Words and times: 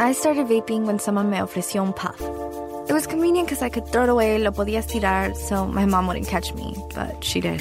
I 0.00 0.12
started 0.12 0.46
vaping 0.46 0.84
when 0.86 0.98
someone 0.98 1.28
me 1.28 1.38
ofreció 1.38 1.82
un 1.82 1.92
puff. 1.92 2.20
It 2.88 2.92
was 2.92 3.06
convenient 3.06 3.48
because 3.48 3.62
I 3.62 3.68
could 3.68 3.86
throw 3.86 4.04
it 4.04 4.08
away, 4.08 4.38
lo 4.38 4.50
podía 4.50 4.82
tirar, 4.82 5.36
so 5.36 5.66
my 5.66 5.84
mom 5.84 6.06
wouldn't 6.06 6.26
catch 6.26 6.54
me, 6.54 6.74
but 6.94 7.22
she 7.22 7.40
did. 7.40 7.60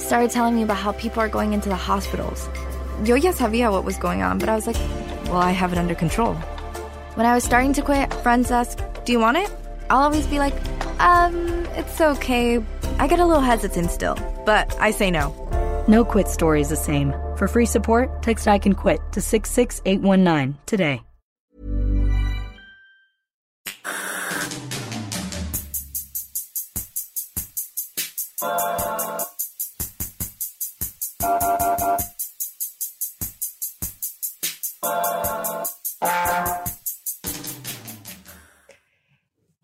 Started 0.00 0.30
telling 0.30 0.56
me 0.56 0.62
about 0.62 0.78
how 0.78 0.92
people 0.92 1.20
are 1.20 1.28
going 1.28 1.52
into 1.52 1.68
the 1.68 1.76
hospitals. 1.76 2.48
Yo 3.04 3.14
ya 3.16 3.32
sabía 3.32 3.70
what 3.70 3.84
was 3.84 3.98
going 3.98 4.22
on, 4.22 4.38
but 4.38 4.48
I 4.48 4.54
was 4.54 4.66
like, 4.66 4.76
well, 5.26 5.36
I 5.36 5.50
have 5.50 5.72
it 5.72 5.78
under 5.78 5.94
control. 5.94 6.34
When 7.14 7.26
I 7.26 7.34
was 7.34 7.44
starting 7.44 7.72
to 7.74 7.82
quit, 7.82 8.12
friends 8.22 8.50
ask, 8.50 8.78
do 9.04 9.12
you 9.12 9.20
want 9.20 9.36
it? 9.36 9.50
I'll 9.90 10.02
always 10.02 10.26
be 10.26 10.38
like, 10.38 10.54
um, 10.98 11.66
it's 11.76 12.00
okay. 12.00 12.62
I 12.98 13.06
get 13.06 13.20
a 13.20 13.26
little 13.26 13.42
hesitant 13.42 13.90
still, 13.90 14.16
but 14.46 14.74
I 14.80 14.92
say 14.92 15.10
no. 15.10 15.34
No 15.86 16.04
quit 16.04 16.28
story 16.28 16.62
is 16.62 16.70
the 16.70 16.76
same. 16.76 17.12
For 17.36 17.46
free 17.48 17.66
support, 17.66 18.22
text 18.22 18.48
I 18.48 18.58
can 18.58 18.74
quit 18.74 19.00
to 19.12 19.20
66819 19.20 20.56
today. 20.64 21.03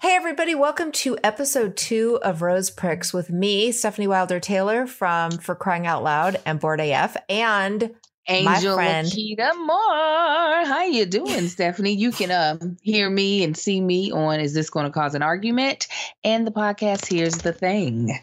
Hey, 0.00 0.16
everybody, 0.16 0.54
welcome 0.54 0.92
to 0.92 1.18
episode 1.22 1.76
two 1.76 2.18
of 2.22 2.40
Rose 2.40 2.70
Pricks 2.70 3.12
with 3.12 3.30
me, 3.30 3.70
Stefanie 3.70 4.08
Wilder 4.08 4.40
Taylor 4.40 4.86
from 4.86 5.32
For 5.32 5.54
Crying 5.54 5.86
Out 5.86 6.02
Loud 6.02 6.40
and 6.46 6.58
Bored 6.58 6.80
AF, 6.80 7.16
and 7.28 7.94
Angel 8.30 8.76
my 8.76 8.82
friend. 8.82 9.08
Laketa 9.08 9.56
Moore. 9.56 10.64
How 10.66 10.84
you 10.84 11.06
doing, 11.06 11.26
Stefanie? 11.46 11.96
You 11.96 12.12
can 12.12 12.30
um, 12.30 12.76
hear 12.82 13.10
me 13.10 13.42
and 13.44 13.56
see 13.56 13.80
me 13.80 14.12
on 14.12 14.40
Is 14.40 14.54
This 14.54 14.70
Going 14.70 14.86
to 14.86 14.92
Cause 14.92 15.14
an 15.14 15.22
Argument? 15.22 15.88
And 16.24 16.46
the 16.46 16.52
podcast 16.52 17.06
Here's 17.12 17.36
the 17.38 17.52
Thing. 17.52 18.18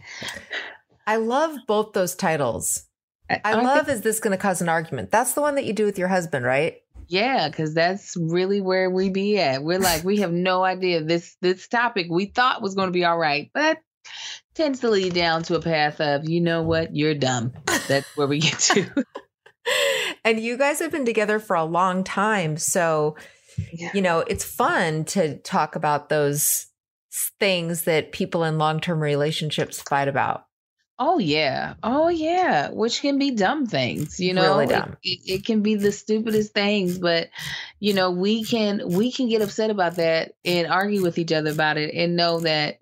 I 1.05 1.17
love 1.17 1.58
both 1.67 1.94
those 1.94 2.16
titles. 2.16 2.83
I 3.30 3.41
I 3.44 3.61
love 3.61 3.86
think- 3.86 3.97
Is 3.97 4.02
This 4.02 4.19
Going 4.19 4.31
to 4.31 4.41
Cause 4.41 4.61
an 4.61 4.69
Argument? 4.69 5.11
That's 5.11 5.33
the 5.33 5.41
one 5.41 5.55
that 5.55 5.66
you 5.66 5.73
do 5.73 5.86
with 5.86 5.99
your 5.99 6.08
husband, 6.08 6.45
right? 6.45 6.77
Yeah, 7.09 7.47
because 7.47 7.73
that's 7.73 8.17
really 8.17 8.59
where 8.59 8.89
we 8.89 9.09
be 9.09 9.39
at. 9.39 9.64
We're 9.64 9.80
like, 9.80 10.03
we 10.03 10.17
have 10.17 10.31
no 10.33 10.64
idea. 10.66 11.02
This 11.02 11.38
this 11.42 11.67
topic 11.69 12.08
we 12.09 12.25
thought 12.25 12.61
was 12.61 12.75
going 12.75 12.89
to 12.89 12.92
be 12.94 13.05
all 13.05 13.17
right, 13.17 13.49
but 13.53 13.77
tends 14.55 14.80
to 14.81 14.89
lead 14.89 15.14
down 15.14 15.44
to 15.44 15.55
a 15.55 15.61
path 15.61 16.02
of, 16.02 16.27
you 16.27 16.42
know 16.42 16.64
what, 16.64 16.95
you're 16.95 17.16
dumb. 17.16 17.53
That's 17.88 18.08
where 18.17 18.27
we 18.27 18.39
get 18.39 18.59
to. 18.59 19.05
and 20.23 20.40
you 20.40 20.58
guys 20.58 20.80
have 20.80 20.92
been 20.92 21.06
together 21.06 21.40
for 21.40 21.56
a 21.56 21.64
long 21.66 22.04
time. 22.04 22.58
So, 22.58 23.16
Yeah. 23.73 23.92
you 23.94 24.02
know, 24.02 24.20
it's 24.20 24.44
fun 24.44 25.06
to 25.06 25.38
talk 25.40 25.76
about 25.76 26.10
those 26.10 26.68
things 27.40 27.84
that 27.84 28.12
people 28.12 28.44
in 28.44 28.58
long 28.58 28.80
term 28.80 29.00
relationships 29.02 29.82
fight 29.82 30.08
about. 30.08 30.44
Oh 31.00 31.20
yeah. 31.20 31.76
Oh 31.84 32.08
yeah. 32.10 32.70
Which 32.72 33.02
can 33.02 33.20
be 33.20 33.30
dumb 33.32 33.68
things, 33.68 34.20
you 34.20 34.34
know. 34.34 34.58
Really 34.58 34.66
It- 34.66 34.70
dumb. 34.70 34.98
It, 35.04 35.20
it 35.26 35.45
can 35.45 35.62
be 35.62 35.76
the 35.76 35.92
stupidest 35.92 36.54
things, 36.54 36.98
but 36.98 37.30
you 37.80 37.94
know, 37.94 38.10
we 38.12 38.44
can 38.44 38.82
we 38.90 39.12
can 39.12 39.30
get 39.30 39.42
upset 39.44 39.70
about 39.70 39.95
that 39.98 40.34
and 40.44 40.68
argue 40.68 41.04
with 41.04 41.18
each 41.20 41.32
other 41.32 41.52
about 41.52 41.78
it 41.78 41.94
and 41.94 42.16
know 42.16 42.40
that 42.40 42.80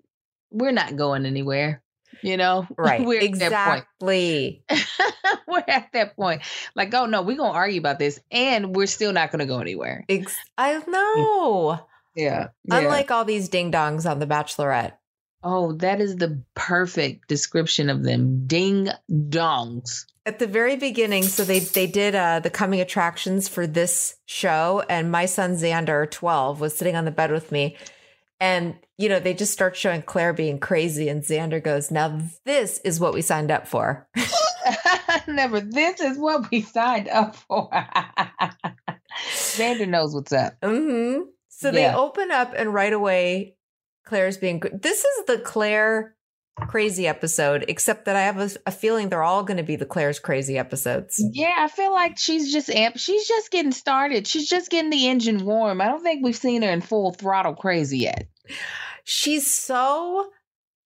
we're 0.50 0.72
not 0.72 0.96
going 0.96 1.26
anywhere. 1.26 1.82
You 2.22 2.36
know? 2.36 2.66
Right. 2.78 3.04
we're 3.04 3.20
exactly. 3.20 4.62
point. 4.68 4.80
we're 5.48 5.64
at 5.66 5.88
that 5.92 6.14
point. 6.16 6.42
Like, 6.74 6.92
oh 6.94 7.06
no, 7.06 7.22
we're 7.22 7.36
gonna 7.36 7.52
argue 7.52 7.80
about 7.80 7.98
this 7.98 8.20
and 8.30 8.74
we're 8.76 8.86
still 8.86 9.12
not 9.12 9.30
gonna 9.30 9.46
go 9.46 9.58
anywhere. 9.58 10.04
Ex- 10.08 10.36
I 10.56 10.82
know. 10.86 11.80
Yeah. 12.14 12.48
Unlike 12.70 13.10
all 13.10 13.24
these 13.24 13.48
ding 13.48 13.72
dongs 13.72 14.08
on 14.08 14.18
The 14.18 14.26
Bachelorette. 14.26 14.92
Oh, 15.42 15.72
that 15.74 16.00
is 16.00 16.16
the 16.16 16.42
perfect 16.54 17.28
description 17.28 17.88
of 17.88 18.02
them. 18.02 18.46
Ding 18.46 18.88
dongs. 19.08 20.06
At 20.24 20.40
the 20.40 20.48
very 20.48 20.74
beginning, 20.74 21.22
so 21.22 21.44
they 21.44 21.60
they 21.60 21.86
did 21.86 22.16
uh, 22.16 22.40
the 22.40 22.50
coming 22.50 22.80
attractions 22.80 23.46
for 23.46 23.64
this 23.64 24.16
show, 24.26 24.82
and 24.88 25.12
my 25.12 25.26
son 25.26 25.52
Xander, 25.52 26.10
twelve, 26.10 26.60
was 26.60 26.74
sitting 26.74 26.96
on 26.96 27.04
the 27.04 27.12
bed 27.12 27.30
with 27.30 27.52
me, 27.52 27.76
and 28.40 28.76
you 28.98 29.08
know 29.08 29.20
they 29.20 29.34
just 29.34 29.52
start 29.52 29.76
showing 29.76 30.02
Clare 30.02 30.32
being 30.32 30.58
crazy, 30.58 31.08
and 31.08 31.22
Xander 31.22 31.62
goes, 31.62 31.90
"Now 31.90 32.20
this 32.44 32.78
is 32.80 33.00
what 33.00 33.14
we 33.14 33.22
signed 33.22 33.50
up 33.50 33.66
for." 33.66 34.08
Never. 35.28 35.60
This 35.60 36.00
is 36.00 36.18
what 36.18 36.50
we 36.50 36.62
signed 36.62 37.08
up 37.08 37.36
for. 37.36 37.70
Xander 39.30 39.88
knows 39.88 40.14
what's 40.14 40.32
up. 40.32 40.54
hmm 40.62 41.20
So 41.48 41.70
they 41.70 41.88
open 41.88 42.30
up, 42.30 42.52
and 42.56 42.72
right 42.74 42.92
away, 42.92 43.56
Clare's 44.04 44.36
being. 44.36 44.60
This 44.72 45.04
is 45.04 45.24
the 45.26 45.38
Clare 45.38 46.15
crazy 46.66 47.06
episode, 47.06 47.64
except 47.68 48.06
that 48.06 48.16
I 48.16 48.22
have 48.22 48.38
a, 48.38 48.50
a 48.66 48.70
feeling 48.70 49.08
they're 49.08 49.22
all 49.22 49.42
going 49.42 49.58
to 49.58 49.62
be 49.62 49.76
the 49.76 49.84
Clare's 49.84 50.18
crazy 50.18 50.58
episodes. 50.58 51.22
Yeah, 51.32 51.54
I 51.58 51.68
feel 51.68 51.92
like 51.92 52.18
she's 52.18 52.52
just 52.52 52.70
amp. 52.70 52.96
She's 52.96 53.28
just 53.28 53.50
getting 53.50 53.72
started. 53.72 54.26
She's 54.26 54.48
just 54.48 54.70
getting 54.70 54.90
the 54.90 55.08
engine 55.08 55.44
warm. 55.44 55.80
I 55.80 55.86
don't 55.86 56.02
think 56.02 56.24
we've 56.24 56.36
seen 56.36 56.62
her 56.62 56.70
in 56.70 56.80
full 56.80 57.12
throttle 57.12 57.54
crazy 57.54 57.98
yet. 57.98 58.28
She's 59.04 59.52
so 59.52 60.30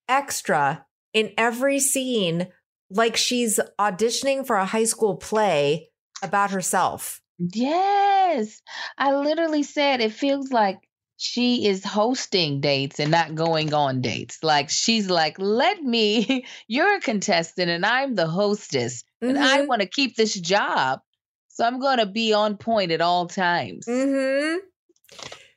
extra 0.08 0.84
in 1.14 1.32
every 1.38 1.78
scene, 1.78 2.48
like 2.90 3.16
she's 3.16 3.60
auditioning 3.78 4.46
for 4.46 4.56
a 4.56 4.66
high 4.66 4.84
school 4.84 5.16
play 5.16 5.90
about 6.22 6.50
herself. 6.50 7.20
Yes, 7.38 8.60
I 8.98 9.14
literally 9.14 9.62
said 9.62 10.00
it 10.00 10.12
feels 10.12 10.50
like 10.50 10.78
she 11.22 11.66
is 11.66 11.84
hosting 11.84 12.62
dates 12.62 12.98
and 12.98 13.10
not 13.10 13.34
going 13.34 13.74
on 13.74 14.00
dates. 14.00 14.42
Like 14.42 14.70
she's 14.70 15.10
like, 15.10 15.36
let 15.38 15.82
me. 15.82 16.46
You're 16.66 16.96
a 16.96 17.00
contestant 17.00 17.68
and 17.70 17.84
I'm 17.84 18.14
the 18.14 18.26
hostess, 18.26 19.04
and 19.20 19.38
I 19.38 19.58
Mhm. 19.58 19.66
want 19.66 19.82
to 19.82 19.86
keep 19.86 20.16
this 20.16 20.32
job, 20.32 21.00
so 21.48 21.64
I'm 21.66 21.78
going 21.78 21.98
to 21.98 22.06
be 22.06 22.32
on 22.32 22.56
point 22.56 22.90
at 22.90 23.02
all 23.02 23.26
times. 23.26 23.84
Mm-hmm. 23.86 24.60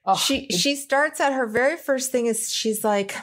Oh, 0.06 0.18
she 0.18 0.50
she 0.50 0.76
starts 0.76 1.22
at 1.22 1.32
her 1.32 1.48
very 1.48 1.78
first 1.78 2.12
thing 2.12 2.26
is 2.26 2.52
she's 2.52 2.84
like, 2.84 3.16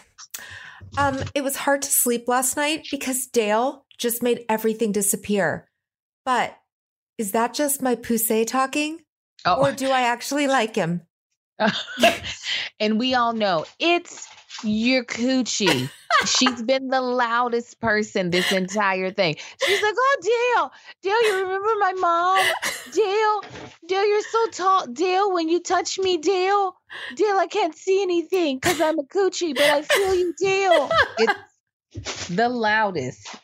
um, 0.97 1.23
it 1.35 1.45
was 1.45 1.57
hard 1.57 1.83
to 1.83 1.91
sleep 1.91 2.27
last 2.27 2.57
night 2.57 2.87
because 2.91 3.27
Dale 3.27 3.85
just 3.99 4.23
made 4.23 4.47
everything 4.49 4.93
disappear. 4.93 5.69
But 6.25 6.57
is 7.19 7.33
that 7.33 7.53
just 7.53 7.83
my 7.83 7.97
poussey 7.97 8.47
talking? 8.47 9.01
oh. 9.45 9.57
Or 9.61 9.73
do 9.73 9.91
I 9.91 10.01
actually 10.01 10.47
like 10.47 10.75
him? 10.75 11.03
and 12.81 12.99
we 12.99 13.15
all 13.15 13.33
know 13.33 13.65
it's 13.79 14.29
your 14.65 15.05
coochie. 15.05 15.91
She's 16.27 16.63
been 16.63 16.89
the 16.89 17.01
loudest 17.01 17.81
person 17.81 18.31
this 18.31 18.53
entire 18.53 19.11
thing. 19.11 19.37
She's 19.65 19.83
like, 19.83 19.95
"Oh, 19.97 20.17
Dale, 20.23 20.73
Dale, 21.03 21.23
you 21.25 21.43
remember 21.43 21.69
my 21.79 21.93
mom? 21.95 22.45
Dale, 22.93 23.43
Dale, 23.87 24.07
you're 24.07 24.23
so 24.23 24.47
tall. 24.51 24.87
Dale, 24.87 25.33
when 25.33 25.49
you 25.49 25.63
touch 25.63 25.99
me, 25.99 26.19
Dale, 26.19 26.75
Dale, 27.17 27.39
I 27.39 27.47
can't 27.47 27.75
see 27.75 28.03
anything 28.03 28.59
because 28.59 28.81
I'm 28.81 28.99
a 28.99 29.05
coochie, 29.05 29.55
but 29.55 29.65
I 29.65 29.83
feel 29.83 30.15
you, 30.15 30.35
Dale." 30.39 30.91
It's 31.19 32.29
the 32.29 32.49
loudest, 32.49 33.35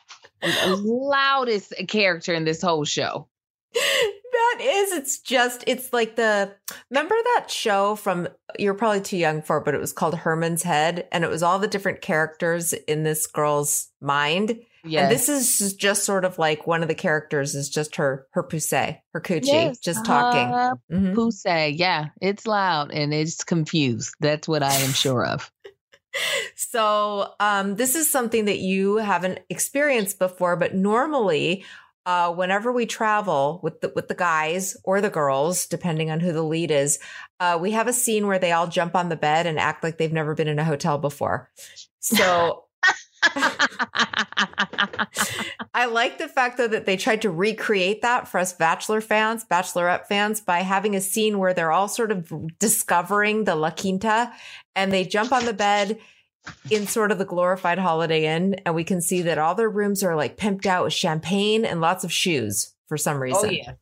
loudest 0.63 1.73
character 1.87 2.33
in 2.33 2.45
this 2.45 2.61
whole 2.61 2.85
show. 2.85 3.27
That 4.31 4.59
is, 4.61 4.91
it's 4.91 5.19
just, 5.19 5.63
it's 5.67 5.91
like 5.93 6.15
the, 6.15 6.53
remember 6.91 7.15
that 7.35 7.47
show 7.49 7.95
from, 7.95 8.27
you're 8.59 8.73
probably 8.75 9.01
too 9.01 9.17
young 9.17 9.41
for 9.41 9.57
it, 9.57 9.65
but 9.65 9.73
it 9.73 9.79
was 9.79 9.93
called 9.93 10.15
Herman's 10.15 10.63
Head. 10.63 11.07
And 11.11 11.23
it 11.23 11.29
was 11.29 11.41
all 11.43 11.59
the 11.59 11.67
different 11.67 12.01
characters 12.01 12.73
in 12.73 13.03
this 13.03 13.25
girl's 13.25 13.87
mind. 14.01 14.59
Yeah, 14.83 15.03
And 15.03 15.11
this 15.11 15.27
is 15.27 15.73
just 15.73 16.03
sort 16.05 16.23
of 16.23 16.37
like 16.37 16.67
one 16.67 16.81
of 16.81 16.87
the 16.87 16.95
characters 16.95 17.55
is 17.55 17.69
just 17.69 17.95
her, 17.97 18.27
her 18.31 18.43
poussey, 18.43 18.99
her 19.13 19.21
coochie, 19.21 19.45
Yes, 19.47 19.79
just 19.79 20.05
talking. 20.05 20.53
uh, 20.53 20.75
Mhm. 20.91 21.33
Say, 21.33 21.71
yeah, 21.71 22.09
it's 22.21 22.45
loud 22.47 22.91
and 22.91 23.13
it's 23.13 23.43
confused. 23.43 24.13
That's 24.19 24.47
what 24.47 24.61
I 24.63 24.73
am 24.73 24.91
sure 24.93 25.25
of. 25.25 25.51
So, 26.55 27.33
um, 27.39 27.75
this 27.75 27.95
is 27.95 28.09
something 28.09 28.45
that 28.45 28.57
you 28.57 28.95
haven't 28.97 29.39
experienced 29.49 30.17
before, 30.17 30.55
but 30.55 30.73
normally, 30.73 31.63
uh, 32.07 32.31
whenever 32.31 32.71
we 32.71 32.85
travel 32.85 33.59
with 33.61 33.81
the, 33.81 33.91
with 33.93 34.07
the 34.07 34.15
guys 34.15 34.77
or 34.85 35.01
the 35.01 35.09
girls, 35.09 35.67
depending 35.67 36.09
on 36.09 36.21
who 36.21 36.31
the 36.31 36.41
lead 36.41 36.71
is, 36.71 36.99
uh, 37.41 37.59
we 37.61 37.71
have 37.71 37.89
a 37.89 37.93
scene 37.93 38.25
where 38.25 38.39
they 38.39 38.53
all 38.53 38.65
jump 38.65 38.95
on 38.95 39.09
the 39.09 39.17
bed 39.17 39.45
and 39.45 39.59
act 39.59 39.83
like 39.83 39.97
they've 39.97 40.13
never 40.13 40.33
been 40.33 40.47
in 40.47 40.57
a 40.57 40.63
hotel 40.63 40.97
before. 40.97 41.51
So 41.99 42.63
I 45.73 45.87
like 45.91 46.17
the 46.17 46.29
fact 46.29 46.57
though 46.57 46.69
that 46.69 46.85
they 46.85 46.95
tried 46.95 47.23
to 47.23 47.29
recreate 47.29 48.01
that 48.03 48.29
for 48.29 48.39
us 48.39 48.53
Bachelor 48.53 49.01
fans, 49.01 49.43
Bachelorette 49.43 50.05
fans, 50.05 50.39
by 50.39 50.59
having 50.59 50.95
a 50.95 51.01
scene 51.01 51.39
where 51.39 51.53
they're 51.53 51.73
all 51.73 51.89
sort 51.89 52.11
of 52.11 52.31
discovering 52.57 53.43
the 53.43 53.55
La 53.55 53.71
Quinta 53.71 54.31
and 54.77 54.93
they 54.93 55.03
jump 55.03 55.33
on 55.33 55.43
the 55.43 55.53
bed 55.53 55.99
in 56.69 56.87
sort 56.87 57.11
of 57.11 57.17
the 57.17 57.25
glorified 57.25 57.79
Holiday 57.79 58.25
Inn, 58.35 58.55
and 58.65 58.75
we 58.75 58.83
can 58.83 59.01
see 59.01 59.21
that 59.23 59.37
all 59.37 59.55
their 59.55 59.69
rooms 59.69 60.03
are 60.03 60.15
like 60.15 60.37
pimped 60.37 60.65
out 60.65 60.83
with 60.83 60.93
champagne 60.93 61.65
and 61.65 61.81
lots 61.81 62.03
of 62.03 62.11
shoes 62.11 62.73
for 62.87 62.97
some 62.97 63.17
oh, 63.17 63.21
reason. 63.21 63.49
oh 63.49 63.51
yeah. 63.51 63.73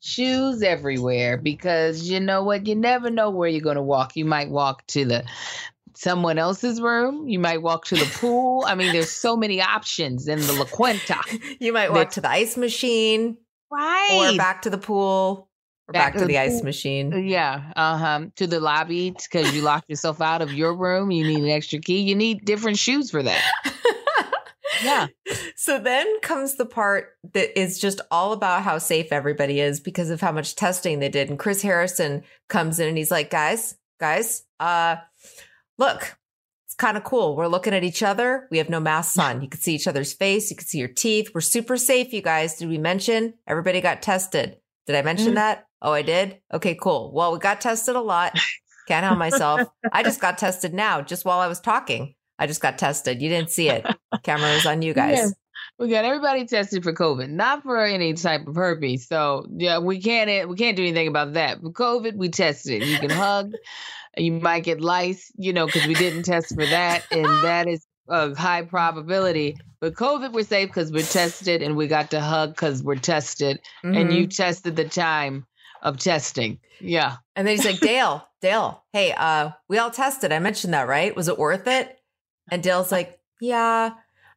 shoes 0.00 0.62
everywhere 0.62 1.36
because 1.36 2.08
you 2.08 2.20
know 2.20 2.42
what? 2.42 2.66
You 2.66 2.74
never 2.74 3.10
know 3.10 3.30
where 3.30 3.48
you're 3.48 3.60
going 3.60 3.76
to 3.76 3.82
walk. 3.82 4.16
You 4.16 4.24
might 4.24 4.50
walk 4.50 4.86
to 4.88 5.04
the 5.04 5.24
someone 5.96 6.38
else's 6.38 6.80
room. 6.80 7.28
You 7.28 7.38
might 7.38 7.62
walk 7.62 7.86
to 7.86 7.94
the 7.96 8.10
pool. 8.16 8.64
I 8.66 8.74
mean, 8.74 8.92
there's 8.92 9.10
so 9.10 9.36
many 9.36 9.62
options 9.62 10.28
in 10.28 10.40
the 10.40 10.52
La 10.52 10.64
Quinta. 10.64 11.20
You 11.60 11.72
might 11.72 11.92
walk 11.92 12.10
to 12.12 12.20
the 12.20 12.28
ice 12.30 12.56
machine, 12.56 13.38
Right. 13.70 14.32
or 14.34 14.36
back 14.36 14.62
to 14.62 14.70
the 14.70 14.78
pool, 14.78 15.48
or 15.88 15.92
back, 15.92 16.14
to 16.16 16.24
the 16.24 16.38
ice 16.38 16.62
machine. 16.62 17.26
Yeah, 17.26 17.72
uh 17.76 17.96
huh. 17.96 18.26
To 18.36 18.46
the 18.46 18.60
lobby 18.60 19.10
because 19.10 19.54
you 19.54 19.62
locked 19.62 19.88
yourself 19.88 20.20
out 20.20 20.42
of 20.42 20.52
your 20.52 20.74
room. 20.74 21.10
You 21.10 21.26
need 21.26 21.40
an 21.40 21.50
extra 21.50 21.78
key. 21.78 22.00
You 22.00 22.14
need 22.14 22.44
different 22.44 22.78
shoes 22.78 23.10
for 23.10 23.22
that. 23.22 23.42
Yeah. 24.82 25.06
So 25.56 25.78
then 25.78 26.20
comes 26.20 26.56
the 26.56 26.66
part 26.66 27.10
that 27.32 27.58
is 27.58 27.78
just 27.78 28.00
all 28.10 28.32
about 28.32 28.62
how 28.62 28.78
safe 28.78 29.12
everybody 29.12 29.60
is 29.60 29.80
because 29.80 30.10
of 30.10 30.20
how 30.20 30.32
much 30.32 30.56
testing 30.56 30.98
they 30.98 31.08
did. 31.08 31.30
And 31.30 31.38
Chris 31.38 31.62
Harrison 31.62 32.22
comes 32.48 32.78
in 32.80 32.88
and 32.88 32.98
he's 32.98 33.10
like, 33.10 33.30
guys, 33.30 33.76
guys, 34.00 34.42
uh, 34.60 34.96
look, 35.78 36.16
it's 36.66 36.74
kind 36.74 36.96
of 36.96 37.04
cool. 37.04 37.36
We're 37.36 37.46
looking 37.46 37.74
at 37.74 37.84
each 37.84 38.02
other. 38.02 38.48
We 38.50 38.58
have 38.58 38.68
no 38.68 38.80
masks 38.80 39.18
on. 39.18 39.42
You 39.42 39.48
can 39.48 39.60
see 39.60 39.74
each 39.74 39.86
other's 39.86 40.12
face. 40.12 40.50
You 40.50 40.56
can 40.56 40.66
see 40.66 40.78
your 40.78 40.88
teeth. 40.88 41.30
We're 41.34 41.40
super 41.40 41.76
safe, 41.76 42.12
you 42.12 42.20
guys. 42.20 42.56
Did 42.56 42.68
we 42.68 42.78
mention 42.78 43.34
everybody 43.46 43.80
got 43.80 44.02
tested? 44.02 44.56
Did 44.86 44.96
I 44.96 45.02
mention 45.02 45.32
Mhm. 45.32 45.36
that? 45.36 45.64
Oh, 45.82 45.92
I 45.92 46.02
did? 46.02 46.38
Okay, 46.52 46.74
cool. 46.80 47.12
Well, 47.12 47.32
we 47.32 47.38
got 47.38 47.60
tested 47.60 47.96
a 47.96 48.00
lot. 48.00 48.38
Can't 48.88 49.04
help 49.04 49.18
myself. 49.18 49.62
I 49.92 50.02
just 50.02 50.20
got 50.20 50.36
tested 50.38 50.74
now, 50.74 51.00
just 51.00 51.24
while 51.24 51.38
I 51.40 51.46
was 51.48 51.60
talking. 51.60 52.14
I 52.38 52.46
just 52.46 52.60
got 52.60 52.76
tested. 52.78 53.22
You 53.22 53.28
didn't 53.28 53.50
see 53.50 53.68
it. 53.70 53.86
Camera 54.22 54.52
was 54.52 54.66
on 54.66 54.82
you 54.82 54.92
guys. 55.02 55.18
Yeah. 55.18 55.28
We 55.78 55.88
got 55.88 56.04
everybody 56.04 56.46
tested 56.46 56.82
for 56.84 56.92
COVID, 56.92 57.30
not 57.30 57.62
for 57.62 57.82
any 57.82 58.12
type 58.14 58.46
of 58.46 58.54
herpes. 58.56 59.08
So 59.08 59.46
yeah, 59.56 59.78
we 59.78 60.00
can't 60.00 60.48
we 60.48 60.56
can't 60.56 60.76
do 60.76 60.82
anything 60.82 61.08
about 61.08 61.32
that. 61.34 61.60
For 61.62 61.70
COVID, 61.70 62.14
we 62.16 62.28
tested. 62.28 62.82
You 62.84 62.98
can 62.98 63.10
hug. 63.10 63.52
You 64.16 64.32
might 64.32 64.62
get 64.64 64.80
lice, 64.80 65.32
you 65.36 65.52
know, 65.52 65.66
because 65.66 65.86
we 65.86 65.94
didn't 65.94 66.22
test 66.24 66.54
for 66.54 66.64
that, 66.66 67.04
and 67.10 67.24
that 67.42 67.66
is 67.66 67.84
a 68.08 68.34
high 68.34 68.62
probability. 68.62 69.56
But 69.80 69.94
COVID, 69.94 70.32
we're 70.32 70.44
safe 70.44 70.68
because 70.68 70.90
we're 70.92 71.02
tested, 71.04 71.62
and 71.62 71.76
we 71.76 71.86
got 71.86 72.10
to 72.12 72.20
hug 72.20 72.50
because 72.50 72.82
we're 72.82 72.96
tested, 72.96 73.60
and 73.82 73.94
Mhm. 74.10 74.14
you 74.16 74.26
tested 74.26 74.76
the 74.76 74.88
time 74.88 75.46
of 75.82 75.98
testing. 75.98 76.58
Yeah. 76.80 77.16
And 77.36 77.46
then 77.46 77.56
he's 77.56 77.64
like, 77.66 77.80
Dale, 77.80 78.26
Dale, 78.40 78.82
hey, 78.92 79.12
uh, 79.12 79.50
we 79.68 79.78
all 79.78 79.90
tested. 79.90 80.32
I 80.32 80.38
mentioned 80.38 80.72
that, 80.74 80.88
right? 80.88 81.14
Was 81.14 81.28
it 81.28 81.38
worth 81.38 81.66
it? 81.66 81.98
And 82.50 82.62
Dale's 82.62 82.90
like, 82.92 83.18
Yeah, 83.40 83.90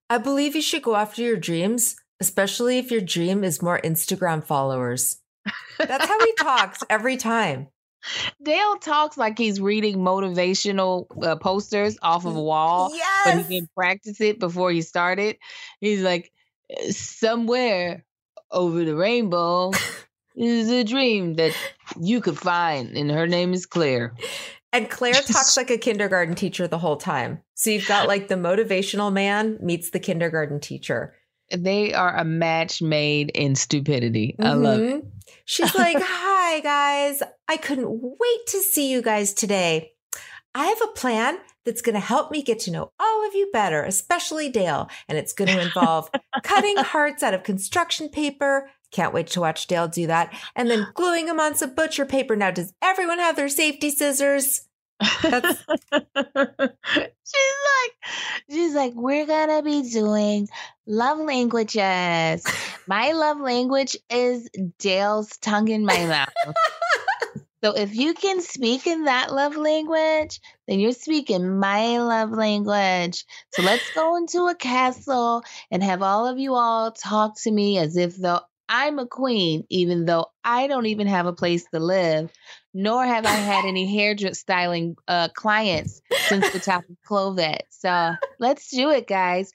I 0.09 0.17
believe 0.17 0.55
you 0.55 0.61
should 0.61 0.81
go 0.83 0.95
after 0.95 1.21
your 1.21 1.37
dreams, 1.37 1.95
especially 2.19 2.77
if 2.79 2.91
your 2.91 2.99
dream 3.01 3.43
is 3.43 3.61
more 3.61 3.79
Instagram 3.83 4.43
followers. 4.43 5.17
That's 5.77 6.05
how 6.05 6.19
he 6.19 6.33
talks 6.33 6.83
every 6.89 7.15
time. 7.15 7.67
Dale 8.41 8.77
talks 8.77 9.17
like 9.17 9.37
he's 9.37 9.59
reading 9.59 9.97
motivational 9.97 11.07
uh, 11.23 11.35
posters 11.35 11.97
off 12.01 12.25
of 12.25 12.35
a 12.35 12.41
wall. 12.41 12.91
yes! 12.93 13.21
but 13.25 13.37
he 13.45 13.55
didn't 13.55 13.73
practice 13.75 14.21
it 14.21 14.39
before 14.39 14.71
he 14.71 14.81
started. 14.81 15.37
He's 15.79 16.01
like, 16.01 16.31
somewhere 16.89 18.05
over 18.51 18.85
the 18.85 18.95
rainbow 18.95 19.71
is 20.35 20.69
a 20.69 20.83
dream 20.83 21.35
that 21.35 21.55
you 21.99 22.21
could 22.21 22.37
find, 22.37 22.95
and 22.95 23.11
her 23.11 23.27
name 23.27 23.53
is 23.53 23.65
Clare. 23.65 24.13
And 24.73 24.89
Clare 24.89 25.13
talks 25.13 25.57
like 25.57 25.71
a 25.71 25.77
kindergarten 25.77 26.35
teacher 26.35 26.67
the 26.67 26.77
whole 26.77 26.97
time. 26.97 27.41
So 27.55 27.69
you've 27.69 27.87
got 27.87 28.07
like 28.07 28.27
the 28.27 28.35
motivational 28.35 29.11
man 29.11 29.57
meets 29.61 29.89
the 29.89 29.99
kindergarten 29.99 30.59
teacher. 30.59 31.15
They 31.55 31.93
are 31.93 32.15
a 32.15 32.25
match 32.25 32.81
made 32.81 33.29
in 33.31 33.55
stupidity. 33.55 34.35
I 34.39 34.53
love 34.53 34.79
it. 34.81 35.03
Mhm. 35.03 35.11
She's 35.45 35.73
like, 35.75 35.97
Hi, 35.99 36.59
guys. 36.59 37.23
I 37.47 37.57
couldn't 37.57 37.89
wait 37.89 38.47
to 38.47 38.59
see 38.59 38.91
you 38.91 39.01
guys 39.01 39.33
today. 39.33 39.93
I 40.53 40.65
have 40.67 40.81
a 40.81 40.87
plan 40.93 41.37
that's 41.65 41.81
going 41.81 41.93
to 41.93 41.99
help 42.01 42.31
me 42.31 42.41
get 42.41 42.59
to 42.59 42.71
know 42.71 42.91
all 42.99 43.27
of 43.27 43.35
you 43.35 43.49
better, 43.53 43.83
especially 43.83 44.49
Dale. 44.49 44.89
And 45.07 45.17
it's 45.17 45.33
going 45.33 45.49
to 45.49 45.61
involve 45.61 46.09
cutting 46.43 46.77
hearts 46.77 47.21
out 47.23 47.33
of 47.33 47.43
construction 47.43 48.09
paper. 48.09 48.69
Can't 48.91 49.13
wait 49.13 49.27
to 49.27 49.41
watch 49.41 49.67
Dale 49.67 49.87
do 49.87 50.07
that. 50.07 50.33
And 50.55 50.69
then 50.69 50.87
gluing 50.95 51.25
them 51.25 51.39
on 51.39 51.55
some 51.55 51.75
butcher 51.75 52.05
paper. 52.05 52.35
Now, 52.35 52.51
does 52.51 52.73
everyone 52.81 53.19
have 53.19 53.35
their 53.35 53.49
safety 53.49 53.89
scissors? 53.89 54.66
That's- 54.99 55.63
she's 55.91 57.57
like, 57.67 57.93
she's 58.49 58.73
like, 58.73 58.93
we're 58.95 59.25
gonna 59.25 59.61
be 59.61 59.89
doing 59.89 60.47
love 60.85 61.19
languages. 61.19 62.45
My 62.87 63.11
love 63.11 63.39
language 63.39 63.97
is 64.09 64.49
Dale's 64.79 65.37
tongue 65.37 65.67
in 65.67 65.85
my 65.85 66.05
mouth. 66.05 66.55
so 67.63 67.73
if 67.75 67.95
you 67.95 68.13
can 68.13 68.41
speak 68.41 68.87
in 68.87 69.05
that 69.05 69.31
love 69.33 69.55
language, 69.55 70.39
then 70.67 70.79
you're 70.79 70.91
speaking 70.91 71.59
my 71.59 71.99
love 71.99 72.31
language. 72.31 73.25
So 73.51 73.61
let's 73.61 73.91
go 73.93 74.15
into 74.17 74.47
a 74.47 74.55
castle 74.55 75.43
and 75.69 75.83
have 75.83 76.01
all 76.01 76.27
of 76.27 76.39
you 76.39 76.55
all 76.55 76.91
talk 76.91 77.39
to 77.41 77.51
me 77.51 77.77
as 77.77 77.97
if 77.97 78.15
though 78.15 78.41
I'm 78.69 78.99
a 78.99 79.07
queen, 79.07 79.65
even 79.69 80.05
though 80.05 80.27
I 80.43 80.67
don't 80.67 80.87
even 80.87 81.07
have 81.07 81.25
a 81.25 81.33
place 81.33 81.65
to 81.73 81.79
live, 81.79 82.31
nor 82.77 83.03
have 83.03 83.25
I 83.25 83.31
had 83.31 83.65
any 83.65 83.91
hair 83.91 84.15
styling 84.33 84.97
uh, 85.07 85.29
clients 85.33 85.99
since 86.27 86.47
the 86.51 86.59
top 86.59 86.83
of 86.87 86.95
COVID. 87.09 87.57
So 87.71 88.13
let's 88.37 88.69
do 88.69 88.91
it, 88.91 89.07
guys. 89.07 89.51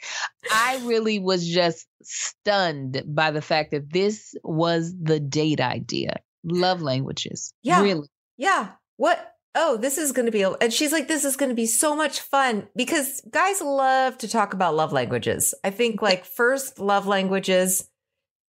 I 0.51 0.83
really 0.83 1.21
was 1.21 1.47
just 1.47 1.87
stunned 2.03 3.01
by 3.07 3.31
the 3.31 3.41
fact 3.41 3.71
that 3.71 3.93
this 3.93 4.35
was 4.43 4.93
the 5.01 5.21
date 5.21 5.61
idea. 5.61 6.17
Love 6.43 6.83
languages. 6.83 7.55
Yeah. 7.63 7.81
Really. 7.81 8.09
Yeah. 8.39 8.71
What? 8.97 9.35
Oh, 9.55 9.77
this 9.77 9.99
is 9.99 10.11
going 10.11 10.27
to 10.27 10.33
be, 10.33 10.43
a, 10.43 10.51
and 10.51 10.73
she's 10.73 10.91
like, 10.91 11.07
this 11.07 11.25
is 11.25 11.37
going 11.37 11.51
to 11.51 11.55
be 11.55 11.67
so 11.67 11.95
much 11.95 12.19
fun 12.19 12.67
because 12.75 13.21
guys 13.31 13.61
love 13.61 14.19
to 14.19 14.29
talk 14.29 14.53
about 14.53 14.75
love 14.75 14.93
languages. 14.93 15.55
I 15.63 15.71
think 15.71 16.03
like 16.03 16.25
first 16.25 16.81
love 16.81 17.07
languages, 17.07 17.89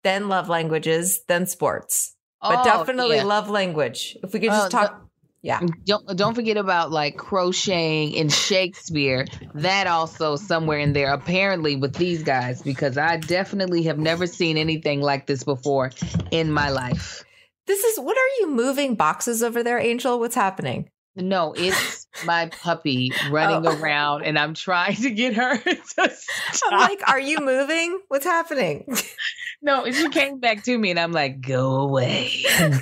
then 0.02 0.28
love 0.28 0.48
languages, 0.48 1.20
then 1.28 1.46
sports, 1.46 2.13
but 2.48 2.60
Oh, 2.60 2.64
definitely 2.64 3.16
yeah. 3.16 3.24
love 3.24 3.50
language. 3.50 4.16
If 4.22 4.32
we 4.32 4.40
could 4.40 4.50
just 4.50 4.66
Oh, 4.66 4.68
talk, 4.68 5.00
yeah. 5.42 5.60
Don't 5.84 6.16
don't 6.16 6.34
forget 6.34 6.56
about 6.56 6.90
like 6.90 7.16
crocheting 7.16 8.12
in 8.12 8.28
Shakespeare. 8.28 9.26
That 9.54 9.86
also 9.86 10.36
somewhere 10.36 10.78
in 10.78 10.92
there, 10.92 11.12
apparently 11.12 11.76
with 11.76 11.94
these 11.96 12.22
guys, 12.22 12.62
because 12.62 12.96
I 12.96 13.16
definitely 13.18 13.82
have 13.84 13.98
never 13.98 14.26
seen 14.26 14.56
anything 14.56 15.00
like 15.02 15.26
this 15.26 15.44
before 15.44 15.90
in 16.30 16.50
my 16.50 16.70
life. 16.70 17.24
This 17.66 17.82
is, 17.82 17.98
what 17.98 18.16
are 18.16 18.30
you 18.40 18.50
moving 18.50 18.94
boxes 18.94 19.42
over 19.42 19.62
there, 19.62 19.78
Angel? 19.78 20.18
What's 20.18 20.34
happening? 20.34 20.90
No, 21.16 21.54
it's 21.56 22.03
my 22.24 22.46
puppy 22.62 23.12
running 23.30 23.66
Oh. 23.66 23.80
around, 23.80 24.24
and 24.24 24.38
I'm 24.38 24.54
trying 24.54 24.96
to 24.96 25.10
get 25.10 25.34
her 25.34 25.56
to 25.58 26.12
I'm 26.70 26.78
like, 26.80 27.00
are 27.08 27.20
you 27.20 27.38
moving? 27.40 27.98
What's 28.08 28.24
happening? 28.24 28.86
No, 29.62 29.84
and 29.84 29.94
she 29.94 30.08
came 30.10 30.40
back 30.40 30.62
to 30.64 30.76
me, 30.76 30.90
and 30.90 31.00
I'm 31.00 31.12
like, 31.12 31.40
"Go 31.40 31.76
away, 31.76 32.30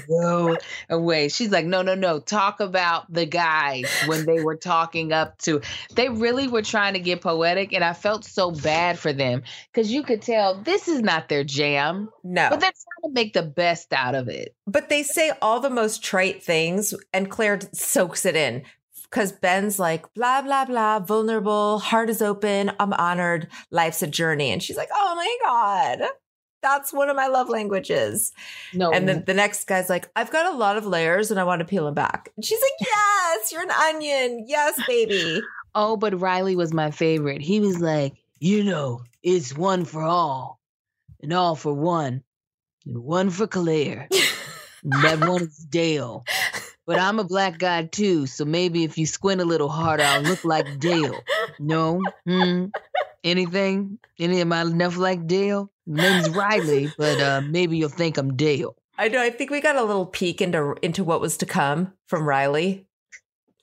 go 0.08 0.56
away." 0.90 1.28
She's 1.28 1.50
like, 1.50 1.64
"No, 1.64 1.82
no, 1.82 1.94
no. 1.94 2.18
Talk 2.18 2.58
about 2.58 3.12
the 3.12 3.24
guys 3.24 3.86
when 4.06 4.26
they 4.26 4.42
were 4.42 4.56
talking 4.56 5.12
up 5.12 5.38
to. 5.42 5.60
They 5.94 6.08
really 6.08 6.48
were 6.48 6.62
trying 6.62 6.94
to 6.94 6.98
get 7.00 7.20
poetic, 7.20 7.72
and 7.72 7.84
I 7.84 7.92
felt 7.92 8.24
so 8.24 8.50
bad 8.50 8.98
for 8.98 9.12
them 9.12 9.42
because 9.72 9.92
you 9.92 10.02
could 10.02 10.22
tell 10.22 10.60
this 10.60 10.88
is 10.88 11.00
not 11.02 11.28
their 11.28 11.44
jam, 11.44 12.08
No. 12.24 12.48
but 12.50 12.58
they're 12.60 12.70
trying 12.72 13.10
to 13.10 13.14
make 13.14 13.32
the 13.32 13.42
best 13.42 13.92
out 13.92 14.16
of 14.16 14.28
it. 14.28 14.54
But 14.66 14.88
they 14.88 15.04
say 15.04 15.30
all 15.40 15.60
the 15.60 15.70
most 15.70 16.02
trite 16.02 16.42
things, 16.42 16.94
and 17.12 17.30
Clare 17.30 17.60
soaks 17.72 18.26
it 18.26 18.34
in. 18.34 18.62
Because 19.12 19.30
Ben's 19.30 19.78
like, 19.78 20.12
blah, 20.14 20.40
blah, 20.40 20.64
blah, 20.64 20.98
vulnerable, 21.00 21.78
heart 21.78 22.08
is 22.08 22.22
open, 22.22 22.72
I'm 22.80 22.94
honored, 22.94 23.48
life's 23.70 24.02
a 24.02 24.06
journey. 24.06 24.50
And 24.50 24.62
she's 24.62 24.78
like, 24.78 24.88
oh 24.90 25.14
my 25.14 25.36
God, 25.44 26.08
that's 26.62 26.94
one 26.94 27.10
of 27.10 27.16
my 27.16 27.26
love 27.26 27.50
languages. 27.50 28.32
No, 28.72 28.90
And 28.90 29.06
then 29.06 29.24
the 29.26 29.34
next 29.34 29.66
guy's 29.66 29.90
like, 29.90 30.08
I've 30.16 30.30
got 30.30 30.54
a 30.54 30.56
lot 30.56 30.78
of 30.78 30.86
layers 30.86 31.30
and 31.30 31.38
I 31.38 31.44
want 31.44 31.60
to 31.60 31.66
peel 31.66 31.84
them 31.84 31.92
back. 31.92 32.30
And 32.36 32.44
she's 32.44 32.60
like, 32.60 32.70
yes, 32.88 33.52
you're 33.52 33.62
an 33.62 33.70
onion. 33.70 34.46
Yes, 34.48 34.80
baby. 34.86 35.42
Oh, 35.74 35.98
but 35.98 36.18
Riley 36.18 36.56
was 36.56 36.72
my 36.72 36.90
favorite. 36.90 37.42
He 37.42 37.60
was 37.60 37.80
like, 37.80 38.14
you 38.38 38.64
know, 38.64 39.02
it's 39.22 39.54
one 39.54 39.84
for 39.84 40.02
all, 40.02 40.58
and 41.22 41.32
all 41.32 41.54
for 41.54 41.72
one, 41.72 42.22
and 42.86 42.98
one 42.98 43.30
for 43.30 43.46
Clare. 43.46 44.08
and 44.82 44.92
that 45.04 45.20
one 45.20 45.42
is 45.42 45.58
Dale. 45.58 46.24
But 46.92 47.00
I'm 47.00 47.18
a 47.18 47.24
black 47.24 47.58
guy 47.58 47.84
too, 47.86 48.26
so 48.26 48.44
maybe 48.44 48.84
if 48.84 48.98
you 48.98 49.06
squint 49.06 49.40
a 49.40 49.46
little 49.46 49.70
harder, 49.70 50.02
I'll 50.02 50.20
look 50.20 50.44
like 50.44 50.78
Dale. 50.78 51.18
No? 51.58 52.02
Hmm? 52.26 52.66
Anything? 53.24 53.98
Any 54.18 54.42
of 54.42 54.48
my 54.48 54.60
enough 54.60 54.98
like 54.98 55.26
Dale? 55.26 55.70
Name's 55.86 56.28
Riley, 56.28 56.92
but 56.98 57.18
uh, 57.18 57.40
maybe 57.40 57.78
you'll 57.78 57.88
think 57.88 58.18
I'm 58.18 58.36
Dale. 58.36 58.76
I 58.98 59.08
know. 59.08 59.22
I 59.22 59.30
think 59.30 59.50
we 59.50 59.62
got 59.62 59.76
a 59.76 59.82
little 59.82 60.04
peek 60.04 60.42
into 60.42 60.74
into 60.82 61.02
what 61.02 61.22
was 61.22 61.38
to 61.38 61.46
come 61.46 61.94
from 62.08 62.28
Riley. 62.28 62.86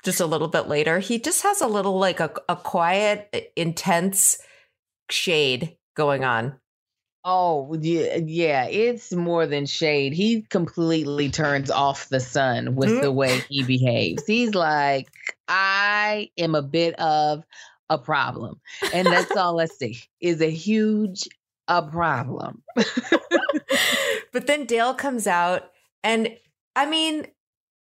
Just 0.04 0.20
a 0.20 0.26
little 0.26 0.48
bit 0.48 0.68
later, 0.68 0.98
he 0.98 1.20
just 1.20 1.44
has 1.44 1.62
a 1.62 1.68
little 1.68 2.00
like 2.00 2.20
a, 2.20 2.32
a 2.50 2.56
quiet, 2.56 3.52
intense 3.56 4.40
shade 5.12 5.78
going 5.96 6.24
on. 6.24 6.60
Oh 7.32 7.78
yeah, 7.80 8.16
yeah, 8.26 8.66
it's 8.66 9.14
more 9.14 9.46
than 9.46 9.68
shade. 9.68 10.14
He 10.14 10.42
completely 10.50 11.30
turns 11.30 11.70
off 11.70 12.10
the 12.10 12.20
sun 12.20 12.76
with 12.76 12.90
the 12.90 13.08
mm-hmm. 13.08 13.16
way 13.16 13.38
he 13.48 13.62
behaves. 13.62 14.26
He's 14.26 14.56
like, 14.56 15.12
I 15.48 16.32
am 16.40 16.56
a 16.56 16.64
bit 16.64 17.00
of 17.00 17.44
a 17.88 18.00
problem, 18.00 18.60
and 18.96 19.06
that's 19.06 19.38
all 19.38 19.62
I 19.62 19.66
see 19.66 20.00
is 20.20 20.42
a 20.42 20.50
huge 20.50 21.28
a 21.68 21.84
problem. 21.84 22.64
but 24.34 24.48
then 24.48 24.66
Dale 24.66 24.96
comes 24.96 25.28
out 25.28 25.70
and 26.04 26.36
I 26.76 26.88
mean 26.88 27.28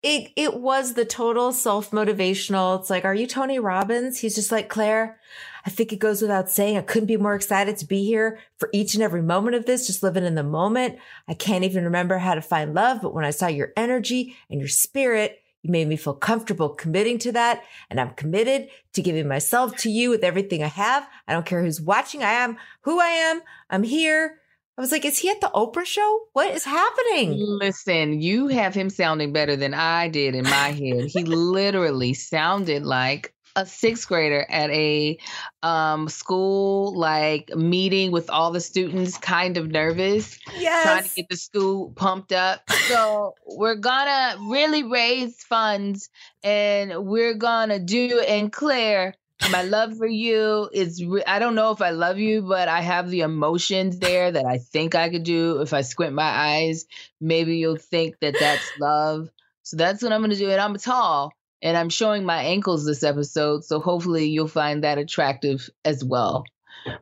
it 0.03 0.31
it 0.37 0.61
was 0.61 0.93
the 0.93 1.07
total 1.07 1.53
self-motivational. 1.53 2.81
It's 2.81 2.91
like, 2.91 3.07
are 3.07 3.15
you 3.15 3.27
Tony 3.27 3.59
Robbins? 3.59 4.21
He's 4.21 4.35
just 4.35 4.53
like, 4.53 4.69
Clare, 4.69 5.19
I 5.69 5.71
think 5.71 5.93
it 5.93 5.99
goes 5.99 6.23
without 6.23 6.49
saying. 6.49 6.79
I 6.79 6.81
couldn't 6.81 7.09
be 7.09 7.19
more 7.19 7.35
excited 7.35 7.77
to 7.77 7.85
be 7.85 8.03
here 8.03 8.39
for 8.57 8.71
each 8.73 8.95
and 8.95 9.03
every 9.03 9.21
moment 9.21 9.55
of 9.55 9.67
this, 9.67 9.87
just 9.87 10.03
living 10.03 10.25
in 10.25 10.35
the 10.35 10.43
moment. 10.43 10.99
I 11.29 11.35
can't 11.35 11.63
even 11.63 11.85
remember 11.85 12.17
how 12.17 12.35
to 12.35 12.41
find 12.41 12.73
love, 12.73 13.03
but 13.03 13.13
when 13.13 13.27
I 13.27 13.33
saw 13.33 13.49
your 13.49 13.75
energy 13.77 14.35
and 14.49 14.61
your 14.61 14.69
spirit, 14.71 15.43
you 15.61 15.71
made 15.71 15.87
me 15.87 15.97
feel 15.97 16.15
comfortable 16.15 16.71
committing 16.71 17.19
to 17.19 17.33
that. 17.33 17.65
And 17.91 18.01
I'm 18.01 18.15
committed 18.15 18.71
to 18.95 19.03
giving 19.03 19.29
myself 19.29 19.77
to 19.81 19.91
you 19.91 20.09
with 20.09 20.25
everything 20.25 20.63
I 20.63 20.69
have. 20.69 21.07
I 21.27 21.35
don't 21.35 21.45
care 21.45 21.63
who's 21.63 21.83
watching. 21.83 22.23
I 22.23 22.33
am 22.33 22.57
who 22.81 22.99
I 22.99 23.09
am. 23.09 23.43
I'm 23.69 23.83
here. 23.83 24.41
I 24.79 24.81
was 24.81 24.91
like, 24.91 25.05
is 25.05 25.19
he 25.19 25.29
at 25.29 25.43
the 25.43 25.51
Oprah 25.55 25.85
show? 25.85 26.21
What 26.33 26.55
is 26.55 26.65
happening? 26.65 27.35
Listen, 27.37 28.23
you 28.23 28.47
have 28.47 28.73
him 28.73 28.89
sounding 28.89 29.35
better 29.35 29.55
than 29.55 29.75
I 29.75 30.09
did 30.09 30.35
in 30.35 30.45
my 30.45 30.71
head. 30.71 31.09
He 31.09 31.25
literally 31.25 32.15
sounded 32.15 32.85
like 32.85 33.35
a 33.59 33.67
sixth 33.67 34.07
grader 34.07 34.47
at 34.49 34.71
a 34.71 35.19
um, 35.65 36.09
school 36.09 36.97
like 36.97 37.51
meeting 37.57 38.13
with 38.13 38.31
all 38.31 38.53
the 38.53 38.61
students, 38.61 39.19
kind 39.19 39.57
of 39.57 39.69
nervous, 39.69 40.39
trying 40.83 41.03
to 41.03 41.11
get 41.17 41.29
the 41.29 41.37
school 41.37 41.91
pumped 41.91 42.31
up. 42.33 42.63
So 42.87 43.35
we're 43.45 43.75
gonna 43.75 44.37
really 44.49 44.85
raise 44.85 45.43
funds, 45.43 46.09
and 46.45 47.05
we're 47.05 47.35
gonna 47.35 47.81
do. 47.81 48.21
And 48.21 48.53
Clare, 48.53 49.15
my 49.51 49.63
love 49.63 49.97
for 49.97 50.07
you 50.07 50.71
is. 50.73 51.05
Re- 51.05 51.25
I 51.27 51.41
don't 51.41 51.57
know 51.57 51.73
if 51.73 51.83
I 51.83 51.91
love 51.91 52.19
you, 52.19 52.43
but 52.43 52.69
I 52.69 52.81
have 52.81 53.11
the 53.11 53.21
emotions 53.21 53.99
there 53.99 54.31
that 54.31 54.47
I 54.47 54.59
think 54.59 54.95
I 54.95 55.09
could 55.11 55.25
do. 55.25 55.61
If 55.63 55.73
I 55.75 55.81
squint 55.81 56.15
my 56.15 56.23
eyes, 56.23 56.87
maybe 57.21 57.57
you'll 57.57 57.77
think 57.77 58.15
that 58.21 58.37
that's 58.39 58.71
love. 58.81 59.29
So 59.65 59.77
that's 59.77 60.01
what 60.01 60.13
I'm 60.13 60.21
gonna 60.21 60.37
do. 60.37 60.49
And 60.49 60.61
I'm 60.61 60.77
tall. 60.77 61.33
And 61.63 61.77
I'm 61.77 61.89
showing 61.89 62.25
my 62.25 62.43
ankles 62.43 62.87
this 62.87 63.03
episode, 63.03 63.65
so 63.65 63.81
hopefully 63.81 64.27
you'll 64.27 64.49
find 64.49 64.85
that 64.85 64.99
attractive 64.99 65.69
as 65.85 66.05
well. 66.05 66.45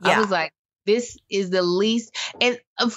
I 0.02 0.18
was 0.18 0.30
like, 0.30 0.52
this 0.86 1.18
is 1.28 1.50
the 1.50 1.62
least. 1.62 2.16
And 2.40 2.58
uh, 2.78 2.88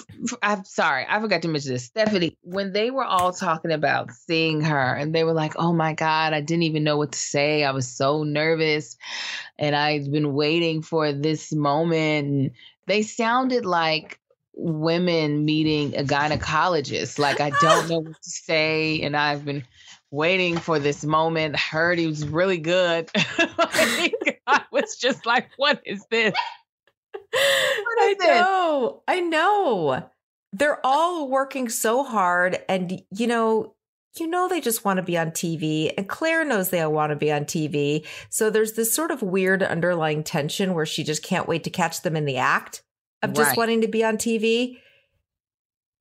I'm 0.42 0.64
sorry, 0.64 1.04
I 1.08 1.20
forgot 1.20 1.42
to 1.42 1.48
mention 1.48 1.72
this. 1.72 1.90
Stefanie, 1.90 2.36
when 2.42 2.72
they 2.72 2.90
were 2.90 3.04
all 3.04 3.32
talking 3.32 3.72
about 3.72 4.12
seeing 4.12 4.60
her, 4.60 4.94
and 4.94 5.14
they 5.14 5.24
were 5.24 5.34
like, 5.34 5.54
oh 5.56 5.72
my 5.72 5.92
God, 5.92 6.32
I 6.32 6.40
didn't 6.40 6.62
even 6.62 6.84
know 6.84 6.96
what 6.96 7.12
to 7.12 7.18
say. 7.18 7.64
I 7.64 7.72
was 7.72 7.88
so 7.88 8.22
nervous. 8.22 8.96
And 9.58 9.74
I'd 9.74 10.10
been 10.10 10.34
waiting 10.34 10.82
for 10.82 11.12
this 11.12 11.52
moment. 11.52 12.28
And 12.28 12.50
they 12.86 13.02
sounded 13.02 13.66
like 13.66 14.20
women 14.54 15.44
meeting 15.44 15.96
a 15.96 16.04
gynecologist. 16.04 17.18
Like, 17.18 17.40
I 17.40 17.50
don't 17.60 17.88
know 17.88 18.00
what 18.00 18.22
to 18.22 18.30
say. 18.30 19.02
And 19.02 19.16
I've 19.16 19.44
been 19.44 19.64
waiting 20.10 20.56
for 20.58 20.78
this 20.78 21.04
moment. 21.04 21.56
Heard 21.56 21.98
he 21.98 22.06
was 22.06 22.26
really 22.26 22.58
good. 22.58 23.10
Like, 23.38 24.42
I 24.46 24.62
was 24.72 24.96
just 24.96 25.26
like, 25.26 25.48
what 25.56 25.80
is 25.86 26.04
this? 26.10 26.34
I 27.34 28.08
is 28.12 28.18
this? 28.18 28.26
know. 28.26 29.02
I 29.06 29.20
know. 29.20 30.08
They're 30.52 30.84
all 30.84 31.28
working 31.28 31.68
so 31.68 32.02
hard 32.02 32.58
and 32.68 33.00
you 33.12 33.26
know, 33.26 33.74
you 34.18 34.26
know 34.26 34.48
they 34.48 34.60
just 34.60 34.84
want 34.84 34.96
to 34.96 35.02
be 35.04 35.16
on 35.16 35.30
TV 35.30 35.92
and 35.96 36.08
Clare 36.08 36.44
knows 36.44 36.70
they 36.70 36.80
all 36.80 36.92
want 36.92 37.10
to 37.10 37.16
be 37.16 37.30
on 37.30 37.44
TV. 37.44 38.04
So 38.28 38.50
there's 38.50 38.72
this 38.72 38.92
sort 38.92 39.12
of 39.12 39.22
weird 39.22 39.62
underlying 39.62 40.24
tension 40.24 40.74
where 40.74 40.86
she 40.86 41.04
just 41.04 41.22
can't 41.22 41.46
wait 41.46 41.62
to 41.64 41.70
catch 41.70 42.02
them 42.02 42.16
in 42.16 42.24
the 42.24 42.38
act 42.38 42.82
of 43.22 43.32
just 43.32 43.50
Right. 43.50 43.56
wanting 43.56 43.82
to 43.82 43.88
be 43.88 44.02
on 44.04 44.16
TV. 44.16 44.78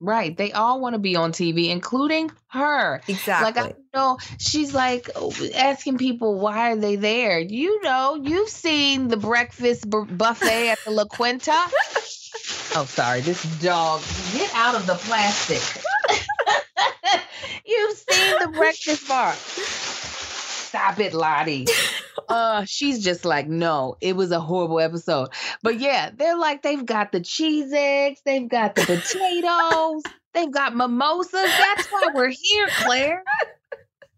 Right. 0.02 0.36
They 0.36 0.54
all 0.54 0.80
want 0.80 0.94
to 0.94 1.00
be 1.00 1.18
on 1.18 1.34
TV, 1.34 1.70
including 1.70 2.32
her. 2.48 3.02
Exactly. 3.08 3.62
Like 3.62 3.76
I 3.76 3.76
know 3.94 4.18
she's 4.38 4.74
like 4.74 5.10
asking 5.56 5.98
people 5.98 6.40
why 6.40 6.72
are 6.72 6.76
they 6.78 6.96
there. 6.96 7.40
You 7.40 7.82
know, 7.82 8.16
you've 8.16 8.50
seen 8.50 9.10
the 9.10 9.18
breakfast 9.18 9.90
bu- 9.90 10.06
buffet 10.06 10.70
at 10.70 10.80
the 10.86 10.92
La 10.92 11.04
Quinta. 11.04 11.52
oh, 12.76 12.86
sorry, 12.88 13.20
this 13.22 13.44
dog. 13.60 14.02
Get 14.34 14.50
out 14.56 14.76
of 14.76 14.88
the 14.88 14.96
plastic. 14.96 15.84
you've 17.66 17.98
seen 17.98 18.40
the 18.40 18.48
breakfast 18.48 19.06
bar. 19.08 19.36
Stop 20.70 21.00
it, 21.00 21.14
Lottie. 21.14 21.66
Uh, 22.28 22.64
she's 22.64 23.04
just 23.04 23.26
like, 23.26 23.48
no, 23.48 23.96
it 24.02 24.16
was 24.16 24.30
a 24.30 24.40
horrible 24.40 24.80
episode. 24.80 25.30
But 25.64 25.80
yeah, 25.80 26.12
they're 26.16 26.38
like, 26.38 26.62
they've 26.62 26.86
got 26.86 27.12
the 27.12 27.22
cheese 27.22 27.72
eggs, 27.74 28.22
they've 28.24 28.48
got 28.48 28.76
the 28.76 28.82
potatoes, 28.82 30.04
they've 30.36 30.52
got 30.52 30.76
mimosas. 30.76 31.32
That's 31.32 31.88
why 31.88 32.10
we're 32.14 32.30
here, 32.30 32.68
Clare. 32.82 33.24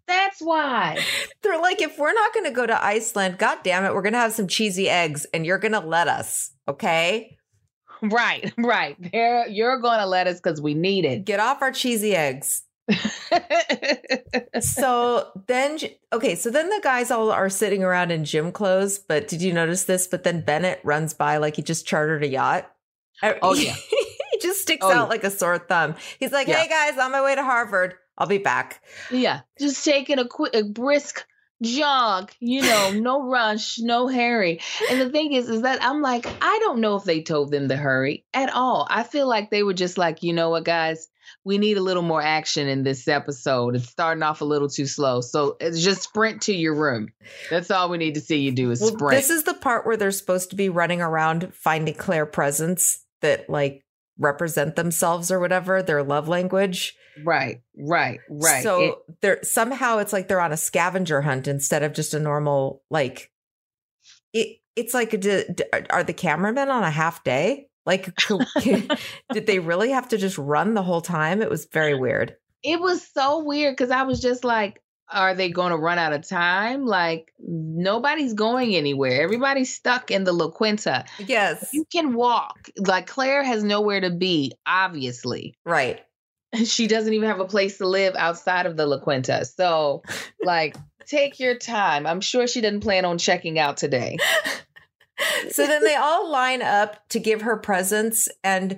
That's 0.08 0.41
why. 0.41 1.00
They're 1.41 1.62
like, 1.62 1.81
if 1.81 1.98
we're 1.98 2.12
not 2.12 2.34
going 2.34 2.48
to 2.48 2.51
go 2.51 2.65
to 2.65 2.84
Iceland, 2.84 3.38
God 3.38 3.60
damn 3.63 3.86
it, 3.86 3.93
we're 3.93 4.01
going 4.01 4.12
to 4.13 4.20
have 4.20 4.34
some 4.34 4.48
cheesy 4.48 4.89
eggs 4.89 5.25
and 5.34 5.46
you're 5.46 5.60
going 5.60 5.72
to 5.72 5.79
let 5.79 6.10
us. 6.10 6.51
Okay. 6.67 7.38
Right, 8.01 8.51
right. 8.58 8.98
They're, 9.13 9.48
you're 9.48 9.79
going 9.79 10.00
to 10.00 10.05
let 10.05 10.27
us 10.27 10.41
because 10.41 10.62
we 10.62 10.74
need 10.74 11.05
it. 11.05 11.24
Get 11.24 11.39
off 11.39 11.62
our 11.62 11.72
cheesy 11.72 12.13
eggs. 12.13 12.63
So 14.60 15.27
then 15.48 15.77
okay 16.13 16.36
so 16.36 16.50
then 16.50 16.69
the 16.69 16.79
guys 16.83 17.12
all 17.12 17.31
are 17.31 17.50
sitting 17.50 17.83
around 17.83 18.12
in 18.12 18.25
gym 18.25 18.51
clothes 18.51 19.00
but 19.00 19.27
did 19.27 19.41
you 19.41 19.53
notice 19.53 19.86
this 19.86 20.07
but 20.07 20.24
then 20.24 20.41
bennett 20.41 20.79
runs 20.83 21.13
by 21.13 21.38
like 21.38 21.55
he 21.55 21.62
just 21.62 21.86
chartered 21.86 22.24
a 22.24 22.27
yacht 22.27 22.69
er, 23.24 23.38
Oh, 23.41 23.53
yeah. 23.53 23.74
he 24.31 24.39
just 24.41 24.62
sticks 24.62 24.86
Oh, 24.86 24.89
out 24.91 24.95
yeah. 24.95 25.03
like 25.03 25.24
a 25.24 25.31
sore 25.31 25.60
thumb 25.60 25.95
he's 26.19 26.31
like 26.31 26.48
Yeah. 26.48 26.57
hey 26.62 26.67
guys 26.69 26.98
on 26.98 27.12
my 27.12 27.21
way 27.24 27.36
to 27.36 27.43
harvard 27.43 27.95
i'll 28.17 28.27
be 28.27 28.38
back 28.38 28.81
yeah, 29.12 29.41
just 29.60 29.83
taking 29.83 30.19
a 30.19 30.27
quick, 30.27 30.53
a 30.55 30.63
brisk 30.63 31.25
jog. 31.63 32.31
You 32.39 32.62
know, 32.63 32.91
no 32.91 33.24
rush, 33.29 33.77
no 33.79 34.07
hurry. 34.07 34.62
And 34.89 35.00
the 35.00 35.10
thing 35.10 35.33
is, 35.33 35.48
is 35.50 35.62
that 35.62 35.83
I'm 35.83 36.01
like, 36.01 36.25
I 36.41 36.57
don't 36.62 36.81
know 36.81 36.95
if 36.95 37.03
they 37.03 37.21
told 37.21 37.51
them 37.51 37.69
to 37.69 37.75
hurry 37.75 38.25
at 38.33 38.51
all. 38.51 38.88
I 38.89 39.03
feel 39.03 39.27
like 39.27 39.50
they 39.51 39.62
were 39.63 39.74
just 39.74 39.98
like, 39.98 40.24
you 40.24 40.33
know 40.33 40.50
what, 40.50 40.63
guys, 40.65 41.07
we 41.44 41.58
need 41.58 41.78
a 41.78 41.82
little 41.82 42.04
more 42.04 42.22
action 42.22 42.68
in 42.68 42.84
this 42.84 43.08
episode. 43.08 43.76
It's 43.76 43.90
starting 43.90 44.24
off 44.24 44.42
a 44.42 44.46
little 44.46 44.70
too 44.70 44.86
slow, 44.86 45.22
so 45.22 45.58
it's 45.60 45.84
just 45.84 46.04
sprint 46.04 46.44
to 46.44 46.54
your 46.54 46.76
room. 46.76 47.10
That's 47.50 47.72
all 47.72 47.90
we 47.90 47.98
need 47.98 48.16
to 48.16 48.22
see 48.22 48.38
you 48.38 48.52
do 48.52 48.72
is 48.72 48.82
well 48.82 48.92
sprint. 48.92 49.16
this 49.18 49.30
is 49.30 49.44
the 49.44 49.54
part 49.54 49.86
where 49.86 49.98
they're 49.98 50.12
supposed 50.12 50.50
to 50.52 50.56
be 50.56 50.70
running 50.70 51.02
around 51.02 51.54
finding 51.54 51.94
clare 51.96 52.26
presents 52.26 53.06
that 53.22 53.50
like 53.50 53.84
represent 54.20 54.76
themselves 54.76 55.32
or 55.32 55.40
whatever 55.40 55.82
their 55.82 56.04
love 56.04 56.28
language 56.28 56.96
right, 57.26 57.62
right, 57.78 58.20
right. 58.30 58.62
So 58.64 58.82
It- 58.82 58.96
they're 59.22 59.40
somehow 59.44 59.98
it's 59.98 60.14
like 60.14 60.28
they're 60.28 60.40
on 60.42 60.52
a 60.52 60.58
scavenger 60.58 61.22
hunt 61.22 61.48
instead 61.48 61.82
of 61.84 61.94
just 61.94 62.14
a 62.14 62.20
normal 62.20 62.84
like 62.90 63.32
it. 64.34 64.58
It's 64.76 64.94
like 64.94 65.20
d- 65.20 65.44
are 65.90 66.04
the 66.04 66.14
cameramen 66.14 66.70
on 66.70 66.84
a 66.84 66.90
half 66.92 67.24
day? 67.26 67.68
Like, 67.86 68.10
did 69.34 69.46
they 69.48 69.60
really 69.60 69.92
have 69.92 70.10
to 70.10 70.18
just 70.18 70.38
run 70.38 70.74
the 70.74 70.84
whole 70.84 71.02
time? 71.02 71.42
It 71.42 71.50
was 71.50 71.66
very 71.66 71.96
weird. 71.96 72.36
it 72.64 72.80
was 72.80 73.06
so 73.14 73.44
weird 73.44 73.74
because 73.76 73.92
I 73.92 74.04
was 74.04 74.20
just 74.22 74.44
like, 74.44 74.82
are 75.10 75.34
they 75.36 75.50
going 75.50 75.72
to 75.72 75.78
run 75.78 75.98
out 76.00 76.14
of 76.14 76.26
time? 76.26 76.86
Like, 76.86 77.34
nobody's 77.40 78.34
going 78.34 78.76
anywhere. 78.76 79.22
Everybody's 79.24 79.74
stuck 79.74 80.10
in 80.10 80.24
the 80.24 80.32
La 80.32 80.50
Quinta. 80.50 81.04
Yes, 81.20 81.70
You 81.74 81.84
can 81.92 82.14
walk. 82.14 82.70
Like, 82.78 83.08
Clare 83.08 83.44
has 83.44 83.62
nowhere 83.64 84.00
to 84.00 84.10
be, 84.10 84.54
obviously. 84.66 85.56
right. 85.66 86.02
She 86.66 86.88
doesn't 86.88 87.14
even 87.14 87.30
have 87.30 87.40
a 87.40 87.46
place 87.46 87.78
to 87.78 87.88
live 87.88 88.14
outside 88.16 88.66
of 88.66 88.76
the 88.76 88.86
La 88.86 89.00
Quinta. 89.00 89.46
So, 89.46 90.04
like, 90.44 90.76
take 91.06 91.40
your 91.40 91.58
time. 91.58 92.06
I'm 92.06 92.20
sure 92.20 92.46
she 92.46 92.60
didn't 92.60 92.82
plan 92.82 93.06
on 93.06 93.18
checking 93.18 93.58
out 93.58 93.78
today. 93.78 94.18
So 95.51 95.68
then 95.68 95.84
they 95.84 95.96
all 95.96 96.30
line 96.30 96.62
up 96.62 97.08
to 97.10 97.20
give 97.20 97.42
her 97.42 97.58
presents, 97.58 98.30
and 98.44 98.78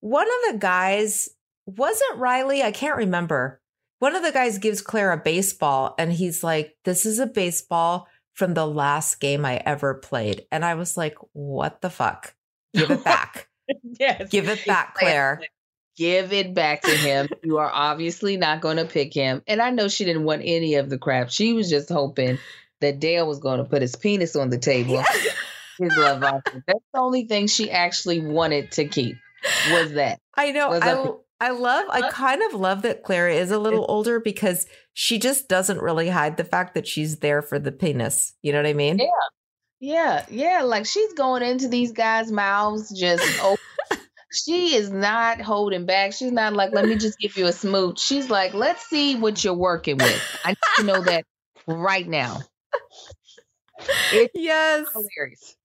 one 0.00 0.26
of 0.26 0.52
the 0.52 0.58
guys 0.58 1.28
wasn't 1.66 2.18
Riley. 2.18 2.62
I 2.62 2.70
can't 2.70 2.96
remember. 2.96 3.60
One 3.98 4.14
of 4.14 4.22
the 4.22 4.32
guys 4.32 4.58
gives 4.58 4.82
Clare 4.82 5.12
a 5.12 5.16
baseball, 5.16 5.94
and 5.98 6.12
he's 6.12 6.42
like, 6.44 6.76
"This 6.84 7.06
is 7.06 7.18
a 7.18 7.26
baseball 7.26 8.08
from 8.34 8.54
the 8.54 8.66
last 8.66 9.20
game 9.20 9.44
I 9.44 9.56
ever 9.64 9.94
played." 9.94 10.46
And 10.50 10.64
I 10.64 10.74
was 10.74 10.96
like, 10.96 11.16
"What 11.32 11.80
the 11.80 11.90
fuck? 11.90 12.34
Give 12.74 12.90
it 12.90 13.04
back! 13.04 13.48
yes. 13.98 14.28
Give 14.28 14.48
it 14.48 14.64
back, 14.66 14.94
Clare!" 14.94 15.42
Give 15.96 16.32
it 16.32 16.54
back 16.54 16.82
to 16.82 16.90
him. 16.90 17.28
you 17.42 17.58
are 17.58 17.70
obviously 17.70 18.38
not 18.38 18.62
going 18.62 18.78
to 18.78 18.86
pick 18.86 19.12
him. 19.12 19.42
And 19.46 19.60
I 19.60 19.70
know 19.70 19.88
she 19.88 20.04
didn't 20.04 20.24
want 20.24 20.42
any 20.42 20.76
of 20.76 20.88
the 20.88 20.96
crap. 20.96 21.30
She 21.30 21.52
was 21.52 21.68
just 21.68 21.90
hoping 21.90 22.38
that 22.80 22.98
Dale 22.98 23.26
was 23.26 23.38
going 23.38 23.58
to 23.58 23.64
put 23.64 23.82
his 23.82 23.94
penis 23.94 24.34
on 24.34 24.50
the 24.50 24.58
table. 24.58 25.02
His 25.82 25.96
love 25.96 26.22
offering. 26.22 26.62
That's 26.66 26.84
the 26.92 27.00
only 27.00 27.26
thing 27.26 27.46
she 27.46 27.70
actually 27.70 28.20
wanted 28.20 28.72
to 28.72 28.86
keep. 28.86 29.16
was 29.70 29.92
that. 29.92 30.18
I 30.34 30.52
know. 30.52 30.72
I, 30.72 31.48
I 31.48 31.50
love, 31.50 31.86
I 31.90 32.08
kind 32.10 32.40
of 32.42 32.54
love 32.54 32.82
that 32.82 33.02
Clara 33.02 33.34
is 33.34 33.50
a 33.50 33.58
little 33.58 33.84
older 33.88 34.20
because 34.20 34.66
she 34.94 35.18
just 35.18 35.48
doesn't 35.48 35.80
really 35.80 36.08
hide 36.08 36.36
the 36.36 36.44
fact 36.44 36.74
that 36.74 36.86
she's 36.86 37.18
there 37.18 37.42
for 37.42 37.58
the 37.58 37.72
penis. 37.72 38.34
You 38.42 38.52
know 38.52 38.58
what 38.60 38.68
I 38.68 38.74
mean? 38.74 38.98
Yeah. 38.98 39.06
Yeah, 39.84 40.24
yeah. 40.30 40.62
Like 40.62 40.86
she's 40.86 41.12
going 41.14 41.42
into 41.42 41.66
these 41.66 41.90
guys' 41.90 42.30
mouths 42.30 42.96
just 42.96 43.24
oh 43.42 43.56
she 44.32 44.74
is 44.74 44.90
not 44.90 45.40
holding 45.40 45.86
back. 45.86 46.12
She's 46.12 46.32
not 46.32 46.54
like, 46.54 46.72
let 46.72 46.86
me 46.86 46.96
just 46.96 47.18
give 47.18 47.36
you 47.36 47.46
a 47.46 47.52
smooch. 47.52 47.98
She's 47.98 48.30
like, 48.30 48.54
let's 48.54 48.86
see 48.86 49.16
what 49.16 49.44
you're 49.44 49.54
working 49.54 49.98
with. 49.98 50.22
I 50.44 50.50
need 50.50 50.56
to 50.76 50.82
know 50.84 51.02
that 51.02 51.24
right 51.66 52.08
now. 52.08 52.40
It's 54.12 54.32
Yes. 54.34 54.86
hilarious. 54.92 55.56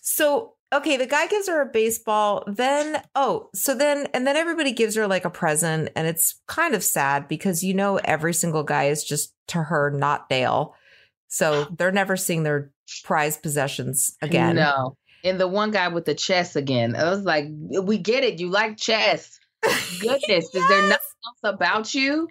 So, 0.00 0.54
okay, 0.72 0.96
the 0.96 1.06
guy 1.06 1.26
gives 1.26 1.48
her 1.48 1.62
a 1.62 1.66
baseball. 1.66 2.44
Then, 2.46 3.02
oh, 3.14 3.50
so 3.54 3.74
then, 3.74 4.08
and 4.14 4.26
then 4.26 4.36
everybody 4.36 4.72
gives 4.72 4.96
her 4.96 5.06
like 5.06 5.24
a 5.24 5.30
present. 5.30 5.90
And 5.96 6.06
it's 6.06 6.40
kind 6.46 6.74
of 6.74 6.84
sad 6.84 7.28
because 7.28 7.62
you 7.62 7.74
know, 7.74 7.96
every 7.96 8.34
single 8.34 8.62
guy 8.62 8.84
is 8.84 9.04
just 9.04 9.34
to 9.48 9.62
her, 9.62 9.90
not 9.90 10.28
Dale. 10.28 10.74
So 11.28 11.64
they're 11.78 11.92
never 11.92 12.16
seeing 12.16 12.42
their 12.42 12.72
prized 13.04 13.42
possessions 13.42 14.16
again. 14.22 14.56
No. 14.56 14.96
And 15.22 15.38
the 15.38 15.48
one 15.48 15.70
guy 15.70 15.88
with 15.88 16.06
the 16.06 16.14
chess 16.14 16.56
again. 16.56 16.96
I 16.96 17.10
was 17.10 17.22
like, 17.22 17.44
we 17.50 17.98
get 17.98 18.24
it. 18.24 18.40
You 18.40 18.48
like 18.48 18.78
chess. 18.78 19.38
Goodness. 20.00 20.54
Is 20.54 20.68
there 20.68 20.82
nothing 20.82 20.96
else 21.26 21.40
about 21.44 21.94
you? 21.94 22.28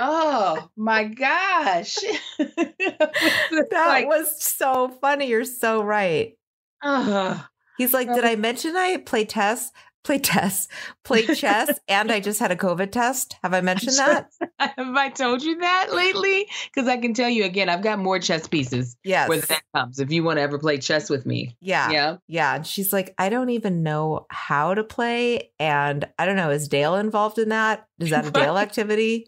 Oh 0.00 0.68
my 0.76 1.04
gosh. 1.04 1.96
That 2.38 3.68
like, 3.72 4.06
was 4.08 4.42
so 4.42 4.88
funny. 5.00 5.28
You're 5.28 5.44
so 5.44 5.82
right. 5.82 6.36
oh. 6.82 7.46
He's 7.78 7.94
like, 7.94 8.12
Did 8.12 8.24
oh. 8.24 8.28
I 8.28 8.36
mention 8.36 8.76
I 8.76 8.98
play 8.98 9.24
chess? 9.24 9.70
Play 10.02 10.18
chess, 10.18 10.66
play 11.04 11.26
chess, 11.34 11.78
and 11.86 12.10
I 12.10 12.20
just 12.20 12.40
had 12.40 12.50
a 12.50 12.56
COVID 12.56 12.90
test. 12.90 13.36
Have 13.42 13.52
I 13.52 13.60
mentioned 13.60 13.96
that? 13.98 14.30
Have 14.58 14.96
I 14.96 15.10
told 15.10 15.42
you 15.42 15.58
that 15.58 15.88
lately? 15.92 16.46
Because 16.72 16.88
I 16.88 16.96
can 16.96 17.12
tell 17.12 17.28
you 17.28 17.44
again, 17.44 17.68
I've 17.68 17.82
got 17.82 17.98
more 17.98 18.18
chess 18.18 18.48
pieces 18.48 18.96
Yes. 19.04 19.28
where 19.28 19.40
that 19.40 19.60
comes. 19.74 19.98
If 20.00 20.10
you 20.10 20.24
want 20.24 20.38
to 20.38 20.42
ever 20.42 20.58
play 20.58 20.78
chess 20.78 21.10
with 21.10 21.26
me. 21.26 21.54
yeah. 21.60 21.90
Yeah. 21.90 22.16
Yeah. 22.28 22.54
And 22.54 22.66
she's 22.66 22.94
like, 22.94 23.14
I 23.18 23.28
don't 23.28 23.50
even 23.50 23.82
know 23.82 24.24
how 24.30 24.72
to 24.72 24.84
play. 24.84 25.50
And 25.58 26.08
I 26.18 26.24
don't 26.24 26.36
know, 26.36 26.48
is 26.50 26.68
Dale 26.68 26.96
involved 26.96 27.38
in 27.38 27.50
that? 27.50 27.86
Is 27.98 28.08
that 28.08 28.26
a 28.26 28.30
Dale 28.30 28.56
activity? 28.56 29.26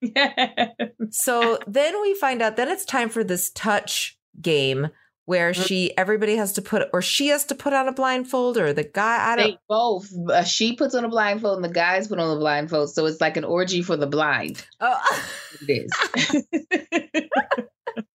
Yeah. 0.16 0.68
So 1.10 1.58
then 1.66 2.00
we 2.00 2.14
find 2.14 2.40
out 2.42 2.56
then 2.56 2.68
it's 2.68 2.84
time 2.84 3.08
for 3.08 3.24
this 3.24 3.50
touch 3.50 4.16
game 4.40 4.88
where 5.24 5.52
Mm. 5.52 5.66
she 5.66 5.96
everybody 5.98 6.36
has 6.36 6.52
to 6.54 6.62
put 6.62 6.88
or 6.92 7.02
she 7.02 7.28
has 7.28 7.44
to 7.46 7.54
put 7.54 7.72
on 7.72 7.86
a 7.88 7.92
blindfold 7.92 8.56
or 8.56 8.72
the 8.72 8.84
guy 8.84 9.32
I 9.32 9.36
don't 9.36 9.46
They 9.50 9.58
both. 9.68 10.08
Uh, 10.30 10.42
she 10.44 10.74
puts 10.76 10.94
on 10.94 11.04
a 11.04 11.08
blindfold 11.08 11.56
and 11.56 11.64
the 11.64 11.68
guys 11.74 12.08
put 12.08 12.18
on 12.18 12.34
a 12.36 12.38
blindfold. 12.38 12.90
So 12.94 13.04
it's 13.06 13.20
like 13.20 13.36
an 13.36 13.44
orgy 13.44 13.82
for 13.82 13.96
the 13.96 14.06
blind. 14.06 14.64
oh. 14.80 15.20
It 15.68 15.90
is. 15.90 15.90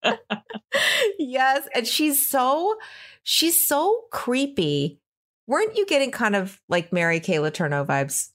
yes 1.20 1.68
and 1.76 1.88
she's 1.88 2.30
so 2.30 2.76
she's 3.24 3.68
so 3.68 4.02
creepy 4.12 5.00
weren't 5.48 5.76
you 5.78 5.86
getting 5.86 6.12
kind 6.12 6.36
of 6.36 6.60
like 6.70 6.92
mary 6.92 7.20
kay 7.20 7.36
letourneau 7.38 7.86
vibes 7.86 8.30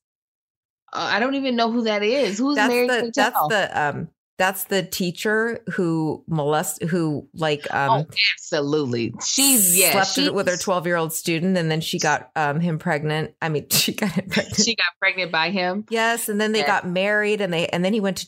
Uh, 0.92 1.08
I 1.12 1.20
don't 1.20 1.34
even 1.34 1.56
know 1.56 1.70
who 1.70 1.82
that 1.84 2.02
is. 2.02 2.38
Who's 2.38 2.56
that's 2.56 2.68
Mary 2.72 2.86
the 2.86 3.12
that's 3.14 3.48
the 3.48 3.80
um 3.80 4.08
that's 4.38 4.64
the 4.64 4.84
teacher 4.84 5.58
who 5.72 6.22
molest 6.28 6.82
who 6.84 7.28
like 7.34 7.66
um 7.74 7.90
oh, 7.90 8.06
absolutely. 8.34 9.12
She's 9.24 9.76
yeah. 9.76 9.92
slept 9.92 10.10
she, 10.10 10.30
with 10.30 10.46
her 10.48 10.56
12 10.56 10.86
year 10.86 10.96
old 10.96 11.12
student 11.12 11.56
and 11.56 11.70
then 11.70 11.80
she 11.80 11.98
got 11.98 12.30
um 12.36 12.60
him 12.60 12.78
pregnant 12.78 13.34
i 13.42 13.48
mean 13.48 13.68
she 13.70 13.92
got 13.94 14.12
him 14.12 14.28
pregnant 14.30 14.56
She 14.64 14.76
got 14.76 14.86
pregnant 15.00 15.32
by 15.32 15.50
him. 15.50 15.84
yes 15.90 16.28
and 16.28 16.40
then 16.40 16.52
they 16.52 16.60
Yeah. 16.60 16.66
got 16.68 16.86
married 16.88 17.40
and 17.40 17.52
they 17.52 17.66
and 17.66 17.84
then 17.84 17.92
he 17.92 17.98
went 18.00 18.18
to 18.18 18.26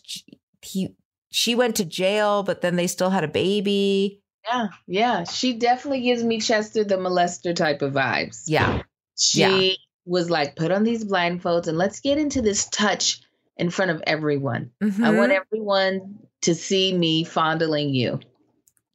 he 0.62 0.96
she 1.30 1.54
went 1.54 1.76
to 1.76 1.84
jail 1.84 2.42
but 2.42 2.60
then 2.60 2.74
they 2.74 2.88
still 2.88 3.10
had 3.10 3.22
a 3.22 3.28
baby 3.28 4.20
Yeah, 4.44 4.66
yeah. 4.88 5.24
She 5.24 5.52
definitely 5.54 6.00
gives 6.00 6.24
me 6.24 6.40
Chester 6.40 6.82
the 6.82 6.96
molester 6.96 7.54
type 7.54 7.82
of 7.82 7.92
vibes. 7.92 8.42
yeah 8.46 8.82
She 9.16 9.40
Yeah. 9.40 9.72
Was 10.10 10.28
like, 10.28 10.56
put 10.56 10.72
on 10.72 10.82
these 10.82 11.04
blindfolds 11.04 11.68
and 11.68 11.78
let's 11.78 12.00
get 12.00 12.18
into 12.18 12.42
this 12.42 12.66
touch 12.68 13.20
in 13.56 13.70
front 13.70 13.90
of 13.92 14.02
everyone. 14.06 14.70
I 14.82 14.86
Mhm. 14.86 15.16
want 15.16 15.32
everyone 15.32 16.18
to 16.42 16.54
see 16.54 16.92
me 16.96 17.24
fondling 17.24 17.94
you. 17.94 18.18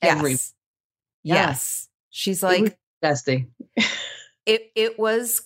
Every 0.01 0.31
yes 0.31 0.43
yes 1.23 1.89
she's 2.09 2.43
It 2.43 2.45
like 2.45 2.77
disgusting. 3.01 3.51
it 4.45 4.71
it 4.75 4.99
was 4.99 5.41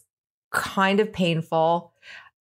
kind 0.51 0.99
of 0.99 1.13
painful 1.13 1.93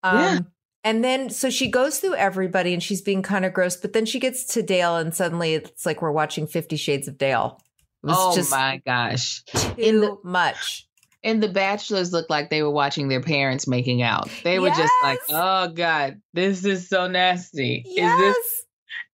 um 0.02 0.18
Yeah. 0.18 0.38
and 0.84 1.04
then 1.04 1.30
so 1.30 1.50
she 1.50 1.68
goes 1.70 1.98
through 2.00 2.14
everybody 2.14 2.72
and 2.72 2.82
she's 2.82 3.02
being 3.02 3.22
kind 3.22 3.44
of 3.44 3.52
gross 3.52 3.76
but 3.76 3.92
then 3.92 4.06
she 4.06 4.18
gets 4.18 4.44
to 4.54 4.62
dale 4.62 4.96
and 4.96 5.14
suddenly 5.14 5.54
it's 5.54 5.84
like 5.86 6.00
we're 6.02 6.10
watching 6.10 6.46
50 6.46 6.76
shades 6.76 7.06
of 7.06 7.18
dale 7.18 7.60
it 8.02 8.06
was 8.06 8.16
Oh 8.18 8.34
just 8.34 8.50
my 8.50 8.80
gosh. 8.84 9.44
too 9.44 9.74
In 9.76 10.00
the- 10.00 10.16
much 10.24 10.87
And 11.24 11.42
the 11.42 11.48
bachelors 11.48 12.12
looked 12.12 12.30
like 12.30 12.48
they 12.50 12.62
were 12.62 12.70
watching 12.70 13.08
their 13.08 13.20
parents 13.22 13.66
making 13.66 14.02
out. 14.02 14.30
They 14.44 14.58
were 14.58 14.70
just 14.70 14.92
like, 15.02 15.18
"Oh 15.30 15.68
God, 15.68 16.20
this 16.32 16.64
is 16.64 16.88
so 16.88 17.08
nasty." 17.08 17.82
yes 17.86 18.20
Is 18.20 18.26
this 18.34 18.64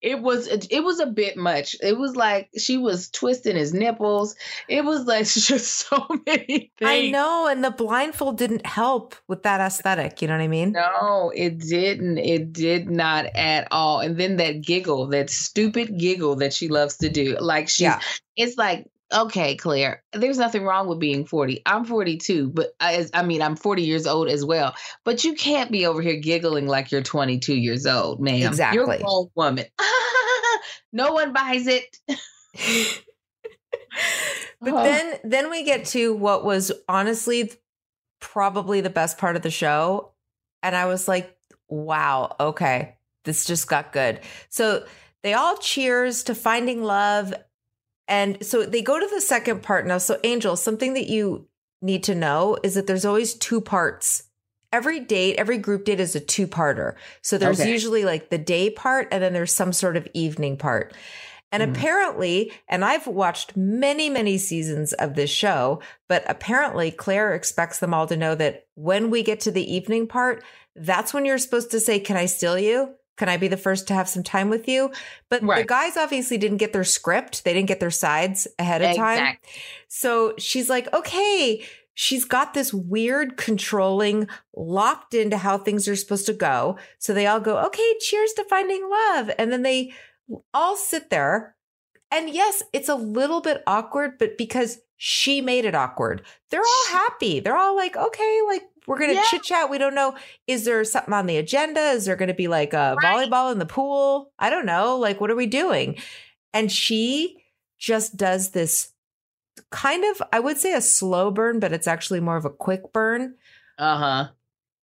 it 0.02 0.20
was 0.20 0.46
it 0.48 0.84
was 0.84 1.00
a 1.00 1.06
bit 1.06 1.36
much. 1.36 1.74
It 1.82 1.96
was 1.98 2.14
like 2.14 2.50
she 2.58 2.76
was 2.76 3.08
twisting 3.10 3.56
his 3.56 3.72
nipples. 3.72 4.36
It 4.68 4.84
was 4.84 5.06
like 5.06 5.24
just 5.26 5.88
so 5.88 6.06
many 6.26 6.70
things. 6.78 6.82
i 6.82 7.08
know 7.10 7.48
and 7.48 7.64
the 7.64 7.70
blindfold 7.70 8.36
didn't 8.36 8.66
help 8.66 9.14
with 9.28 9.42
that 9.44 9.60
aesthetic 9.62 10.20
you 10.20 10.28
know 10.28 10.34
what 10.34 10.42
i 10.42 10.48
mean 10.48 10.72
No, 10.72 11.32
it 11.34 11.58
didn't. 11.58 12.18
It 12.18 12.52
did 12.52 12.90
not 12.90 13.24
at 13.34 13.66
all. 13.70 14.00
And 14.00 14.18
then 14.18 14.36
that 14.36 14.60
giggle, 14.60 15.06
that 15.08 15.30
stupid 15.30 15.98
giggle 15.98 16.36
that 16.36 16.52
she 16.52 16.68
loves 16.68 16.98
to 16.98 17.08
do. 17.08 17.36
Like 17.40 17.68
she 17.70 17.84
Yeah. 17.84 18.00
it's 18.36 18.58
like, 18.58 18.86
okay, 19.14 19.56
Clare, 19.56 20.02
there's 20.12 20.38
nothing 20.38 20.64
wrong 20.64 20.88
with 20.88 20.98
being 20.98 21.24
40. 21.24 21.62
I'm 21.66 21.84
42, 21.84 22.50
but 22.50 22.74
I, 22.80 23.06
I 23.14 23.22
mean, 23.22 23.40
I'm 23.42 23.56
40 23.56 23.82
years 23.82 24.06
old 24.06 24.28
as 24.28 24.44
well. 24.44 24.74
But 25.04 25.24
you 25.24 25.34
can't 25.34 25.70
be 25.70 25.86
over 25.86 26.02
here 26.02 26.16
giggling 26.20 26.66
like 26.66 26.90
you're 26.92 27.02
22 27.02 27.54
years 27.54 27.86
old, 27.86 28.20
ma'am. 28.20 28.38
You're 28.38 28.48
Exactly. 28.48 29.00
old 29.04 29.30
woman. 29.34 29.66
no 30.92 31.12
one 31.12 31.32
buys 31.32 31.66
it. 31.66 31.96
But 34.60 34.72
Oh. 34.72 34.82
then 34.82 35.18
then 35.24 35.50
we 35.50 35.62
get 35.62 35.84
to 35.86 36.14
what 36.14 36.44
was 36.44 36.72
honestly 36.88 37.52
probably 38.20 38.80
the 38.80 38.88
best 38.90 39.18
part 39.18 39.36
of 39.36 39.42
the 39.42 39.50
show 39.50 40.12
and 40.62 40.74
I 40.74 40.86
was 40.86 41.06
like, 41.06 41.36
"Wow, 41.68 42.34
okay. 42.40 42.96
This 43.24 43.44
just 43.44 43.68
got 43.68 43.92
good." 43.92 44.20
So 44.48 44.86
they 45.22 45.34
all 45.34 45.58
cheers 45.58 46.22
to 46.24 46.34
finding 46.34 46.82
love 46.82 47.34
and 48.08 48.44
so 48.44 48.64
they 48.64 48.82
go 48.82 48.98
to 48.98 49.08
the 49.12 49.20
second 49.20 49.62
part 49.62 49.86
now. 49.86 49.98
So 49.98 50.18
Angel, 50.24 50.56
something 50.56 50.94
that 50.94 51.08
you 51.08 51.48
need 51.82 52.02
to 52.04 52.14
know 52.14 52.58
is 52.62 52.74
that 52.74 52.86
there's 52.86 53.04
always 53.04 53.34
two 53.34 53.60
parts. 53.60 54.24
Every 54.72 55.00
date, 55.00 55.36
every 55.36 55.58
group 55.58 55.84
date 55.84 56.00
is 56.00 56.16
a 56.16 56.20
two-parter. 56.20 56.94
So 57.22 57.38
there's 57.38 57.60
Okay. 57.60 57.70
usually 57.70 58.04
like 58.04 58.30
the 58.30 58.38
day 58.38 58.70
part 58.70 59.08
and 59.12 59.22
then 59.22 59.32
there's 59.32 59.54
some 59.54 59.72
sort 59.72 59.96
of 59.96 60.08
evening 60.14 60.56
part. 60.56 60.92
And 61.52 61.62
Mhm. 61.62 61.70
apparently, 61.76 62.52
and 62.68 62.84
I've 62.84 63.06
watched 63.06 63.56
many, 63.56 64.10
many 64.10 64.38
seasons 64.38 64.92
of 64.94 65.14
this 65.14 65.30
show, 65.30 65.80
but 66.08 66.24
apparently 66.26 66.90
Clare 66.90 67.34
expects 67.34 67.78
them 67.78 67.94
all 67.94 68.08
to 68.08 68.16
know 68.16 68.34
that 68.34 68.66
when 68.74 69.10
we 69.10 69.22
get 69.22 69.38
to 69.40 69.52
the 69.52 69.72
evening 69.72 70.08
part, 70.08 70.42
that's 70.74 71.14
when 71.14 71.24
you're 71.24 71.38
supposed 71.38 71.70
to 71.70 71.78
say, 71.78 72.00
Can 72.00 72.16
I 72.16 72.26
steal 72.26 72.58
you? 72.58 72.94
Can 73.16 73.28
I 73.28 73.36
be 73.36 73.48
the 73.48 73.56
first 73.56 73.86
to 73.88 73.94
have 73.94 74.08
some 74.08 74.22
time 74.22 74.50
with 74.50 74.66
you? 74.68 74.90
But 75.28 75.42
the 75.58 75.64
guys 75.66 75.96
obviously 75.96 76.36
didn't 76.36 76.58
get 76.58 76.72
their 76.72 76.84
script. 76.84 77.44
They 77.44 77.52
didn't 77.52 77.68
get 77.68 77.80
their 77.80 77.90
sides 77.90 78.48
ahead 78.58 78.82
of 78.82 78.96
time. 78.96 79.36
So 79.88 80.34
she's 80.38 80.68
like, 80.68 80.92
okay, 80.92 81.64
she's 81.94 82.24
got 82.24 82.54
this 82.54 82.74
weird 82.74 83.36
controlling 83.36 84.28
locked 84.56 85.14
into 85.14 85.36
how 85.36 85.58
things 85.58 85.86
are 85.86 85.94
supposed 85.96 86.26
to 86.26 86.32
go. 86.32 86.76
So 86.98 87.14
they 87.14 87.26
all 87.26 87.40
go, 87.40 87.58
okay, 87.66 87.94
cheers 88.00 88.32
to 88.32 88.44
finding 88.44 88.88
love. 88.90 89.30
And 89.38 89.52
then 89.52 89.62
they 89.62 89.92
all 90.52 90.76
sit 90.76 91.10
there. 91.10 91.54
And 92.10 92.30
yes, 92.30 92.62
it's 92.72 92.88
a 92.88 92.94
little 92.94 93.40
bit 93.40 93.62
awkward, 93.66 94.18
but 94.18 94.36
because 94.36 94.78
she 94.96 95.40
made 95.40 95.64
it 95.64 95.74
awkward, 95.74 96.22
they're 96.50 96.60
all 96.60 96.92
happy. 96.92 97.40
They're 97.40 97.56
all 97.56 97.76
like, 97.76 97.96
okay, 97.96 98.40
like 98.46 98.62
we're 98.86 98.98
going 98.98 99.10
to 99.10 99.16
Yeah. 99.16 99.24
chit 99.30 99.42
chat. 99.42 99.70
We 99.70 99.78
don't 99.78 99.94
know. 99.94 100.16
Is 100.46 100.64
there 100.64 100.84
something 100.84 101.14
on 101.14 101.26
the 101.26 101.36
agenda? 101.36 101.80
Is 101.90 102.04
there 102.04 102.16
going 102.16 102.28
to 102.28 102.34
be 102.34 102.48
like 102.48 102.72
a 102.72 102.96
Right. 103.02 103.28
volleyball 103.30 103.52
in 103.52 103.58
the 103.58 103.66
pool? 103.66 104.32
I 104.38 104.50
don't 104.50 104.66
know. 104.66 104.96
Like, 104.98 105.20
what 105.20 105.30
are 105.30 105.36
we 105.36 105.46
doing? 105.46 105.98
And 106.52 106.70
she 106.70 107.38
just 107.78 108.16
does 108.16 108.50
this 108.50 108.92
kind 109.70 110.04
of, 110.04 110.22
I 110.32 110.40
would 110.40 110.58
say 110.58 110.72
a 110.74 110.80
slow 110.80 111.30
burn, 111.30 111.60
but 111.60 111.72
it's 111.72 111.86
actually 111.86 112.20
more 112.20 112.36
of 112.36 112.44
a 112.44 112.50
quick 112.50 112.92
burn. 112.92 113.34
Uh-huh. 113.78 114.28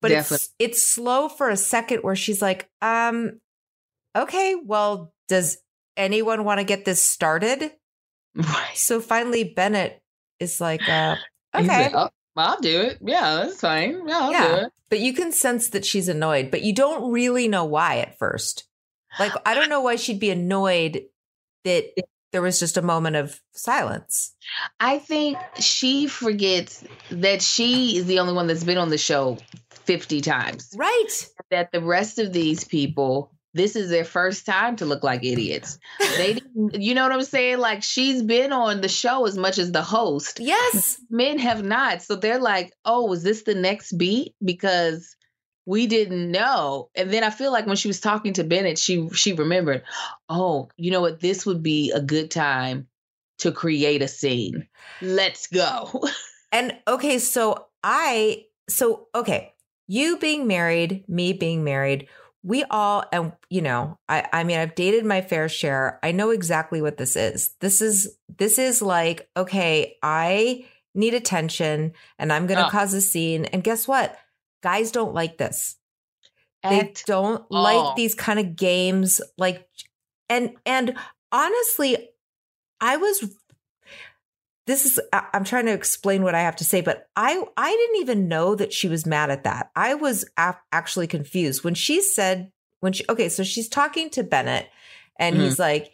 But 0.02 0.08
Definitely. 0.10 0.36
it's 0.36 0.54
it's 0.60 0.88
slow 0.88 1.30
for 1.30 1.50
a 1.50 1.58
second 1.58 2.00
where 2.00 2.16
she's 2.16 2.42
like, 2.42 2.70
um, 2.82 3.40
okay, 4.16 4.56
well, 4.56 5.14
does 5.30 5.60
anyone 5.96 6.44
want 6.44 6.60
to 6.60 6.64
get 6.64 6.86
this 6.86 7.02
started? 7.04 7.72
Right. 8.36 8.76
So 8.76 9.02
finally 9.02 9.44
Bennett 9.44 10.02
is 10.40 10.62
like, 10.62 10.88
uh, 10.88 11.18
okay. 11.54 11.84
like, 11.92 11.94
oh, 11.96 12.10
I'll 12.36 12.60
do 12.60 12.82
it. 12.82 12.98
Yeah, 13.02 13.44
that's 13.44 13.60
fine. 13.60 14.08
Yeah, 14.08 14.20
I'll 14.20 14.32
Yeah. 14.32 14.48
do 14.48 14.66
it. 14.66 14.74
But 14.90 15.00
you 15.00 15.14
can 15.14 15.32
sense 15.32 15.70
that 15.70 15.86
she's 15.86 16.08
annoyed, 16.08 16.52
but 16.52 16.64
you 16.64 16.74
don't 16.74 17.12
really 17.12 17.48
know 17.48 17.66
why 17.66 18.00
at 18.00 18.18
first. 18.18 18.66
Like, 19.20 19.34
I 19.46 19.54
don't 19.54 19.70
know 19.70 19.82
why 19.82 19.96
she'd 19.98 20.20
be 20.20 20.30
annoyed 20.30 21.06
that 21.64 21.86
there 22.32 22.42
was 22.42 22.60
just 22.60 22.78
a 22.78 22.82
moment 22.82 23.18
of 23.18 23.40
silence. 23.52 24.34
I 24.80 25.00
think 25.00 25.38
she 25.60 26.08
forgets 26.08 26.84
that 27.10 27.42
she 27.42 27.98
is 27.98 28.06
the 28.06 28.20
only 28.20 28.34
one 28.34 28.48
that's 28.48 28.64
been 28.64 28.78
on 28.78 28.90
the 28.90 28.98
show 28.98 29.38
50 29.86 30.22
times. 30.22 30.74
Right. 30.76 31.30
That 31.50 31.72
the 31.72 31.82
rest 31.82 32.20
of 32.20 32.32
these 32.32 32.64
people, 32.64 33.31
this 33.54 33.76
is 33.76 33.90
their 33.90 34.06
first 34.06 34.46
time 34.46 34.76
to 34.78 34.86
look 34.86 35.04
like 35.04 35.24
idiots. 35.24 35.78
They 36.18 36.34
didn't, 36.56 36.82
you 36.82 36.94
know 36.94 37.04
what 37.04 37.12
I'm 37.12 37.24
saying? 37.24 37.60
Like 37.60 37.84
she's 37.84 38.24
been 38.24 38.54
on 38.54 38.82
the 38.82 38.88
show 38.88 39.26
as 39.26 39.38
much 39.38 39.58
as 39.58 39.72
the 39.72 39.82
host. 39.82 40.40
Yes. 40.40 41.00
Men 41.10 41.38
have 41.40 41.64
not. 41.64 42.02
So 42.02 42.16
they're 42.16 42.40
like, 42.40 42.74
oh, 42.86 43.06
was 43.06 43.24
this 43.24 43.44
the 43.44 43.56
next 43.56 43.94
beat? 43.98 44.36
Because 44.44 45.16
we 45.66 45.88
didn't 45.88 46.32
know. 46.32 46.90
And 46.96 47.12
then 47.12 47.24
I 47.24 47.30
feel 47.30 47.52
like 47.52 47.68
when 47.68 47.76
she 47.76 47.88
was 47.88 48.00
talking 48.00 48.34
to 48.34 48.44
Bennett, 48.44 48.80
she 48.80 49.10
she 49.10 49.34
remembered, 49.34 49.84
oh, 50.30 50.70
you 50.78 50.92
know 50.92 51.02
what? 51.02 51.20
This 51.20 51.46
would 51.46 51.62
be 51.62 51.92
a 51.92 52.02
good 52.02 52.32
time 52.32 52.88
to 53.40 53.52
create 53.52 54.02
a 54.02 54.08
scene. 54.08 54.68
Let's 55.02 55.48
go. 55.48 56.04
And 56.52 56.78
okay, 56.88 57.18
so 57.20 57.68
I, 57.84 58.46
so, 58.70 59.08
okay, 59.16 59.54
you 59.88 60.18
being 60.18 60.48
married, 60.48 61.06
me 61.08 61.34
being 61.34 61.64
married, 61.64 62.08
we 62.44 62.64
all, 62.64 63.04
and 63.12 63.34
you 63.50 63.62
know, 63.62 64.00
I, 64.10 64.28
I 64.34 64.44
mean, 64.44 64.58
I've 64.58 64.76
dated 64.76 65.06
my 65.06 65.22
fair 65.22 65.48
share. 65.48 66.00
I 66.02 66.12
know 66.12 66.32
exactly 66.32 66.82
what 66.82 66.98
this 66.98 67.16
is. 67.16 67.54
This 67.60 67.82
is, 67.82 68.18
this 68.38 68.58
is 68.58 68.82
like, 68.82 69.30
okay, 69.38 69.98
I 70.02 70.66
need 70.96 71.14
attention 71.14 71.94
and 72.18 72.34
I'm 72.34 72.48
going 72.48 72.58
to 72.58 72.68
Oh. 72.68 72.70
cause 72.70 72.94
a 72.94 73.02
scene. 73.02 73.46
And 73.46 73.64
guess 73.64 73.88
what? 73.88 74.18
Guys 74.64 74.92
don't 74.92 75.14
like 75.14 75.38
this. 75.38 75.78
They 76.64 76.94
don't 77.06 77.46
all. 77.50 77.64
like 77.64 77.96
these 77.96 78.14
kind 78.14 78.40
of 78.40 78.56
games. 78.56 79.22
Like, 79.38 79.68
and, 80.30 80.56
and 80.66 80.96
honestly, 81.32 82.10
I 82.80 82.98
was 82.98 83.36
this 84.68 84.86
is 84.86 85.00
I- 85.14 85.28
i'm 85.34 85.44
trying 85.44 85.66
to 85.66 85.74
explain 85.74 86.24
what 86.24 86.36
i 86.36 86.42
have 86.42 86.56
to 86.58 86.66
say 86.66 86.82
but 86.82 87.08
i 87.16 87.42
i 87.58 87.70
didn't 87.72 88.02
even 88.02 88.28
know 88.28 88.56
that 88.56 88.72
she 88.74 88.88
was 88.88 89.06
mad 89.06 89.30
at 89.32 89.44
that 89.44 89.72
i 89.76 89.94
was 89.96 90.26
a- 90.38 90.56
actually 90.72 91.08
confused 91.08 91.64
when 91.64 91.74
she 91.74 92.02
said 92.02 92.52
when 92.80 92.94
she 92.94 93.04
okay 93.10 93.30
so 93.30 93.44
she's 93.44 93.68
talking 93.70 94.10
to 94.12 94.24
bennett 94.24 94.68
and 95.20 95.36
Mhm. 95.36 95.42
he's 95.42 95.60
like 95.60 95.92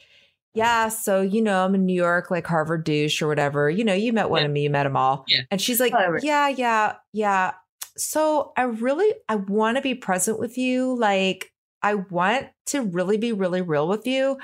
yeah 0.53 0.89
so 0.89 1.21
you 1.21 1.41
know 1.41 1.65
i'm 1.65 1.75
in 1.75 1.85
new 1.85 1.93
york 1.95 2.29
like 2.31 2.47
harvard 2.47 2.83
douche 2.83 3.21
or 3.21 3.27
whatever 3.27 3.69
you 3.69 3.83
know 3.83 3.93
you 3.93 4.11
met 4.13 4.29
one 4.29 4.41
Yeah. 4.41 4.45
of 4.47 4.51
me 4.51 4.63
you 4.63 4.69
met 4.69 4.83
them 4.83 4.97
all 4.97 5.23
Yeah. 5.27 5.41
and 5.51 5.61
she's 5.61 5.79
like 5.79 5.93
Whatever. 5.93 6.19
yeah 6.23 6.47
yeah 6.49 6.95
yeah 7.13 7.51
so 7.95 8.53
i 8.57 8.63
really 8.63 9.13
i 9.29 9.35
want 9.35 9.77
to 9.77 9.81
be 9.81 9.95
present 9.95 10.39
with 10.39 10.57
you 10.57 10.95
like 10.97 11.51
i 11.81 11.93
want 11.95 12.47
to 12.67 12.81
really 12.81 13.17
be 13.17 13.33
really 13.33 13.61
real 13.61 13.87
with 13.87 14.05
you 14.07 14.37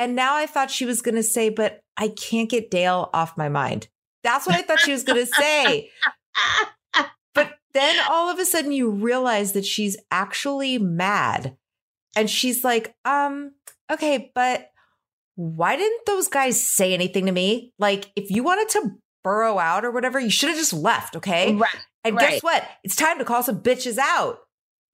and 0.00 0.16
now 0.16 0.34
I 0.34 0.46
thought 0.46 0.70
she 0.70 0.86
was 0.86 1.02
going 1.02 1.14
to 1.14 1.22
say, 1.22 1.50
but 1.50 1.82
I 1.96 2.08
can't 2.08 2.48
get 2.48 2.70
Dale 2.70 3.10
off 3.12 3.36
my 3.36 3.50
mind. 3.50 3.88
That's 4.24 4.46
what 4.46 4.56
I 4.56 4.62
thought 4.62 4.80
she 4.80 4.92
was 4.92 5.04
going 5.04 5.26
to 5.26 5.32
say. 5.32 5.90
But 7.32 7.52
then 7.74 7.94
all 8.10 8.28
of 8.28 8.40
a 8.40 8.44
sudden 8.44 8.72
you 8.72 8.90
realize 8.90 9.52
that 9.52 9.64
she's 9.64 9.96
actually 10.10 10.78
mad. 10.78 11.56
And 12.16 12.28
she's 12.28 12.64
like, 12.64 12.94
um, 13.04 13.52
okay, 13.90 14.32
but 14.34 14.70
why 15.36 15.76
didn't 15.76 16.06
those 16.06 16.26
guys 16.26 16.60
say 16.60 16.92
anything 16.92 17.26
to 17.26 17.32
me? 17.32 17.72
Like, 17.78 18.10
if 18.16 18.32
you 18.32 18.42
wanted 18.42 18.68
to 18.70 18.90
burrow 19.22 19.60
out 19.60 19.84
or 19.84 19.92
whatever, 19.92 20.18
you 20.18 20.30
should 20.30 20.48
have 20.48 20.58
just 20.58 20.72
left, 20.72 21.14
okay? 21.16 21.54
right. 21.54 21.70
And 22.02 22.16
right. 22.16 22.30
guess 22.30 22.42
what? 22.42 22.66
It's 22.82 22.96
time 22.96 23.18
to 23.18 23.24
call 23.24 23.44
some 23.44 23.62
bitches 23.62 23.96
out. 23.96 24.40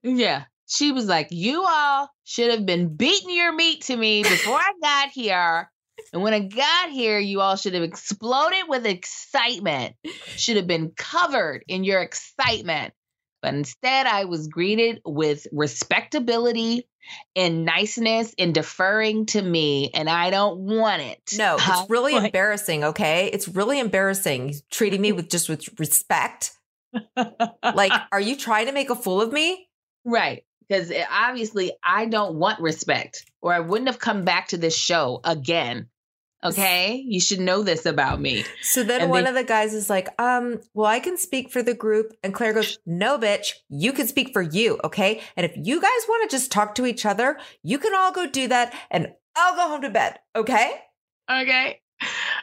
Yeah. 0.03 0.43
She 0.67 0.91
was 0.91 1.05
like, 1.05 1.27
You 1.31 1.63
all 1.67 2.09
should 2.23 2.51
have 2.51 2.65
been 2.65 2.95
beating 2.95 3.31
your 3.31 3.53
meat 3.53 3.81
to 3.83 3.95
me 3.95 4.23
before 4.23 4.57
I 4.57 4.73
got 4.81 5.09
here. 5.09 5.71
And 6.13 6.21
when 6.21 6.33
I 6.33 6.39
got 6.39 6.91
here, 6.91 7.19
you 7.19 7.41
all 7.41 7.55
should 7.55 7.73
have 7.73 7.83
exploded 7.83 8.63
with 8.67 8.85
excitement, 8.85 9.95
should 10.35 10.57
have 10.57 10.67
been 10.67 10.91
covered 10.95 11.63
in 11.67 11.83
your 11.83 12.01
excitement. 12.01 12.93
But 13.41 13.53
instead, 13.53 14.07
I 14.07 14.25
was 14.25 14.47
greeted 14.47 15.01
with 15.05 15.47
respectability 15.51 16.87
and 17.35 17.65
niceness 17.65 18.33
and 18.37 18.53
deferring 18.53 19.27
to 19.27 19.41
me. 19.41 19.91
And 19.93 20.09
I 20.09 20.29
don't 20.29 20.59
want 20.59 21.01
it. 21.01 21.21
No, 21.37 21.57
it's 21.59 21.85
really 21.89 22.15
embarrassing, 22.15 22.83
okay? 22.83 23.29
It's 23.31 23.47
really 23.47 23.79
embarrassing. 23.79 24.55
Treating 24.71 25.01
me 25.01 25.11
with 25.11 25.29
just 25.29 25.49
with 25.49 25.67
respect. 25.79 26.51
Like, 27.75 27.91
are 28.11 28.19
you 28.19 28.37
trying 28.37 28.67
to 28.67 28.71
make 28.71 28.89
a 28.89 28.95
fool 28.95 29.21
of 29.21 29.31
me? 29.31 29.67
Right. 30.03 30.43
Because 30.69 30.91
obviously 31.11 31.71
I 31.83 32.05
don't 32.05 32.35
want 32.35 32.59
respect 32.59 33.25
or 33.41 33.53
I 33.53 33.59
wouldn't 33.59 33.87
have 33.89 33.99
come 33.99 34.25
back 34.25 34.49
to 34.49 34.57
this 34.57 34.75
show 34.77 35.21
again. 35.23 35.87
Okay. 36.43 37.03
You 37.07 37.19
should 37.19 37.39
know 37.39 37.63
this 37.63 37.85
about 37.85 38.21
me. 38.21 38.43
So 38.61 38.83
then 38.83 39.01
And 39.01 39.09
one 39.09 39.23
they- 39.23 39.29
of 39.29 39.35
the 39.35 39.43
guys 39.43 39.73
is 39.73 39.89
like, 39.89 40.07
um, 40.21 40.59
well, 40.73 40.85
I 40.85 40.99
can 40.99 41.17
speak 41.17 41.51
for 41.51 41.63
the 41.63 41.73
group. 41.73 42.13
And 42.23 42.33
Clare 42.33 42.53
goes, 42.53 42.77
no, 42.85 43.17
bitch, 43.17 43.53
you 43.69 43.91
can 43.91 44.07
speak 44.07 44.33
for 44.33 44.41
you. 44.43 44.79
Okay. 44.83 45.21
And 45.35 45.45
if 45.45 45.53
you 45.55 45.81
guys 45.81 46.05
want 46.07 46.29
to 46.29 46.35
just 46.37 46.51
talk 46.51 46.75
to 46.75 46.85
each 46.85 47.05
other, 47.05 47.37
you 47.63 47.79
can 47.79 47.95
all 47.95 48.11
go 48.11 48.27
do 48.27 48.47
that 48.49 48.73
and 48.91 49.07
I'll 49.35 49.55
go 49.55 49.67
home 49.69 49.81
to 49.81 49.89
bed. 49.89 50.19
Okay. 50.35 50.71
Okay. 51.29 51.81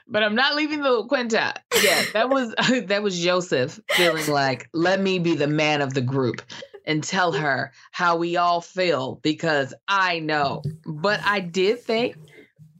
But 0.08 0.24
I'm 0.24 0.34
not 0.34 0.56
leaving 0.56 0.82
the 0.82 1.04
Quinta. 1.04 1.54
Yeah, 1.82 2.02
that 2.14 2.28
was 2.28 2.52
that 2.86 3.02
was 3.02 3.18
Joseph 3.18 3.78
feeling 3.90 4.26
like, 4.26 4.68
let 4.74 5.00
me 5.00 5.20
be 5.20 5.36
the 5.36 5.46
man 5.46 5.80
of 5.80 5.94
the 5.94 6.00
group 6.02 6.42
and 6.84 7.02
tell 7.02 7.32
her 7.32 7.72
how 7.92 8.16
we 8.16 8.36
all 8.36 8.60
feel 8.60 9.20
because 9.22 9.74
I 9.88 10.18
know. 10.18 10.62
But 10.86 11.20
I 11.24 11.40
did 11.40 11.80
think 11.80 12.16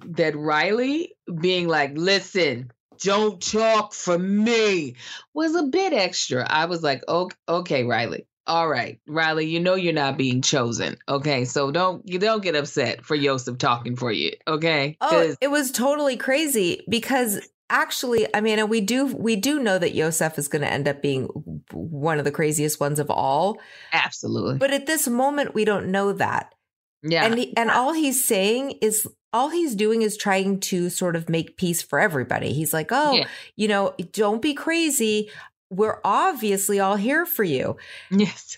that 0.07 0.37
Riley 0.37 1.17
being 1.41 1.69
like, 1.69 1.93
listen, 1.95 2.71
don't 2.99 3.41
talk 3.41 3.93
for 3.93 4.19
me 4.19 4.97
was 5.33 5.55
a 5.55 5.65
bit 5.65 5.93
extra. 5.93 6.47
I 6.49 6.67
was 6.67 6.83
like, 6.83 7.03
okay, 7.09 7.37
okay, 7.49 7.85
Riley. 7.85 8.27
All 8.47 8.69
right, 8.69 9.01
Riley, 9.07 9.47
you 9.47 9.59
know 9.59 9.75
you're 9.75 9.95
not 9.95 10.19
being 10.19 10.43
chosen. 10.43 10.99
Okay, 11.09 11.47
so 11.47 11.71
don't 11.71 12.07
you 12.07 12.19
don't 12.19 12.43
get 12.43 12.55
upset 12.55 13.03
for 13.03 13.17
Joseph 13.17 13.57
talking 13.57 13.97
for 13.97 14.13
you. 14.13 14.33
Okay, 14.47 14.99
Oh, 15.01 15.35
it 15.41 15.49
was 15.49 15.71
totally 15.71 16.19
crazy 16.19 16.85
because 16.87 17.41
actually, 17.75 18.27
I 18.35 18.41
mean, 18.41 18.59
and 18.59 18.71
we 18.71 18.81
do 18.81 19.07
we 19.15 19.37
do 19.37 19.59
know 19.61 19.79
that 19.79 19.95
Yosef 19.95 20.39
is 20.39 20.49
going 20.49 20.63
to 20.63 20.73
end 20.73 20.87
up 20.89 21.03
being 21.03 21.25
one 21.73 22.19
of 22.19 22.25
the 22.25 22.31
craziest 22.31 22.81
ones 22.81 22.99
of 22.99 23.11
all. 23.11 23.59
absolutely. 23.93 24.57
But 24.59 24.73
at 24.73 24.87
this 24.87 25.09
moment, 25.09 25.55
we 25.55 25.65
don't 25.65 25.89
know 25.91 26.13
that. 26.15 26.55
Yeah. 27.03 27.25
And 27.27 27.39
he, 27.39 27.55
and 27.57 27.71
all 27.71 27.93
he's 27.93 28.25
saying 28.25 28.79
is 28.81 29.07
all 29.33 29.51
he's 29.51 29.75
doing 29.75 30.03
is 30.03 30.17
trying 30.17 30.61
to 30.61 30.89
sort 30.89 31.17
of 31.17 31.29
make 31.29 31.57
peace 31.57 31.83
for 31.83 31.99
everybody. 31.99 32.53
He's 32.53 32.73
like, 32.73 32.89
"Oh, 32.91 33.13
Yeah. 33.13 33.29
you 33.57 33.69
know, 33.69 33.95
don't 34.13 34.41
be 34.41 34.55
crazy. 34.55 35.31
We're 35.71 35.99
obviously 36.05 36.81
all 36.81 36.97
here 36.97 37.27
for 37.27 37.45
you." 37.45 37.77
yes. 38.11 38.57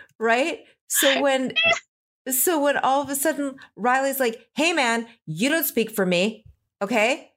right? 0.20 0.60
So 0.88 1.20
when 1.22 1.52
so 2.28 2.60
when 2.62 2.76
all 2.76 3.00
of 3.02 3.08
a 3.08 3.16
sudden 3.16 3.56
Riley's 3.76 4.20
like, 4.20 4.46
"Hey 4.54 4.72
man, 4.72 5.06
you 5.26 5.48
don't 5.48 5.64
speak 5.64 5.90
for 5.90 6.04
me." 6.06 6.44
Okay? 6.80 7.27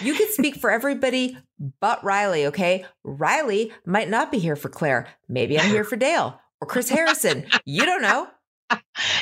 You 0.00 0.14
can 0.14 0.28
speak 0.30 0.56
for 0.56 0.70
everybody 0.70 1.36
but 1.80 2.02
Riley, 2.04 2.46
okay? 2.46 2.84
Riley 3.04 3.72
might 3.84 4.08
not 4.08 4.30
be 4.30 4.38
here 4.38 4.56
for 4.56 4.68
Clare. 4.68 5.08
Maybe 5.28 5.58
I'm 5.58 5.70
here 5.70 5.84
for 5.84 5.96
Dale 5.96 6.38
or 6.60 6.66
Chris 6.66 6.88
Harrison. 6.88 7.46
You 7.64 7.84
don't 7.84 8.02
know. 8.02 8.28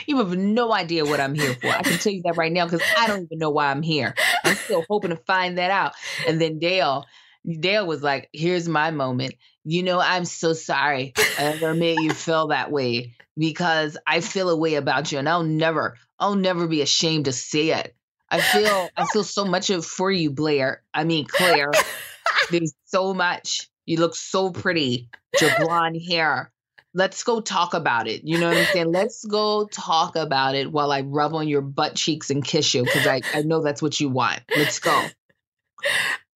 You 0.06 0.18
have 0.18 0.36
no 0.36 0.72
idea 0.72 1.04
what 1.04 1.20
I'm 1.20 1.34
here 1.34 1.54
for. 1.54 1.68
I 1.68 1.82
can 1.82 1.98
tell 1.98 2.12
you 2.12 2.22
that 2.24 2.36
right 2.36 2.50
now 2.50 2.64
because 2.64 2.82
I 2.96 3.06
don't 3.06 3.24
even 3.24 3.38
know 3.38 3.50
why 3.50 3.70
I'm 3.70 3.82
here. 3.82 4.14
I'm 4.44 4.54
still 4.54 4.84
hoping 4.88 5.10
to 5.10 5.16
find 5.16 5.58
that 5.58 5.70
out. 5.70 5.92
And 6.26 6.40
then 6.40 6.58
Dale, 6.58 7.04
Dale 7.44 7.86
was 7.86 8.02
like, 8.02 8.28
here's 8.32 8.68
my 8.68 8.90
moment. 8.90 9.34
You 9.64 9.82
know, 9.82 10.00
I'm 10.00 10.24
so 10.24 10.52
sorry 10.52 11.12
I 11.38 11.42
ever 11.42 11.74
made 11.74 12.00
you 12.00 12.12
feel 12.12 12.48
that 12.48 12.72
way 12.72 13.14
because 13.36 13.98
I 14.06 14.20
feel 14.20 14.48
a 14.48 14.56
way 14.56 14.76
about 14.76 15.12
you 15.12 15.18
and 15.18 15.28
I'll 15.28 15.42
never, 15.42 15.98
I'll 16.18 16.36
never 16.36 16.66
be 16.66 16.80
ashamed 16.80 17.26
to 17.26 17.32
say 17.32 17.70
it. 17.72 17.94
I 18.30 18.40
feel 18.40 18.88
I 18.96 19.06
feel 19.06 19.24
so 19.24 19.44
much 19.44 19.70
of 19.70 19.84
for 19.84 20.10
you, 20.10 20.30
Blair. 20.30 20.82
I 20.92 21.04
mean 21.04 21.26
Clare. 21.26 21.70
There's 22.50 22.74
so 22.84 23.14
much. 23.14 23.68
You 23.86 23.98
look 23.98 24.16
so 24.16 24.50
pretty. 24.50 25.08
Your 25.40 25.50
blonde 25.58 26.00
hair. 26.08 26.52
Let's 26.92 27.22
go 27.22 27.40
talk 27.40 27.74
about 27.74 28.08
it. 28.08 28.24
You 28.24 28.38
know 28.38 28.48
what 28.48 28.56
I'm 28.56 28.64
saying? 28.66 28.92
Let's 28.92 29.24
go 29.24 29.66
talk 29.66 30.16
about 30.16 30.54
it 30.54 30.72
while 30.72 30.90
I 30.90 31.02
rub 31.02 31.34
on 31.34 31.46
your 31.46 31.60
butt 31.60 31.94
cheeks 31.94 32.30
and 32.30 32.42
kiss 32.42 32.72
you 32.72 32.84
because 32.84 33.06
I, 33.06 33.20
I 33.34 33.42
know 33.42 33.62
that's 33.62 33.82
what 33.82 34.00
you 34.00 34.08
want. 34.08 34.40
Let's 34.56 34.78
go. 34.78 35.06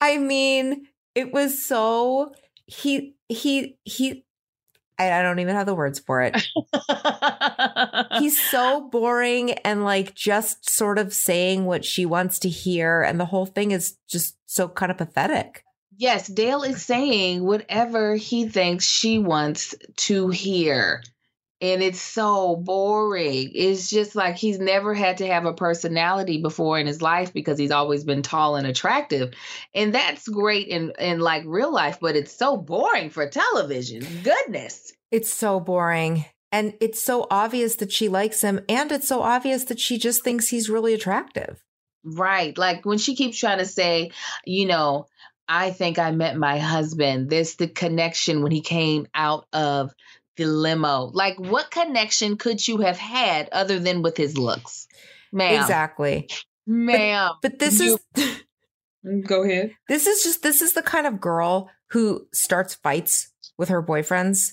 I 0.02 0.18
mean, 0.18 0.86
it 1.14 1.32
was 1.32 1.64
so 1.64 2.32
he 2.66 3.14
he 3.28 3.78
he 3.84 4.24
I, 5.08 5.22
don't 5.22 5.38
even 5.38 5.54
have 5.54 5.66
the 5.66 5.74
words 5.74 5.98
for 5.98 6.22
it. 6.22 6.36
He's 8.18 8.40
so 8.50 8.88
boring 8.90 9.52
and 9.52 9.84
like 9.84 10.14
just 10.14 10.68
sort 10.68 10.98
of 10.98 11.12
saying 11.12 11.64
what 11.64 11.84
she 11.84 12.06
wants 12.06 12.38
to 12.40 12.48
hear 12.48 13.02
and 13.02 13.18
the 13.18 13.24
whole 13.24 13.46
thing 13.46 13.70
is 13.70 13.96
just 14.08 14.36
so 14.46 14.68
kind 14.68 14.90
of 14.90 14.98
pathetic. 14.98 15.64
Yes, 15.96 16.28
Dale 16.28 16.62
is 16.62 16.82
saying 16.82 17.44
whatever 17.44 18.14
he 18.14 18.48
thinks 18.48 18.86
she 18.86 19.18
wants 19.18 19.74
to 19.96 20.28
hear. 20.28 21.02
And 21.60 21.82
it's 21.82 22.00
so 22.00 22.56
boring. 22.56 23.50
It's 23.54 23.90
just 23.90 24.14
like 24.14 24.36
he's 24.36 24.58
never 24.58 24.94
had 24.94 25.18
to 25.18 25.26
have 25.26 25.44
a 25.44 25.52
personality 25.52 26.40
before 26.40 26.78
in 26.78 26.86
his 26.86 27.02
life 27.02 27.32
because 27.32 27.58
he's 27.58 27.70
always 27.70 28.04
been 28.04 28.22
tall 28.22 28.56
and 28.56 28.66
attractive. 28.66 29.34
And 29.74 29.94
that's 29.94 30.26
great 30.26 30.68
in, 30.68 30.92
in 30.98 31.20
like 31.20 31.44
real 31.46 31.72
life, 31.72 31.98
but 32.00 32.16
it's 32.16 32.32
so 32.32 32.56
boring 32.56 33.10
for 33.10 33.28
television. 33.28 34.06
Goodness. 34.22 34.92
It's 35.10 35.32
so 35.32 35.60
boring. 35.60 36.24
And 36.52 36.74
it's 36.80 37.00
so 37.00 37.26
obvious 37.30 37.76
that 37.76 37.92
she 37.92 38.08
likes 38.08 38.40
him. 38.40 38.60
And 38.68 38.90
it's 38.90 39.08
so 39.08 39.22
obvious 39.22 39.64
that 39.64 39.78
she 39.78 39.98
just 39.98 40.24
thinks 40.24 40.48
he's 40.48 40.70
really 40.70 40.94
attractive. 40.94 41.62
Right. 42.02 42.56
Like 42.56 42.84
when 42.84 42.98
she 42.98 43.14
keeps 43.14 43.38
trying 43.38 43.58
to 43.58 43.66
say, 43.66 44.12
you 44.44 44.66
know, 44.66 45.06
I 45.46 45.72
think 45.72 45.98
I 45.98 46.12
met 46.12 46.36
my 46.36 46.58
husband. 46.58 47.28
This 47.28 47.56
the 47.56 47.66
connection 47.66 48.42
when 48.42 48.52
he 48.52 48.60
came 48.60 49.08
out 49.14 49.46
of 49.52 49.92
the 50.40 50.46
limo. 50.46 51.10
Like, 51.12 51.38
what 51.38 51.70
connection 51.70 52.38
could 52.38 52.66
you 52.66 52.78
have 52.78 52.96
had 52.96 53.50
other 53.52 53.78
than 53.78 54.00
with 54.00 54.16
his 54.16 54.38
looks, 54.38 54.88
ma'am? 55.32 55.60
Exactly. 55.60 56.28
Ma'am. 56.66 57.32
But, 57.42 57.52
but 57.52 57.58
this 57.58 57.78
you, 57.78 57.98
is. 58.16 58.42
go 59.26 59.44
ahead. 59.44 59.74
This 59.88 60.06
is 60.06 60.22
just, 60.22 60.42
this 60.42 60.62
is 60.62 60.72
the 60.72 60.82
kind 60.82 61.06
of 61.06 61.20
girl 61.20 61.70
who 61.90 62.26
starts 62.32 62.74
fights 62.74 63.30
with 63.58 63.68
her 63.68 63.82
boyfriends. 63.82 64.52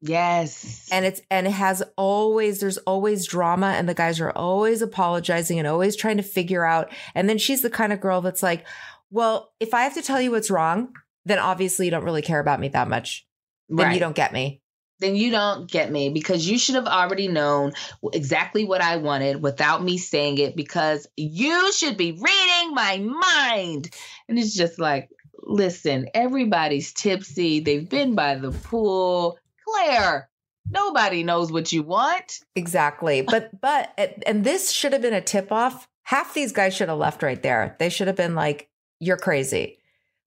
Yes. 0.00 0.88
And 0.90 1.04
it's, 1.04 1.20
and 1.30 1.46
it 1.46 1.52
has 1.52 1.82
always, 1.96 2.60
there's 2.60 2.78
always 2.78 3.26
drama, 3.26 3.74
and 3.76 3.86
the 3.86 3.94
guys 3.94 4.18
are 4.20 4.30
always 4.30 4.80
apologizing 4.80 5.58
and 5.58 5.68
always 5.68 5.96
trying 5.96 6.16
to 6.16 6.22
figure 6.22 6.64
out. 6.64 6.90
And 7.14 7.28
then 7.28 7.36
she's 7.36 7.60
the 7.60 7.70
kind 7.70 7.92
of 7.92 8.00
girl 8.00 8.22
that's 8.22 8.42
like, 8.42 8.66
well, 9.10 9.52
if 9.60 9.74
I 9.74 9.82
have 9.82 9.94
to 9.94 10.02
tell 10.02 10.20
you 10.20 10.30
what's 10.30 10.50
wrong, 10.50 10.94
then 11.26 11.38
obviously 11.38 11.84
you 11.84 11.90
don't 11.90 12.04
really 12.04 12.22
care 12.22 12.40
about 12.40 12.58
me 12.58 12.68
that 12.68 12.88
much. 12.88 13.26
Then 13.68 13.86
right. 13.88 13.94
you 13.94 14.00
don't 14.00 14.16
get 14.16 14.32
me 14.32 14.62
then 14.98 15.14
you 15.16 15.30
don't 15.30 15.70
get 15.70 15.90
me 15.90 16.08
because 16.08 16.48
you 16.48 16.58
should 16.58 16.74
have 16.74 16.86
already 16.86 17.28
known 17.28 17.72
exactly 18.12 18.64
what 18.64 18.80
I 18.80 18.96
wanted 18.96 19.42
without 19.42 19.82
me 19.82 19.98
saying 19.98 20.38
it 20.38 20.56
because 20.56 21.06
you 21.16 21.72
should 21.72 21.96
be 21.96 22.12
reading 22.12 22.74
my 22.74 22.98
mind. 22.98 23.90
And 24.28 24.38
it's 24.38 24.54
just 24.54 24.78
like, 24.78 25.10
listen, 25.42 26.08
everybody's 26.14 26.92
tipsy. 26.92 27.60
They've 27.60 27.88
been 27.88 28.14
by 28.14 28.36
the 28.36 28.52
pool. 28.52 29.38
Clare, 29.64 30.28
nobody 30.68 31.22
knows 31.22 31.52
what 31.52 31.72
you 31.72 31.82
want. 31.82 32.40
Exactly. 32.54 33.22
But, 33.22 33.60
but, 33.60 33.92
and 34.26 34.44
this 34.44 34.70
should 34.70 34.92
have 34.92 35.02
been 35.02 35.14
a 35.14 35.20
tip 35.20 35.52
off. 35.52 35.88
Half 36.04 36.34
these 36.34 36.52
guys 36.52 36.74
should 36.74 36.88
have 36.88 36.98
left 36.98 37.22
right 37.22 37.42
there. 37.42 37.76
They 37.78 37.88
should 37.88 38.06
have 38.06 38.16
been 38.16 38.34
like, 38.34 38.70
you're 38.98 39.16
crazy. 39.16 39.78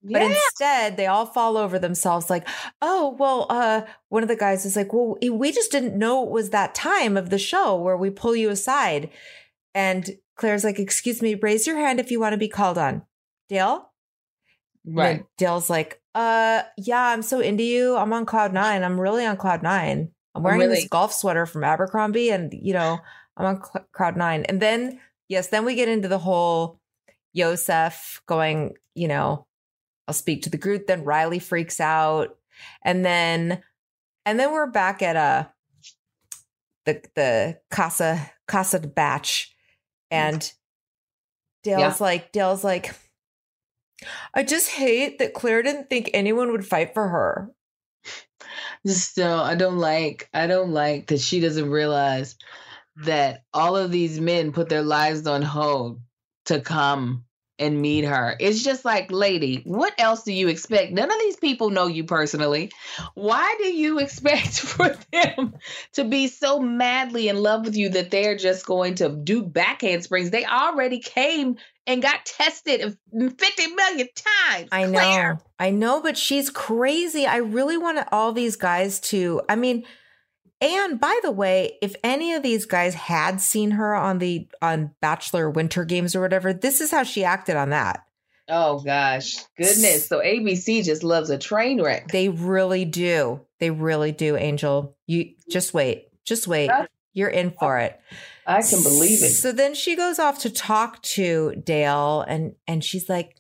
But 0.02 0.22
yeah. 0.22 0.28
instead, 0.30 0.98
they 0.98 1.08
all 1.08 1.26
fall 1.26 1.58
over 1.58 1.78
themselves 1.78 2.30
like, 2.30 2.48
oh, 2.82 3.18
well, 3.20 3.48
uh, 3.50 3.82
one 4.08 4.24
of 4.24 4.30
the 4.30 4.36
guys 4.36 4.66
is 4.66 4.76
like, 4.76 4.94
well, 4.94 5.18
we 5.22 5.52
just 5.52 5.72
didn't 5.72 5.98
know 5.98 6.24
it 6.24 6.32
was 6.32 6.52
that 6.52 6.74
time 6.74 7.18
of 7.18 7.30
the 7.30 7.38
show 7.38 7.76
where 7.76 7.98
we 7.98 8.10
pull 8.10 8.36
you 8.36 8.50
aside. 8.50 9.10
And 9.76 10.10
Clare's 10.36 10.64
like, 10.64 10.80
excuse 10.80 11.22
me, 11.22 11.36
raise 11.36 11.68
your 11.68 11.78
hand 11.78 12.00
if 12.00 12.12
you 12.12 12.20
want 12.20 12.32
to 12.34 12.38
be 12.38 12.48
called 12.48 12.78
on. 12.78 13.02
Dale? 13.50 13.92
Right. 14.86 15.26
Dale's 15.38 15.70
like, 15.70 16.02
uh, 16.16 16.64
yeah, 16.78 17.08
I'm 17.08 17.22
so 17.22 17.42
into 17.42 17.64
you. 17.64 17.98
I'm 17.98 18.14
on 18.14 18.26
cloud 18.26 18.54
nine. 18.54 18.84
I'm 18.84 19.00
really 19.00 19.26
on 19.26 19.36
cloud 19.36 19.64
nine. 19.64 20.12
I'm 20.34 20.44
wearing 20.44 20.62
really? 20.62 20.76
this 20.76 20.88
golf 20.88 21.14
sweater 21.14 21.46
from 21.46 21.64
Abercrombie 21.64 22.30
and, 22.30 22.54
you 22.54 22.74
know, 22.74 23.00
I'm 23.36 23.46
on 23.46 23.64
cl- 23.64 23.86
cloud 23.92 24.16
nine. 24.16 24.46
And 24.46 24.62
then, 24.62 25.00
yes, 25.28 25.48
then 25.48 25.66
we 25.66 25.76
get 25.76 25.90
into 25.90 26.08
the 26.08 26.20
whole 26.20 26.80
Yosef 27.34 28.22
going, 28.28 28.76
you 28.96 29.08
know, 29.08 29.46
I'll 30.10 30.14
speak 30.14 30.42
to 30.42 30.50
the 30.50 30.58
group. 30.58 30.88
Then 30.88 31.04
Riley 31.04 31.38
freaks 31.38 31.80
out. 31.80 32.36
And 32.84 33.06
then 33.06 33.62
and 34.26 34.40
then 34.40 34.52
we're 34.52 34.72
back 34.72 35.04
at 35.04 35.16
a 35.16 35.20
uh, 35.20 35.44
the 36.86 37.02
the 37.16 37.60
Casa 37.70 38.32
Casa 38.48 38.80
Batch. 38.80 39.56
And 40.10 40.52
Dale's 41.62 42.00
yeah. 42.00 42.06
like, 42.06 42.32
Dale's 42.32 42.64
like, 42.64 42.96
I 44.34 44.42
just 44.42 44.72
hate 44.72 45.20
that 45.20 45.36
Clare 45.36 45.62
didn't 45.62 45.92
think 45.92 46.10
anyone 46.12 46.52
would 46.52 46.66
fight 46.66 46.96
for 46.96 47.08
her. 47.08 47.52
So 48.88 49.38
I 49.38 49.54
don't 49.54 49.78
like 49.78 50.28
I 50.34 50.48
don't 50.48 50.72
like 50.72 51.08
that 51.08 51.20
she 51.20 51.40
doesn't 51.40 51.70
realize 51.70 52.36
that 53.04 53.44
all 53.54 53.76
of 53.78 53.92
these 53.92 54.20
men 54.20 54.54
put 54.54 54.70
their 54.70 54.82
lives 54.82 55.28
on 55.28 55.44
hold 55.44 56.02
to 56.46 56.62
come 56.62 57.26
and 57.60 57.82
meet 57.82 58.06
her. 58.06 58.36
It's 58.40 58.64
just 58.64 58.86
like, 58.86 59.12
lady, 59.12 59.62
what 59.66 59.94
else 59.98 60.24
do 60.24 60.34
you 60.34 60.48
expect? 60.48 60.92
None 60.92 61.12
of 61.12 61.20
these 61.20 61.36
people 61.36 61.70
know 61.70 61.88
you 61.88 62.06
personally. 62.06 62.72
Why 63.14 63.56
do 63.60 63.68
you 63.68 64.00
expect 64.00 64.60
for 64.60 64.96
them 65.12 65.56
to 65.94 66.04
be 66.04 66.28
so 66.28 66.60
madly 66.60 67.28
in 67.28 67.38
love 67.38 67.66
with 67.66 67.76
you 67.76 67.90
that 67.90 68.12
they're 68.12 68.38
just 68.38 68.66
going 68.66 68.96
to 68.96 69.10
do 69.10 69.44
backhand 69.44 70.04
springs? 70.04 70.32
They 70.32 70.46
already 70.46 71.00
came 71.00 71.58
and 71.86 72.02
got 72.02 72.26
tested 72.26 72.98
50 73.12 73.68
million 73.68 74.08
times. 74.16 74.70
I 74.72 74.86
know. 74.86 75.40
I 75.60 75.72
know, 75.72 76.02
but 76.02 76.18
she's 76.18 76.50
crazy. 76.50 77.26
I 77.26 77.38
really 77.38 77.78
want 77.78 78.08
all 78.12 78.32
these 78.32 78.56
guys 78.56 79.00
to, 79.02 79.42
I 79.50 79.56
mean, 79.56 79.86
and 80.62 81.00
by 81.00 81.20
the 81.24 81.32
way, 81.32 81.78
if 81.82 81.96
any 82.04 82.34
of 82.34 82.44
these 82.44 82.66
guys 82.66 82.94
had 82.94 83.40
seen 83.40 83.72
her 83.72 83.96
on 83.96 84.20
the 84.20 84.48
on 84.62 84.92
Bachelor 85.02 85.50
Winter 85.50 85.86
Games 85.86 86.16
or 86.16 86.22
whatever, 86.22 86.54
this 86.54 86.82
is 86.82 86.92
how 86.92 87.04
she 87.04 87.24
acted 87.24 87.56
on 87.56 87.70
that. 87.70 88.06
Oh 88.50 88.80
gosh, 88.80 89.36
goodness! 89.58 90.08
So 90.08 90.20
ABC 90.20 90.84
just 90.84 91.04
loves 91.04 91.30
a 91.30 91.38
train 91.38 91.82
wreck. 91.82 92.08
They 92.10 92.30
really 92.30 92.84
do. 92.84 93.42
They 93.60 93.70
really 93.70 94.12
do, 94.12 94.36
Angel. 94.36 94.98
You 95.08 95.34
just 95.50 95.74
wait. 95.74 96.08
Just 96.26 96.48
wait. 96.48 96.72
You're 97.14 97.30
in 97.30 97.52
for 97.52 97.80
it. 97.80 98.00
I 98.46 98.62
can 98.62 98.82
believe 98.82 99.24
it. 99.24 99.30
So 99.30 99.52
then 99.52 99.76
she 99.76 99.96
goes 99.96 100.20
off 100.20 100.40
to 100.40 100.50
talk 100.50 101.02
to 101.04 101.54
Dale 101.64 102.26
and 102.28 102.56
and 102.68 102.84
she's 102.84 103.08
like, 103.08 103.38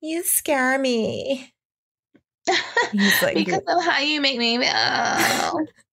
"You 0.00 0.22
scare 0.22 0.78
me." 0.78 1.52
He's 2.92 3.22
like, 3.22 3.34
because 3.34 3.60
of 3.66 3.84
how 3.84 4.00
you 4.00 4.22
make 4.22 4.38
me 4.38 4.58
feel. 4.58 5.66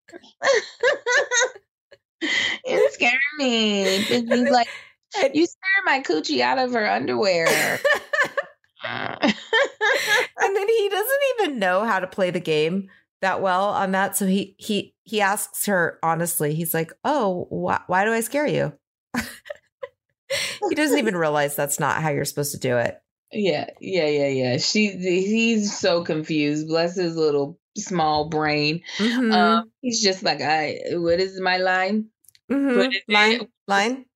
you 2.66 2.90
scare 2.92 3.20
me. 3.38 3.98
He's 4.00 4.50
like, 4.50 4.68
you 5.34 5.46
scare 5.46 5.84
my 5.86 6.02
coochie 6.02 6.42
out 6.42 6.58
of 6.60 6.74
her 6.74 6.90
underwear. 6.90 7.48
and 8.84 9.34
then 10.56 10.68
he 10.68 10.90
doesn't 10.90 11.22
even 11.40 11.60
know 11.60 11.86
how 11.86 12.00
to 12.00 12.08
play 12.08 12.32
the 12.32 12.40
game 12.40 12.90
that 13.22 13.42
well 13.42 13.66
on 13.66 13.92
that. 13.92 14.16
So 14.16 14.26
he 14.28 14.56
he 14.58 14.94
he 15.04 15.22
asks 15.22 15.66
her 15.66 16.00
honestly. 16.04 16.54
He's 16.54 16.74
like, 16.74 16.92
"Oh, 17.04 17.46
wh- 17.50 17.90
why 17.90 18.06
do 18.06 18.12
I 18.12 18.22
scare 18.22 18.48
you?" 18.48 18.74
he 20.70 20.76
doesn't 20.76 21.00
even 21.00 21.16
realize 21.16 21.56
that's 21.56 21.80
not 21.80 22.02
how 22.02 22.10
you're 22.10 22.26
supposed 22.26 22.52
to 22.52 22.60
do 22.60 22.78
it. 22.78 23.00
Yeah, 23.32 23.70
yeah, 23.82 24.08
yeah, 24.08 24.28
yeah. 24.28 24.58
She 24.58 24.90
he's 24.90 25.78
so 25.78 26.04
confused. 26.04 26.68
Bless 26.68 26.96
his 26.96 27.16
little 27.16 27.60
small 27.78 28.30
brain. 28.30 28.82
Mm-hmm. 28.98 29.32
Um, 29.32 29.72
he's 29.82 30.02
just 30.02 30.24
like, 30.24 30.42
I. 30.42 30.80
What 30.92 31.20
is 31.20 31.40
my 31.40 31.58
line? 31.58 32.08
Mm-hmm. 32.52 33.14
Line, 33.14 33.48
line. 33.68 34.06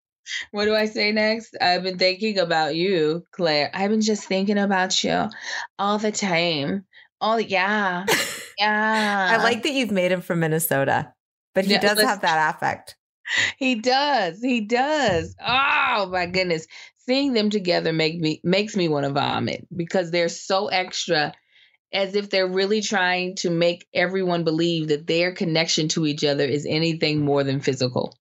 What 0.51 0.65
do 0.65 0.75
I 0.75 0.85
say 0.85 1.11
next? 1.11 1.57
I've 1.59 1.81
been 1.81 1.97
thinking 1.97 2.37
about 2.37 2.75
you, 2.75 3.25
Clare. 3.31 3.71
I've 3.73 3.89
been 3.89 4.01
just 4.01 4.25
thinking 4.25 4.59
about 4.59 5.03
you 5.03 5.27
all 5.79 5.97
the 5.97 6.11
time. 6.11 6.85
Oh 7.19 7.37
yeah, 7.37 8.05
yeah. 8.59 9.29
I 9.31 9.43
like 9.43 9.63
that 9.63 9.73
you've 9.73 9.89
made 9.89 10.11
him 10.11 10.21
from 10.21 10.41
Minnesota, 10.41 11.13
but 11.55 11.65
he 11.65 11.71
yeah, 11.71 11.79
does 11.79 11.99
have 12.01 12.21
that 12.21 12.55
affect. 12.55 12.95
He 13.57 13.75
does. 13.75 14.39
He 14.41 14.61
does. 14.61 15.35
Oh 15.45 16.09
my 16.11 16.25
goodness. 16.25 16.67
Seeing 16.97 17.33
them 17.33 17.49
together 17.49 17.91
make 17.91 18.19
me 18.19 18.39
makes 18.43 18.75
me 18.75 18.87
want 18.87 19.05
to 19.05 19.11
vomit 19.11 19.67
because 19.75 20.11
they're 20.11 20.29
so 20.29 20.67
extra 20.67 21.33
as 21.91 22.15
if 22.15 22.29
they're 22.29 22.47
really 22.47 22.81
trying 22.81 23.35
to 23.35 23.49
make 23.49 23.87
everyone 23.93 24.43
believe 24.43 24.89
that 24.89 25.07
their 25.07 25.33
connection 25.33 25.87
to 25.89 26.05
each 26.05 26.23
other 26.23 26.43
is 26.43 26.65
anything 26.69 27.23
more 27.23 27.43
than 27.43 27.59
physical. 27.59 28.15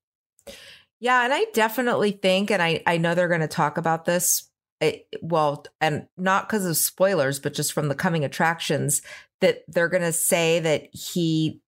Yeah, 1.01 1.25
and 1.25 1.33
I 1.33 1.45
definitely 1.53 2.13
think, 2.13 2.51
and 2.51 2.63
I, 2.63 2.83
I 2.87 2.97
know 2.97 3.15
they're 3.15 3.29
going 3.29 3.41
to 3.41 3.49
talk 3.49 3.79
about 3.79 4.05
this, 4.05 4.49
it, 4.81 5.07
well, 5.23 5.65
and 5.81 6.09
not 6.17 6.49
because 6.49 6.67
of 6.67 6.77
spoilers, 6.77 7.39
but 7.39 7.55
just 7.55 7.73
from 7.73 7.89
the 7.89 7.95
coming 7.95 8.25
attractions, 8.25 9.03
that 9.41 9.65
they're 9.69 9.89
going 9.89 10.03
to 10.03 10.13
say 10.13 10.59
that 10.61 10.89
he, 10.93 11.61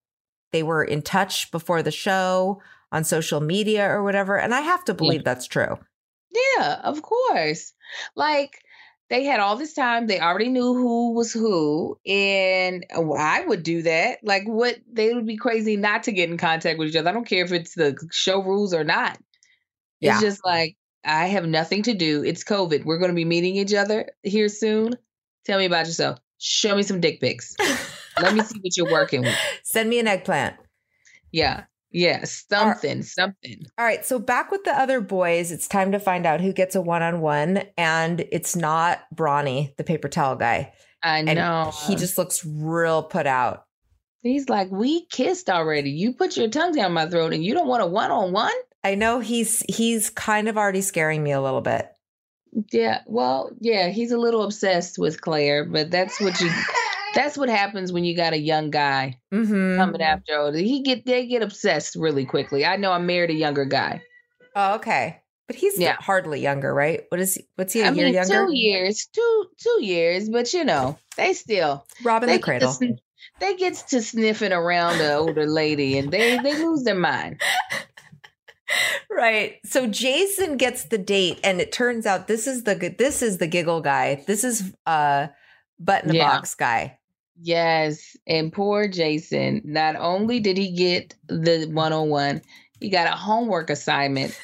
they 0.52 0.62
were 0.62 0.82
in 0.82 1.02
touch 1.02 1.50
before 1.52 1.82
the 1.82 1.92
show 1.92 2.60
on 2.90 3.04
social 3.04 3.40
media 3.40 3.88
or 3.88 4.02
whatever. 4.02 4.36
And 4.36 4.52
I 4.52 4.62
have 4.62 4.84
to 4.86 4.94
believe 4.94 5.20
yeah. 5.20 5.24
that's 5.26 5.46
true. 5.46 5.78
Yeah, 6.56 6.80
of 6.82 7.02
course. 7.02 7.72
Like, 8.16 8.62
they 9.10 9.24
had 9.24 9.40
all 9.40 9.56
this 9.56 9.74
time. 9.74 10.06
They 10.06 10.20
already 10.20 10.48
knew 10.48 10.72
who 10.72 11.12
was 11.12 11.32
who. 11.32 11.98
And 12.06 12.86
uh, 12.94 13.12
I 13.12 13.44
would 13.44 13.64
do 13.64 13.82
that. 13.82 14.20
Like, 14.22 14.44
what? 14.44 14.76
They 14.90 15.12
would 15.12 15.26
be 15.26 15.36
crazy 15.36 15.76
not 15.76 16.04
to 16.04 16.12
get 16.12 16.30
in 16.30 16.38
contact 16.38 16.78
with 16.78 16.88
each 16.88 16.96
other. 16.96 17.10
I 17.10 17.12
don't 17.12 17.26
care 17.26 17.44
if 17.44 17.52
it's 17.52 17.74
the 17.74 17.96
show 18.12 18.40
rules 18.40 18.72
or 18.72 18.84
not. 18.84 19.18
Yeah. 19.98 20.12
It's 20.12 20.22
just 20.22 20.44
like, 20.44 20.76
I 21.04 21.26
have 21.26 21.46
nothing 21.46 21.82
to 21.84 21.94
do. 21.94 22.22
It's 22.22 22.44
COVID. 22.44 22.84
We're 22.84 22.98
going 22.98 23.10
to 23.10 23.16
be 23.16 23.24
meeting 23.24 23.56
each 23.56 23.74
other 23.74 24.08
here 24.22 24.48
soon. 24.48 24.94
Tell 25.44 25.58
me 25.58 25.64
about 25.64 25.86
yourself. 25.86 26.20
Show 26.38 26.76
me 26.76 26.84
some 26.84 27.00
dick 27.00 27.20
pics. 27.20 27.54
Let 28.20 28.34
me 28.34 28.42
see 28.42 28.60
what 28.60 28.76
you're 28.76 28.90
working 28.90 29.22
with. 29.22 29.36
Send 29.64 29.90
me 29.90 29.98
an 29.98 30.06
eggplant. 30.06 30.56
Yeah. 31.32 31.64
Yeah. 31.90 32.24
Something, 32.24 33.02
something. 33.02 33.64
All 33.78 33.84
right. 33.84 34.04
So 34.04 34.18
back 34.18 34.50
with 34.50 34.64
the 34.64 34.70
other 34.72 35.00
boys, 35.00 35.50
it's 35.50 35.66
time 35.68 35.92
to 35.92 35.98
find 36.00 36.26
out 36.26 36.40
who 36.40 36.52
gets 36.52 36.74
a 36.74 36.80
one 36.80 37.02
on 37.02 37.20
one. 37.20 37.62
And 37.76 38.20
it's 38.32 38.54
not 38.56 39.00
Brawny, 39.14 39.74
the 39.76 39.84
paper 39.84 40.08
towel 40.08 40.36
guy. 40.36 40.72
I 41.02 41.18
And 41.18 41.34
know. 41.34 41.72
he 41.86 41.96
just 41.96 42.18
looks 42.18 42.44
real 42.44 43.02
put 43.02 43.26
out. 43.26 43.64
He's 44.22 44.48
like, 44.48 44.70
we 44.70 45.06
kissed 45.06 45.48
already. 45.48 45.90
You 45.90 46.12
put 46.12 46.36
your 46.36 46.48
tongue 46.48 46.72
down 46.72 46.92
my 46.92 47.08
throat 47.08 47.32
and 47.32 47.42
you 47.42 47.54
don't 47.54 47.66
want 47.68 47.82
a 47.82 47.86
one 47.86 48.10
on 48.10 48.32
one? 48.32 48.52
I 48.84 48.94
know 48.94 49.20
he's 49.20 49.62
he's 49.68 50.10
kind 50.10 50.48
of 50.48 50.56
already 50.58 50.82
scaring 50.82 51.22
me 51.22 51.32
a 51.32 51.40
little 51.40 51.60
bit. 51.62 51.90
Yeah. 52.72 53.00
Well, 53.06 53.50
yeah, 53.60 53.88
he's 53.88 54.12
a 54.12 54.18
little 54.18 54.42
obsessed 54.42 54.98
with 54.98 55.20
Clare, 55.20 55.64
but 55.64 55.90
that's 55.90 56.20
what 56.20 56.38
you 56.40 56.50
that's 57.14 57.36
what 57.38 57.48
happens 57.48 57.92
when 57.92 58.04
you 58.04 58.16
got 58.16 58.32
a 58.32 58.38
young 58.38 58.70
guy 58.70 59.18
Mm-hmm. 59.32 59.76
coming 59.78 60.02
after 60.02 60.38
older. 60.38 60.58
He 60.58 60.82
get 60.82 61.04
they 61.06 61.26
get 61.26 61.42
obsessed 61.42 61.94
really 61.96 62.24
quickly. 62.24 62.64
I 62.64 62.76
know 62.76 62.92
I 62.92 62.98
married 62.98 63.30
a 63.30 63.34
younger 63.34 63.64
guy. 63.64 64.02
Oh, 64.56 64.74
okay. 64.76 65.20
But 65.46 65.56
he's 65.56 65.78
Yeah. 65.78 65.96
hardly 65.98 66.40
younger, 66.40 66.72
right? 66.72 67.04
What 67.08 67.20
is 67.20 67.34
he? 67.34 67.46
What's 67.56 67.72
he? 67.72 67.80
A 67.80 67.86
I 67.88 67.90
year 67.92 68.04
mean, 68.06 68.14
younger? 68.14 68.46
two 68.46 68.54
years, 68.54 69.08
two 69.12 69.46
two 69.58 69.78
years, 69.84 70.28
but 70.28 70.52
you 70.52 70.64
know, 70.64 70.98
they 71.16 71.32
still 71.34 71.86
Robin 72.04 72.28
they 72.28 72.36
the 72.36 72.42
Cradle. 72.42 72.72
sn- 72.72 72.98
they 73.40 73.56
get 73.56 73.74
to 73.88 74.00
sniffing 74.02 74.52
around 74.52 74.98
the 74.98 75.14
older 75.14 75.46
lady, 75.46 75.98
and 75.98 76.10
they 76.10 76.38
they 76.38 76.56
lose 76.64 76.82
their 76.84 76.94
mind. 76.94 77.40
Right. 79.10 79.56
So 79.64 79.88
Jason 79.88 80.56
gets 80.56 80.84
the 80.84 80.96
date, 80.98 81.40
and 81.42 81.60
it 81.60 81.72
turns 81.72 82.06
out 82.06 82.28
this 82.28 82.46
is 82.46 82.62
the 82.62 82.94
this 82.96 83.20
is 83.22 83.38
the 83.38 83.48
giggle 83.48 83.80
guy. 83.80 84.22
This 84.28 84.44
is 84.44 84.72
uh 84.86 85.26
button 85.80 86.10
the 86.10 86.16
Yeah. 86.16 86.30
box 86.30 86.54
guy. 86.54 86.98
Yes, 87.42 88.16
and 88.26 88.52
poor 88.52 88.86
Jason. 88.88 89.62
Not 89.64 89.96
only 89.96 90.40
did 90.40 90.58
he 90.58 90.72
get 90.72 91.14
the 91.26 91.68
one 91.72 91.92
on 91.92 92.08
one, 92.08 92.42
he 92.80 92.90
got 92.90 93.06
a 93.06 93.16
homework 93.16 93.70
assignment, 93.70 94.38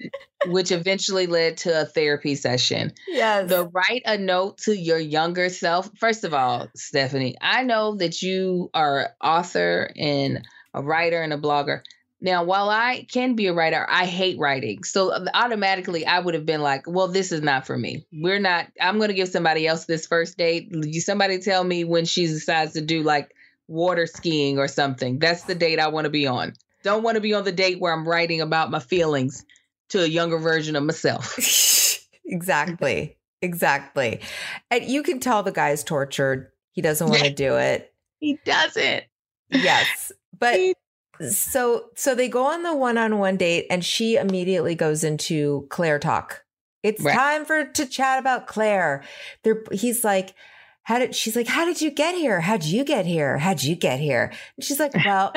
which 0.46 0.70
eventually 0.70 1.26
led 1.26 1.58
to 1.58 1.82
a 1.82 1.84
therapy 1.84 2.34
session. 2.34 2.92
Yes. 3.08 3.48
The 3.48 3.68
write 3.68 4.02
a 4.04 4.18
note 4.18 4.58
to 4.58 4.76
your 4.76 4.98
younger 4.98 5.48
self. 5.48 5.90
First 5.98 6.24
of 6.24 6.34
all, 6.34 6.68
Stefanie, 6.76 7.34
I 7.40 7.62
know 7.62 7.96
that 7.96 8.22
you 8.22 8.70
are 8.74 9.00
an 9.00 9.08
author 9.22 9.90
and 9.96 10.46
a 10.74 10.82
writer 10.82 11.22
and 11.22 11.32
a 11.32 11.38
blogger. 11.38 11.82
Now, 12.22 12.44
while 12.44 12.70
I 12.70 13.04
can 13.10 13.34
be 13.34 13.48
a 13.48 13.52
writer, 13.52 13.84
I 13.90 14.06
hate 14.06 14.38
writing. 14.38 14.84
So 14.84 15.10
uh, 15.10 15.24
automatically, 15.34 16.06
I 16.06 16.20
would 16.20 16.34
have 16.34 16.46
been 16.46 16.62
like, 16.62 16.84
well, 16.86 17.08
this 17.08 17.32
is 17.32 17.42
not 17.42 17.66
for 17.66 17.76
me. 17.76 18.06
We're 18.12 18.38
not, 18.38 18.68
I'm 18.80 18.98
going 18.98 19.08
to 19.08 19.14
give 19.14 19.28
somebody 19.28 19.66
else 19.66 19.86
this 19.86 20.06
first 20.06 20.38
date. 20.38 20.68
You, 20.70 21.00
somebody 21.00 21.40
tell 21.40 21.64
me 21.64 21.82
when 21.82 22.04
she 22.04 22.26
decides 22.28 22.74
to 22.74 22.80
do 22.80 23.02
like 23.02 23.34
water 23.66 24.06
skiing 24.06 24.60
or 24.60 24.68
something. 24.68 25.18
That's 25.18 25.42
the 25.44 25.56
date 25.56 25.80
I 25.80 25.88
want 25.88 26.04
to 26.04 26.10
be 26.10 26.28
on. 26.28 26.52
Don't 26.84 27.02
want 27.02 27.16
to 27.16 27.20
be 27.20 27.34
on 27.34 27.42
the 27.42 27.50
date 27.50 27.80
where 27.80 27.92
I'm 27.92 28.08
writing 28.08 28.40
about 28.40 28.70
my 28.70 28.78
feelings 28.78 29.44
to 29.88 30.04
a 30.04 30.06
younger 30.06 30.38
version 30.38 30.76
of 30.76 30.84
myself. 30.84 31.36
exactly. 32.24 33.18
Exactly. 33.40 34.20
And 34.70 34.84
you 34.84 35.02
can 35.02 35.18
tell 35.18 35.42
the 35.42 35.50
guy's 35.50 35.82
tortured. 35.82 36.52
He 36.70 36.82
doesn't 36.82 37.08
want 37.08 37.22
to 37.24 37.30
do 37.30 37.56
it. 37.56 37.92
He 38.20 38.38
doesn't. 38.44 39.04
Yes. 39.50 40.12
But 40.38 40.56
He- 40.56 40.74
so 41.30 41.90
so 41.94 42.14
they 42.14 42.28
go 42.28 42.46
on 42.46 42.62
the 42.62 42.74
one-on-one 42.76 43.36
date 43.36 43.66
and 43.70 43.84
she 43.84 44.16
immediately 44.16 44.74
goes 44.74 45.04
into 45.04 45.66
Clare 45.70 45.98
talk. 45.98 46.44
It's 46.82 47.00
Right. 47.02 47.14
time 47.16 47.44
for 47.44 47.64
to 47.64 47.86
chat 47.86 48.18
about 48.18 48.46
Clare. 48.46 49.02
There 49.44 49.62
he's 49.72 50.04
like 50.04 50.34
how 50.84 50.98
did 50.98 51.14
she's 51.14 51.36
like 51.36 51.46
how 51.46 51.64
did 51.64 51.80
you 51.80 51.90
get 51.90 52.14
here? 52.14 52.40
How'd 52.40 52.64
you 52.64 52.84
get 52.84 53.06
here? 53.06 53.38
How'd 53.38 53.62
you 53.62 53.76
get 53.76 54.00
here? 54.00 54.32
And 54.56 54.64
she's 54.64 54.80
like, 54.80 54.92
"Well, 54.94 55.32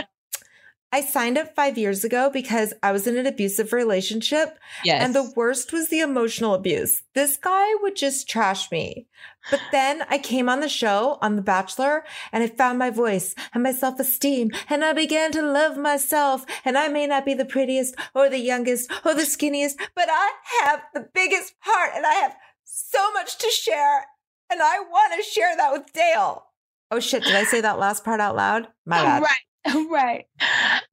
I 0.96 1.02
signed 1.02 1.38
up 1.38 1.54
5 1.56 1.78
years 1.78 2.06
ago 2.06 2.30
because 2.32 2.74
I 2.82 2.94
was 2.94 3.06
in 3.06 3.18
an 3.18 3.26
abusive 3.26 3.74
relationship 3.74 4.58
Yes. 4.86 5.04
and 5.04 5.14
the 5.14 5.30
worst 5.36 5.74
was 5.74 5.90
the 5.90 6.00
emotional 6.00 6.54
abuse. 6.54 7.04
This 7.14 7.36
guy 7.36 7.68
would 7.82 7.98
just 7.98 8.30
trash 8.30 8.72
me. 8.72 9.08
But 9.52 9.60
then 9.74 10.04
I 10.10 10.18
came 10.18 10.48
on 10.48 10.62
the 10.62 10.70
show 10.70 11.18
on 11.22 11.36
The 11.36 11.42
Bachelor 11.42 12.06
and 12.32 12.44
I 12.44 12.48
found 12.48 12.80
my 12.80 12.92
voice 12.92 13.36
and 13.54 13.62
my 13.62 13.74
self 13.74 14.00
esteem 14.00 14.52
and 14.70 14.86
I 14.86 14.94
began 14.94 15.34
to 15.34 15.42
love 15.42 15.76
myself. 15.78 16.46
And 16.64 16.78
I 16.78 16.88
may 16.88 17.08
not 17.08 17.26
be 17.26 17.34
the 17.34 17.44
prettiest 17.44 17.96
or 18.14 18.30
the 18.30 18.40
youngest 18.40 18.90
or 19.04 19.14
the 19.14 19.24
skinniest, 19.24 19.76
but 19.96 20.08
I 20.10 20.32
have 20.64 20.82
the 20.94 21.10
biggest 21.14 21.56
heart 21.60 21.92
and 21.94 22.06
I 22.06 22.14
have 22.14 22.38
so 22.64 23.12
much 23.12 23.38
to 23.40 23.50
share. 23.50 24.06
And 24.50 24.62
I 24.62 24.80
want 24.80 25.14
to 25.18 25.30
share 25.30 25.58
that 25.58 25.74
with 25.74 25.92
Dale. 25.92 26.46
Oh 26.90 27.02
shit, 27.02 27.24
did 27.24 27.36
I 27.36 27.44
say 27.44 27.60
that 27.60 27.80
last 27.80 28.06
part 28.06 28.22
out 28.22 28.38
loud? 28.38 28.70
My 28.86 29.02
bad. 29.04 29.24
Right. 29.24 29.44
Right. 29.90 30.26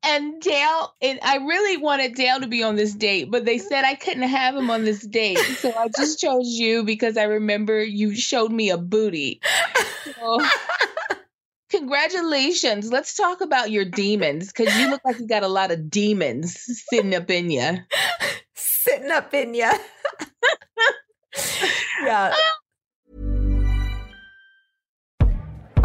And 0.05 0.41
Dale, 0.41 0.95
and 1.03 1.19
I 1.23 1.37
really 1.37 1.77
wanted 1.77 2.15
Dale 2.15 2.41
to 2.41 2.47
be 2.47 2.63
on 2.63 2.77
this 2.77 2.95
date, 2.95 3.31
but 3.31 3.45
they 3.45 3.59
said 3.59 3.85
I 3.85 3.95
couldn't 3.95 4.23
have 4.25 4.57
him 4.57 4.71
on 4.71 4.85
this 4.85 5.07
date. 5.07 5.39
So 5.39 5.73
I 5.77 5.89
just 5.97 6.19
chose 6.19 6.49
you 6.49 6.85
because 6.85 7.17
I 7.17 7.25
remember 7.25 7.83
you 7.83 8.15
showed 8.15 8.51
me 8.51 8.71
a 8.71 8.79
booty. 8.79 9.41
So, 10.05 10.41
congratulations. 11.71 12.91
Let's 12.93 13.17
talk 13.17 13.41
about 13.41 13.71
your 13.71 13.85
demons 13.85 14.53
because 14.53 14.77
you 14.77 14.91
look 14.91 15.03
like 15.05 15.19
you 15.19 15.27
got 15.27 15.43
a 15.43 15.49
lot 15.49 15.71
of 15.71 15.91
demons 15.91 16.59
sitting 16.91 17.15
up 17.15 17.31
in 17.31 17.51
you. 17.51 17.77
Sitting 18.55 19.11
up 19.13 19.33
in 19.33 19.55
you. 19.55 19.71
yeah. 22.05 22.35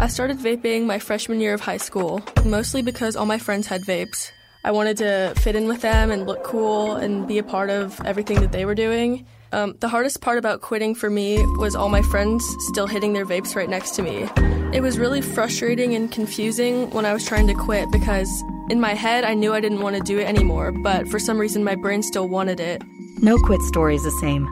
I 0.00 0.06
started 0.06 0.38
vaping 0.38 0.86
my 0.86 1.00
freshman 1.00 1.40
year 1.40 1.54
of 1.54 1.60
high 1.60 1.76
school, 1.76 2.22
mostly 2.44 2.82
because 2.82 3.16
all 3.16 3.26
my 3.26 3.38
friends 3.38 3.66
had 3.66 3.82
vapes. 3.82 4.30
I 4.62 4.70
wanted 4.70 4.96
to 4.98 5.34
fit 5.40 5.56
in 5.56 5.66
with 5.66 5.80
them 5.82 6.12
and 6.12 6.24
look 6.24 6.44
cool 6.44 6.94
and 6.94 7.26
be 7.26 7.38
a 7.38 7.42
part 7.42 7.68
of 7.68 8.00
everything 8.04 8.40
that 8.40 8.52
they 8.52 8.64
were 8.64 8.76
doing. 8.76 9.26
Um, 9.50 9.76
the 9.80 9.88
hardest 9.88 10.20
part 10.20 10.38
about 10.38 10.60
quitting 10.60 10.94
for 10.94 11.10
me 11.10 11.44
was 11.56 11.74
all 11.74 11.88
my 11.88 12.02
friends 12.02 12.44
still 12.68 12.86
hitting 12.86 13.12
their 13.12 13.26
vapes 13.26 13.56
right 13.56 13.68
next 13.68 13.96
to 13.96 14.02
me. 14.02 14.28
It 14.72 14.82
was 14.82 14.98
really 14.98 15.20
frustrating 15.20 15.96
and 15.96 16.12
confusing 16.12 16.90
when 16.90 17.04
I 17.04 17.12
was 17.12 17.26
trying 17.26 17.48
to 17.48 17.54
quit 17.54 17.90
because 17.90 18.30
in 18.70 18.80
my 18.80 18.94
head 18.94 19.24
I 19.24 19.34
knew 19.34 19.52
I 19.52 19.60
didn't 19.60 19.80
want 19.80 19.96
to 19.96 20.02
do 20.02 20.20
it 20.20 20.28
anymore, 20.28 20.70
but 20.70 21.08
for 21.08 21.18
some 21.18 21.38
reason 21.38 21.64
my 21.64 21.74
brain 21.74 22.04
still 22.04 22.28
wanted 22.28 22.60
it. 22.60 22.82
No 23.20 23.36
quit 23.38 23.62
story 23.62 23.96
is 23.96 24.04
the 24.04 24.12
same. 24.12 24.46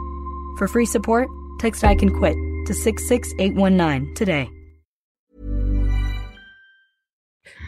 For 0.58 0.66
free 0.66 0.86
support, 0.86 1.28
text 1.60 1.84
I 1.84 1.94
can 1.94 2.10
quit 2.10 2.34
to 2.66 2.74
66819 2.74 4.14
today. 4.14 4.50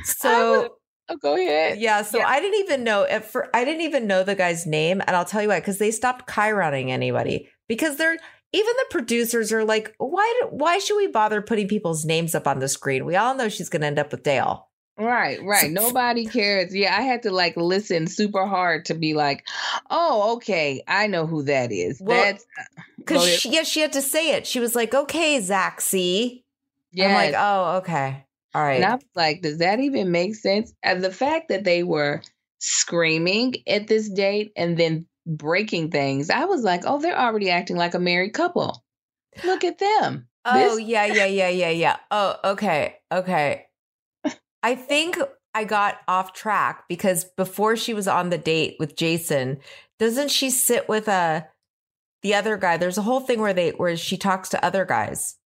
So 0.08 0.76
Oh, 1.10 1.16
go 1.16 1.36
ahead. 1.36 1.78
Yeah, 1.78 2.02
so 2.02 2.20
I 2.20 2.38
didn't 2.40 2.60
even 2.60 2.84
know 2.84 3.04
at 3.04 3.24
fir- 3.24 3.48
I 3.54 3.64
didn't 3.64 3.80
even 3.80 4.06
know 4.06 4.22
the 4.22 4.34
guy's 4.34 4.66
name, 4.66 5.00
and 5.06 5.16
I'll 5.16 5.24
tell 5.24 5.40
you 5.40 5.48
why 5.48 5.60
because 5.60 5.78
they 5.78 5.90
stopped 5.90 6.28
chyroning 6.28 6.90
anybody 6.90 7.48
because 7.66 7.96
they're 7.96 8.18
even 8.52 8.74
the 8.76 8.86
producers 8.90 9.52
are 9.52 9.64
like, 9.64 9.94
why 9.98 10.40
do, 10.40 10.48
why 10.48 10.78
should 10.78 10.96
we 10.96 11.06
bother 11.06 11.42
putting 11.42 11.68
people's 11.68 12.04
names 12.04 12.34
up 12.34 12.46
on 12.46 12.60
the 12.60 12.68
screen? 12.68 13.04
We 13.04 13.16
all 13.16 13.34
know 13.34 13.48
she's 13.48 13.68
going 13.68 13.82
to 13.82 13.86
end 13.86 13.98
up 13.98 14.10
with 14.10 14.22
Dale. 14.22 14.68
Right, 14.98 15.38
right. 15.42 15.70
Nobody 15.70 16.26
cares. 16.26 16.74
Yeah, 16.74 16.96
I 16.96 17.02
had 17.02 17.22
to 17.22 17.30
like 17.30 17.56
listen 17.56 18.06
super 18.06 18.46
hard 18.46 18.86
to 18.86 18.94
be 18.94 19.14
like, 19.14 19.46
oh, 19.90 20.36
okay, 20.36 20.82
I 20.88 21.06
know 21.06 21.26
who 21.26 21.44
that 21.44 21.70
is. 21.72 22.00
Well, 22.00 22.20
That's 22.20 22.44
uh, 22.58 22.82
Because 22.96 23.28
she, 23.28 23.50
yeah, 23.50 23.62
she 23.62 23.80
had 23.80 23.92
to 23.92 24.02
say 24.02 24.32
it. 24.32 24.46
She 24.46 24.60
was 24.60 24.74
like, 24.74 24.94
"Okay, 24.94 25.40
see." 25.78 26.44
yeah. 26.90 27.06
I'm 27.06 27.14
like, 27.14 27.34
"Oh, 27.36 27.76
okay, 27.78 28.24
all 28.54 28.62
right." 28.62 28.76
And 28.76 28.84
I 28.84 28.94
was 28.94 29.04
like, 29.14 29.42
does 29.42 29.58
that 29.58 29.80
even 29.80 30.10
make 30.10 30.34
sense? 30.34 30.72
And 30.82 31.02
the 31.02 31.12
fact 31.12 31.48
that 31.48 31.64
they 31.64 31.82
were 31.82 32.22
screaming 32.58 33.54
at 33.66 33.86
this 33.86 34.08
date 34.08 34.52
and 34.56 34.76
then 34.76 35.06
breaking 35.26 35.90
things, 35.90 36.30
I 36.30 36.44
was 36.46 36.62
like, 36.62 36.82
oh, 36.84 37.00
they're 37.00 37.18
already 37.18 37.50
acting 37.50 37.76
like 37.76 37.94
a 37.94 37.98
married 37.98 38.32
couple. 38.32 38.84
Look 39.44 39.64
at 39.64 39.78
them. 39.78 40.28
Oh 40.44 40.76
This- 40.76 40.88
yeah, 40.88 41.06
yeah, 41.06 41.26
yeah, 41.26 41.48
yeah, 41.48 41.70
yeah. 41.70 41.96
Oh, 42.10 42.36
okay, 42.44 42.96
okay. 43.12 43.66
I 44.62 44.74
think 44.74 45.18
I 45.54 45.64
got 45.64 45.98
off 46.06 46.32
track 46.32 46.84
because 46.88 47.24
before 47.36 47.76
she 47.76 47.94
was 47.94 48.08
on 48.08 48.30
the 48.30 48.38
date 48.38 48.76
with 48.78 48.96
Jason, 48.96 49.58
doesn't 49.98 50.30
she 50.30 50.50
sit 50.50 50.88
with 50.88 51.08
a 51.08 51.48
the 52.22 52.34
other 52.34 52.56
guy? 52.56 52.76
There's 52.76 52.98
a 52.98 53.02
whole 53.02 53.20
thing 53.20 53.40
where 53.40 53.54
they 53.54 53.70
where 53.70 53.96
she 53.96 54.16
talks 54.16 54.48
to 54.50 54.64
other 54.64 54.84
guys. 54.84 55.36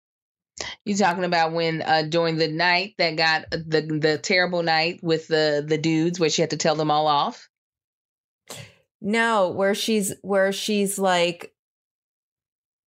You 0.85 0.95
talking 0.95 1.23
about 1.23 1.53
when 1.53 1.81
uh 1.81 2.03
during 2.03 2.37
the 2.37 2.47
night 2.47 2.93
that 2.97 3.15
got 3.15 3.49
the 3.51 3.81
the 4.01 4.17
terrible 4.17 4.63
night 4.63 4.99
with 5.03 5.27
the 5.27 5.63
the 5.67 5.77
dudes 5.77 6.19
where 6.19 6.29
she 6.29 6.41
had 6.41 6.51
to 6.51 6.57
tell 6.57 6.75
them 6.75 6.91
all 6.91 7.07
off? 7.07 7.49
No, 9.01 9.49
where 9.49 9.75
she's 9.75 10.13
where 10.21 10.51
she's 10.51 10.97
like 10.97 11.53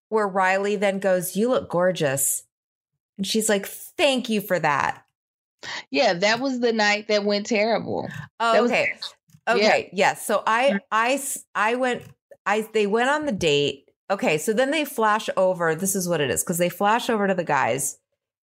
where 0.09 0.29
Riley 0.29 0.77
then 0.77 0.99
goes, 1.01 1.37
"You 1.37 1.49
look 1.51 1.69
gorgeous." 1.69 2.43
And 3.19 3.27
she's 3.27 3.49
like, 3.49 3.67
"Thank 3.67 4.29
you 4.29 4.41
for 4.41 4.59
that." 4.59 5.03
Yeah, 5.91 6.14
that 6.14 6.41
was 6.41 6.61
the 6.61 6.73
night 6.73 7.09
that 7.09 7.25
went 7.25 7.47
terrible. 7.47 8.09
Oh, 8.39 8.53
That 8.53 8.62
was- 8.62 8.71
okay. 8.71 8.93
yeah. 9.49 9.55
Okay. 9.55 9.91
Yes. 9.93 10.25
So 10.25 10.43
I 10.47 10.79
I 10.91 11.21
I 11.55 11.75
went, 11.75 12.03
I, 12.45 12.69
they 12.73 12.87
went 12.87 13.09
on 13.11 13.27
the 13.27 13.33
date. 13.33 13.86
Okay. 14.11 14.39
So 14.39 14.53
then 14.53 14.71
they 14.71 14.85
flash 14.85 15.29
over. 15.37 15.75
This 15.75 15.97
is 15.97 16.09
what 16.09 16.21
it 16.21 16.31
is. 16.31 16.43
Cause 16.43 16.59
they 16.59 16.69
flash 16.69 17.11
over 17.11 17.27
to 17.27 17.35
the 17.35 17.45
guys 17.45 17.99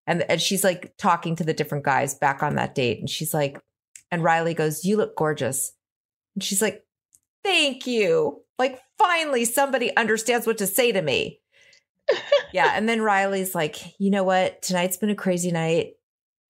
And, 0.06 0.24
and 0.30 0.42
she's 0.42 0.64
like 0.64 0.94
talking 0.98 1.36
to 1.38 1.44
the 1.44 1.54
different 1.54 1.86
guys 1.86 2.16
back 2.16 2.44
on 2.44 2.56
that 2.56 2.76
date. 2.76 3.00
And 3.00 3.10
she's 3.10 3.34
like, 3.34 3.62
and 4.14 4.24
Riley 4.24 4.54
goes, 4.54 4.86
You 4.86 4.98
look 4.98 5.16
gorgeous. 5.16 5.74
And 6.36 6.44
she's 6.44 6.62
like, 6.62 6.84
Thank 7.44 7.88
you. 7.88 8.42
Like, 8.60 8.80
finally, 9.00 9.44
somebody 9.44 9.96
understands 9.98 10.46
what 10.46 10.60
to 10.60 10.68
say 10.68 10.92
to 10.92 11.02
me. 11.02 11.40
yeah. 12.54 12.74
And 12.76 12.88
then 12.88 13.02
Riley's 13.02 13.56
like, 13.56 14.00
You 14.00 14.12
know 14.12 14.24
what? 14.24 14.62
Tonight's 14.62 14.98
been 14.98 15.10
a 15.10 15.16
crazy 15.16 15.52
night, 15.52 15.94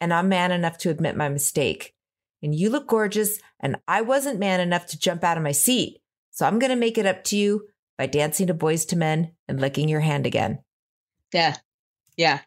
and 0.01 0.13
I'm 0.13 0.27
man 0.27 0.51
enough 0.51 0.77
to 0.79 0.89
admit 0.89 1.15
my 1.15 1.29
mistake. 1.29 1.93
And 2.41 2.53
you 2.53 2.69
look 2.69 2.87
gorgeous, 2.87 3.39
and 3.61 3.77
I 3.87 4.01
wasn't 4.01 4.39
man 4.39 4.59
enough 4.59 4.87
to 4.87 4.99
jump 4.99 5.23
out 5.23 5.37
of 5.37 5.43
my 5.43 5.53
seat. 5.53 6.01
So 6.31 6.45
I'm 6.45 6.59
going 6.59 6.71
to 6.71 6.75
make 6.75 6.97
it 6.97 7.05
up 7.05 7.23
to 7.25 7.37
you 7.37 7.67
by 7.97 8.07
dancing 8.07 8.47
to 8.47 8.53
Boyz 8.53 8.91
II 8.91 8.99
Men 8.99 9.31
and 9.47 9.59
licking 9.59 9.89
your 9.89 9.99
hand 9.99 10.25
again. 10.25 10.59
Yeah. 11.33 11.55
Yeah. 12.17 12.39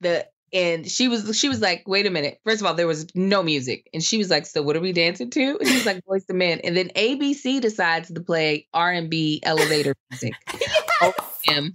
The 0.00 0.26
and 0.52 0.90
she 0.90 1.08
was 1.08 1.38
she 1.38 1.48
was 1.48 1.60
like, 1.60 1.84
wait 1.86 2.06
a 2.06 2.10
minute. 2.10 2.40
First 2.44 2.60
of 2.60 2.66
all, 2.66 2.74
there 2.74 2.86
was 2.86 3.06
no 3.14 3.42
music. 3.42 3.88
And 3.92 4.02
she 4.02 4.18
was 4.18 4.30
like, 4.30 4.46
so 4.46 4.62
what 4.62 4.76
are 4.76 4.80
we 4.80 4.92
dancing 4.92 5.30
to? 5.30 5.58
And 5.58 5.68
he 5.68 5.74
was 5.74 5.86
like, 5.86 6.04
Boyz 6.06 6.24
II 6.30 6.36
Men. 6.36 6.60
And 6.64 6.76
then 6.76 6.88
ABC 6.90 7.60
decides 7.60 8.12
to 8.12 8.20
play 8.20 8.66
R 8.72 8.90
and 8.90 9.10
B 9.10 9.40
elevator 9.42 9.94
music. 10.10 10.32
yes! 11.00 11.40
him 11.44 11.74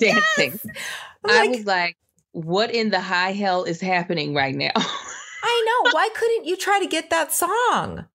dancing. 0.00 0.58
Yes! 0.64 0.84
I 1.24 1.48
was 1.48 1.66
like, 1.66 1.96
what 2.32 2.74
in 2.74 2.90
the 2.90 3.00
high 3.00 3.32
hell 3.32 3.64
is 3.64 3.80
happening 3.80 4.34
right 4.34 4.54
now? 4.54 4.72
I 4.76 5.64
know. 5.66 5.90
Why 5.92 6.08
couldn't 6.14 6.46
you 6.46 6.56
try 6.56 6.80
to 6.80 6.86
get 6.86 7.10
that 7.10 7.32
song? 7.32 8.06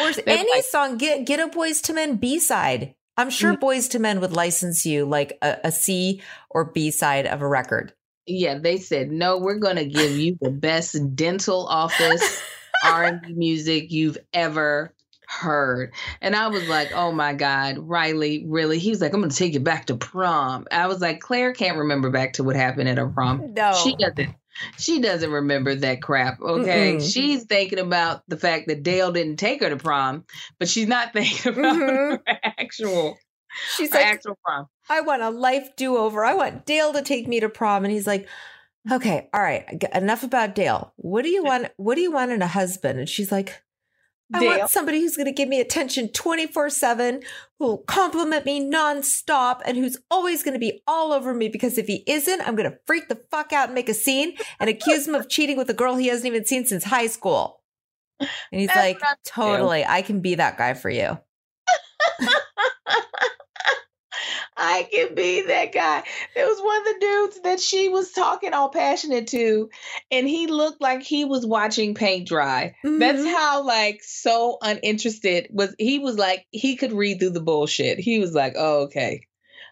Or 0.00 0.10
any 0.26 0.50
like, 0.50 0.64
song, 0.64 0.98
get 0.98 1.24
get 1.24 1.40
a 1.40 1.48
Boyz 1.48 1.88
II 1.88 1.94
Men 1.94 2.16
B 2.16 2.38
side. 2.38 2.94
I'm 3.18 3.30
sure 3.30 3.54
mm-hmm. 3.54 3.64
Boyz 3.64 3.92
II 3.92 4.00
Men 4.00 4.20
would 4.20 4.32
license 4.32 4.86
you 4.86 5.04
like 5.04 5.36
a, 5.42 5.58
a 5.64 5.72
C 5.72 6.22
or 6.48 6.64
B 6.72 6.90
side 6.90 7.26
of 7.26 7.42
a 7.42 7.48
record. 7.48 7.92
Yeah, 8.26 8.58
they 8.58 8.78
said 8.78 9.10
no. 9.10 9.38
We're 9.38 9.58
going 9.58 9.76
to 9.76 9.86
give 9.86 10.12
you 10.12 10.38
the 10.40 10.50
best 10.50 11.16
dental 11.16 11.66
office 11.66 12.42
R&B 12.84 13.32
music 13.34 13.90
you've 13.90 14.18
ever 14.32 14.94
heard. 15.26 15.92
And 16.20 16.36
I 16.36 16.48
was 16.48 16.68
like, 16.68 16.92
oh 16.92 17.10
my 17.10 17.34
God, 17.34 17.78
Riley, 17.78 18.44
really? 18.46 18.78
He 18.78 18.90
was 18.90 19.00
like, 19.00 19.12
I'm 19.12 19.20
going 19.20 19.30
to 19.30 19.36
take 19.36 19.54
you 19.54 19.60
back 19.60 19.86
to 19.86 19.96
prom. 19.96 20.66
I 20.70 20.86
was 20.86 21.00
like, 21.00 21.20
Clare 21.20 21.52
can't 21.52 21.78
remember 21.78 22.10
back 22.10 22.34
to 22.34 22.44
what 22.44 22.56
happened 22.56 22.88
at 22.88 22.98
her 22.98 23.08
prom. 23.08 23.52
No. 23.54 23.74
She 23.82 23.96
doesn't. 23.96 24.34
She 24.78 25.00
doesn't 25.00 25.30
remember 25.30 25.74
that 25.74 26.02
crap. 26.02 26.40
Okay. 26.40 26.96
Mm-mm. 26.96 27.12
She's 27.12 27.44
thinking 27.44 27.78
about 27.78 28.22
the 28.28 28.36
fact 28.36 28.68
that 28.68 28.82
Dale 28.82 29.12
didn't 29.12 29.36
take 29.36 29.62
her 29.62 29.70
to 29.70 29.76
prom, 29.76 30.24
but 30.58 30.68
she's 30.68 30.88
not 30.88 31.12
thinking 31.12 31.52
about 31.52 31.76
mm-hmm. 31.76 31.86
her 31.86 32.22
actual 32.58 33.18
She's 33.76 33.92
like, 33.92 34.06
actual 34.06 34.38
prom. 34.44 34.66
I 34.88 35.00
want 35.00 35.22
a 35.22 35.30
life 35.30 35.70
do 35.76 35.96
over. 35.96 36.24
I 36.24 36.34
want 36.34 36.66
Dale 36.66 36.92
to 36.92 37.02
take 37.02 37.28
me 37.28 37.40
to 37.40 37.48
prom. 37.48 37.84
And 37.84 37.92
he's 37.92 38.06
like, 38.06 38.28
okay, 38.90 39.28
all 39.32 39.40
right, 39.40 39.82
enough 39.94 40.22
about 40.22 40.54
Dale. 40.54 40.92
What 40.96 41.22
do 41.22 41.30
you 41.30 41.44
want? 41.44 41.68
What 41.76 41.94
do 41.94 42.00
you 42.00 42.12
want 42.12 42.30
in 42.30 42.42
a 42.42 42.46
husband? 42.46 42.98
And 42.98 43.08
she's 43.08 43.32
like, 43.32 43.62
I 44.34 44.44
want 44.44 44.70
somebody 44.70 45.00
who's 45.00 45.16
going 45.16 45.26
to 45.26 45.32
give 45.32 45.48
me 45.48 45.60
attention 45.60 46.08
24 46.08 46.70
7, 46.70 47.22
who'll 47.58 47.78
compliment 47.78 48.44
me 48.44 48.60
nonstop, 48.60 49.60
and 49.64 49.76
who's 49.76 49.96
always 50.10 50.42
going 50.42 50.54
to 50.54 50.60
be 50.60 50.82
all 50.86 51.12
over 51.12 51.32
me 51.32 51.48
because 51.48 51.78
if 51.78 51.86
he 51.86 52.04
isn't, 52.06 52.40
I'm 52.46 52.54
going 52.54 52.70
to 52.70 52.78
freak 52.86 53.08
the 53.08 53.20
fuck 53.30 53.52
out 53.52 53.68
and 53.68 53.74
make 53.74 53.88
a 53.88 53.94
scene 53.94 54.36
and 54.60 54.68
accuse 54.68 55.08
him 55.08 55.14
of 55.14 55.28
cheating 55.30 55.56
with 55.56 55.70
a 55.70 55.74
girl 55.74 55.96
he 55.96 56.08
hasn't 56.08 56.26
even 56.26 56.44
seen 56.44 56.66
since 56.66 56.84
high 56.84 57.06
school. 57.06 57.62
And 58.20 58.28
he's 58.50 58.68
That's 58.68 59.00
like, 59.00 59.18
totally, 59.24 59.84
I 59.84 60.02
can 60.02 60.20
be 60.20 60.34
that 60.34 60.58
guy 60.58 60.74
for 60.74 60.90
you. 60.90 61.18
I 64.58 64.88
can 64.92 65.14
be 65.14 65.42
that 65.42 65.72
guy. 65.72 66.02
There 66.34 66.46
was 66.46 66.60
one 66.60 66.80
of 66.80 66.84
the 66.84 67.00
dudes 67.00 67.40
that 67.42 67.60
she 67.60 67.88
was 67.88 68.10
talking 68.10 68.52
all 68.52 68.68
passionate 68.68 69.28
to, 69.28 69.70
and 70.10 70.28
he 70.28 70.48
looked 70.48 70.80
like 70.80 71.02
he 71.02 71.24
was 71.24 71.46
watching 71.46 71.94
paint 71.94 72.26
dry. 72.26 72.74
Mm-hmm. 72.84 72.98
That's 72.98 73.24
how 73.24 73.64
like 73.64 74.02
so 74.02 74.58
uninterested 74.60 75.48
was 75.50 75.74
he 75.78 76.00
was 76.00 76.18
like 76.18 76.46
he 76.50 76.76
could 76.76 76.92
read 76.92 77.20
through 77.20 77.30
the 77.30 77.40
bullshit. 77.40 77.98
He 78.00 78.18
was 78.18 78.34
like, 78.34 78.54
oh, 78.56 78.82
okay. 78.82 79.22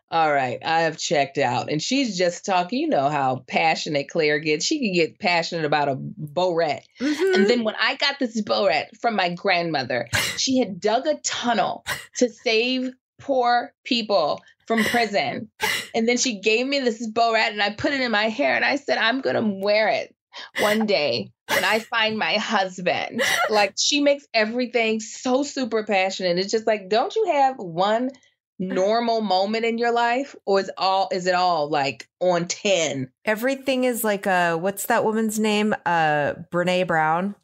All 0.08 0.32
right, 0.32 0.60
I 0.64 0.82
have 0.82 0.98
checked 0.98 1.36
out. 1.36 1.68
And 1.68 1.82
she's 1.82 2.16
just 2.16 2.46
talking, 2.46 2.78
you 2.78 2.88
know 2.88 3.08
how 3.08 3.42
passionate 3.48 4.08
Clare 4.08 4.38
gets. 4.38 4.64
She 4.64 4.78
can 4.78 4.92
get 4.94 5.18
passionate 5.18 5.64
about 5.64 5.88
a 5.88 5.96
boret. 5.96 6.82
Mm-hmm. 7.00 7.34
And 7.34 7.50
then 7.50 7.64
when 7.64 7.74
I 7.74 7.96
got 7.96 8.20
this 8.20 8.40
boret 8.40 8.84
from 9.00 9.16
my 9.16 9.30
grandmother, 9.30 10.06
she 10.36 10.58
had 10.58 10.78
dug 10.78 11.08
a 11.08 11.16
tunnel 11.24 11.84
to 12.18 12.28
save 12.28 12.92
poor 13.18 13.72
people 13.82 14.40
from 14.66 14.84
prison. 14.84 15.50
And 15.94 16.08
then 16.08 16.16
she 16.16 16.40
gave 16.40 16.66
me 16.66 16.80
this 16.80 17.06
boret 17.06 17.50
and 17.50 17.62
I 17.62 17.70
put 17.70 17.92
it 17.92 18.00
in 18.00 18.10
my 18.10 18.28
hair 18.28 18.54
and 18.54 18.64
I 18.64 18.76
said, 18.76 18.98
I'm 18.98 19.20
going 19.20 19.36
to 19.36 19.64
wear 19.64 19.88
it 19.88 20.14
one 20.60 20.86
day 20.86 21.32
when 21.48 21.64
I 21.64 21.78
find 21.78 22.18
my 22.18 22.34
husband. 22.34 23.22
Like 23.48 23.74
she 23.78 24.00
makes 24.00 24.26
everything 24.34 25.00
so 25.00 25.42
super 25.42 25.84
passionate. 25.84 26.38
It's 26.38 26.50
just 26.50 26.66
like, 26.66 26.88
don't 26.88 27.14
you 27.14 27.32
have 27.32 27.56
one 27.58 28.10
normal 28.58 29.20
moment 29.20 29.64
in 29.64 29.78
your 29.78 29.92
life 29.92 30.34
or 30.46 30.60
is 30.60 30.70
all 30.78 31.08
is 31.12 31.26
it 31.26 31.34
all 31.34 31.68
like 31.68 32.08
on 32.20 32.46
10 32.46 33.10
everything 33.26 33.84
is 33.84 34.02
like 34.02 34.26
uh 34.26 34.56
what's 34.56 34.86
that 34.86 35.04
woman's 35.04 35.38
name 35.38 35.74
uh 35.84 36.32
Brené 36.50 36.86
Brown 36.86 37.34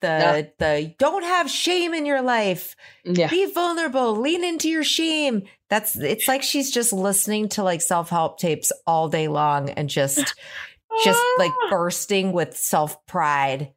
the 0.00 0.50
the 0.58 0.94
don't 0.98 1.22
have 1.22 1.50
shame 1.50 1.94
in 1.94 2.06
your 2.06 2.22
life. 2.22 2.76
Yeah. 3.04 3.28
be 3.28 3.50
vulnerable. 3.52 4.16
Lean 4.16 4.44
into 4.44 4.68
your 4.68 4.84
shame. 4.84 5.42
That's 5.68 5.96
it's 5.96 6.28
like 6.28 6.42
she's 6.42 6.70
just 6.70 6.92
listening 6.92 7.48
to 7.50 7.62
like 7.62 7.82
self-help 7.82 8.38
tapes 8.38 8.72
all 8.86 9.08
day 9.08 9.28
long 9.28 9.70
and 9.70 9.88
just 9.88 10.34
just 11.04 11.22
like 11.38 11.52
ah. 11.64 11.70
bursting 11.70 12.32
with 12.32 12.56
self-pride. 12.56 13.72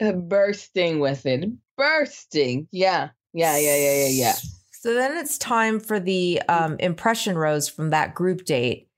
Uh, 0.00 0.12
bursting 0.12 1.00
with 1.00 1.26
it. 1.26 1.50
Bursting. 1.76 2.68
Yeah. 2.70 3.10
Yeah 3.32 3.58
yeah 3.58 3.76
yeah 3.76 3.94
yeah 3.94 4.08
yeah. 4.08 4.34
So 4.72 4.94
then 4.94 5.16
it's 5.16 5.38
time 5.38 5.80
for 5.80 5.98
the 5.98 6.42
um 6.48 6.76
impression 6.78 7.36
rose 7.36 7.68
from 7.68 7.90
that 7.90 8.14
group 8.14 8.44
date 8.44 8.88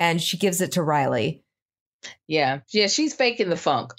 and 0.00 0.20
she 0.20 0.36
gives 0.36 0.60
it 0.60 0.72
to 0.72 0.82
riley. 0.82 1.42
Yeah. 2.26 2.60
Yeah 2.72 2.88
she's 2.88 3.14
faking 3.14 3.50
the 3.50 3.56
funk 3.56 3.92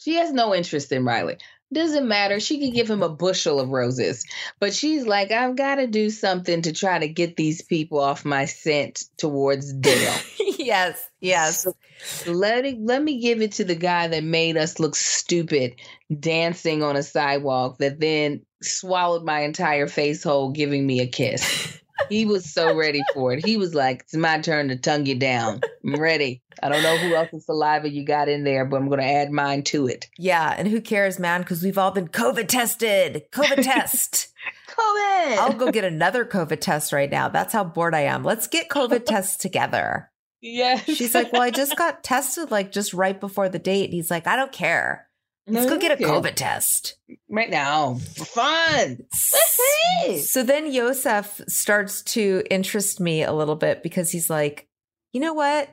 she 0.00 0.14
has 0.14 0.32
no 0.32 0.54
interest 0.54 0.90
in 0.92 1.04
Riley. 1.04 1.36
Doesn't 1.72 2.08
matter. 2.08 2.40
She 2.40 2.58
could 2.58 2.74
give 2.74 2.90
him 2.90 3.02
a 3.02 3.08
bushel 3.08 3.60
of 3.60 3.68
roses. 3.68 4.24
But 4.58 4.74
she's 4.74 5.06
like, 5.06 5.30
I've 5.30 5.54
got 5.54 5.76
to 5.76 5.86
do 5.86 6.10
something 6.10 6.62
to 6.62 6.72
try 6.72 6.98
to 6.98 7.06
get 7.06 7.36
these 7.36 7.62
people 7.62 8.00
off 8.00 8.24
my 8.24 8.46
scent 8.46 9.04
towards 9.18 9.72
Dale. 9.74 10.16
yes, 10.58 11.08
yes. 11.20 11.62
So 11.98 12.32
let 12.32 12.64
it, 12.64 12.80
let 12.80 13.02
me 13.02 13.20
give 13.20 13.40
it 13.40 13.52
to 13.52 13.64
the 13.64 13.76
guy 13.76 14.08
that 14.08 14.24
made 14.24 14.56
us 14.56 14.80
look 14.80 14.96
stupid 14.96 15.76
dancing 16.18 16.82
on 16.82 16.96
a 16.96 17.04
sidewalk 17.04 17.78
that 17.78 18.00
then 18.00 18.40
swallowed 18.62 19.24
my 19.24 19.40
entire 19.40 19.86
face 19.86 20.24
hole 20.24 20.50
giving 20.50 20.84
me 20.84 21.00
a 21.00 21.06
kiss. 21.06 21.78
he 22.08 22.26
was 22.26 22.52
so 22.52 22.74
ready 22.74 23.02
for 23.14 23.32
it. 23.32 23.44
He 23.44 23.56
was 23.56 23.74
like, 23.74 24.00
It's 24.02 24.14
my 24.14 24.40
turn 24.40 24.68
to 24.68 24.76
tongue 24.76 25.06
you 25.06 25.14
down. 25.16 25.60
I'm 25.84 26.00
ready. 26.00 26.42
I 26.62 26.68
don't 26.68 26.82
know 26.82 26.96
who 26.96 27.14
else's 27.14 27.46
saliva 27.46 27.88
you 27.88 28.04
got 28.04 28.28
in 28.28 28.44
there, 28.44 28.64
but 28.64 28.76
I'm 28.76 28.88
going 28.88 29.00
to 29.00 29.06
add 29.06 29.30
mine 29.30 29.62
to 29.64 29.86
it. 29.86 30.08
Yeah. 30.18 30.54
And 30.56 30.68
who 30.68 30.80
cares, 30.80 31.18
man? 31.18 31.42
Because 31.42 31.62
we've 31.62 31.78
all 31.78 31.90
been 31.90 32.08
COVID 32.08 32.48
tested. 32.48 33.24
COVID 33.32 33.62
test. 33.62 34.28
COVID. 34.68 35.38
I'll 35.38 35.52
go 35.52 35.70
get 35.70 35.84
another 35.84 36.24
COVID 36.24 36.60
test 36.60 36.92
right 36.92 37.10
now. 37.10 37.28
That's 37.28 37.52
how 37.52 37.64
bored 37.64 37.94
I 37.94 38.00
am. 38.02 38.24
Let's 38.24 38.46
get 38.46 38.68
COVID 38.68 39.04
tests 39.04 39.36
together. 39.36 40.08
Yes. 40.42 40.84
She's 40.84 41.14
like, 41.14 41.34
Well, 41.34 41.42
I 41.42 41.50
just 41.50 41.76
got 41.76 42.02
tested 42.02 42.50
like 42.50 42.72
just 42.72 42.94
right 42.94 43.20
before 43.20 43.50
the 43.50 43.58
date. 43.58 43.84
And 43.84 43.92
he's 43.92 44.10
like, 44.10 44.26
I 44.26 44.36
don't 44.36 44.50
care. 44.50 45.06
Let's 45.52 45.70
go 45.70 45.78
get 45.78 46.00
a 46.00 46.02
COVID 46.02 46.34
test. 46.34 46.96
Right 47.28 47.50
now. 47.50 47.94
For 48.16 48.24
fun. 48.24 48.98
so 50.22 50.42
then 50.42 50.72
Yosef 50.72 51.40
starts 51.48 52.02
to 52.02 52.42
interest 52.50 53.00
me 53.00 53.22
a 53.22 53.32
little 53.32 53.56
bit 53.56 53.82
because 53.82 54.10
he's 54.10 54.30
like, 54.30 54.68
you 55.12 55.20
know 55.20 55.34
what? 55.34 55.68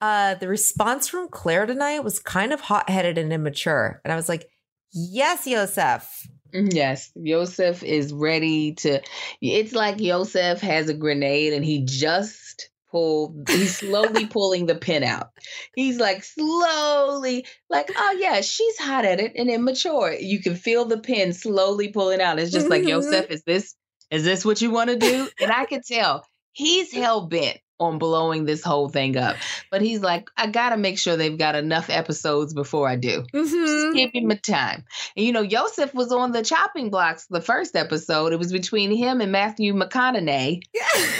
Uh, 0.00 0.34
the 0.34 0.48
response 0.48 1.08
from 1.08 1.28
Clare 1.28 1.66
tonight 1.66 2.00
was 2.00 2.18
kind 2.18 2.52
of 2.52 2.60
hot 2.60 2.90
headed 2.90 3.16
and 3.16 3.32
immature. 3.32 4.00
And 4.04 4.12
I 4.12 4.16
was 4.16 4.28
like, 4.28 4.46
yes, 4.92 5.46
Yosef. 5.46 6.28
Mm, 6.54 6.72
yes, 6.72 7.10
Yosef 7.14 7.82
is 7.82 8.12
ready 8.12 8.74
to. 8.74 9.00
It's 9.40 9.72
like 9.72 10.00
Yosef 10.00 10.60
has 10.60 10.88
a 10.88 10.94
grenade 10.94 11.52
and 11.52 11.64
he 11.64 11.84
just 11.84 12.68
pull 12.94 13.34
he's 13.48 13.78
slowly 13.78 14.24
pulling 14.36 14.66
the 14.66 14.76
pin 14.76 15.02
out. 15.02 15.30
He's 15.74 15.98
like 15.98 16.22
slowly 16.22 17.44
like 17.68 17.90
oh 17.96 18.16
yeah 18.20 18.40
she's 18.40 18.78
hot 18.78 19.04
at 19.04 19.18
it 19.18 19.32
and 19.34 19.50
immature. 19.50 20.12
You 20.12 20.40
can 20.40 20.54
feel 20.54 20.84
the 20.84 20.98
pin 20.98 21.32
slowly 21.32 21.88
pulling 21.88 22.20
out. 22.20 22.38
It's 22.38 22.52
just 22.52 22.68
like 22.68 22.84
Yosef 22.84 23.24
mm-hmm. 23.24 23.32
is 23.32 23.42
this 23.42 23.74
is 24.12 24.22
this 24.22 24.44
what 24.44 24.62
you 24.62 24.70
want 24.70 24.90
to 24.90 24.96
do? 24.96 25.28
And 25.40 25.50
i 25.50 25.64
could 25.64 25.82
tell 25.82 26.24
he's 26.52 26.92
hell 26.92 27.26
bent 27.26 27.58
on 27.80 27.98
blowing 27.98 28.44
this 28.44 28.62
whole 28.62 28.88
thing 28.88 29.16
up. 29.16 29.36
But 29.70 29.82
he's 29.82 30.00
like, 30.00 30.28
I 30.36 30.46
gotta 30.46 30.76
make 30.76 30.98
sure 30.98 31.16
they've 31.16 31.36
got 31.36 31.54
enough 31.54 31.90
episodes 31.90 32.54
before 32.54 32.88
I 32.88 32.96
do. 32.96 33.24
Mhm. 33.34 33.66
Just 33.66 33.96
give 33.96 34.10
him 34.12 34.30
a 34.30 34.36
time. 34.36 34.84
And 35.16 35.26
you 35.26 35.32
know, 35.32 35.44
Joseph 35.46 35.92
was 35.94 36.12
on 36.12 36.32
the 36.32 36.42
chopping 36.42 36.90
blocks 36.90 37.26
the 37.26 37.40
first 37.40 37.74
episode. 37.76 38.32
It 38.32 38.38
was 38.38 38.52
between 38.52 38.90
him 38.94 39.20
and 39.20 39.32
Matthew 39.32 39.74
McConaughey. 39.74 40.62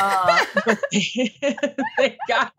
Uh, 0.00 0.44
they 0.92 2.18
got 2.28 2.52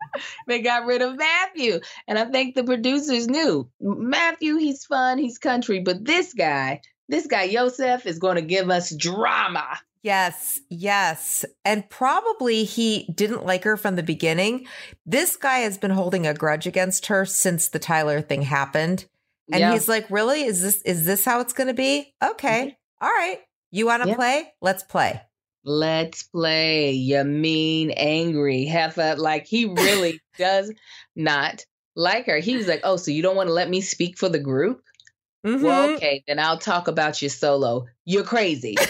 they 0.46 0.60
got 0.60 0.86
rid 0.86 1.02
of 1.02 1.16
Matthew, 1.16 1.80
and 2.08 2.18
I 2.18 2.24
think 2.26 2.54
the 2.54 2.64
producers 2.64 3.28
knew 3.28 3.68
Matthew. 3.80 4.56
He's 4.56 4.84
fun, 4.84 5.18
he's 5.18 5.38
country, 5.38 5.80
but 5.80 6.04
this 6.04 6.32
guy, 6.34 6.80
this 7.08 7.26
guy 7.26 7.48
Joseph 7.48 8.06
is 8.06 8.18
going 8.18 8.36
to 8.36 8.42
give 8.42 8.70
us 8.70 8.94
drama. 8.94 9.78
Yes, 10.06 10.60
yes. 10.70 11.44
And 11.64 11.90
probably 11.90 12.62
he 12.62 13.10
didn't 13.12 13.44
like 13.44 13.64
her 13.64 13.76
from 13.76 13.96
the 13.96 14.04
beginning. 14.04 14.68
This 15.04 15.36
guy 15.36 15.58
has 15.58 15.78
been 15.78 15.90
holding 15.90 16.28
a 16.28 16.32
grudge 16.32 16.64
against 16.64 17.06
her 17.06 17.24
since 17.24 17.70
the 17.70 17.80
Tyler 17.80 18.20
thing 18.20 18.42
happened. 18.42 19.06
And 19.50 19.58
Yeah. 19.58 19.72
he's 19.72 19.88
like, 19.88 20.08
"Really? 20.08 20.44
Is 20.44 20.62
this 20.62 20.80
is 20.82 21.06
this 21.06 21.24
how 21.24 21.40
it's 21.40 21.52
going 21.52 21.66
to 21.66 21.74
be? 21.74 22.14
Okay. 22.22 22.76
All 23.00 23.10
right. 23.10 23.40
You 23.72 23.86
want 23.86 24.04
to 24.04 24.10
Yeah. 24.10 24.14
play? 24.14 24.54
Let's 24.60 24.84
play." 24.84 25.20
Let's 25.64 26.22
play. 26.22 26.92
You 26.92 27.24
mean 27.24 27.90
angry 27.90 28.64
heifer. 28.64 29.16
Like 29.16 29.46
he 29.48 29.64
really 29.64 30.20
does 30.38 30.72
not 31.16 31.64
like 31.96 32.26
her. 32.26 32.38
He 32.38 32.56
was 32.56 32.68
like, 32.68 32.82
"Oh, 32.84 32.96
so 32.96 33.10
you 33.10 33.22
don't 33.22 33.34
want 33.34 33.48
to 33.48 33.52
let 33.52 33.68
me 33.68 33.80
speak 33.80 34.18
for 34.18 34.28
the 34.28 34.38
group? 34.38 34.84
Mhm. 35.44 35.62
Well, 35.62 35.90
okay, 35.94 36.22
then 36.28 36.38
I'll 36.38 36.58
talk 36.60 36.86
about 36.86 37.20
you 37.22 37.28
solo. 37.28 37.86
You're 38.04 38.22
crazy." 38.22 38.76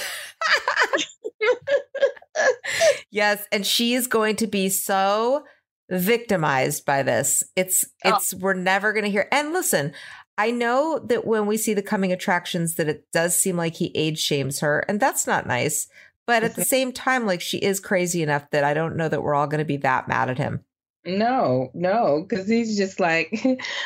Yes, 3.17 3.47
and 3.51 3.67
she 3.67 3.95
is 3.95 4.09
going 4.09 4.37
to 4.37 4.47
be 4.47 4.69
so 4.69 5.45
victimized 5.89 6.85
by 6.85 7.03
this. 7.03 7.43
It's 7.57 7.83
Oh. 8.05 8.17
it's 8.17 8.35
we're 8.35 8.53
never 8.53 8.93
going 8.93 9.07
to 9.07 9.11
hear. 9.11 9.27
And 9.33 9.55
listen, 9.55 9.95
I 10.37 10.51
know 10.51 10.99
that 10.99 11.27
when 11.27 11.47
we 11.47 11.57
see 11.57 11.73
the 11.73 11.81
coming 11.81 12.13
attractions 12.13 12.75
that 12.75 12.91
it 12.91 13.07
does 13.15 13.35
seem 13.35 13.57
like 13.57 13.77
he 13.77 13.91
age 13.95 14.19
shames 14.19 14.61
her 14.61 14.81
and 14.87 15.01
that's 15.01 15.27
not 15.27 15.47
nice. 15.47 15.89
But 16.27 16.43
at 16.45 16.57
the 16.57 16.61
mm-hmm. 16.61 16.69
same 16.69 16.93
time 16.93 17.25
like 17.25 17.41
she 17.41 17.57
is 17.57 17.81
crazy 17.81 18.23
enough 18.23 18.51
that 18.51 18.65
I 18.65 18.75
don't 18.75 18.97
know 18.97 19.09
that 19.09 19.23
we're 19.23 19.35
all 19.35 19.47
going 19.47 19.61
to 19.61 19.65
be 19.65 19.79
that 19.79 20.09
mad 20.09 20.29
at 20.29 20.37
him. 20.37 20.63
No, 21.07 21.71
no, 21.73 22.27
because 22.29 22.47
he's 22.47 22.77
just 22.77 23.01
like, 23.01 23.33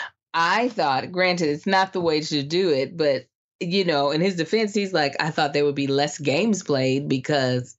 I 0.34 0.70
thought, 0.70 1.12
granted, 1.12 1.50
it's 1.50 1.66
not 1.66 1.92
the 1.92 2.00
way 2.00 2.20
to 2.20 2.42
do 2.42 2.70
it, 2.70 2.96
but, 2.96 3.26
you 3.60 3.84
know, 3.84 4.10
in 4.10 4.22
his 4.22 4.34
defense, 4.34 4.74
he's 4.74 4.92
like, 4.92 5.14
I 5.20 5.30
thought 5.30 5.52
there 5.52 5.66
would 5.66 5.76
be 5.76 5.86
less 5.86 6.18
games 6.18 6.64
played 6.64 7.08
because, 7.08 7.76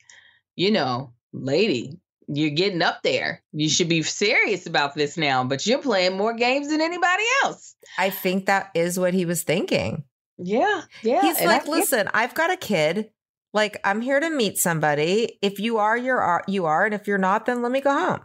you 0.56 0.72
know, 0.72 1.12
lady, 1.34 2.00
you're 2.28 2.52
getting 2.52 2.82
up 2.82 3.04
there. 3.04 3.42
You 3.52 3.70
should 3.70 3.90
be 3.90 4.04
serious 4.04 4.66
about 4.66 4.96
this 4.96 5.18
now, 5.18 5.44
but 5.44 5.66
you're 5.66 5.82
playing 5.82 6.18
more 6.18 6.34
games 6.34 6.70
than 6.70 6.82
anybody 6.82 7.24
else. 7.44 7.76
I 7.98 8.10
think 8.10 8.46
that 8.46 8.72
is 8.74 9.00
what 9.00 9.14
he 9.14 9.26
was 9.26 9.44
thinking. 9.44 10.04
Yeah, 10.38 10.82
yeah. 11.04 11.22
He's 11.22 11.38
and 11.38 11.48
like, 11.48 11.66
get- 11.66 11.72
"Listen, 11.72 12.10
I've 12.14 12.34
got 12.34 12.52
a 12.52 12.58
kid. 12.58 13.12
Like 13.54 13.80
I'm 13.84 14.02
here 14.02 14.20
to 14.20 14.30
meet 14.30 14.58
somebody. 14.58 15.38
If 15.42 15.60
you 15.60 15.78
are, 15.78 15.98
you're 15.98 16.40
uh, 16.40 16.44
you 16.48 16.66
are, 16.66 16.86
and 16.86 16.94
if 16.94 17.08
you're 17.08 17.18
not, 17.18 17.46
then 17.46 17.62
let 17.62 17.72
me 17.72 17.82
go 17.82 17.92
home." 17.92 18.22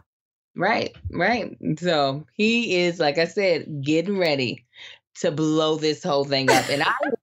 Right, 0.55 0.95
right. 1.11 1.55
So 1.77 2.25
he 2.33 2.77
is, 2.77 2.99
like 2.99 3.19
I 3.19 3.25
said, 3.25 3.83
getting 3.83 4.17
ready 4.17 4.65
to 5.19 5.31
blow 5.31 5.75
this 5.77 6.03
whole 6.03 6.25
thing 6.25 6.49
up. 6.49 6.67
And 6.69 6.81
I 6.81 6.93
look 7.05 7.19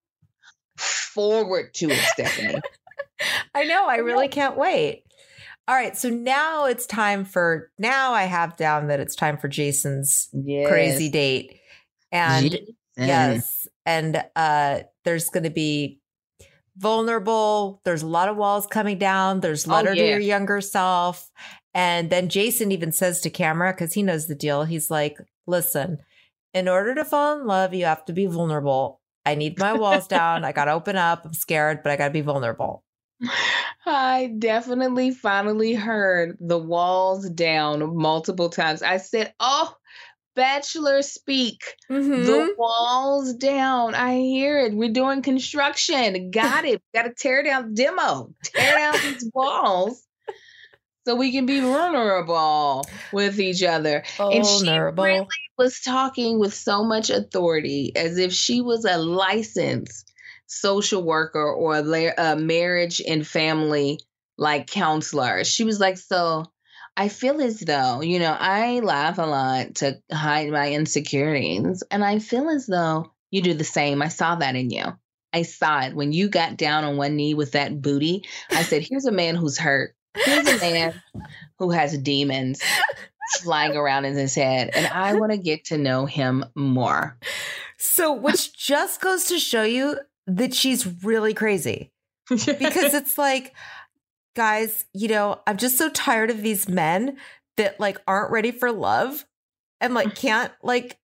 forward 0.79 1.75
to 1.75 1.91
it, 1.91 1.99
Stefanie. 1.99 2.61
I 3.55 3.65
know. 3.65 3.87
I 3.89 3.97
really 3.97 4.29
can't 4.29 4.57
wait. 4.57 5.05
All 5.67 5.75
right. 5.75 5.97
So 5.97 6.11
now 6.11 6.67
it's 6.67 6.87
time 6.87 7.25
for, 7.25 7.71
now 7.79 8.13
I 8.13 8.25
have 8.25 8.57
down 8.57 8.89
that 8.89 9.01
it's 9.01 9.17
time 9.17 9.39
for 9.39 9.49
Jason's 9.49 10.29
Yes. 10.33 10.69
crazy 10.69 11.09
date. 11.09 11.61
And 12.13 12.51
Jason. 12.51 12.77
yes. 12.97 13.69
And 13.87 14.25
uh 14.37 14.81
there's 15.05 15.29
going 15.29 15.45
to 15.45 15.51
be 15.51 16.01
vulnerable. 16.77 17.81
There's 17.85 18.03
a 18.03 18.07
lot 18.07 18.29
of 18.29 18.37
walls 18.37 18.67
coming 18.67 18.99
down. 18.99 19.41
There's 19.41 19.67
Oh, 19.67 19.73
letter 19.73 19.95
to 19.95 20.01
your 20.01 20.19
younger 20.19 20.61
self. 20.61 21.31
And 21.73 22.11
then 22.11 22.29
Jason 22.29 22.71
even 22.73 22.93
says 22.93 23.21
to 23.23 23.31
camera, 23.31 23.73
because 23.73 23.95
he 23.95 24.03
knows 24.03 24.27
the 24.27 24.35
deal, 24.35 24.65
he's 24.65 24.91
like, 24.91 25.19
listen, 25.47 25.99
in 26.53 26.69
order 26.69 26.95
to 26.95 27.05
fall 27.05 27.39
in 27.41 27.47
love, 27.47 27.75
you 27.75 27.85
have 27.87 28.05
to 28.07 28.13
be 28.13 28.27
vulnerable. 28.27 29.01
I 29.27 29.35
need 29.35 29.59
my 29.59 29.75
walls 29.75 30.07
down. 30.07 30.45
I 30.45 30.53
got 30.53 30.67
to 30.67 30.73
open 30.73 30.97
up. 30.97 31.25
I'm 31.25 31.33
scared, 31.33 31.83
but 31.83 31.91
I 31.91 31.97
got 31.97 32.09
to 32.09 32.13
be 32.13 32.21
vulnerable. 32.21 32.84
I 33.87 34.33
definitely 34.39 35.11
finally 35.13 35.75
heard 35.75 36.37
the 36.41 36.59
walls 36.59 37.29
down 37.31 37.97
multiple 37.97 38.49
times. 38.49 38.83
I 38.83 38.97
said, 38.99 39.33
Oh, 39.41 39.75
Bachelor 40.35 41.03
speak. 41.03 41.63
Mm-hmm. 41.91 42.25
The 42.25 42.55
walls 42.59 43.35
down. 43.35 43.95
I 43.95 44.17
hear 44.17 44.59
it. 44.61 44.75
We're 44.75 44.93
doing 44.93 45.23
construction. 45.23 46.31
Got 46.31 46.65
it. 46.65 46.83
Got 46.93 47.05
to 47.05 47.15
tear 47.15 47.43
down 47.45 47.69
the 47.69 47.75
demo. 47.75 48.35
Tear 48.43 48.75
down 48.77 48.95
these 49.03 49.31
walls 49.35 50.03
so 51.07 51.15
we 51.15 51.33
can 51.33 51.47
be 51.47 51.61
vulnerable 51.61 52.85
with 53.13 53.39
each 53.39 53.63
other. 53.63 54.03
And 54.19 54.45
she 54.45 54.65
Vulnerable. 54.65 55.05
really 55.05 55.27
was 55.57 55.81
talking 55.81 56.39
with 56.39 56.55
so 56.55 56.83
much 56.83 57.11
authority 57.11 57.93
as 57.95 58.19
if 58.19 58.33
she 58.33 58.61
was 58.61 58.85
a 58.85 58.99
licensed 58.99 60.13
social 60.47 61.03
worker 61.03 61.53
or 61.53 61.77
a, 61.77 61.83
a 61.83 62.15
uh, 62.17 62.37
marriage 62.37 63.01
and 63.07 63.27
family 63.27 64.01
like 64.37 64.67
counselor. 64.67 65.45
She 65.45 65.65
was 65.65 65.81
like, 65.81 65.99
So 65.99 66.45
I 66.97 67.09
feel 67.09 67.41
as 67.41 67.61
though, 67.61 68.03
you 68.03 68.19
know, 68.19 68.37
I 68.39 68.81
laugh 68.81 69.19
a 69.19 69.23
lot 69.23 69.77
to 69.77 70.01
hide 70.13 70.51
my 70.51 70.73
insecurities. 70.73 71.83
And 71.91 72.05
I 72.05 72.19
feel 72.19 72.49
as 72.49 72.67
though 72.67 73.13
you 73.31 73.43
do 73.43 73.55
the 73.55 73.65
same. 73.65 74.03
I 74.03 74.09
saw 74.09 74.37
that 74.37 74.55
in 74.55 74.71
you. 74.71 74.85
I 75.33 75.43
saw 75.43 75.81
it 75.81 75.97
when 75.97 76.13
you 76.13 76.29
got 76.29 76.57
down 76.57 76.85
on 76.85 76.97
one 76.97 77.17
knee 77.17 77.35
with 77.35 77.53
that 77.53 77.83
booty. 77.83 78.25
I 78.51 78.63
said, 78.63 78.83
Here's 78.83 79.07
a 79.07 79.13
man 79.13 79.35
who's 79.35 79.59
hurt. 79.59 79.95
Here's 80.15 80.47
a 80.47 80.59
man 80.61 81.03
who 81.59 81.71
has 81.71 81.99
demons 81.99 82.63
flying 83.41 83.77
around 83.77 84.05
in 84.05 84.15
his 84.15 84.35
head. 84.35 84.71
And 84.75 84.87
I 84.87 85.15
want 85.15 85.33
to 85.33 85.39
get 85.39 85.65
to 85.67 85.79
know 85.79 86.07
him 86.07 86.45
more. 86.55 87.19
So, 87.79 88.13
which 88.13 88.57
just 88.57 89.01
goes 89.01 89.25
to 89.25 89.41
show 89.41 89.65
you 89.65 89.99
that 90.27 90.55
she's 90.55 90.87
really 91.05 91.35
crazy 91.35 91.93
because 92.29 92.47
it's 92.95 93.19
like, 93.19 93.55
guys, 94.35 94.85
you 94.93 95.09
know, 95.09 95.41
I'm 95.47 95.57
just 95.57 95.79
so 95.79 95.89
tired 95.91 96.31
of 96.31 96.43
these 96.43 96.69
men 96.69 97.17
that 97.57 97.79
like 97.79 98.01
aren't 98.07 98.33
ready 98.33 98.51
for 98.51 98.73
love 98.73 99.25
and 99.81 99.95
like 99.95 100.15
can't 100.17 100.53
like 100.63 100.99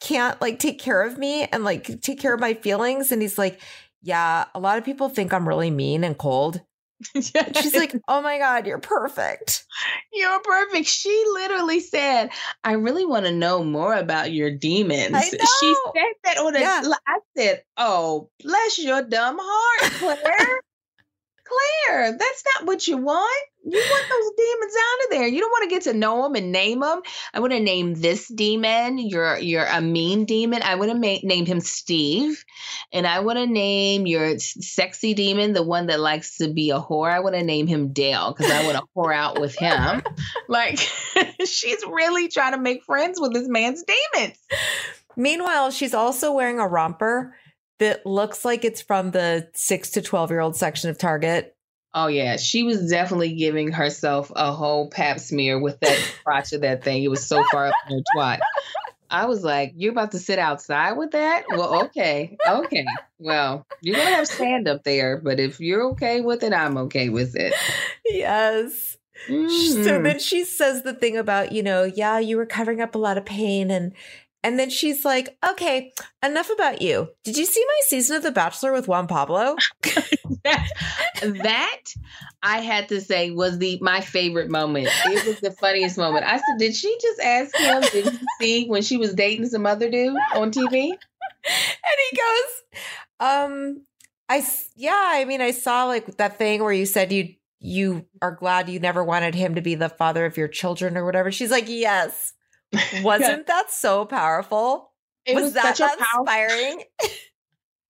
can't 0.00 0.40
like 0.40 0.58
take 0.58 0.78
care 0.78 1.02
of 1.02 1.18
me 1.18 1.44
and 1.44 1.64
like 1.64 2.00
take 2.00 2.20
care 2.20 2.34
of 2.34 2.40
my 2.40 2.54
feelings. 2.54 3.12
And 3.12 3.22
he's 3.22 3.38
like, 3.38 3.60
yeah, 4.02 4.46
a 4.54 4.60
lot 4.60 4.78
of 4.78 4.84
people 4.84 5.08
think 5.08 5.32
I'm 5.32 5.48
really 5.48 5.70
mean 5.70 6.04
and 6.04 6.16
cold. 6.16 6.60
And 7.14 7.56
she's 7.56 7.74
like, 7.74 7.94
oh 8.08 8.20
my 8.22 8.38
God, 8.38 8.66
you're 8.66 8.80
perfect. 8.80 9.64
You're 10.12 10.40
perfect. 10.40 10.86
She 10.86 11.24
literally 11.32 11.80
said, 11.80 12.30
I 12.64 12.72
really 12.72 13.06
want 13.06 13.26
to 13.26 13.32
know 13.32 13.62
more 13.62 13.94
about 13.94 14.32
your 14.32 14.50
demons. 14.50 15.16
She 15.30 15.74
said 15.94 16.12
that 16.24 16.38
on 16.38 16.56
a. 16.56 16.60
Yeah. 16.60 16.82
I 17.06 17.18
said, 17.36 17.62
Oh, 17.76 18.30
bless 18.42 18.78
your 18.78 19.02
dumb 19.02 19.38
heart, 19.40 19.92
Clare. 19.92 20.60
Clare, 21.48 22.12
that's 22.18 22.44
not 22.54 22.66
what 22.66 22.86
you 22.86 22.96
want. 22.96 23.46
You 23.64 23.78
want 23.78 24.08
those 24.10 24.30
demons 24.36 24.74
out 24.76 25.04
of 25.04 25.10
there. 25.10 25.26
You 25.26 25.40
don't 25.40 25.50
want 25.50 25.64
to 25.64 25.74
get 25.74 25.82
to 25.84 25.92
know 25.92 26.22
them 26.22 26.34
and 26.34 26.52
name 26.52 26.80
them. 26.80 27.02
I 27.34 27.40
want 27.40 27.52
to 27.52 27.60
name 27.60 27.94
this 27.94 28.28
demon. 28.28 28.98
You're 28.98 29.38
you're 29.38 29.66
a 29.66 29.80
mean 29.80 30.24
demon. 30.24 30.62
I 30.62 30.76
want 30.76 30.90
to 30.90 30.98
ma- 30.98 31.20
named 31.22 31.48
him 31.48 31.60
Steve, 31.60 32.44
and 32.92 33.06
I 33.06 33.20
want 33.20 33.38
to 33.38 33.46
name 33.46 34.06
your 34.06 34.38
sexy 34.38 35.14
demon, 35.14 35.52
the 35.52 35.62
one 35.62 35.86
that 35.86 36.00
likes 36.00 36.38
to 36.38 36.52
be 36.52 36.70
a 36.70 36.80
whore. 36.80 37.10
I 37.10 37.20
want 37.20 37.34
to 37.34 37.42
name 37.42 37.66
him 37.66 37.92
Dale 37.92 38.32
because 38.32 38.50
I 38.50 38.64
want 38.64 38.78
to 38.78 38.84
whore 38.96 39.14
out 39.14 39.40
with 39.40 39.54
him. 39.56 40.02
Like 40.48 40.78
she's 41.44 41.84
really 41.86 42.28
trying 42.28 42.52
to 42.52 42.58
make 42.58 42.82
friends 42.84 43.20
with 43.20 43.34
this 43.34 43.48
man's 43.48 43.84
demons. 43.84 44.38
Meanwhile, 45.16 45.72
she's 45.72 45.94
also 45.94 46.32
wearing 46.32 46.58
a 46.58 46.66
romper 46.66 47.34
that 47.78 48.04
looks 48.04 48.44
like 48.44 48.64
it's 48.64 48.82
from 48.82 49.10
the 49.12 49.48
six 49.54 49.90
to 49.90 50.02
12 50.02 50.30
year 50.30 50.40
old 50.40 50.56
section 50.56 50.90
of 50.90 50.98
Target. 50.98 51.54
Oh 51.94 52.06
yeah, 52.06 52.36
she 52.36 52.62
was 52.62 52.90
definitely 52.90 53.34
giving 53.34 53.72
herself 53.72 54.30
a 54.36 54.52
whole 54.52 54.90
pap 54.90 55.18
smear 55.18 55.58
with 55.58 55.80
that 55.80 55.98
crotch 56.24 56.52
of 56.52 56.60
that 56.60 56.84
thing. 56.84 57.02
It 57.02 57.08
was 57.08 57.26
so 57.26 57.42
far 57.50 57.68
up 57.68 57.74
in 57.88 57.96
her 57.96 58.02
twat. 58.14 58.40
I 59.10 59.24
was 59.24 59.42
like, 59.42 59.72
"You're 59.74 59.92
about 59.92 60.12
to 60.12 60.18
sit 60.18 60.38
outside 60.38 60.92
with 60.92 61.12
that? 61.12 61.44
Well, 61.50 61.84
okay, 61.86 62.36
okay. 62.46 62.86
Well, 63.18 63.66
you're 63.80 63.96
gonna 63.96 64.16
have 64.16 64.28
sand 64.28 64.68
up 64.68 64.84
there, 64.84 65.16
but 65.16 65.40
if 65.40 65.60
you're 65.60 65.90
okay 65.92 66.20
with 66.20 66.42
it, 66.42 66.52
I'm 66.52 66.76
okay 66.76 67.08
with 67.08 67.34
it." 67.34 67.54
Yes. 68.04 68.96
So 69.26 69.32
Mhm. 69.34 70.04
then 70.04 70.18
she 70.20 70.44
says 70.44 70.82
the 70.82 70.94
thing 70.94 71.16
about, 71.16 71.52
you 71.52 71.62
know, 71.62 71.84
yeah, 71.84 72.18
you 72.18 72.36
were 72.36 72.46
covering 72.46 72.80
up 72.80 72.94
a 72.94 72.98
lot 72.98 73.18
of 73.18 73.24
pain 73.24 73.70
and 73.70 73.92
And 74.44 74.58
then 74.58 74.70
she's 74.70 75.04
like, 75.04 75.36
okay, 75.48 75.92
enough 76.24 76.48
about 76.50 76.80
you. 76.80 77.08
Did 77.24 77.36
you 77.36 77.44
see 77.44 77.64
my 77.66 77.80
season 77.86 78.16
of 78.16 78.22
The 78.22 78.30
Bachelor 78.30 78.72
with 78.72 78.86
Juan 78.86 79.08
Pablo? 79.08 79.56
that 81.22 81.84
I 82.42 82.60
had 82.60 82.88
to 82.90 83.00
say 83.00 83.30
was 83.30 83.58
the 83.58 83.78
my 83.82 84.00
favorite 84.00 84.50
moment. 84.50 84.88
It 85.06 85.26
was 85.26 85.40
the 85.40 85.50
funniest 85.50 85.98
moment. 85.98 86.24
I 86.24 86.36
said, 86.36 86.58
"Did 86.58 86.74
she 86.74 86.96
just 87.02 87.20
ask 87.20 87.56
him? 87.56 87.82
Did 87.92 88.12
you 88.12 88.18
see 88.40 88.66
when 88.68 88.82
she 88.82 88.96
was 88.96 89.14
dating 89.14 89.48
some 89.48 89.66
other 89.66 89.90
dude 89.90 90.16
on 90.34 90.52
TV?" 90.52 90.90
and 91.44 91.96
he 92.10 92.16
goes, 92.16 92.80
um, 93.20 93.82
I 94.28 94.46
yeah, 94.76 95.10
I 95.14 95.24
mean, 95.24 95.40
I 95.40 95.52
saw 95.52 95.86
like 95.86 96.16
that 96.18 96.38
thing 96.38 96.62
where 96.62 96.72
you 96.72 96.86
said 96.86 97.12
you 97.12 97.34
you 97.60 98.06
are 98.22 98.32
glad 98.32 98.68
you 98.68 98.78
never 98.78 99.02
wanted 99.02 99.34
him 99.34 99.56
to 99.56 99.60
be 99.60 99.74
the 99.74 99.88
father 99.88 100.24
of 100.26 100.36
your 100.36 100.48
children 100.48 100.96
or 100.96 101.04
whatever. 101.04 101.32
She's 101.32 101.50
like, 101.50 101.68
yes. 101.68 102.34
Wasn't 103.02 103.46
that 103.46 103.70
so 103.70 104.04
powerful? 104.04 104.92
It 105.24 105.34
was, 105.34 105.44
was 105.44 105.52
that 105.54 105.76
such 105.76 105.92
a 105.92 105.96
pow- 105.98 106.20
inspiring? 106.20 106.82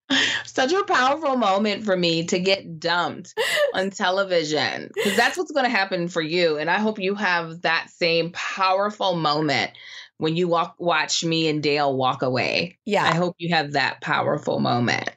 such 0.45 0.73
a 0.73 0.83
powerful 0.83 1.35
moment 1.35 1.83
for 1.83 1.95
me 1.95 2.25
to 2.25 2.39
get 2.39 2.79
dumped 2.79 3.33
on 3.73 3.89
television 3.89 4.89
because 4.93 5.15
that's 5.15 5.37
what's 5.37 5.51
going 5.51 5.65
to 5.65 5.69
happen 5.69 6.07
for 6.07 6.21
you 6.21 6.57
and 6.57 6.69
i 6.69 6.79
hope 6.79 6.99
you 6.99 7.15
have 7.15 7.61
that 7.61 7.87
same 7.89 8.31
powerful 8.31 9.15
moment 9.15 9.71
when 10.17 10.35
you 10.35 10.47
walk 10.47 10.75
watch 10.79 11.23
me 11.23 11.47
and 11.47 11.61
dale 11.61 11.95
walk 11.95 12.21
away 12.21 12.77
yeah 12.85 13.03
i 13.03 13.13
hope 13.13 13.35
you 13.37 13.53
have 13.53 13.73
that 13.73 14.01
powerful 14.01 14.59
moment 14.59 15.09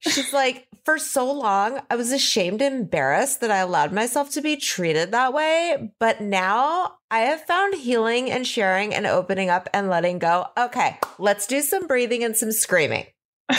she's 0.00 0.32
like 0.32 0.66
for 0.84 0.98
so 0.98 1.30
long 1.32 1.80
i 1.90 1.96
was 1.96 2.12
ashamed 2.12 2.60
and 2.62 2.74
embarrassed 2.74 3.40
that 3.40 3.50
i 3.50 3.58
allowed 3.58 3.92
myself 3.92 4.30
to 4.30 4.40
be 4.40 4.56
treated 4.56 5.10
that 5.10 5.32
way 5.32 5.92
but 5.98 6.20
now 6.20 6.94
i 7.10 7.20
have 7.20 7.44
found 7.44 7.74
healing 7.74 8.30
and 8.30 8.46
sharing 8.46 8.94
and 8.94 9.06
opening 9.06 9.50
up 9.50 9.68
and 9.72 9.88
letting 9.88 10.18
go 10.18 10.46
okay 10.58 10.98
let's 11.18 11.46
do 11.46 11.60
some 11.60 11.86
breathing 11.86 12.22
and 12.24 12.36
some 12.36 12.52
screaming 12.52 13.06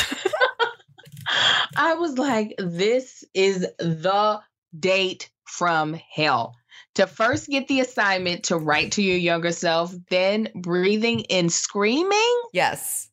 I 1.75 1.95
was 1.95 2.17
like, 2.17 2.55
this 2.57 3.23
is 3.33 3.67
the 3.79 4.41
date 4.77 5.29
from 5.45 5.99
hell. 6.11 6.55
To 6.95 7.07
first 7.07 7.49
get 7.49 7.67
the 7.67 7.81
assignment 7.81 8.45
to 8.45 8.57
write 8.57 8.93
to 8.93 9.01
your 9.01 9.17
younger 9.17 9.51
self, 9.51 9.93
then 10.09 10.49
breathing 10.55 11.25
and 11.29 11.51
screaming. 11.51 12.41
Yes. 12.53 13.09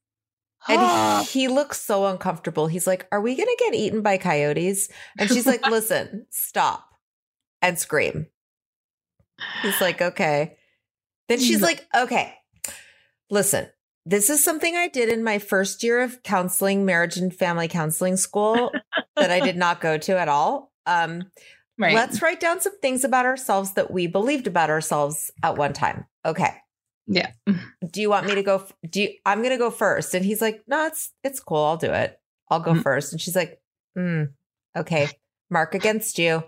And 0.68 1.26
he, 1.26 1.40
he 1.40 1.48
looks 1.48 1.80
so 1.80 2.06
uncomfortable. 2.06 2.66
He's 2.66 2.86
like, 2.86 3.06
Are 3.10 3.20
we 3.20 3.34
going 3.36 3.48
to 3.48 3.64
get 3.64 3.74
eaten 3.74 4.02
by 4.02 4.18
coyotes? 4.18 4.88
And 5.18 5.28
she's 5.28 5.46
like, 5.46 5.66
Listen, 5.70 6.26
stop 6.30 6.88
and 7.60 7.78
scream. 7.78 8.26
He's 9.62 9.80
like, 9.80 10.00
Okay. 10.00 10.56
Then 11.28 11.40
she's 11.40 11.62
like, 11.62 11.86
Okay, 11.96 12.34
listen, 13.30 13.66
this 14.04 14.30
is 14.30 14.44
something 14.44 14.76
I 14.76 14.88
did 14.88 15.08
in 15.08 15.24
my 15.24 15.38
first 15.38 15.82
year 15.82 16.02
of 16.02 16.22
counseling, 16.22 16.84
marriage 16.84 17.16
and 17.16 17.34
family 17.34 17.66
counseling 17.66 18.16
school 18.16 18.72
that 19.16 19.30
I 19.30 19.40
did 19.40 19.56
not 19.56 19.80
go 19.80 19.98
to 19.98 20.18
at 20.18 20.28
all. 20.28 20.72
Um, 20.86 21.24
right. 21.78 21.94
Let's 21.94 22.20
write 22.20 22.40
down 22.40 22.60
some 22.60 22.78
things 22.80 23.04
about 23.04 23.26
ourselves 23.26 23.74
that 23.74 23.90
we 23.90 24.06
believed 24.06 24.46
about 24.46 24.70
ourselves 24.70 25.30
at 25.42 25.56
one 25.56 25.72
time. 25.72 26.06
Okay. 26.24 26.52
Yeah. 27.07 27.30
Do 27.90 28.00
you 28.00 28.09
want 28.11 28.26
me 28.26 28.34
to 28.36 28.42
go? 28.42 28.64
Do 28.88 29.03
you, 29.03 29.11
I'm 29.26 29.38
going 29.38 29.50
to 29.50 29.59
go 29.59 29.70
first? 29.70 30.14
And 30.14 30.24
he's 30.24 30.40
like, 30.40 30.62
No, 30.66 30.86
it's 30.86 31.12
it's 31.24 31.40
cool. 31.40 31.59
I'll 31.64 31.76
do 31.76 31.90
it. 31.92 32.18
I'll 32.50 32.61
go 32.61 32.72
Mhm. 32.74 32.82
first. 32.82 33.12
And 33.12 33.20
she's 33.20 33.36
like, 33.36 33.61
mm, 33.98 34.28
Okay. 34.76 35.09
Mark 35.50 35.74
against 35.74 36.18
you. 36.18 36.42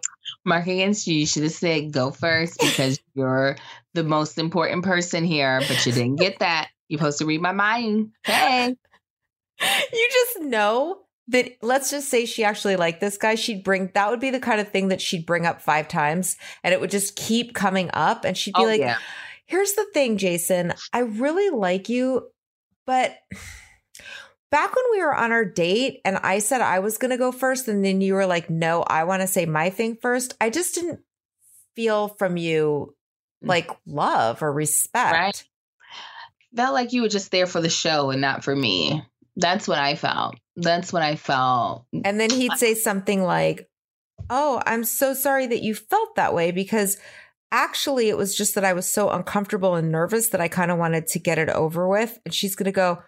Mark 0.46 0.66
against 0.66 1.06
you. 1.06 1.14
You 1.16 1.26
should 1.26 1.42
have 1.42 1.52
said 1.52 1.92
go 1.92 2.10
first 2.10 2.58
because 2.60 2.98
you're 3.14 3.56
the 3.92 4.04
most 4.04 4.38
important 4.38 4.84
person 4.84 5.24
here, 5.24 5.60
but 5.68 5.84
you 5.84 5.92
didn't 5.92 6.16
get 6.16 6.38
that. 6.38 6.68
You're 6.88 6.98
supposed 6.98 7.18
to 7.18 7.26
read 7.26 7.40
my 7.42 7.52
mind. 7.52 8.10
Hey. 8.24 8.74
you 9.60 10.08
just 10.10 10.40
know 10.46 11.00
that 11.28 11.52
let's 11.62 11.90
just 11.90 12.08
say 12.08 12.26
she 12.26 12.44
actually 12.44 12.76
liked 12.76 13.00
this 13.00 13.16
guy 13.16 13.34
she'd 13.34 13.64
bring 13.64 13.90
that 13.94 14.10
would 14.10 14.20
be 14.20 14.30
the 14.30 14.40
kind 14.40 14.60
of 14.60 14.68
thing 14.68 14.88
that 14.88 15.00
she'd 15.00 15.24
bring 15.24 15.46
up 15.46 15.62
five 15.62 15.88
times 15.88 16.36
and 16.62 16.74
it 16.74 16.80
would 16.80 16.90
just 16.90 17.16
keep 17.16 17.54
coming 17.54 17.88
up 17.94 18.24
and 18.26 18.36
she'd 18.36 18.52
be 18.54 18.60
Oh, 18.60 18.64
like 18.64 18.80
yeah. 18.80 18.98
Here's 19.46 19.74
the 19.74 19.86
thing 19.92 20.16
jason 20.16 20.72
i 20.92 21.00
really 21.00 21.50
like 21.50 21.88
you 21.88 22.28
but 22.86 23.16
back 24.50 24.74
when 24.74 24.84
we 24.92 25.02
were 25.02 25.14
on 25.14 25.32
our 25.32 25.44
date 25.44 26.00
and 26.04 26.16
i 26.18 26.38
said 26.38 26.60
i 26.60 26.78
was 26.78 26.98
going 26.98 27.10
to 27.10 27.16
go 27.16 27.32
first 27.32 27.68
and 27.68 27.84
then 27.84 28.00
you 28.00 28.14
were 28.14 28.26
like 28.26 28.48
no 28.50 28.82
i 28.82 29.04
want 29.04 29.20
to 29.20 29.26
say 29.26 29.46
my 29.46 29.70
thing 29.70 29.96
first 30.00 30.34
i 30.40 30.50
just 30.50 30.74
didn't 30.74 31.00
feel 31.74 32.08
from 32.08 32.36
you 32.36 32.94
mm. 33.42 33.48
like 33.48 33.70
love 33.86 34.42
or 34.42 34.52
respect 34.52 35.12
Right. 35.12 35.44
Felt 36.54 36.74
like 36.74 36.92
you 36.92 37.02
were 37.02 37.08
just 37.08 37.30
there 37.30 37.46
for 37.46 37.60
the 37.60 37.68
show 37.68 38.10
and 38.10 38.20
not 38.20 38.44
for 38.44 38.54
me. 38.54 39.02
That's 39.36 39.66
what 39.66 39.78
I 39.78 39.96
felt. 39.96 40.36
That's 40.54 40.92
what 40.92 41.02
I 41.02 41.16
felt. 41.16 41.86
And 42.04 42.20
then 42.20 42.30
he'd 42.30 42.52
say 42.52 42.74
something 42.74 43.22
like, 43.22 43.68
Oh, 44.30 44.62
I'm 44.64 44.84
so 44.84 45.12
sorry 45.12 45.48
that 45.48 45.62
you 45.62 45.74
felt 45.74 46.14
that 46.14 46.32
way 46.32 46.52
because 46.52 46.96
actually 47.54 48.08
it 48.08 48.16
was 48.16 48.34
just 48.34 48.56
that 48.56 48.64
I 48.64 48.72
was 48.72 48.86
so 48.86 49.10
uncomfortable 49.10 49.76
and 49.76 49.92
nervous 49.92 50.30
that 50.30 50.40
I 50.40 50.48
kind 50.48 50.72
of 50.72 50.78
wanted 50.78 51.06
to 51.08 51.20
get 51.20 51.38
it 51.38 51.48
over 51.48 51.88
with. 51.88 52.18
And 52.24 52.34
she's 52.34 52.56
going 52.56 52.66
to 52.66 52.72
go, 52.72 53.00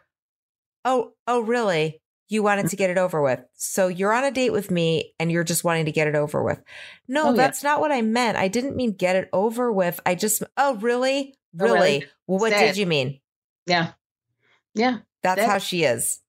Oh, 0.84 1.14
oh, 1.26 1.40
really? 1.40 2.00
You 2.28 2.44
wanted 2.44 2.62
mm-hmm. 2.62 2.68
to 2.70 2.76
get 2.76 2.90
it 2.90 2.98
over 2.98 3.20
with. 3.20 3.40
So 3.54 3.88
you're 3.88 4.12
on 4.12 4.22
a 4.24 4.30
date 4.30 4.52
with 4.52 4.70
me 4.70 5.14
and 5.18 5.32
you're 5.32 5.44
just 5.44 5.64
wanting 5.64 5.86
to 5.86 5.92
get 5.92 6.06
it 6.06 6.14
over 6.14 6.44
with. 6.44 6.62
No, 7.08 7.26
Oh, 7.26 7.30
yeah. 7.30 7.36
that's 7.36 7.64
not 7.64 7.80
what 7.80 7.90
I 7.90 8.02
meant. 8.02 8.38
I 8.38 8.46
didn't 8.46 8.76
mean 8.76 8.92
get 8.92 9.16
it 9.16 9.28
over 9.32 9.72
with. 9.72 10.00
I 10.06 10.14
just, 10.14 10.44
oh, 10.56 10.76
really? 10.76 11.34
Oh, 11.58 11.64
Really? 11.64 11.74
really? 11.74 12.04
Well, 12.28 12.38
what 12.38 12.52
Sad. 12.52 12.66
did 12.66 12.76
you 12.76 12.86
mean? 12.86 13.20
Yeah. 13.66 13.92
Yeah. 14.74 14.98
That's 15.24 15.40
That- 15.40 15.48
how 15.48 15.58
she 15.58 15.82
is. 15.82 16.20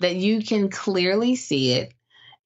That 0.00 0.14
you 0.16 0.42
can 0.42 0.70
clearly 0.70 1.34
see 1.34 1.72
it 1.72 1.92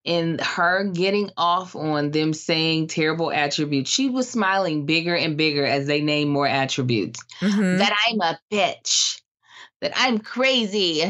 in 0.08 0.38
her 0.38 0.84
getting 0.84 1.30
off 1.36 1.76
on 1.76 2.10
them 2.12 2.32
saying 2.32 2.86
terrible 2.86 3.30
attributes. 3.30 3.90
She 3.90 4.08
was 4.08 4.26
smiling 4.28 4.86
bigger 4.86 5.14
and 5.14 5.36
bigger 5.36 5.66
as 5.66 5.86
they 5.86 6.00
named 6.00 6.30
more 6.30 6.46
attributes. 6.46 7.20
Mhm. 7.42 7.78
That 7.78 7.94
I'm 8.08 8.20
a 8.22 8.40
bitch. 8.50 9.20
That 9.82 9.92
I'm 9.94 10.18
crazy. 10.18 11.00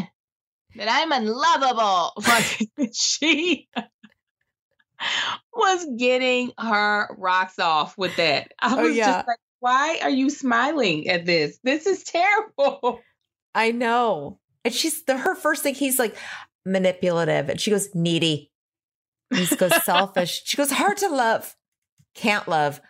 That 0.74 0.88
I'm 0.90 1.12
unlovable. 1.12 2.12
Like, 2.26 2.92
she 2.92 3.68
was 5.54 5.86
getting 5.96 6.50
her 6.58 7.14
rocks 7.16 7.60
off 7.60 7.96
with 7.96 8.16
that. 8.16 8.52
I 8.58 8.76
Oh, 8.80 8.82
was 8.82 8.96
yeah. 8.96 9.06
just 9.12 9.28
like, 9.28 9.38
why 9.60 10.00
are 10.02 10.10
you 10.10 10.28
smiling 10.28 11.08
at 11.08 11.24
this? 11.24 11.58
This 11.62 11.86
is 11.86 12.02
terrible. 12.02 13.00
I 13.54 13.70
know. 13.70 14.40
And 14.64 14.74
she's 14.74 15.04
the 15.04 15.16
her 15.16 15.36
first 15.36 15.62
thing, 15.62 15.74
he's 15.76 16.00
like 16.00 16.16
manipulative. 16.66 17.48
And 17.48 17.60
she 17.60 17.70
goes, 17.70 17.94
needy. 17.94 18.50
He 19.34 19.46
goes, 19.56 19.84
selfish. 19.84 20.42
She 20.44 20.56
goes, 20.56 20.70
hard 20.70 20.96
to 20.98 21.08
love. 21.08 21.56
Can't 22.14 22.48
love. 22.48 22.80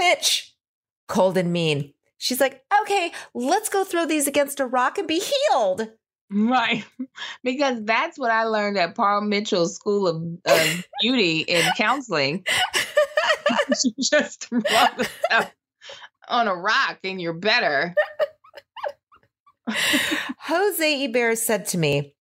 Bitch. 0.00 0.50
Cold 1.08 1.36
and 1.36 1.52
mean. 1.52 1.92
She's 2.18 2.40
like, 2.40 2.62
okay, 2.82 3.12
let's 3.34 3.68
go 3.68 3.84
throw 3.84 4.06
these 4.06 4.26
against 4.26 4.60
a 4.60 4.66
rock 4.66 4.98
and 4.98 5.06
be 5.06 5.20
healed. 5.20 5.88
Right. 6.30 6.84
Because 7.42 7.82
that's 7.84 8.18
what 8.18 8.30
I 8.30 8.44
learned 8.44 8.78
at 8.78 8.94
Paul 8.94 9.20
Mitchell's 9.22 9.74
School 9.74 10.08
of, 10.08 10.22
of 10.46 10.86
Beauty 11.00 11.48
and 11.48 11.64
Counseling. 11.76 12.44
just 14.00 14.48
rub 14.50 15.00
it 15.00 15.10
up 15.30 15.52
on 16.28 16.48
a 16.48 16.54
rock 16.54 16.98
and 17.04 17.20
you're 17.20 17.34
better. 17.34 17.94
Jose 19.68 21.04
Eber 21.04 21.36
said 21.36 21.66
to 21.66 21.78
me 21.78 22.14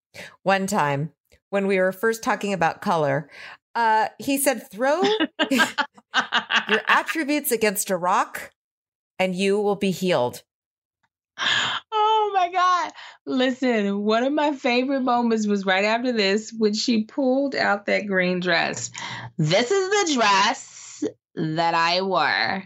one 0.43 0.67
time 0.67 1.11
when 1.49 1.67
we 1.67 1.79
were 1.79 1.91
first 1.91 2.23
talking 2.23 2.53
about 2.53 2.81
color, 2.81 3.29
uh, 3.75 4.07
he 4.19 4.37
said, 4.37 4.69
throw 4.71 5.01
your 5.49 6.81
attributes 6.87 7.51
against 7.51 7.89
a 7.89 7.97
rock 7.97 8.51
and 9.19 9.35
you 9.35 9.59
will 9.59 9.75
be 9.75 9.91
healed. 9.91 10.43
oh 11.37 12.31
my 12.33 12.51
God. 12.51 12.91
Listen, 13.25 14.03
one 14.03 14.23
of 14.23 14.33
my 14.33 14.53
favorite 14.53 15.01
moments 15.01 15.47
was 15.47 15.65
right 15.65 15.85
after 15.85 16.11
this 16.11 16.53
when 16.57 16.73
she 16.73 17.05
pulled 17.05 17.55
out 17.55 17.85
that 17.87 18.07
green 18.07 18.39
dress. 18.39 18.91
This 19.37 19.71
is 19.71 19.89
the 19.89 20.13
dress 20.15 21.03
that 21.35 21.73
I 21.73 22.01
wore 22.01 22.63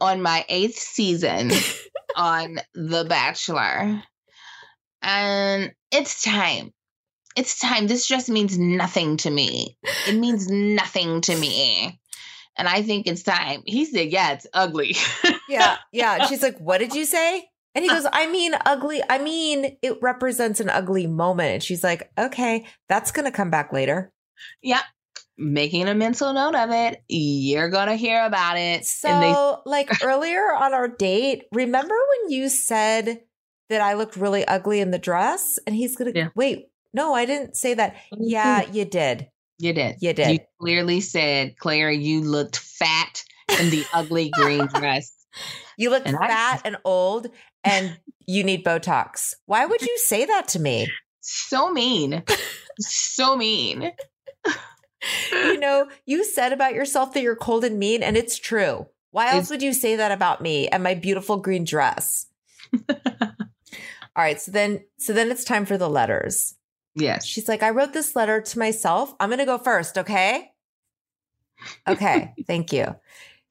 on 0.00 0.22
my 0.22 0.44
eighth 0.48 0.78
season 0.78 1.50
on 2.16 2.58
The 2.74 3.04
Bachelor. 3.04 4.02
And 5.02 5.72
it's 5.90 6.22
time. 6.22 6.72
It's 7.36 7.58
time. 7.58 7.86
This 7.86 8.06
dress 8.06 8.28
means 8.28 8.58
nothing 8.58 9.16
to 9.18 9.30
me. 9.30 9.76
It 10.08 10.14
means 10.16 10.48
nothing 10.48 11.20
to 11.22 11.36
me. 11.36 12.00
And 12.56 12.68
I 12.68 12.82
think 12.82 13.06
it's 13.06 13.22
time. 13.24 13.62
He 13.66 13.84
said, 13.84 14.10
Yeah, 14.10 14.32
it's 14.32 14.46
ugly. 14.52 14.96
Yeah, 15.48 15.76
yeah. 15.92 16.26
She's 16.26 16.42
like, 16.42 16.56
"What 16.58 16.78
did 16.78 16.94
you 16.94 17.04
say?" 17.04 17.44
And 17.74 17.84
he 17.84 17.90
goes, 17.90 18.06
"I 18.10 18.26
mean, 18.26 18.54
ugly. 18.64 19.02
I 19.10 19.18
mean, 19.18 19.76
it 19.82 19.98
represents 20.00 20.58
an 20.58 20.70
ugly 20.70 21.06
moment." 21.06 21.52
And 21.52 21.62
she's 21.62 21.84
like, 21.84 22.10
"Okay, 22.18 22.64
that's 22.88 23.12
gonna 23.12 23.30
come 23.30 23.50
back 23.50 23.70
later." 23.70 24.10
Yeah. 24.62 24.80
Making 25.36 25.88
a 25.88 25.94
mental 25.94 26.32
note 26.32 26.54
of 26.54 26.70
it. 26.70 27.02
You're 27.08 27.68
going 27.68 27.88
to 27.88 27.94
hear 27.96 28.24
about 28.24 28.56
it. 28.56 28.86
So, 28.86 29.08
and 29.08 29.22
they, 29.22 29.54
like 29.70 30.02
earlier 30.02 30.40
on 30.54 30.72
our 30.72 30.88
date, 30.88 31.44
remember 31.52 31.94
when 31.94 32.30
you 32.30 32.48
said 32.48 33.20
that 33.68 33.80
I 33.82 33.94
looked 33.94 34.16
really 34.16 34.46
ugly 34.46 34.80
in 34.80 34.92
the 34.92 34.98
dress? 34.98 35.58
And 35.66 35.74
he's 35.76 35.94
going 35.96 36.12
to, 36.12 36.18
Yeah. 36.18 36.28
wait, 36.36 36.68
no, 36.94 37.12
I 37.14 37.26
didn't 37.26 37.56
say 37.56 37.74
that. 37.74 37.96
Yeah, 38.12 38.62
mm-hmm. 38.62 38.74
you 38.74 38.84
did. 38.86 39.28
You 39.58 39.72
did. 39.72 39.96
You 40.00 40.12
did. 40.12 40.32
You 40.32 40.38
clearly 40.60 41.00
said, 41.00 41.56
Clare, 41.58 41.90
you 41.90 42.22
looked 42.22 42.56
fat 42.56 43.22
in 43.60 43.70
the 43.70 43.84
ugly 43.92 44.30
green 44.30 44.66
dress. 44.66 45.12
You 45.76 45.90
look 45.90 46.04
And 46.06 46.16
I- 46.16 46.28
fat 46.28 46.62
and 46.64 46.76
old 46.84 47.28
and 47.62 47.98
you 48.26 48.44
need 48.44 48.64
Botox. 48.64 49.34
Why 49.46 49.66
would 49.66 49.82
you 49.82 49.98
say 50.04 50.24
that 50.24 50.48
to 50.48 50.60
me? 50.60 50.88
So 51.20 51.70
mean. 51.72 52.22
so 52.78 53.36
mean. 53.36 53.92
You 55.30 55.60
know, 55.60 55.88
you 56.06 56.24
said 56.24 56.54
about 56.54 56.72
yourself 56.72 57.12
that 57.12 57.22
you're 57.22 57.36
cold 57.36 57.62
and 57.62 57.78
mean, 57.78 58.02
and 58.02 58.16
it's 58.16 58.38
true. 58.38 58.86
Why 59.10 59.26
else 59.26 59.34
It's- 59.34 59.50
would 59.50 59.62
you 59.62 59.74
say 59.74 59.96
that 59.96 60.12
about 60.12 60.40
me 60.40 60.66
and 60.68 60.82
my 60.82 60.94
beautiful 60.94 61.36
green 61.36 61.64
dress? 61.64 62.24
All 62.88 62.96
right, 64.16 64.40
so 64.40 64.50
then 64.50 64.82
so 64.98 65.12
then 65.12 65.30
it's 65.30 65.44
time 65.44 65.66
for 65.66 65.76
the 65.76 65.90
letters. 65.90 66.54
Yes. 66.94 67.24
She's 67.26 67.48
like, 67.48 67.62
I 67.62 67.70
wrote 67.70 67.92
this 67.92 68.14
letter 68.14 68.40
to 68.40 68.58
myself. 68.58 69.14
I'm 69.20 69.30
gonna 69.30 69.46
go 69.46 69.58
first, 69.58 69.98
okay? 69.98 70.52
Okay, 71.88 72.32
thank 72.46 72.72
you. 72.72 72.84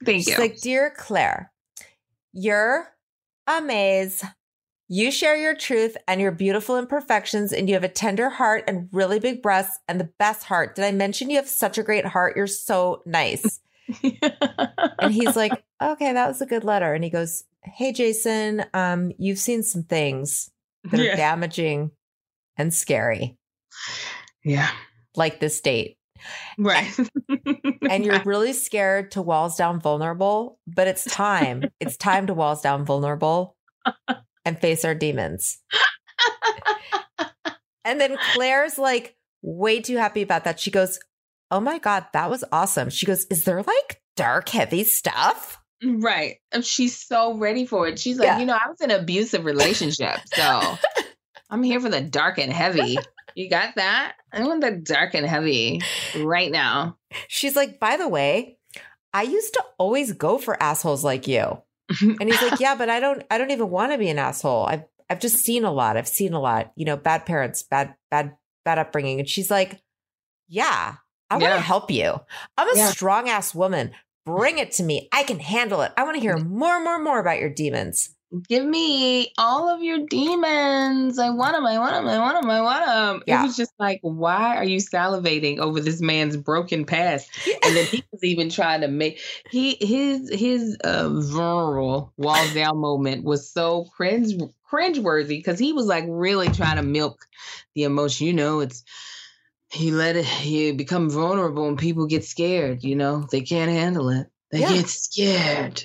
Thank 0.04 0.24
She's 0.24 0.28
you. 0.28 0.38
like, 0.38 0.60
Dear 0.60 0.92
Clare, 0.96 1.52
you're 2.32 2.88
amazing. 3.46 4.28
You 4.88 5.10
share 5.10 5.36
your 5.36 5.54
truth 5.56 5.96
and 6.06 6.20
your 6.20 6.30
beautiful 6.30 6.76
imperfections, 6.78 7.52
and 7.54 7.68
you 7.68 7.74
have 7.74 7.84
a 7.84 7.88
tender 7.88 8.28
heart 8.28 8.64
and 8.68 8.88
really 8.92 9.18
big 9.18 9.40
breasts 9.42 9.78
and 9.88 9.98
the 9.98 10.10
best 10.18 10.44
heart. 10.44 10.74
Did 10.74 10.84
I 10.84 10.92
mention 10.92 11.30
you 11.30 11.36
have 11.36 11.48
such 11.48 11.78
a 11.78 11.82
great 11.82 12.04
heart? 12.04 12.36
You're 12.36 12.46
so 12.46 13.02
nice. 13.06 13.60
and 14.02 15.12
he's 15.12 15.36
like, 15.36 15.64
Okay, 15.82 16.12
that 16.12 16.28
was 16.28 16.40
a 16.42 16.46
good 16.46 16.64
letter. 16.64 16.92
And 16.92 17.02
he 17.02 17.08
goes, 17.10 17.44
Hey, 17.62 17.92
Jason, 17.92 18.64
um, 18.74 19.10
you've 19.18 19.38
seen 19.38 19.62
some 19.62 19.82
things 19.84 20.50
that 20.84 21.00
are 21.00 21.04
Yeah. 21.04 21.16
damaging 21.16 21.90
and 22.56 22.72
scary, 22.72 23.36
yeah. 24.44 24.70
like 25.16 25.40
this 25.40 25.60
date. 25.60 25.96
Right. 26.58 26.90
and 27.90 28.04
you're 28.04 28.22
really 28.24 28.52
scared 28.52 29.10
to 29.12 29.22
walls 29.22 29.56
down 29.56 29.80
vulnerable, 29.80 30.58
but 30.66 30.88
it's 30.88 31.04
time. 31.04 31.64
it's 31.80 31.96
time 31.96 32.26
to 32.28 32.34
walls 32.34 32.62
down 32.62 32.84
vulnerable 32.84 33.56
and 34.44 34.58
face 34.58 34.84
our 34.84 34.94
demons. 34.94 35.58
and 37.84 38.00
then 38.00 38.16
Clare's 38.32 38.78
like 38.78 39.16
way 39.42 39.80
too 39.80 39.96
happy 39.96 40.22
about 40.22 40.44
that. 40.44 40.60
She 40.60 40.70
goes, 40.70 40.98
Oh 41.50 41.60
my 41.60 41.78
God, 41.78 42.06
that 42.14 42.30
was 42.30 42.44
awesome. 42.50 42.90
She 42.90 43.06
goes, 43.06 43.26
Is 43.30 43.44
there 43.44 43.62
like 43.62 44.00
dark, 44.16 44.48
heavy 44.48 44.84
stuff? 44.84 45.60
Right. 45.84 46.36
And 46.52 46.64
She's 46.64 46.96
so 46.96 47.36
ready 47.36 47.66
for 47.66 47.86
it. 47.88 47.98
She's 47.98 48.18
like, 48.18 48.26
Yeah. 48.26 48.38
you 48.38 48.46
know, 48.46 48.54
I 48.54 48.68
was 48.68 48.80
in 48.80 48.90
an 48.90 49.00
abusive 49.00 49.44
relationship. 49.44 50.20
So 50.32 50.78
I'm 51.54 51.62
here 51.62 51.80
for 51.80 51.88
the 51.88 52.00
dark 52.00 52.38
and 52.38 52.52
heavy. 52.52 52.98
You 53.36 53.50
got 53.50 53.74
that? 53.74 54.14
I 54.32 54.44
want 54.44 54.60
the 54.60 54.70
dark 54.70 55.12
and 55.14 55.26
heavy 55.26 55.82
right 56.14 56.52
now. 56.52 56.98
She's 57.26 57.56
like, 57.56 57.80
By 57.80 57.96
the 57.96 58.06
way, 58.06 58.58
I 59.12 59.22
used 59.22 59.54
to 59.54 59.64
always 59.76 60.12
go 60.12 60.38
for 60.38 60.62
assholes 60.62 61.02
like 61.02 61.26
you. 61.26 61.60
And 61.90 62.28
he's 62.28 62.40
like, 62.40 62.60
Yeah, 62.60 62.76
but 62.76 62.88
I 62.88 63.00
don't 63.00 63.24
I 63.32 63.38
don't 63.38 63.50
even 63.50 63.70
want 63.70 63.90
to 63.90 63.98
be 63.98 64.08
an 64.08 64.20
asshole. 64.20 64.66
I've 64.66 64.84
I've 65.10 65.18
just 65.18 65.38
seen 65.38 65.64
a 65.64 65.72
lot. 65.72 65.96
I've 65.96 66.06
seen 66.06 66.32
a 66.32 66.38
lot, 66.40 66.70
you 66.76 66.84
know, 66.84 66.96
bad 66.96 67.26
parents, 67.26 67.64
bad, 67.64 67.96
bad, 68.08 68.36
bad 68.64 68.78
upbringing. 68.78 69.18
And 69.18 69.28
she's 69.28 69.50
like, 69.50 69.80
Yeah, 70.46 70.94
I 71.28 71.34
want 71.34 71.42
to 71.54 71.56
Yeah. 71.56 71.60
help 71.60 71.90
you. 71.90 72.14
I'm 72.56 72.68
a 72.68 72.76
Yeah. 72.78 72.90
strong 72.92 73.28
ass 73.28 73.52
woman. 73.52 73.90
Bring 74.24 74.58
it 74.58 74.70
to 74.72 74.84
me. 74.84 75.08
I 75.12 75.24
can 75.24 75.40
handle 75.40 75.80
it. 75.80 75.92
I 75.96 76.04
want 76.04 76.14
to 76.14 76.20
hear 76.20 76.36
mm. 76.36 76.46
more, 76.46 76.80
more, 76.80 77.00
more 77.00 77.18
about 77.18 77.40
your 77.40 77.50
demons. 77.50 78.13
Give 78.48 78.64
me 78.64 79.32
all 79.38 79.68
of 79.68 79.82
your 79.82 80.06
demons. 80.08 81.18
I 81.18 81.30
want 81.30 81.54
them. 81.54 81.66
I 81.66 81.78
want 81.78 81.94
them. 81.94 82.08
I 82.08 82.18
want 82.18 82.40
them. 82.40 82.50
I 82.50 82.60
want 82.62 82.84
them. 82.86 83.22
Yeah. 83.26 83.40
It 83.40 83.46
was 83.46 83.56
just 83.56 83.72
like, 83.78 84.00
why 84.02 84.56
are 84.56 84.64
you 84.64 84.78
salivating 84.78 85.58
over 85.58 85.78
this 85.80 86.00
man's 86.00 86.36
broken 86.36 86.84
past? 86.84 87.30
And 87.64 87.76
then 87.76 87.86
he 87.86 88.04
was 88.12 88.22
even 88.22 88.50
trying 88.50 88.82
to 88.82 88.88
make 88.88 89.20
he 89.50 89.76
his 89.80 90.28
his 90.30 90.76
uh, 90.84 91.08
vulnerable 91.08 92.12
walls 92.16 92.52
down 92.52 92.78
moment 92.78 93.24
was 93.24 93.50
so 93.50 93.84
cringe 93.96 94.34
cringeworthy 94.70 95.28
because 95.28 95.58
he 95.58 95.72
was 95.72 95.86
like 95.86 96.04
really 96.06 96.48
trying 96.48 96.76
to 96.76 96.82
milk 96.82 97.26
the 97.74 97.84
emotion. 97.84 98.26
You 98.26 98.32
know, 98.34 98.60
it's 98.60 98.84
he 99.70 99.90
let 99.92 100.16
it 100.16 100.24
he 100.24 100.72
become 100.72 101.08
vulnerable 101.08 101.68
and 101.68 101.78
people 101.78 102.06
get 102.06 102.24
scared. 102.24 102.82
You 102.84 102.96
know, 102.96 103.26
they 103.30 103.40
can't 103.40 103.70
handle 103.70 104.08
it. 104.10 104.26
They 104.50 104.60
Yeah. 104.60 104.74
get 104.74 104.88
scared. 104.88 105.84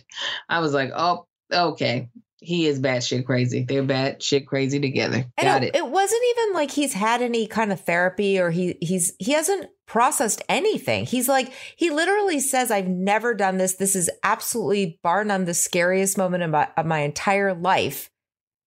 I 0.49 0.59
was 0.59 0.73
like, 0.73 0.91
oh, 0.95 1.27
okay. 1.51 2.09
He 2.41 2.67
is 2.67 2.79
bad 2.79 3.03
shit 3.03 3.25
crazy. 3.25 3.63
They're 3.63 3.83
bad 3.83 4.23
shit 4.23 4.47
crazy 4.47 4.79
together. 4.79 5.25
And 5.37 5.45
Got 5.45 5.63
it, 5.63 5.75
it. 5.75 5.77
it 5.77 5.87
wasn't 5.87 6.21
even 6.31 6.53
like 6.53 6.71
he's 6.71 6.93
had 6.93 7.21
any 7.21 7.47
kind 7.47 7.71
of 7.73 7.81
therapy 7.81 8.39
or 8.39 8.49
he 8.49 8.77
he's 8.81 9.13
he 9.19 9.33
hasn't 9.33 9.69
processed 9.85 10.41
anything. 10.47 11.05
He's 11.05 11.27
like 11.27 11.51
he 11.75 11.89
literally 11.89 12.39
says, 12.39 12.71
"I've 12.71 12.87
never 12.87 13.33
done 13.33 13.57
this. 13.57 13.75
This 13.75 13.95
is 13.95 14.09
absolutely 14.23 14.99
bar 15.03 15.23
none 15.25 15.45
the 15.45 15.53
scariest 15.53 16.17
moment 16.17 16.43
of 16.43 16.51
my, 16.51 16.67
of 16.77 16.85
my 16.85 16.99
entire 16.99 17.53
life." 17.53 18.09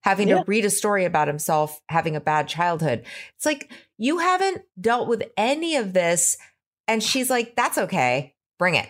Having 0.03 0.27
Yeah. 0.27 0.35
to 0.39 0.43
read 0.45 0.65
a 0.65 0.69
story 0.69 1.05
about 1.05 1.27
himself 1.29 1.81
having 1.87 2.15
a 2.15 2.21
bad 2.21 2.47
childhood. 2.49 3.05
It's 3.37 3.45
like 3.45 3.71
you 3.97 4.17
haven't 4.19 4.61
dealt 4.79 5.07
with 5.07 5.23
any 5.37 5.77
of 5.77 5.93
this, 5.93 6.37
and 6.87 7.01
she's 7.01 7.29
like, 7.29 7.55
"That's 7.55 7.77
okay. 7.77 8.35
Bring 8.59 8.75
it." 8.75 8.87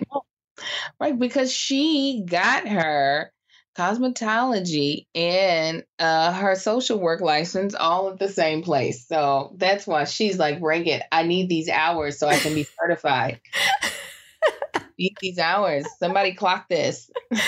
Right, 0.99 1.17
because 1.17 1.53
she 1.53 2.23
got 2.25 2.67
her 2.67 3.31
cosmetology 3.75 5.07
and 5.15 5.83
uh, 5.99 6.31
her 6.33 6.55
social 6.55 6.99
work 6.99 7.21
license 7.21 7.73
all 7.75 8.09
at 8.09 8.19
the 8.19 8.29
same 8.29 8.61
place. 8.61 9.07
So 9.07 9.55
that's 9.57 9.87
why 9.87 10.03
she's 10.05 10.37
like, 10.37 10.59
bring 10.59 10.85
it. 10.87 11.03
I 11.11 11.23
need 11.23 11.49
these 11.49 11.69
hours 11.69 12.19
so 12.19 12.27
I 12.27 12.39
can 12.39 12.53
be 12.53 12.67
certified. 12.81 13.41
need 14.97 15.17
these 15.21 15.39
hours. 15.39 15.85
Somebody 15.99 16.33
clock 16.33 16.67
this. 16.69 17.09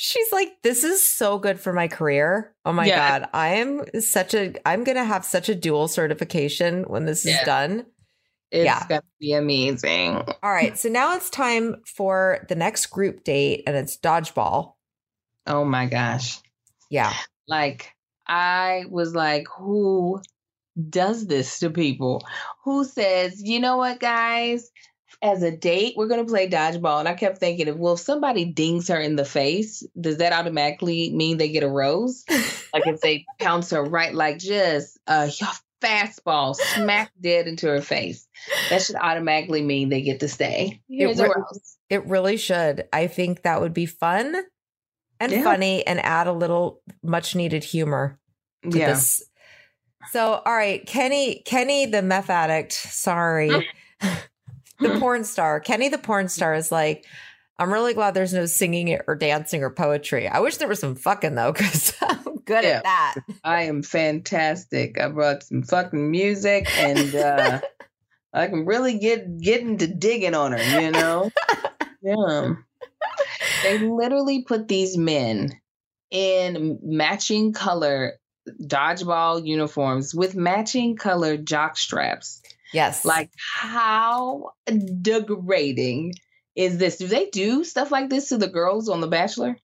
She's 0.00 0.32
like, 0.32 0.62
this 0.62 0.84
is 0.84 1.02
so 1.02 1.38
good 1.38 1.60
for 1.60 1.72
my 1.72 1.88
career. 1.88 2.54
Oh 2.64 2.72
my 2.72 2.88
Yeah. 2.88 3.20
God. 3.20 3.28
I 3.32 3.54
am 3.56 3.84
such 4.00 4.34
a, 4.34 4.54
I'm 4.66 4.84
going 4.84 4.96
to 4.96 5.04
have 5.04 5.24
such 5.24 5.48
a 5.48 5.54
dual 5.54 5.88
certification 5.88 6.84
when 6.84 7.04
this 7.04 7.24
is 7.24 7.32
Yeah. 7.32 7.44
done. 7.44 7.86
It's 8.50 8.64
Yeah. 8.64 8.86
gonna 8.88 9.02
be 9.20 9.34
amazing. 9.34 10.14
All 10.42 10.50
right. 10.50 10.76
So 10.78 10.88
now 10.88 11.14
it's 11.14 11.28
time 11.28 11.82
for 11.84 12.46
the 12.48 12.54
next 12.54 12.86
group 12.86 13.22
date 13.24 13.64
and 13.66 13.76
it's 13.76 13.96
dodgeball. 13.98 14.74
Oh 15.48 15.64
my 15.64 15.86
gosh. 15.86 16.40
Yeah. 16.90 17.12
Like 17.48 17.92
I 18.26 18.84
was 18.88 19.14
like, 19.14 19.48
who 19.56 20.20
does 20.88 21.26
this 21.26 21.60
to 21.60 21.70
people? 21.70 22.22
Who 22.64 22.84
says, 22.84 23.42
you 23.42 23.58
know 23.58 23.78
what, 23.78 23.98
guys? 23.98 24.70
As 25.22 25.42
a 25.42 25.50
date, 25.50 25.94
we're 25.96 26.06
gonna 26.06 26.26
play 26.26 26.48
dodgeball. 26.48 27.00
And 27.00 27.08
I 27.08 27.14
kept 27.14 27.38
thinking, 27.38 27.66
if 27.66 27.76
well, 27.76 27.94
if 27.94 28.00
somebody 28.00 28.44
dings 28.44 28.88
her 28.88 29.00
in 29.00 29.16
the 29.16 29.24
face, 29.24 29.82
does 29.98 30.18
that 30.18 30.34
automatically 30.34 31.10
mean 31.10 31.38
they 31.38 31.48
get 31.48 31.64
a 31.64 31.68
rose? 31.68 32.24
like 32.72 32.86
if 32.86 33.00
they 33.00 33.24
pounce 33.40 33.70
her 33.70 33.82
right, 33.82 34.14
like 34.14 34.38
just 34.38 34.98
uh, 35.06 35.28
a 35.42 35.84
fastball, 35.84 36.54
smack 36.54 37.10
dead 37.20 37.48
into 37.48 37.66
her 37.68 37.80
face, 37.80 38.28
that 38.68 38.82
should 38.82 38.96
automatically 38.96 39.62
mean 39.62 39.88
they 39.88 40.02
get 40.02 40.20
to 40.20 40.28
stay. 40.28 40.82
Here's 40.88 41.18
a 41.18 41.24
re- 41.24 41.34
rose. 41.34 41.76
It 41.88 42.06
really 42.06 42.36
should. 42.36 42.86
I 42.92 43.06
think 43.06 43.42
that 43.42 43.62
would 43.62 43.74
be 43.74 43.86
fun 43.86 44.36
and 45.20 45.32
Yeah. 45.32 45.42
funny 45.44 45.86
and 45.86 46.04
add 46.04 46.26
a 46.26 46.32
little 46.32 46.80
much 47.02 47.34
needed 47.34 47.64
humor 47.64 48.18
to 48.70 48.78
Yeah. 48.78 48.88
this. 48.92 49.22
So, 50.12 50.40
all 50.46 50.54
right, 50.54 50.86
Kenny, 50.86 51.42
Kenny, 51.44 51.86
the 51.86 52.02
meth 52.02 52.30
addict. 52.30 52.72
Sorry, 52.72 53.50
the 54.80 54.96
porn 54.98 55.24
star. 55.24 55.60
Kenny, 55.60 55.88
the 55.88 55.98
porn 55.98 56.28
star, 56.28 56.54
is 56.54 56.70
like, 56.72 57.04
I'm 57.58 57.72
really 57.72 57.92
glad 57.94 58.14
there's 58.14 58.32
no 58.32 58.46
singing 58.46 58.98
or 59.08 59.16
dancing 59.16 59.62
or 59.64 59.70
poetry. 59.70 60.28
I 60.28 60.38
wish 60.40 60.56
there 60.58 60.68
was 60.68 60.78
some 60.78 60.94
fucking 60.94 61.34
though, 61.34 61.52
because 61.52 61.92
I'm 62.02 62.36
good 62.44 62.64
Yeah. 62.64 62.76
at 62.78 62.82
that. 62.84 63.14
I 63.44 63.62
am 63.64 63.82
fantastic. 63.82 65.00
I 65.00 65.08
brought 65.08 65.42
some 65.42 65.62
fucking 65.62 66.10
music 66.10 66.68
and 66.78 67.14
uh 67.16 67.60
I 68.32 68.46
can 68.46 68.64
really 68.66 68.98
get 68.98 69.40
get 69.40 69.60
into 69.62 69.86
digging 69.88 70.34
on 70.34 70.52
her, 70.52 70.80
you 70.80 70.90
know? 70.92 71.30
yeah. 72.02 72.54
They 73.62 73.78
literally 73.78 74.42
put 74.42 74.68
these 74.68 74.96
men 74.96 75.58
in 76.10 76.78
matching 76.82 77.52
color 77.52 78.14
dodgeball 78.62 79.46
uniforms 79.46 80.14
with 80.14 80.34
matching 80.34 80.96
color 80.96 81.36
jock 81.36 81.76
straps. 81.76 82.42
Yes, 82.72 83.04
Like 83.04 83.30
how 83.36 84.50
degrading 84.66 86.14
is 86.54 86.78
this? 86.78 86.98
Do 86.98 87.06
they 87.06 87.26
do 87.26 87.64
stuff 87.64 87.90
like 87.90 88.10
this 88.10 88.28
to 88.28 88.36
the 88.36 88.48
girls 88.48 88.88
on 88.88 89.00
The 89.00 89.06
Bachelor? 89.06 89.56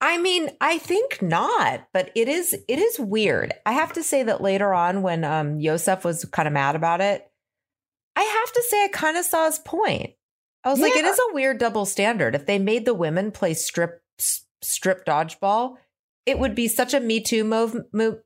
I 0.00 0.18
mean, 0.18 0.50
I 0.60 0.78
think 0.78 1.22
not, 1.22 1.88
but 1.92 2.10
it 2.14 2.28
is 2.28 2.52
it 2.52 2.78
is 2.78 2.98
weird. 2.98 3.54
I 3.64 3.72
have 3.72 3.92
to 3.94 4.02
say 4.02 4.22
that 4.24 4.42
later 4.42 4.74
on 4.74 5.02
when 5.02 5.24
um 5.24 5.60
Yosef 5.60 6.04
was 6.04 6.24
kind 6.26 6.46
of 6.46 6.52
mad 6.52 6.76
about 6.76 7.00
it, 7.00 7.28
I 8.14 8.22
have 8.22 8.52
to 8.52 8.62
say 8.68 8.84
I 8.84 8.88
kind 8.88 9.16
of 9.16 9.24
saw 9.24 9.46
his 9.46 9.58
point. 9.60 10.10
I 10.64 10.70
was 10.70 10.80
like, 10.80 10.96
it 10.96 11.04
is 11.04 11.18
a 11.18 11.34
weird 11.34 11.58
double 11.58 11.84
standard. 11.86 12.34
If 12.34 12.46
they 12.46 12.58
made 12.58 12.84
the 12.84 12.94
women 12.94 13.30
play 13.30 13.54
strip 13.54 14.02
strip 14.62 15.04
dodgeball, 15.04 15.76
it 16.26 16.38
would 16.38 16.54
be 16.54 16.68
such 16.68 16.94
a 16.94 17.00
Me 17.00 17.20
Too 17.20 17.44
move, 17.44 17.76
move 17.92 18.20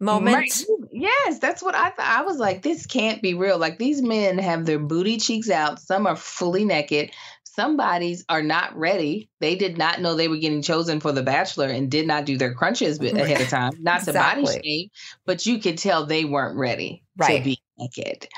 moment. 0.00 0.34
Right. 0.36 0.64
Yes, 0.92 1.38
that's 1.38 1.62
what 1.62 1.74
I 1.74 1.90
thought. 1.90 2.06
I 2.06 2.22
was 2.22 2.36
like, 2.38 2.62
this 2.62 2.86
can't 2.86 3.22
be 3.22 3.34
real. 3.34 3.58
Like 3.58 3.78
these 3.78 4.02
men 4.02 4.38
have 4.38 4.66
their 4.66 4.78
booty 4.78 5.16
cheeks 5.16 5.50
out. 5.50 5.80
Some 5.80 6.06
are 6.06 6.16
fully 6.16 6.64
naked. 6.64 7.10
Some 7.44 7.76
bodies 7.76 8.24
are 8.28 8.42
not 8.42 8.76
ready. 8.76 9.30
They 9.40 9.56
did 9.56 9.78
not 9.78 10.00
know 10.00 10.14
they 10.14 10.28
were 10.28 10.36
getting 10.36 10.62
chosen 10.62 11.00
for 11.00 11.10
The 11.10 11.24
Bachelor 11.24 11.66
and 11.66 11.90
did 11.90 12.06
not 12.06 12.24
do 12.24 12.36
their 12.38 12.54
crunches 12.54 13.00
ahead 13.02 13.40
of 13.40 13.48
time. 13.48 13.72
Not 13.80 14.04
to 14.04 14.12
body 14.12 14.42
Exactly. 14.42 14.62
shame, 14.64 14.88
but 15.26 15.44
you 15.46 15.58
could 15.58 15.78
tell 15.78 16.06
they 16.06 16.24
weren't 16.24 16.56
ready 16.56 17.02
Right. 17.16 17.38
to 17.38 17.44
be 17.44 17.60
naked. 17.78 18.28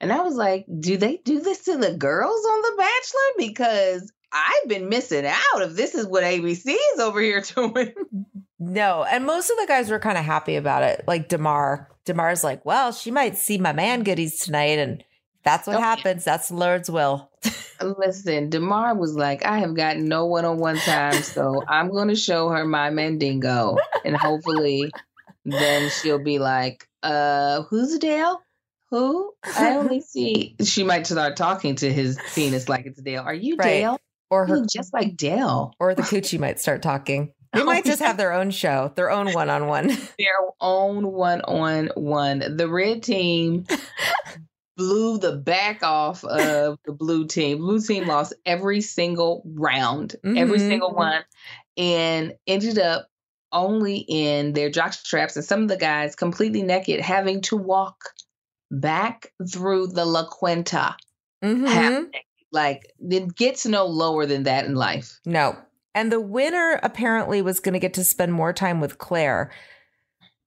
And 0.00 0.12
I 0.12 0.20
was 0.20 0.34
like, 0.34 0.64
do 0.80 0.96
they 0.96 1.16
do 1.24 1.40
this 1.40 1.64
to 1.64 1.76
the 1.76 1.94
girls 1.94 2.44
on 2.44 2.62
The 2.62 2.74
Bachelor? 2.78 3.48
Because 3.48 4.12
I've 4.32 4.68
been 4.68 4.88
missing 4.88 5.26
out 5.26 5.62
if 5.62 5.74
this 5.74 5.94
is 5.94 6.06
what 6.06 6.22
ABC 6.22 6.66
is 6.94 7.00
over 7.00 7.20
here 7.20 7.40
doing. 7.54 7.94
No, 8.60 9.04
and 9.04 9.24
most 9.26 9.50
of 9.50 9.56
the 9.56 9.66
guys 9.66 9.90
were 9.90 9.98
kind 9.98 10.18
of 10.18 10.24
happy 10.24 10.56
about 10.56 10.82
it. 10.82 11.04
Like 11.06 11.28
Demar, 11.28 11.88
Demar's 12.04 12.44
like, 12.44 12.64
well, 12.64 12.92
she 12.92 13.10
might 13.10 13.36
see 13.36 13.58
my 13.58 13.72
man 13.72 14.02
goodies 14.02 14.38
tonight, 14.40 14.78
and 14.78 15.02
that's 15.44 15.66
what 15.66 15.76
Oh, 15.76 15.78
yeah. 15.80 15.84
happens. 15.96 16.24
That's 16.24 16.48
the 16.48 16.56
Lord's 16.56 16.90
will. 16.90 17.30
Listen, 17.80 18.50
Demar 18.50 18.94
was 18.96 19.14
like, 19.14 19.44
I 19.46 19.58
have 19.58 19.74
got 19.76 19.96
no 19.96 20.26
one 20.26 20.44
on 20.44 20.58
one 20.58 20.76
time, 20.78 21.22
so 21.22 21.62
I'm 21.68 21.90
going 21.90 22.08
to 22.08 22.16
show 22.16 22.48
her 22.50 22.64
my 22.64 22.90
mandingo. 22.90 23.76
And 24.04 24.16
hopefully, 24.16 24.90
then 25.44 25.88
she'll 25.90 26.22
be 26.22 26.38
like, 26.40 26.88
uh, 27.04 27.62
who's 27.62 27.96
Dale? 27.98 28.40
Who? 28.90 29.32
I 29.56 29.76
only 29.76 30.00
see. 30.02 30.56
She 30.64 30.82
might 30.84 31.06
start 31.06 31.36
talking 31.36 31.74
to 31.76 31.92
his 31.92 32.18
penis 32.34 32.68
like 32.68 32.86
it's 32.86 33.00
Dale. 33.00 33.22
Are 33.22 33.34
you 33.34 33.56
Right. 33.56 33.64
Dale? 33.80 33.98
Or 34.30 34.46
You 34.46 34.52
her, 34.54 34.60
look 34.60 34.70
just 34.70 34.92
like 34.92 35.16
Dale. 35.16 35.72
or 35.80 35.94
the 35.94 36.02
coochie 36.02 36.38
might 36.38 36.60
start 36.60 36.82
talking. 36.82 37.32
They 37.54 37.62
might 37.62 37.86
just 37.86 38.02
have 38.02 38.18
their 38.18 38.32
own 38.34 38.50
show, 38.50 38.92
their 38.94 39.10
own 39.10 39.32
one 39.32 39.48
on 39.48 39.66
one. 39.68 39.86
Their 39.88 40.36
own 40.60 41.10
one 41.12 41.40
on 41.40 41.88
one. 41.94 42.56
The 42.58 42.68
red 42.68 43.02
team 43.02 43.64
blew 44.76 45.18
the 45.18 45.32
back 45.32 45.82
off 45.82 46.24
of 46.24 46.78
the 46.84 46.92
blue 46.92 47.26
team. 47.26 47.58
Blue 47.58 47.80
team 47.80 48.06
lost 48.06 48.34
every 48.44 48.80
single 48.82 49.42
round, 49.46 50.14
every 50.24 50.58
Mhm. 50.58 50.68
single 50.68 50.92
one, 50.92 51.22
and 51.78 52.34
ended 52.46 52.78
up 52.78 53.08
only 53.50 54.04
in 54.08 54.52
their 54.52 54.68
jock 54.68 54.92
straps 54.92 55.34
and 55.34 55.44
some 55.44 55.62
of 55.62 55.68
the 55.68 55.76
guys 55.78 56.14
completely 56.14 56.62
naked, 56.62 57.00
having 57.00 57.40
to 57.40 57.56
walk 57.56 58.10
back 58.70 59.32
through 59.50 59.88
the 59.88 60.04
La 60.04 60.26
Quinta. 60.26 60.96
half 61.42 61.92
naked. 61.92 62.20
Like 62.50 62.92
it 62.98 63.36
gets 63.36 63.66
no 63.66 63.86
lower 63.86 64.26
than 64.26 64.44
that 64.44 64.64
in 64.64 64.74
life. 64.74 65.20
No. 65.26 65.56
And 65.94 66.12
the 66.12 66.20
winner 66.20 66.78
apparently 66.82 67.42
was 67.42 67.60
going 67.60 67.72
to 67.72 67.78
get 67.78 67.94
to 67.94 68.04
spend 68.04 68.32
more 68.32 68.52
time 68.52 68.80
with 68.80 68.98
Clare. 68.98 69.50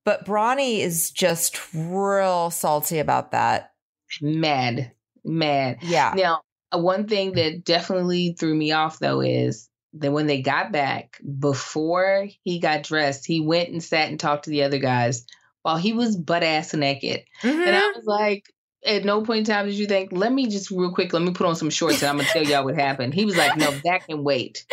But 0.04 0.24
Brawny 0.24 0.80
is 0.80 1.10
just 1.10 1.72
real 1.74 2.50
salty 2.50 2.98
about 2.98 3.30
that. 3.32 3.72
Mad, 4.20 4.92
mad. 5.24 5.78
Yeah. 5.82 6.12
Now, 6.16 6.40
uh, 6.74 6.78
one 6.78 7.06
thing 7.06 7.32
that 7.32 7.64
definitely 7.64 8.34
threw 8.38 8.54
me 8.54 8.72
off 8.72 8.98
though 8.98 9.20
is 9.20 9.68
that 9.94 10.12
when 10.12 10.26
they 10.26 10.42
got 10.42 10.72
back, 10.72 11.20
before 11.38 12.26
he 12.42 12.58
got 12.58 12.82
dressed, 12.82 13.26
he 13.26 13.40
went 13.40 13.68
and 13.68 13.82
sat 13.82 14.08
and 14.08 14.18
talked 14.18 14.44
to 14.44 14.50
the 14.50 14.62
other 14.64 14.78
guys 14.78 15.26
while 15.62 15.76
he 15.76 15.92
was 15.92 16.16
butt 16.16 16.42
ass 16.42 16.74
naked. 16.74 17.22
And 17.42 17.60
I 17.76 17.80
Mhm. 17.80 17.96
was 17.96 18.04
like, 18.04 18.44
at 18.84 19.04
no 19.04 19.22
point 19.22 19.40
in 19.40 19.44
time 19.54 19.66
did 19.66 19.74
you 19.76 19.86
think, 19.86 20.10
let 20.12 20.32
me 20.32 20.48
just 20.48 20.70
real 20.70 20.92
quick, 20.92 21.12
let 21.12 21.22
me 21.22 21.32
put 21.32 21.46
on 21.46 21.54
some 21.56 21.70
shorts 21.70 22.02
and 22.02 22.10
I'm 22.10 22.16
gonna 22.16 22.28
tell 22.28 22.42
y'all 22.42 22.64
what 22.64 22.74
happened. 22.74 23.14
He 23.14 23.24
was 23.24 23.36
like, 23.36 23.56
no, 23.56 23.80
that 23.84 24.06
can 24.08 24.24
wait. 24.24 24.64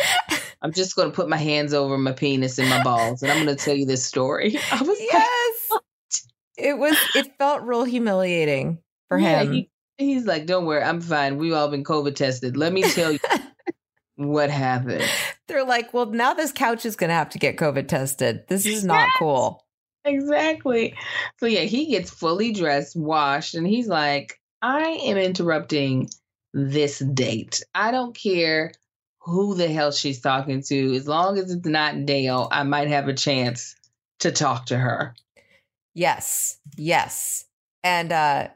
I'm 0.62 0.72
just 0.72 0.96
gonna 0.96 1.10
put 1.12 1.28
my 1.28 1.36
hands 1.36 1.72
over 1.72 1.96
my 1.96 2.12
penis 2.12 2.58
and 2.58 2.68
my 2.68 2.78
balls 2.78 3.22
and 3.22 3.30
I'm 3.30 3.38
gonna 3.38 3.54
tell 3.56 3.74
you 3.74 3.86
this 3.86 4.04
story. 4.04 4.60
I 4.70 4.78
was 4.82 4.88
like, 4.88 4.98
Yes. 5.00 5.80
It 6.58 6.76
was, 6.76 6.96
it 7.14 7.38
felt 7.38 7.62
real 7.62 7.84
humiliating 7.84 8.78
for 9.08 9.18
Yeah, 9.18 9.42
him. 9.44 9.52
he- 9.52 9.70
he's 9.96 10.26
like, 10.26 10.44
don't 10.46 10.66
worry, 10.66 10.82
I'm 10.82 11.00
fine. 11.00 11.38
We've 11.38 11.52
all 11.54 11.68
been 11.68 11.84
COVID 11.84 12.14
tested. 12.16 12.56
Let 12.56 12.72
me 12.72 12.82
tell 12.82 13.12
you 13.12 13.18
what 14.16 14.50
happened. 14.50 15.08
They're 15.48 15.64
like, 15.64 15.94
well, 15.94 16.06
now 16.06 16.34
this 16.34 16.52
couch 16.52 16.84
is 16.84 16.96
going 16.96 17.08
to 17.08 17.14
have 17.14 17.30
to 17.30 17.38
get 17.38 17.56
COVID 17.56 17.88
tested. 17.88 18.42
This 18.48 18.66
is 18.66 18.84
not 18.84 19.08
Yes. 19.08 19.16
cool. 19.18 19.64
Exactly. 20.04 20.94
So 21.38 21.46
yeah, 21.46 21.60
he 21.60 21.86
gets 21.86 22.10
fully 22.10 22.52
dressed, 22.52 22.96
washed, 22.96 23.54
and 23.54 23.66
he's 23.66 23.88
like, 23.88 24.40
I 24.62 24.82
am 25.04 25.16
interrupting 25.16 26.10
this 26.52 26.98
date. 26.98 27.62
I 27.74 27.90
don't 27.90 28.14
care 28.14 28.72
who 29.20 29.54
the 29.54 29.68
hell 29.68 29.92
she's 29.92 30.20
talking 30.20 30.62
to. 30.62 30.94
As 30.94 31.06
long 31.06 31.38
as 31.38 31.50
it's 31.50 31.66
not 31.66 32.06
Dale, 32.06 32.48
I 32.50 32.62
might 32.62 32.88
have 32.88 33.08
a 33.08 33.14
chance 33.14 33.76
to 34.20 34.32
talk 34.32 34.66
to 34.66 34.76
her. 34.78 35.14
Yes. 35.94 36.58
Yes. 36.76 37.44
And, 37.84 38.12
uh, 38.12 38.48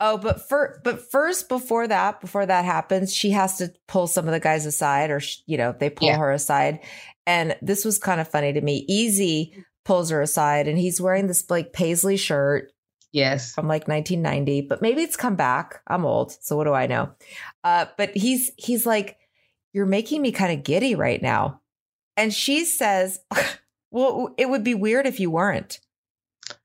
Oh, 0.00 0.18
but 0.18 0.48
for 0.48 0.80
but 0.82 1.08
first, 1.10 1.48
before 1.48 1.86
that, 1.86 2.20
before 2.20 2.44
that 2.44 2.64
happens, 2.64 3.14
she 3.14 3.30
has 3.30 3.58
to 3.58 3.72
pull 3.86 4.08
some 4.08 4.26
of 4.26 4.32
the 4.32 4.40
guys 4.40 4.66
aside, 4.66 5.10
or 5.10 5.20
you 5.46 5.56
know, 5.56 5.72
they 5.78 5.88
pull 5.88 6.08
Yeah. 6.08 6.18
her 6.18 6.32
aside. 6.32 6.80
And 7.26 7.56
this 7.62 7.84
was 7.84 7.98
kind 7.98 8.20
of 8.20 8.26
funny 8.28 8.52
to 8.52 8.60
me. 8.60 8.84
Easy 8.88 9.64
pulls 9.84 10.10
her 10.10 10.20
aside, 10.22 10.66
and 10.68 10.78
he's 10.78 11.00
wearing 11.00 11.26
this 11.26 11.48
like 11.50 11.72
paisley 11.72 12.16
shirt 12.16 12.72
Yes. 13.12 13.54
from 13.54 13.68
like 13.68 13.86
1990, 13.86 14.62
but 14.62 14.82
maybe 14.82 15.02
it's 15.02 15.16
come 15.16 15.36
back. 15.36 15.80
I'm 15.86 16.04
old, 16.04 16.32
so 16.42 16.56
what 16.56 16.64
do 16.64 16.72
I 16.72 16.86
know? 16.86 17.10
Uh, 17.62 17.86
but 17.96 18.16
he's 18.16 18.50
he's 18.56 18.86
like, 18.86 19.16
"You're 19.72 19.86
making 19.86 20.20
me 20.22 20.32
kind 20.32 20.52
of 20.58 20.64
giddy 20.64 20.94
right 20.94 21.22
now," 21.22 21.60
and 22.16 22.32
she 22.34 22.64
says, 22.64 23.20
"Well, 23.90 24.34
it 24.36 24.48
would 24.48 24.64
be 24.64 24.74
weird 24.74 25.06
if 25.06 25.20
you 25.20 25.30
weren't." 25.30 25.80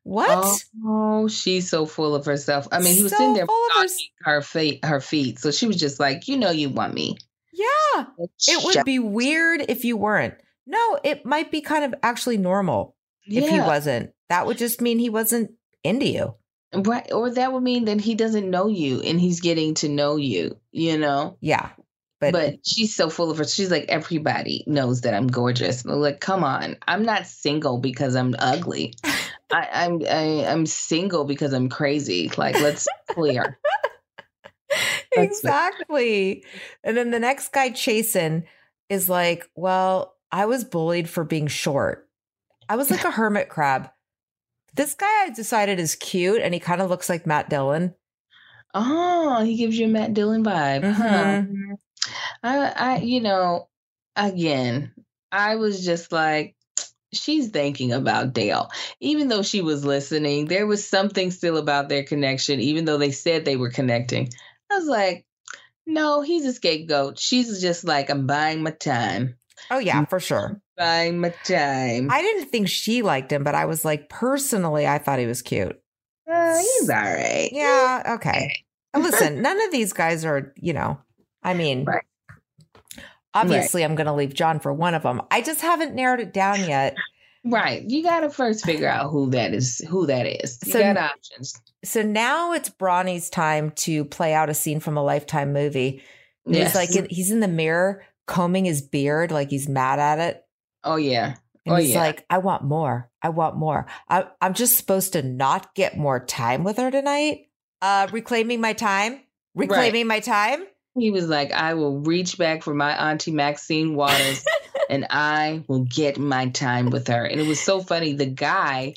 What? 0.03 0.63
Oh, 0.83 1.27
she's 1.27 1.69
so 1.69 1.85
full 1.85 2.15
of 2.15 2.25
herself. 2.25 2.67
I 2.71 2.79
mean, 2.79 2.95
he 2.95 3.03
was 3.03 3.11
So 3.11 3.17
sitting 3.17 3.33
there 3.35 3.45
full 3.45 3.67
her 4.23 4.41
feet, 4.41 4.83
her 4.83 4.99
feet. 4.99 5.39
So 5.39 5.51
she 5.51 5.67
was 5.67 5.77
just 5.77 5.99
like, 5.99 6.27
you 6.27 6.35
know, 6.35 6.49
you 6.49 6.69
want 6.69 6.93
me. 6.93 7.17
Yeah, 7.53 8.05
it 8.47 8.63
would 8.63 8.85
be 8.85 8.99
weird 8.99 9.65
if 9.69 9.85
you 9.85 9.97
weren't. 9.97 10.33
No, 10.65 10.99
it 11.03 11.25
might 11.25 11.51
be 11.51 11.61
kind 11.61 11.83
of 11.83 11.93
actually 12.01 12.37
normal 12.37 12.95
if 13.29 13.49
he 13.49 13.59
wasn't. 13.59 14.11
That 14.29 14.45
would 14.45 14.57
just 14.57 14.81
mean 14.81 14.99
he 14.99 15.09
wasn't 15.09 15.51
into 15.83 16.07
you. 16.07 16.35
Right. 16.73 17.11
Or 17.11 17.31
that 17.31 17.51
would 17.51 17.63
mean 17.63 17.85
that 17.85 18.01
he 18.01 18.13
doesn't 18.15 18.49
know 18.49 18.67
you 18.67 19.01
and 19.01 19.19
he's 19.19 19.41
getting 19.41 19.73
to 19.75 19.89
know 19.89 20.17
you, 20.17 20.57
you 20.71 20.97
know? 20.97 21.37
Yeah, 21.41 21.69
but, 22.19 22.33
But, 22.33 22.55
she's 22.65 22.93
so 22.93 23.09
full 23.09 23.31
of 23.31 23.37
her. 23.37 23.45
She's 23.45 23.71
like, 23.71 23.85
everybody 23.87 24.63
knows 24.67 25.01
that 25.01 25.13
I'm 25.13 25.27
gorgeous. 25.27 25.85
I'm 25.85 26.01
like, 26.01 26.19
come 26.19 26.43
on. 26.43 26.75
I'm 26.87 27.03
not 27.03 27.27
single 27.27 27.77
because 27.77 28.15
I'm 28.15 28.35
ugly. 28.37 28.93
I, 29.51 29.67
I'm 29.71 30.01
I, 30.07 30.45
I'm 30.45 30.65
single 30.65 31.23
because 31.23 31.53
I'm 31.53 31.69
crazy. 31.69 32.29
Like, 32.37 32.55
let's 32.59 32.87
clear. 33.09 33.57
Exactly. 35.17 36.43
And 36.83 36.95
then 36.95 37.09
the 37.09 37.19
next 37.19 37.51
guy, 37.51 37.71
Chasen, 37.71 38.43
is 38.87 39.09
like, 39.09 39.49
Well, 39.55 40.15
I 40.31 40.45
was 40.45 40.63
bullied 40.63 41.09
for 41.09 41.23
being 41.23 41.47
short. 41.47 42.07
I 42.69 42.75
was 42.75 42.91
like 42.91 43.03
a 43.03 43.11
hermit 43.11 43.49
crab. 43.49 43.89
This 44.75 44.93
guy 44.93 45.25
I 45.25 45.31
decided 45.31 45.79
is 45.79 45.95
cute 45.95 46.41
and 46.41 46.53
he 46.53 46.59
kind 46.59 46.81
of 46.81 46.89
looks 46.89 47.09
like 47.09 47.25
Matt 47.25 47.49
Dillon. 47.49 47.95
Oh, 48.73 49.43
he 49.43 49.55
gives 49.55 49.77
you 49.77 49.87
a 49.87 49.89
Matt 49.89 50.13
Dillon 50.13 50.43
vibe. 50.43 50.83
Huh. 50.93 51.41
Mhm. 51.41 51.77
I, 52.43 52.57
I, 52.75 52.97
you 52.99 53.21
know, 53.21 53.67
again, 54.15 54.93
I 55.31 55.55
was 55.55 55.83
just 55.83 56.11
like, 56.11 56.55
she's 57.11 57.49
thinking 57.49 57.91
about 57.91 58.33
Dale. 58.33 58.69
Even 58.99 59.27
though 59.27 59.41
she 59.41 59.61
was 59.61 59.83
listening, 59.83 60.45
there 60.45 60.67
was 60.67 60.87
something 60.87 61.31
still 61.31 61.57
about 61.57 61.89
their 61.89 62.03
connection, 62.03 62.59
even 62.59 62.85
though 62.85 62.97
they 62.99 63.11
said 63.11 63.43
they 63.43 63.57
were 63.57 63.71
connecting. 63.71 64.29
I 64.71 64.77
was 64.77 64.87
like, 64.87 65.25
no, 65.87 66.21
he's 66.21 66.45
a 66.45 66.53
scapegoat. 66.53 67.17
She's 67.17 67.59
just 67.59 67.83
like, 67.83 68.11
I'm 68.11 68.27
buying 68.27 68.61
my 68.61 68.71
time. 68.71 69.37
Oh, 69.71 69.79
yeah, 69.79 70.05
for 70.05 70.19
sure. 70.19 70.61
My 70.79 71.33
time. 71.43 72.09
I 72.11 72.21
didn't 72.21 72.45
think 72.49 72.69
she 72.69 73.01
liked 73.01 73.31
him, 73.31 73.43
but 73.43 73.55
I 73.55 73.65
was 73.65 73.83
like, 73.83 74.09
personally, 74.09 74.87
I 74.87 74.97
thought 74.97 75.19
he 75.19 75.25
was 75.25 75.41
cute. 75.41 75.79
Uh, 76.31 76.57
he's 76.57 76.89
all 76.89 76.95
right. 76.95 77.49
Yeah, 77.51 78.13
okay. 78.15 78.63
Listen, 78.95 79.41
none 79.41 79.61
of 79.61 79.71
these 79.71 79.93
guys 79.93 80.23
are, 80.25 80.53
you 80.57 80.73
know, 80.73 80.99
I 81.43 81.53
mean, 81.53 81.85
Right. 81.85 82.03
obviously, 83.33 83.83
I'm 83.83 83.95
going 83.95 84.07
to 84.07 84.13
leave 84.13 84.33
John 84.33 84.59
for 84.59 84.71
one 84.73 84.93
of 84.93 85.03
them. 85.03 85.21
I 85.31 85.41
just 85.41 85.61
haven't 85.61 85.95
narrowed 85.95 86.19
it 86.19 86.33
down 86.33 86.59
yet. 86.67 86.95
Right. 87.45 87.81
You 87.83 88.03
gotta 88.03 88.29
first 88.29 88.65
figure 88.65 88.89
out 88.89 89.11
who 89.11 89.29
that 89.29 89.53
is. 89.53 89.79
Who 89.89 90.05
that 90.07 90.25
is. 90.25 90.59
You 90.65 90.73
So- 90.73 90.79
got 90.79 90.97
options. 90.97 91.53
So 91.85 92.01
now 92.01 92.51
it's 92.51 92.67
Brawny's 92.67 93.29
time 93.29 93.71
to 93.77 94.03
play 94.03 94.33
out 94.33 94.49
a 94.49 94.53
scene 94.53 94.81
from 94.81 94.97
a 94.97 95.03
Lifetime 95.03 95.53
movie. 95.53 96.03
Yes. 96.45 96.73
He's 96.73 96.75
like, 96.97 97.09
he's 97.09 97.31
in 97.31 97.39
the 97.39 97.47
mirror 97.47 98.03
combing 98.27 98.65
his 98.65 98.81
beard, 98.81 99.31
like 99.31 99.49
he's 99.49 99.69
mad 99.69 99.99
at 99.99 100.19
it. 100.19 100.43
Oh 100.83 100.95
yeah. 100.95 101.35
And 101.65 101.75
Oh, 101.75 101.77
he's 101.77 101.91
yeah. 101.91 102.01
like, 102.01 102.25
I 102.29 102.37
want 102.39 102.63
more. 102.63 103.09
I 103.21 103.29
want 103.29 103.55
more. 103.57 103.85
I, 104.07 104.27
I'm 104.41 104.53
just 104.53 104.77
supposed 104.77 105.13
to 105.13 105.21
not 105.21 105.75
get 105.75 105.97
more 105.97 106.23
time 106.23 106.63
with 106.63 106.77
her 106.77 106.89
tonight. 106.89 107.47
Uh, 107.81 108.07
reclaiming 108.11 108.61
my 108.61 108.73
time. 108.73 109.19
Reclaiming 109.55 110.07
my 110.07 110.19
time. 110.19 110.63
He 110.97 111.11
was 111.11 111.27
like, 111.27 111.51
I 111.51 111.73
will 111.75 111.99
reach 111.99 112.37
back 112.37 112.63
for 112.63 112.73
my 112.73 113.11
auntie 113.11 113.31
Maxine 113.31 113.95
Waters 113.95 114.43
and 114.89 115.05
I 115.09 115.63
will 115.67 115.83
get 115.85 116.17
my 116.17 116.49
time 116.49 116.89
with 116.89 117.07
her. 117.07 117.23
And 117.25 117.39
it 117.39 117.47
was 117.47 117.59
so 117.59 117.81
funny. 117.81 118.13
The 118.13 118.25
guy 118.25 118.95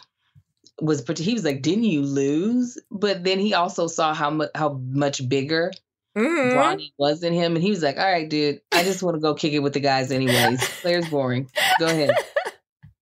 was 0.80 1.04
he 1.18 1.34
was 1.34 1.44
like, 1.44 1.62
"Didn't 1.62 1.84
you 1.84 2.02
lose?" 2.02 2.78
But 2.90 3.22
then 3.22 3.38
he 3.38 3.54
also 3.54 3.86
saw 3.86 4.14
how 4.14 4.30
much 4.30 4.50
how 4.54 4.72
much 4.72 5.28
bigger 5.28 5.70
Mhm. 6.16 6.52
Bronny 6.54 6.90
wasn't 6.98 7.34
him, 7.34 7.54
and 7.56 7.62
he 7.62 7.70
was 7.70 7.82
like, 7.82 7.96
"All 7.98 8.04
right, 8.10 8.28
dude, 8.28 8.60
I 8.72 8.82
just 8.84 9.02
want 9.02 9.14
to 9.16 9.20
go 9.20 9.34
kick 9.34 9.52
it 9.54 9.60
with 9.60 9.72
the 9.72 9.80
guys 9.80 10.10
anyways. 10.12 10.62
Clare's 10.82 11.08
boring. 11.08 11.50
Go 11.78 11.86
ahead." 11.86 12.10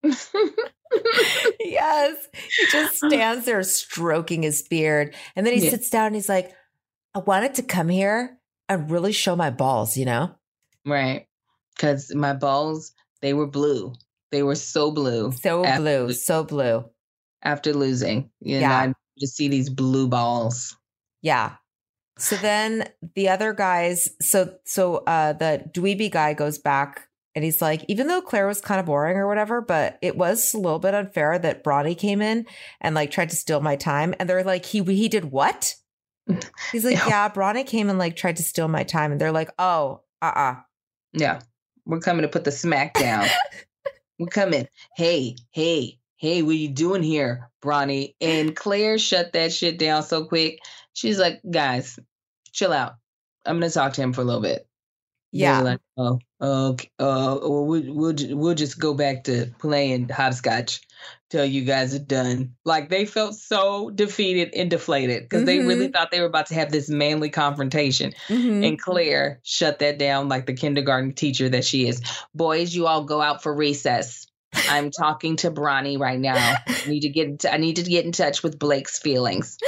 yes. 1.60 2.16
He 2.58 2.66
just 2.70 2.96
stands 2.96 3.46
there 3.46 3.62
stroking 3.62 4.42
his 4.42 4.62
beard. 4.62 5.14
And 5.36 5.46
then 5.46 5.54
he 5.54 5.64
Yeah. 5.64 5.70
sits 5.70 5.90
down 5.90 6.06
and 6.06 6.14
he's 6.14 6.28
like, 6.28 6.52
I 7.14 7.18
wanted 7.20 7.54
to 7.56 7.62
come 7.62 7.88
here 7.88 8.38
and 8.68 8.90
really 8.90 9.12
show 9.12 9.36
my 9.36 9.50
balls, 9.50 9.96
you 9.96 10.04
know? 10.04 10.34
right, 10.86 11.26
because 11.76 12.12
my 12.14 12.32
balls 12.32 12.92
they 13.20 13.34
were 13.34 13.46
blue. 13.46 13.92
They 14.30 14.42
were 14.42 14.54
so 14.54 14.90
blue 14.90 15.30
So 15.32 15.62
After- 15.64 15.82
blue, 15.82 16.12
so 16.14 16.42
blue. 16.44 16.84
after 17.42 17.74
losing. 17.74 18.30
You 18.40 18.54
know, 18.56 18.60
Yeah. 18.60 18.78
I 18.78 18.94
just 19.18 19.36
see 19.36 19.48
these 19.48 19.68
blue 19.68 20.08
balls. 20.08 20.74
Yeah. 21.20 21.56
So 22.20 22.36
then 22.36 22.88
the 23.14 23.28
other 23.30 23.52
guys, 23.52 24.10
so 24.20 24.54
so 24.64 24.96
uh 25.06 25.32
the 25.32 25.64
dweeby 25.72 26.10
guy 26.10 26.34
goes 26.34 26.58
back 26.58 27.08
and 27.34 27.44
he's 27.44 27.62
like, 27.62 27.84
even 27.88 28.08
though 28.08 28.20
Clare 28.20 28.46
was 28.46 28.60
kind 28.60 28.80
of 28.80 28.86
boring 28.86 29.16
or 29.16 29.26
whatever, 29.28 29.60
but 29.60 29.98
it 30.02 30.16
was 30.16 30.52
a 30.52 30.58
little 30.58 30.78
bit 30.80 30.94
unfair 30.94 31.38
that 31.38 31.62
Bronny 31.62 31.96
came 31.96 32.20
in 32.20 32.46
and 32.80 32.94
like 32.94 33.10
tried 33.10 33.30
to 33.30 33.36
steal 33.36 33.60
my 33.60 33.76
time. 33.76 34.14
And 34.18 34.28
they're 34.28 34.44
like, 34.44 34.64
he 34.66 34.82
he 34.82 35.08
did 35.08 35.26
what? 35.26 35.74
He's 36.72 36.84
like, 36.84 36.96
Yeah. 36.96 37.08
yeah, 37.08 37.28
Bronny 37.28 37.66
came 37.66 37.88
and 37.88 37.98
like 37.98 38.16
tried 38.16 38.36
to 38.36 38.42
steal 38.42 38.68
my 38.68 38.82
time. 38.84 39.12
And 39.12 39.20
they're 39.20 39.32
like, 39.32 39.50
oh, 39.58 40.02
uh-uh. 40.22 40.56
Yeah, 41.12 41.40
we're 41.86 42.00
coming 42.00 42.22
to 42.22 42.28
put 42.28 42.44
the 42.44 42.52
smack 42.52 42.94
down. 42.94 43.26
we're 44.18 44.26
coming. 44.26 44.68
Hey, 44.96 45.36
hey, 45.52 45.98
hey, 46.16 46.42
what 46.42 46.50
are 46.50 46.54
you 46.54 46.68
doing 46.68 47.02
here, 47.02 47.50
Bronny? 47.64 48.14
And 48.20 48.54
Clare 48.54 48.98
shut 48.98 49.32
that 49.32 49.52
shit 49.52 49.78
down 49.78 50.02
so 50.02 50.24
quick. 50.26 50.58
She's 50.92 51.18
like, 51.18 51.40
guys, 51.48 51.98
chill 52.52 52.72
out. 52.72 52.94
I'm 53.46 53.56
gonna 53.58 53.70
talk 53.70 53.94
to 53.94 54.02
him 54.02 54.12
for 54.12 54.20
a 54.20 54.24
little 54.24 54.42
bit. 54.42 54.66
Yeah. 55.32 55.60
like, 55.60 55.80
oh, 55.96 56.18
okay. 56.40 56.90
Uh, 56.98 57.38
well, 57.40 57.64
we'll 57.66 57.94
we'll 57.94 58.14
we'll 58.36 58.54
just 58.54 58.80
go 58.80 58.94
back 58.94 59.24
to 59.24 59.46
playing 59.58 60.08
hopscotch 60.08 60.80
till 61.30 61.44
you 61.44 61.62
guys 61.62 61.94
are 61.94 62.00
done. 62.00 62.54
Like 62.64 62.88
they 62.88 63.06
felt 63.06 63.36
so 63.36 63.90
defeated 63.90 64.52
and 64.54 64.68
deflated 64.68 65.22
because 65.22 65.44
they 65.44 65.60
really 65.60 65.86
thought 65.88 66.10
they 66.10 66.18
were 66.20 66.26
about 66.26 66.46
to 66.46 66.54
have 66.54 66.72
this 66.72 66.88
manly 66.88 67.30
confrontation. 67.30 68.12
Mhm. 68.28 68.66
And 68.66 68.80
Clare 68.80 69.38
shut 69.44 69.78
that 69.78 69.98
down 69.98 70.28
like 70.28 70.46
the 70.46 70.54
kindergarten 70.54 71.12
teacher 71.12 71.48
that 71.50 71.64
she 71.64 71.86
is. 71.86 72.02
Boys, 72.34 72.74
you 72.74 72.88
all 72.88 73.04
go 73.04 73.20
out 73.22 73.42
for 73.42 73.54
recess. 73.54 74.26
I'm 74.52 74.90
talking 74.90 75.36
to 75.36 75.50
Brawny 75.52 75.96
right 75.96 76.18
now. 76.18 76.34
I 76.34 76.88
need 76.88 77.02
to 77.02 77.08
get. 77.08 77.38
t- 77.38 77.48
I 77.48 77.56
need 77.56 77.76
to 77.76 77.84
get 77.84 78.04
in 78.04 78.10
touch 78.10 78.42
with 78.42 78.58
Blake's 78.58 78.98
feelings. 78.98 79.58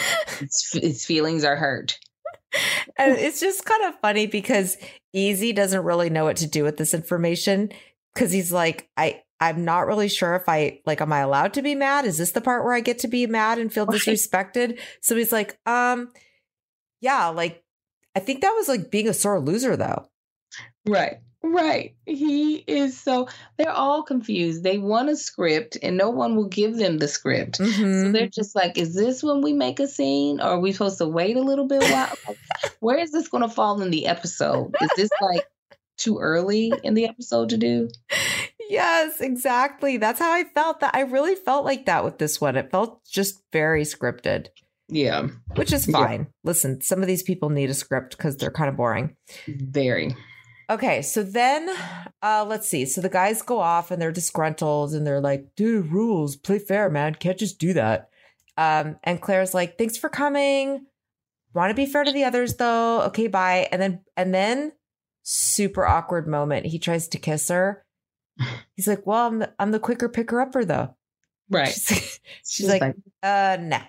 His, 0.40 0.70
his 0.72 1.04
feelings 1.04 1.44
are 1.44 1.54
hurt. 1.54 2.00
And 2.96 3.16
it's 3.16 3.40
just 3.40 3.64
kind 3.64 3.84
of 3.84 3.98
funny 4.00 4.26
because 4.26 4.76
Eazy 5.14 5.54
doesn't 5.54 5.84
really 5.84 6.10
know 6.10 6.24
what 6.24 6.36
to 6.38 6.46
do 6.46 6.64
with 6.64 6.76
this 6.76 6.94
information 6.94 7.70
because 8.14 8.32
he's 8.32 8.52
like, 8.52 8.88
I, 8.96 9.22
I'm 9.40 9.64
not 9.64 9.86
really 9.86 10.08
sure 10.08 10.36
if 10.36 10.48
I 10.48 10.80
like, 10.86 11.00
am 11.00 11.12
I 11.12 11.20
allowed 11.20 11.54
to 11.54 11.62
be 11.62 11.74
mad? 11.74 12.04
Is 12.04 12.18
this 12.18 12.32
the 12.32 12.40
part 12.40 12.64
where 12.64 12.74
I 12.74 12.80
get 12.80 13.00
to 13.00 13.08
be 13.08 13.26
mad 13.26 13.58
and 13.58 13.72
feel 13.72 13.86
disrespected? 13.86 14.78
So 15.00 15.16
he's 15.16 15.32
like, 15.32 15.58
um, 15.66 16.12
yeah, 17.00 17.28
like, 17.28 17.64
I 18.14 18.20
think 18.20 18.42
that 18.42 18.54
was 18.56 18.68
like 18.68 18.90
being 18.90 19.08
a 19.08 19.14
sore 19.14 19.40
loser 19.40 19.76
though. 19.76 20.06
Right. 20.86 21.14
Right. 21.44 21.94
He 22.06 22.56
is 22.66 22.98
so. 23.00 23.28
They're 23.58 23.70
all 23.72 24.02
confused. 24.02 24.62
They 24.62 24.78
want 24.78 25.08
a 25.10 25.16
script, 25.16 25.76
and 25.82 25.96
no 25.96 26.08
one 26.10 26.36
will 26.36 26.48
give 26.48 26.76
them 26.76 26.98
the 26.98 27.08
script. 27.08 27.56
So 27.56 27.64
Mhm. 27.64 28.12
they're 28.12 28.28
just 28.28 28.54
like, 28.54 28.78
is 28.78 28.94
this 28.94 29.22
when 29.22 29.42
we 29.42 29.52
make 29.52 29.80
a 29.80 29.88
scene? 29.88 30.40
Or 30.40 30.44
are 30.50 30.60
we 30.60 30.72
supposed 30.72 30.98
to 30.98 31.08
wait 31.08 31.36
a 31.36 31.42
little 31.42 31.66
bit? 31.66 31.82
While, 31.82 32.08
like, 32.28 32.38
where 32.80 32.98
is 32.98 33.10
this 33.12 33.28
going 33.28 33.42
to 33.42 33.48
fall 33.54 33.80
in 33.82 33.90
the 33.90 34.06
episode? 34.06 34.74
Is 34.80 34.90
this 34.96 35.10
like 35.20 35.44
too 35.98 36.18
early 36.18 36.72
in 36.84 36.94
the 36.94 37.06
episode 37.06 37.48
to 37.50 37.56
do? 37.58 37.88
yes, 38.70 39.20
exactly. 39.20 39.96
That's 39.96 40.18
how 40.20 40.32
I 40.32 40.44
felt 40.54 40.80
that 40.80 40.94
I 40.94 41.00
really 41.02 41.34
felt 41.34 41.64
like 41.64 41.86
that 41.86 42.04
with 42.04 42.18
this 42.18 42.40
one. 42.40 42.56
It 42.56 42.70
felt 42.70 43.00
just 43.04 43.42
very 43.52 43.82
scripted, 43.82 44.46
Yeah, 44.88 45.28
which 45.56 45.72
is 45.72 45.86
Yeah. 45.88 45.92
fine. 45.92 46.26
Listen, 46.44 46.80
some 46.82 47.00
of 47.02 47.06
these 47.08 47.22
people 47.22 47.50
need 47.50 47.70
a 47.70 47.74
script 47.74 48.16
because 48.16 48.36
they're 48.36 48.50
kind 48.50 48.68
of 48.70 48.76
boring. 48.76 49.16
very. 49.48 50.14
Okay, 50.72 51.02
so 51.02 51.22
then 51.22 51.68
uh 52.22 52.46
let's 52.48 52.66
see. 52.66 52.86
So 52.86 53.02
the 53.02 53.10
guys 53.10 53.42
go 53.42 53.60
off 53.60 53.90
and 53.90 54.00
they're 54.00 54.10
disgruntled 54.10 54.94
and 54.94 55.06
they're 55.06 55.20
like, 55.20 55.54
dude, 55.54 55.92
rules, 55.92 56.34
play 56.34 56.58
fair, 56.58 56.88
man. 56.88 57.14
Can't 57.14 57.38
just 57.38 57.58
do 57.58 57.74
that. 57.74 58.08
Um, 58.56 58.96
and 59.04 59.20
Clare's 59.20 59.52
like, 59.52 59.76
thanks 59.76 59.98
for 59.98 60.08
coming. 60.08 60.86
Want 61.52 61.68
to 61.68 61.74
be 61.74 61.84
fair 61.84 62.04
to 62.04 62.12
the 62.12 62.24
others 62.24 62.54
though. 62.54 63.02
Okay, 63.02 63.26
bye. 63.26 63.68
And 63.70 63.82
then 63.82 64.00
and 64.16 64.32
then 64.32 64.72
super 65.22 65.86
awkward 65.86 66.26
moment. 66.26 66.64
He 66.64 66.78
tries 66.78 67.06
to 67.08 67.18
kiss 67.18 67.48
her. 67.48 67.84
He's 68.74 68.88
like, 68.88 69.06
Well, 69.06 69.26
I'm 69.26 69.38
the, 69.40 69.52
I'm 69.58 69.72
the 69.72 69.78
quicker 69.78 70.08
picker 70.08 70.40
upper 70.40 70.64
though. 70.64 70.96
Right. 71.50 71.68
She's, 71.74 72.20
she's 72.46 72.68
like, 72.68 72.96
uh 73.22 73.58
nah. 73.60 73.82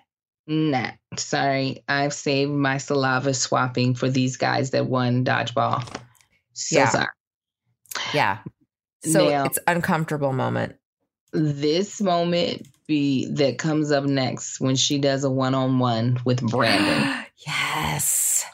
nah, 0.47 0.91
sorry. 1.15 1.81
I've 1.87 2.13
saved 2.13 2.51
my 2.51 2.77
saliva 2.77 3.33
swapping 3.33 3.95
for 3.95 4.09
these 4.09 4.35
guys 4.35 4.71
that 4.71 4.87
won 4.87 5.23
dodgeball. 5.23 5.87
So 6.53 6.77
Yeah. 6.77 6.89
sorry. 6.89 7.07
Yeah. 8.13 8.37
So 9.05 9.29
Now- 9.29 9.45
it's 9.45 9.59
uncomfortable 9.67 10.33
moment. 10.33 10.75
This 11.33 11.99
moment 11.99 12.67
be 12.87 13.25
that 13.33 13.57
comes 13.57 13.91
up 13.91 14.03
next 14.03 14.59
when 14.59 14.75
she 14.75 14.99
does 14.99 15.23
a 15.23 15.29
one 15.31 15.55
on 15.55 15.79
one 15.79 16.19
with 16.25 16.41
Brandon. 16.41 17.25
yes. 17.47 18.45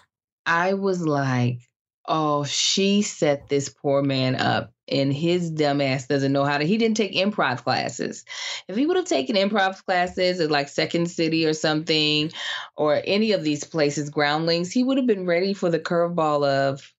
I 0.46 0.74
was 0.76 1.06
like, 1.06 1.60
oh, 2.08 2.44
she 2.46 3.02
set 3.02 3.50
this 3.50 3.70
poor 3.70 4.02
man 4.02 4.36
up, 4.36 4.72
and 4.88 5.14
his 5.14 5.52
dumbass 5.52 6.08
doesn't 6.08 6.32
know 6.32 6.46
how 6.46 6.58
to. 6.58 6.66
He 6.66 6.78
didn't 6.78 6.98
take 6.98 7.14
improv 7.14 7.64
classes. 7.64 8.24
If 8.68 8.76
he 8.76 8.86
would 8.86 8.98
have 8.98 9.06
taken 9.06 9.36
improv 9.36 9.86
classes 9.86 10.40
at 10.40 10.50
like 10.50 10.70
Second 10.70 11.12
City 11.12 11.46
or 11.46 11.54
something, 11.54 12.32
or 12.78 13.02
any 13.06 13.34
of 13.34 13.44
these 13.44 13.64
places, 13.64 14.10
Groundlings, 14.10 14.72
he 14.72 14.84
would 14.84 14.98
have 14.98 15.06
been 15.08 15.26
ready 15.26 15.54
for 15.54 15.70
the 15.70 15.80
curveball 15.80 16.48
of. 16.48 16.94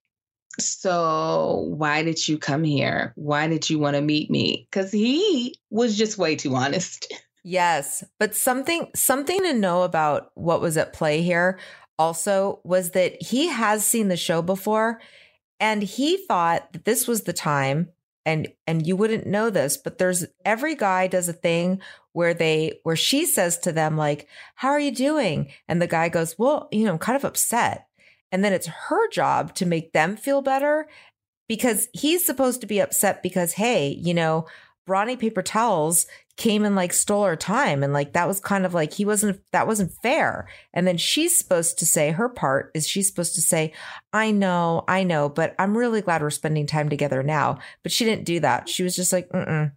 So, 0.60 1.66
why 1.76 2.02
did 2.02 2.26
you 2.28 2.38
come 2.38 2.64
here? 2.64 3.12
Why 3.16 3.48
did 3.48 3.68
you 3.68 3.78
want 3.78 3.96
to 3.96 4.02
meet 4.02 4.30
me? 4.30 4.66
Because 4.70 4.92
he 4.92 5.56
was 5.70 5.96
just 5.96 6.18
way 6.18 6.36
too 6.36 6.54
honest. 6.54 7.12
Yes, 7.42 8.04
but 8.18 8.34
something 8.34 8.90
something 8.94 9.40
to 9.44 9.54
know 9.54 9.82
about 9.82 10.30
what 10.34 10.60
was 10.60 10.76
at 10.76 10.92
play 10.92 11.22
here 11.22 11.58
also 11.98 12.60
was 12.64 12.90
that 12.90 13.20
he 13.22 13.48
has 13.48 13.82
seen 13.82 14.08
the 14.08 14.16
show 14.18 14.42
before 14.42 15.00
and 15.58 15.82
he 15.82 16.16
thought 16.16 16.72
that 16.72 16.84
this 16.84 17.06
was 17.06 17.22
the 17.22 17.32
time 17.32 17.88
and 18.26 18.48
and 18.66 18.86
you 18.86 18.96
wouldn't 18.96 19.26
know 19.26 19.50
this 19.50 19.76
but 19.76 19.98
there's 19.98 20.26
every 20.44 20.74
guy 20.74 21.06
does 21.06 21.28
a 21.28 21.32
thing 21.34 21.80
where 22.12 22.34
they 22.34 22.80
where 22.82 22.96
she 22.96 23.26
says 23.26 23.58
to 23.58 23.72
them 23.72 23.96
like 23.96 24.26
how 24.54 24.68
are 24.68 24.80
you 24.80 24.90
doing 24.90 25.50
and 25.68 25.80
the 25.80 25.86
guy 25.86 26.08
goes 26.08 26.38
well 26.38 26.68
you 26.72 26.84
know 26.84 26.92
I'm 26.92 26.98
kind 26.98 27.16
of 27.16 27.24
upset 27.24 27.86
and 28.32 28.44
then 28.44 28.52
it's 28.52 28.66
her 28.66 29.08
job 29.10 29.54
to 29.54 29.66
make 29.66 29.92
them 29.92 30.16
feel 30.16 30.42
better 30.42 30.86
because 31.48 31.88
he's 31.92 32.24
supposed 32.24 32.60
to 32.60 32.66
be 32.66 32.80
upset 32.80 33.22
because 33.22 33.52
hey 33.52 33.88
you 33.88 34.14
know 34.14 34.46
Brawny 34.86 35.16
paper 35.16 35.42
towels 35.42 36.06
came 36.36 36.64
and 36.64 36.74
like 36.74 36.92
stole 36.92 37.24
her 37.24 37.36
time 37.36 37.82
and 37.82 37.92
like 37.92 38.14
that 38.14 38.26
was 38.26 38.40
kind 38.40 38.64
of 38.64 38.72
like 38.72 38.92
he 38.92 39.04
wasn't 39.04 39.40
that 39.52 39.66
wasn't 39.66 39.92
fair 40.02 40.48
and 40.72 40.86
then 40.86 40.96
she's 40.96 41.38
supposed 41.38 41.78
to 41.78 41.86
say 41.86 42.10
her 42.10 42.28
part 42.28 42.70
is 42.74 42.88
she's 42.88 43.06
supposed 43.06 43.34
to 43.34 43.42
say 43.42 43.72
i 44.12 44.30
know 44.30 44.82
i 44.88 45.04
know 45.04 45.28
but 45.28 45.54
i'm 45.58 45.76
really 45.76 46.00
glad 46.00 46.22
we're 46.22 46.30
spending 46.30 46.66
time 46.66 46.88
together 46.88 47.22
now 47.22 47.58
but 47.82 47.92
she 47.92 48.04
didn't 48.04 48.24
do 48.24 48.40
that 48.40 48.68
she 48.68 48.82
was 48.82 48.96
just 48.96 49.12
like 49.12 49.28
mm-mm 49.28 49.70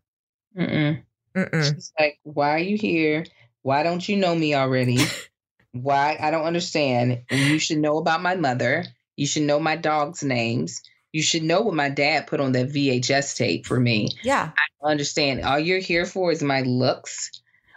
Mm-mm. 0.57 1.03
mm-mm 1.35 1.73
She's 1.73 1.91
like, 1.99 2.19
why 2.23 2.51
are 2.51 2.59
you 2.59 2.77
here? 2.77 3.25
Why 3.61 3.83
don't 3.83 4.07
you 4.07 4.17
know 4.17 4.35
me 4.35 4.55
already? 4.55 4.97
why? 5.73 6.17
I 6.19 6.31
don't 6.31 6.45
understand. 6.45 7.23
And 7.29 7.39
you 7.49 7.59
should 7.59 7.79
know 7.79 7.97
about 7.97 8.21
my 8.21 8.35
mother. 8.35 8.85
You 9.17 9.27
should 9.27 9.43
know 9.43 9.59
my 9.59 9.75
dog's 9.75 10.23
names. 10.23 10.81
You 11.11 11.21
should 11.21 11.43
know 11.43 11.61
what 11.61 11.75
my 11.75 11.89
dad 11.89 12.25
put 12.27 12.39
on 12.39 12.53
that 12.53 12.69
VHS 12.69 13.35
tape 13.37 13.65
for 13.65 13.79
me. 13.79 14.09
yeah 14.23 14.51
I 14.83 14.89
understand. 14.89 15.41
All 15.43 15.59
you're 15.59 15.79
here 15.79 16.05
for 16.05 16.31
is 16.31 16.41
my 16.41 16.61
looks. 16.61 17.29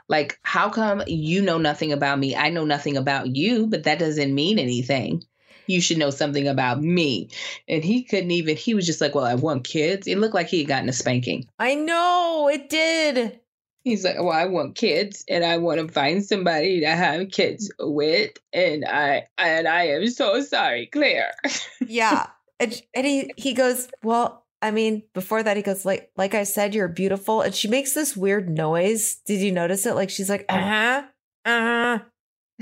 Like, 0.09 0.38
how 0.42 0.70
come 0.70 1.03
you 1.07 1.42
know 1.42 1.59
nothing 1.59 1.92
about 1.92 2.18
me? 2.18 2.36
I 2.36 2.51
know 2.51 2.64
nothing 2.64 2.97
about 2.97 3.34
you, 3.34 3.66
but 3.66 3.84
that 3.84 3.99
doesn't 3.99 4.34
mean 4.34 4.59
anything. 4.59 5.24
You 5.66 5.80
should 5.80 5.99
know 5.99 6.11
something 6.11 6.47
about 6.47 6.80
me. 6.80 7.28
And 7.68 7.82
he 7.82 8.05
couldn't 8.05 8.30
even, 8.30 8.57
he 8.57 8.74
was 8.74 8.86
just 8.86 9.01
like, 9.01 9.14
Well, 9.14 9.24
I 9.24 9.34
want 9.34 9.64
kids. 9.64 10.07
It 10.07 10.18
looked 10.18 10.34
like 10.34 10.47
he 10.47 10.61
had 10.61 10.68
gotten 10.68 10.88
a 10.88 10.92
spanking. 10.92 11.47
i 11.59 11.74
know 11.74 12.49
it 12.53 12.70
did 12.70 13.40
He's 13.87 14.05
like, 14.05 14.16
well, 14.18 14.32
I 14.32 14.47
want 14.47 14.74
kids, 14.74 15.24
and 15.28 15.45
I 15.45 15.59
want 15.59 15.80
to 15.80 15.89
find 15.89 16.24
somebody 16.24 16.80
to 16.80 16.89
have 16.89 17.30
kids 17.30 17.72
with, 17.78 18.32
and 18.53 18.84
I 18.84 19.26
and 19.39 19.66
I 19.68 19.84
am 19.89 20.09
so 20.09 20.43
sorry, 20.43 20.87
Clare. 20.87 21.32
yeah 21.87 22.26
and, 22.61 22.82
and 22.95 23.07
he 23.07 23.30
he 23.37 23.55
goes 23.55 23.89
well 24.03 24.47
I 24.62 24.70
mean, 24.70 25.03
before 25.12 25.43
that, 25.43 25.59
he 25.59 25.62
goes 25.62 25.84
like, 25.84 26.11
like 26.16 26.34
I 26.34 26.45
said, 26.45 26.74
you're 26.74 26.89
beautiful, 26.89 27.43
and 27.43 27.55
she 27.55 27.68
makes 27.68 27.93
this 27.93 28.16
weird 28.16 28.49
noise. 28.49 29.16
Did 29.26 29.41
you 29.41 29.53
notice 29.53 29.84
it? 29.84 29.95
Like 29.95 30.09
she's 30.09 30.30
like, 30.30 30.47
uh 30.49 30.59
huh, 30.59 31.03
uh 31.45 31.99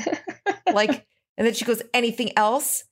huh, 0.00 0.14
like, 0.74 1.06
and 1.38 1.46
then 1.46 1.54
she 1.54 1.64
goes, 1.64 1.82
anything 1.94 2.36
else? 2.36 2.84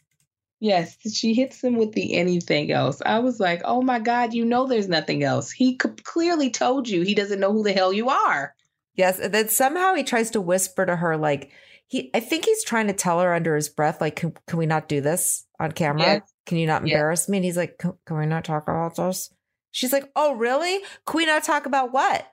Yes, 0.62 0.96
she 1.12 1.34
hits 1.34 1.62
him 1.64 1.74
with 1.74 1.90
the 1.90 2.14
anything 2.14 2.70
else. 2.70 3.02
I 3.04 3.18
was 3.18 3.40
like, 3.40 3.62
oh 3.64 3.82
my 3.82 3.98
God, 3.98 4.32
you 4.32 4.44
know 4.44 4.64
there's 4.64 4.86
nothing 4.86 5.24
else. 5.24 5.50
He 5.50 5.72
c- 5.72 5.88
clearly 6.04 6.50
told 6.50 6.88
you 6.88 7.02
he 7.02 7.16
doesn't 7.16 7.40
know 7.40 7.52
who 7.52 7.64
the 7.64 7.72
hell 7.72 7.92
you 7.92 8.08
are. 8.10 8.54
Yes, 8.94 9.18
and 9.18 9.34
then 9.34 9.48
somehow 9.48 9.94
he 9.94 10.04
tries 10.04 10.30
to 10.30 10.40
whisper 10.40 10.86
to 10.86 10.94
her, 10.94 11.16
like 11.16 11.50
he. 11.88 12.12
I 12.14 12.20
think 12.20 12.44
he's 12.44 12.62
trying 12.62 12.86
to 12.86 12.92
tell 12.92 13.18
her 13.18 13.34
under 13.34 13.56
his 13.56 13.68
breath, 13.68 14.00
like, 14.00 14.14
"Can, 14.14 14.34
can 14.46 14.56
we 14.56 14.66
not 14.66 14.86
do 14.86 15.00
this 15.00 15.44
on 15.58 15.72
camera? 15.72 16.02
Yes. 16.02 16.32
Can 16.46 16.58
you 16.58 16.68
not 16.68 16.86
Yes. 16.86 16.94
embarrass 16.94 17.28
me?" 17.28 17.38
And 17.38 17.44
he's 17.44 17.56
like, 17.56 17.78
can, 17.78 17.94
"Can 18.06 18.18
we 18.18 18.26
not 18.26 18.44
talk 18.44 18.68
about 18.68 18.94
this?" 18.94 19.34
She's 19.72 19.92
like, 19.92 20.12
"Oh, 20.14 20.36
really? 20.36 20.78
Can 21.06 21.16
we 21.16 21.26
not 21.26 21.42
talk 21.42 21.66
about 21.66 21.92
what?" 21.92 22.24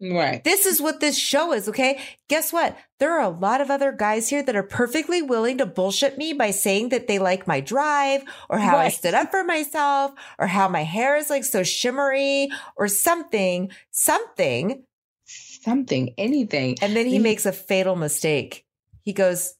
Right. 0.00 0.42
This 0.42 0.64
is 0.64 0.80
what 0.80 1.00
this 1.00 1.18
show 1.18 1.52
is, 1.52 1.68
okay? 1.68 2.00
Guess 2.28 2.54
what? 2.54 2.76
There 2.98 3.12
are 3.12 3.22
a 3.22 3.28
lot 3.28 3.60
of 3.60 3.70
other 3.70 3.92
guys 3.92 4.30
here 4.30 4.42
that 4.42 4.56
are 4.56 4.62
perfectly 4.62 5.20
willing 5.20 5.58
to 5.58 5.66
bullshit 5.66 6.16
me 6.16 6.32
by 6.32 6.52
saying 6.52 6.88
that 6.88 7.06
they 7.06 7.18
like 7.18 7.46
my 7.46 7.60
drive 7.60 8.22
or 8.48 8.58
how 8.58 8.78
I 8.78 8.88
stood 8.88 9.12
up 9.12 9.30
for 9.30 9.44
myself 9.44 10.12
or 10.38 10.46
how 10.46 10.68
my 10.68 10.84
hair 10.84 11.16
is 11.16 11.28
like 11.28 11.44
so 11.44 11.62
shimmery 11.62 12.48
or 12.76 12.88
something, 12.88 13.70
something. 13.90 14.84
Something, 15.26 16.14
anything. 16.16 16.76
And 16.80 16.96
then 16.96 17.06
he 17.06 17.18
makes 17.18 17.44
a 17.44 17.52
fatal 17.52 17.94
mistake. 17.94 18.64
He 19.02 19.12
goes, 19.12 19.54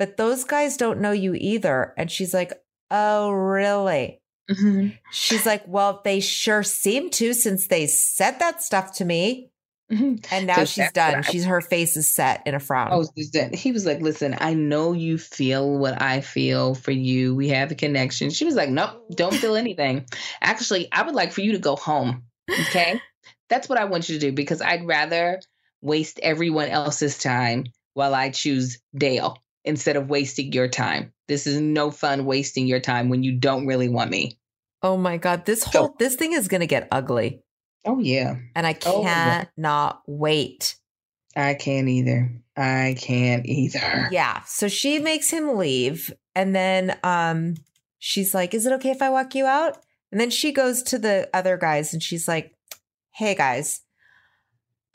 But 0.00 0.16
those 0.16 0.42
guys 0.42 0.76
don't 0.76 1.00
know 1.00 1.12
you 1.12 1.34
either. 1.34 1.94
And 1.96 2.10
she's 2.10 2.34
like, 2.34 2.52
Oh, 2.90 3.30
really? 3.30 4.20
Mhm. 4.50 4.98
She's 5.10 5.46
like, 5.46 5.62
Well, 5.66 6.00
they 6.04 6.20
sure 6.20 6.62
seem 6.62 7.10
to 7.10 7.32
since 7.34 7.66
they 7.66 7.86
said 7.86 8.38
that 8.40 8.62
stuff 8.62 8.92
to 8.96 9.04
me. 9.04 9.50
Mhm. 9.92 10.24
And 10.30 10.46
now 10.46 10.56
So 10.56 10.64
she's 10.64 10.92
done. 10.92 11.16
I- 11.16 11.20
She's 11.22 11.44
her 11.44 11.60
face 11.60 11.96
is 11.96 12.12
set 12.12 12.42
in 12.46 12.54
a 12.54 12.60
frown. 12.60 12.88
Oh, 12.90 13.04
he 13.52 13.70
was 13.72 13.84
like, 13.84 14.00
"Listen, 14.00 14.34
I 14.38 14.54
know 14.54 14.92
you 14.92 15.18
feel 15.18 15.78
what 15.78 16.00
I 16.00 16.20
feel 16.22 16.74
for 16.74 16.90
you. 16.90 17.34
We 17.34 17.48
have 17.50 17.70
a 17.70 17.74
connection." 17.74 18.30
She 18.30 18.46
was 18.46 18.54
like, 18.54 18.70
"Nope, 18.70 19.06
don't 19.14 19.34
feel 19.34 19.56
anything. 19.56 20.06
Actually, 20.40 20.88
I 20.90 21.02
would 21.02 21.14
like 21.14 21.32
for 21.32 21.42
you 21.42 21.52
to 21.52 21.58
go 21.58 21.76
home. 21.76 22.22
Okay, 22.50 22.98
that's 23.50 23.68
what 23.68 23.78
I 23.78 23.84
want 23.84 24.08
you 24.08 24.18
to 24.18 24.26
do 24.26 24.32
because 24.32 24.62
I'd 24.62 24.86
rather 24.86 25.38
waste 25.82 26.18
everyone 26.22 26.68
else's 26.68 27.18
time 27.18 27.64
while 27.92 28.14
I 28.14 28.30
choose 28.30 28.78
Dale 28.96 29.36
instead 29.64 29.96
of 29.96 30.08
wasting 30.08 30.52
your 30.52 30.68
time. 30.68 31.12
This 31.28 31.46
is 31.46 31.60
no 31.60 31.90
fun 31.90 32.26
wasting 32.26 32.66
your 32.66 32.80
time 32.80 33.08
when 33.08 33.22
you 33.22 33.32
don't 33.32 33.66
really 33.66 33.88
want 33.88 34.10
me. 34.10 34.38
Oh 34.82 34.96
my 34.96 35.16
god, 35.16 35.46
this 35.46 35.62
So- 35.62 35.70
whole 35.70 35.94
this 35.98 36.14
thing 36.16 36.32
is 36.32 36.48
gonna 36.48 36.66
get 36.66 36.88
ugly, 36.90 37.40
Oh 37.86 37.98
yeah, 37.98 38.36
and 38.54 38.66
I 38.66 38.76
Oh, 38.86 39.02
yeah. 39.02 39.44
cannot 39.56 40.02
wait. 40.06 40.76
I 41.36 41.54
can't 41.54 41.88
either. 41.88 42.30
I 42.56 42.94
can't 42.98 43.44
either. 43.46 44.08
Yeah, 44.12 44.42
so 44.46 44.68
she 44.68 44.98
makes 45.00 45.30
him 45.30 45.56
leave, 45.56 46.12
and 46.34 46.54
then 46.54 46.96
um, 47.02 47.54
she's 47.98 48.34
like, 48.34 48.54
"Is 48.54 48.66
it 48.66 48.72
okay 48.74 48.90
if 48.90 49.02
I 49.02 49.10
walk 49.10 49.34
you 49.34 49.44
out?" 49.46 49.78
And 50.12 50.20
then 50.20 50.30
she 50.30 50.52
goes 50.52 50.82
to 50.84 50.98
the 50.98 51.28
other 51.34 51.56
guys, 51.56 51.92
and 51.92 52.02
she's 52.02 52.28
like, 52.28 52.54
"Hey 53.12 53.34
guys." 53.34 53.80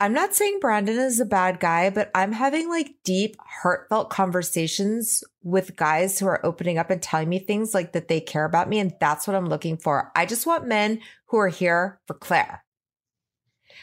I'm 0.00 0.14
not 0.14 0.34
saying 0.34 0.60
Brandon 0.60 0.98
is 0.98 1.20
a 1.20 1.26
bad 1.26 1.60
guy, 1.60 1.90
but 1.90 2.10
I'm 2.14 2.32
having 2.32 2.70
like 2.70 2.94
deep, 3.04 3.36
heartfelt 3.38 4.08
conversations 4.08 5.22
with 5.42 5.76
guys 5.76 6.18
who 6.18 6.26
are 6.26 6.44
opening 6.44 6.78
up 6.78 6.88
and 6.88 7.02
telling 7.02 7.28
me 7.28 7.38
things 7.38 7.74
like 7.74 7.92
that 7.92 8.08
they 8.08 8.20
care 8.20 8.46
about 8.46 8.68
me. 8.68 8.78
And 8.78 8.94
that's 8.98 9.26
what 9.26 9.36
I'm 9.36 9.48
looking 9.48 9.76
for. 9.76 10.10
I 10.16 10.24
just 10.24 10.46
want 10.46 10.66
men 10.66 11.00
who 11.26 11.36
are 11.36 11.48
here 11.48 12.00
for 12.06 12.14
Clare. 12.14 12.64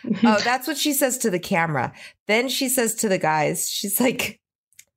oh, 0.23 0.39
that's 0.43 0.67
what 0.67 0.77
she 0.77 0.93
says 0.93 1.19
to 1.19 1.29
the 1.29 1.39
camera. 1.39 1.93
Then 2.27 2.49
she 2.49 2.67
says 2.67 2.95
to 2.95 3.09
the 3.09 3.19
guys, 3.19 3.69
she's 3.69 3.99
like, 3.99 4.39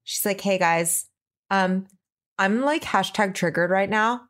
she's 0.04 0.24
like, 0.24 0.40
hey 0.40 0.56
guys, 0.56 1.06
um, 1.50 1.86
I'm 2.38 2.62
like 2.62 2.82
hashtag 2.82 3.34
triggered 3.34 3.70
right 3.70 3.90
now. 3.90 4.22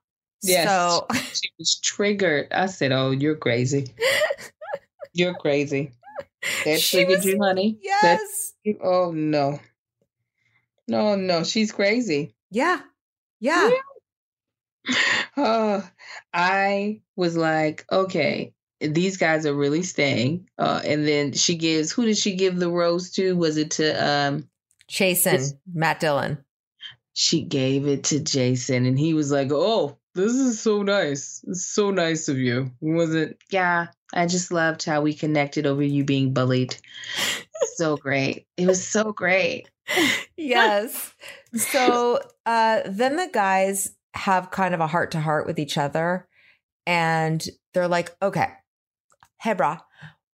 Yes. 0.43 0.69
So 0.69 1.07
she 1.33 1.51
was 1.59 1.79
triggered. 1.81 2.49
I 2.53 2.67
said, 2.67 2.93
"Oh, 2.93 3.11
you're 3.11 3.37
crazy. 3.37 3.89
You're 5.13 5.35
crazy." 5.35 5.93
That 6.65 6.81
She 6.81 6.99
triggered 6.99 7.19
was- 7.19 7.27
you, 7.27 7.39
honey. 7.43 7.79
That- 8.03 8.21
yes. 8.65 8.77
oh 8.83 9.11
no, 9.13 9.61
no, 10.89 11.15
no. 11.17 11.45
She's 11.45 11.73
crazy. 11.73 12.35
Yeah. 12.51 12.81
Yeah. 13.41 13.71
Uh, 15.37 15.83
I 16.33 17.01
was 17.17 17.37
like, 17.37 17.85
okay, 17.91 18.53
these 18.81 19.17
guys 19.17 19.47
are 19.47 19.55
really 19.55 19.83
staying. 19.83 20.49
Uh, 20.59 20.81
and 20.85 21.07
then 21.07 21.33
she 21.33 21.57
gives. 21.57 21.93
Who 21.93 22.05
did 22.07 22.17
she 22.19 22.35
give 22.35 22.59
the 22.59 22.71
rose 22.71 23.11
to? 23.13 23.37
Was 23.37 23.57
it 23.57 23.71
to 23.73 23.93
um? 24.07 24.49
Jason, 24.89 25.35
It's- 25.35 25.55
Matt 25.73 26.01
Dillon. 26.01 26.39
She 27.13 27.43
gave 27.43 27.87
it 27.87 28.05
to 28.05 28.21
Jason, 28.21 28.87
and 28.87 28.99
he 28.99 29.15
was 29.15 29.31
like, 29.31 29.51
"Oh, 29.53 29.99
this 30.15 30.33
is 30.33 30.61
so 30.61 30.83
nice. 30.83 31.45
It's 31.47 31.67
so 31.67 31.91
nice 31.91 32.29
of 32.29 32.39
you." 32.39 32.71
Was 32.81 33.15
it? 33.15 33.37
Yeah, 33.51 33.89
I 34.13 34.27
just 34.27 34.53
loved 34.53 34.85
how 34.85 35.01
we 35.03 35.15
connected 35.15 35.67
over 35.67 35.83
you 35.83 36.05
being 36.05 36.33
bullied. 36.35 36.77
so 37.77 37.97
great. 38.03 38.47
It 38.57 38.67
was 38.67 38.85
so 38.87 39.13
great. 39.13 39.71
yes. 40.37 41.15
So 41.53 42.21
uh 42.47 42.81
then 42.87 43.17
the 43.17 43.29
guys 43.33 43.93
have 44.15 44.53
kind 44.53 44.73
of 44.73 44.79
a 44.81 44.87
heart 44.87 45.11
to 45.13 45.21
heart 45.21 45.49
with 45.49 45.59
each 45.59 45.77
other 45.77 46.29
and 46.87 47.45
they're 47.75 47.89
like, 47.89 48.15
okay, 48.23 48.51
hey 49.43 49.55
brah, 49.55 49.81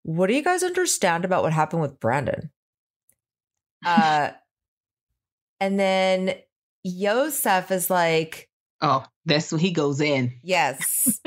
what 0.02 0.26
do 0.26 0.34
you 0.34 0.44
guys 0.44 0.62
understand 0.62 1.24
about 1.24 1.42
what 1.42 1.54
happened 1.54 1.80
with 1.82 1.98
Brandon? 2.00 2.50
Uh 3.86 4.32
and 5.60 5.78
then 5.80 6.34
Yosef 6.84 7.70
is 7.70 7.88
like, 7.88 8.50
Oh, 8.82 9.04
that's 9.24 9.50
when 9.52 9.60
he 9.60 9.70
goes 9.70 10.00
in. 10.02 10.34
yes. 10.42 11.18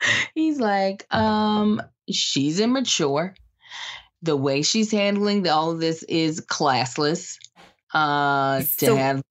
He's 0.34 0.58
like, 0.60 1.06
um, 1.14 1.82
she's 2.10 2.60
immature. 2.60 3.34
The 4.22 4.36
way 4.36 4.62
she's 4.62 4.90
handling 4.90 5.48
all 5.48 5.70
of 5.70 5.80
this 5.80 6.02
is 6.04 6.40
classless. 6.42 7.36
Uh, 7.94 8.60
So- 8.62 8.94
to 8.94 8.96
have, 8.96 9.22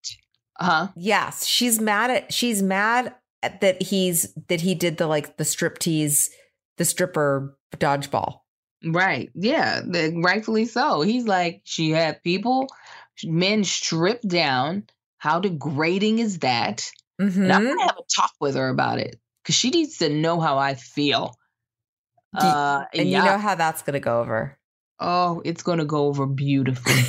huh? 0.58 0.88
Yes, 0.96 1.46
she's 1.46 1.80
mad 1.80 2.10
at 2.12 2.34
she's 2.34 2.62
mad 2.62 3.14
at 3.44 3.62
that 3.62 3.82
he's 3.82 4.34
that 4.50 4.62
he 4.62 4.76
did 4.76 4.98
the 4.98 5.08
like 5.08 5.38
the 5.38 5.44
striptease, 5.44 6.30
the 6.78 6.86
stripper 6.86 7.56
dodgeball. 7.78 8.40
Right. 8.86 9.30
Yeah. 9.36 9.82
the- 9.82 10.20
Rightfully 10.24 10.66
so. 10.66 11.02
He's 11.02 11.26
like, 11.26 11.62
she 11.66 11.92
had 11.92 12.24
people, 12.24 12.68
men 13.24 13.64
stripped 13.64 14.28
down. 14.28 14.86
How 15.20 15.40
degrading 15.40 16.20
is 16.20 16.40
that? 16.40 16.90
Mhm. 17.22 17.36
And 17.44 17.52
I'm 17.54 17.66
gonna 17.66 17.82
have 17.82 17.98
a 17.98 18.04
talk 18.16 18.32
with 18.40 18.56
her 18.56 18.70
about 18.70 19.00
it 19.00 19.20
because 19.50 19.56
she 19.58 19.72
needs 19.72 19.98
to 19.98 20.10
know 20.10 20.40
how 20.40 20.60
I 20.60 20.76
feel. 20.76 21.34
Do- 22.40 22.46
Uh, 22.46 22.86
and 22.94 23.10
yeah. 23.10 23.18
you 23.26 23.32
know 23.32 23.38
how 23.40 23.56
that's 23.56 23.82
gonna 23.82 24.00
go 24.00 24.20
over. 24.22 24.56
oh, 25.00 25.42
it's 25.44 25.64
gonna 25.64 25.86
go 25.86 26.06
over 26.06 26.28
beautifully. 26.28 27.02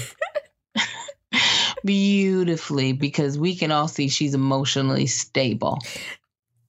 beautifully 1.84 2.93
because 2.95 3.38
we 3.38 3.55
can 3.55 3.70
all 3.72 3.88
see 3.88 4.09
she's 4.09 4.32
emotionally 4.34 5.07
stable. 5.07 5.78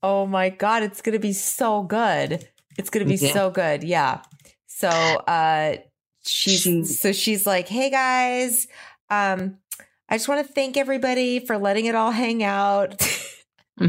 Oh 0.04 0.26
my 0.26 0.50
god, 0.50 0.84
it's 0.84 1.02
gonna 1.02 1.20
be 1.20 1.32
so 1.32 1.84
good. 1.84 2.46
It's 2.78 2.90
gonna 2.90 3.06
be 3.06 3.16
Yeah. 3.16 3.32
so 3.34 3.50
good. 3.50 3.84
Yeah. 3.86 4.22
So 4.68 4.90
uh 4.90 5.78
she's 6.26 6.64
She- 6.64 6.84
so 6.84 7.14
she's 7.14 7.46
like, 7.46 7.70
hey 7.70 7.90
guys, 7.90 8.68
um, 9.10 9.58
I 10.10 10.16
just 10.18 10.28
want 10.28 10.46
to 10.46 10.54
thank 10.54 10.76
everybody 10.76 11.40
for 11.40 11.58
letting 11.58 11.86
it 11.86 11.96
all 11.96 12.12
hang 12.12 12.44
out. 12.44 13.02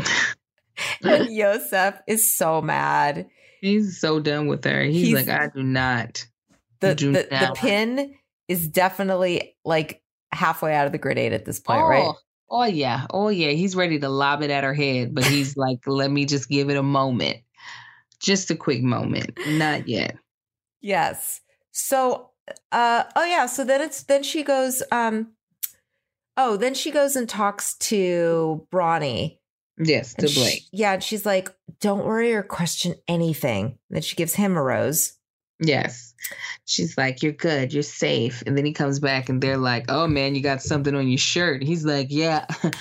and 1.03 1.33
Yosef 1.35 1.95
is 2.07 2.35
so 2.35 2.61
mad. 2.63 3.29
He's 3.61 4.01
so 4.01 4.21
done 4.21 4.49
with 4.49 4.65
her. 4.65 4.83
He's, 4.83 5.09
He's- 5.09 5.27
like, 5.27 5.29
I 5.29 5.49
do 5.49 5.63
not. 5.63 6.27
The 6.81 6.97
Do 6.97 7.13
the, 7.13 7.29
the 7.31 7.53
pin 7.55 8.15
is 8.49 8.67
definitely 8.67 9.57
like 9.65 10.03
halfway 10.33 10.75
out 10.75 10.87
of 10.87 10.93
the 10.93 10.99
grenade 10.99 11.33
at 11.33 11.45
this 11.45 11.61
point, 11.61 11.81
oh, 11.81 11.87
right? 11.87 12.15
Oh 12.51 12.65
yeah. 12.65 13.07
Oh 13.11 13.29
yeah. 13.29 13.51
He's 13.51 13.77
ready 13.77 13.99
to 14.01 14.09
lob 14.09 14.43
it 14.43 14.51
at 14.51 14.65
her 14.65 14.75
head, 14.75 15.15
but 15.15 15.25
he's 15.25 15.57
like, 15.57 15.79
let 15.87 16.11
me 16.11 16.27
just 16.27 16.49
give 16.49 16.71
it 16.71 16.77
a 16.77 16.83
moment. 16.83 17.39
Just 18.19 18.51
a 18.51 18.57
quick 18.57 18.83
moment. 18.83 19.39
Not 19.47 19.89
yet. 19.89 20.17
Yes. 20.81 21.41
So 21.71 22.31
uh 22.73 23.05
oh 23.17 23.25
yeah, 23.25 23.47
so 23.47 23.65
then 23.65 23.81
it's 23.81 24.03
then 24.03 24.23
she 24.23 24.43
goes 24.43 24.83
um 24.91 25.29
oh, 26.37 26.57
then 26.57 26.75
she 26.75 26.91
goes 26.91 27.17
and 27.17 27.29
talks 27.29 27.77
to 27.77 28.67
Brawny. 28.71 29.39
Yes, 29.79 30.15
to 30.15 30.23
And 30.27 30.31
she- 30.31 30.67
yeah, 30.73 30.95
and 30.95 31.03
she's 31.03 31.25
like, 31.27 31.51
"Don't 31.81 32.05
worry 32.05 32.35
or 32.35 32.43
question 32.43 32.95
anything." 33.09 33.65
And 33.67 33.77
then 33.91 34.03
she 34.03 34.17
gives 34.17 34.35
him 34.35 34.57
a 34.57 34.63
rose. 34.63 35.15
Yes. 35.61 36.15
She's 36.65 36.99
like, 36.99 37.23
You're 37.23 37.33
good, 37.33 37.73
you're 37.73 37.83
safe. 37.85 38.43
And 38.47 38.57
then 38.59 38.65
he 38.65 38.73
comes 38.73 38.99
back 38.99 39.29
and 39.29 39.41
they're 39.41 39.57
like, 39.57 39.85
Oh 39.89 40.09
man, 40.09 40.35
you 40.35 40.43
got 40.43 40.61
something 40.61 40.95
on 40.95 41.07
your 41.09 41.19
shirt. 41.19 41.63
He's 41.63 41.85
like, 41.85 42.09
Yeah. 42.11 42.47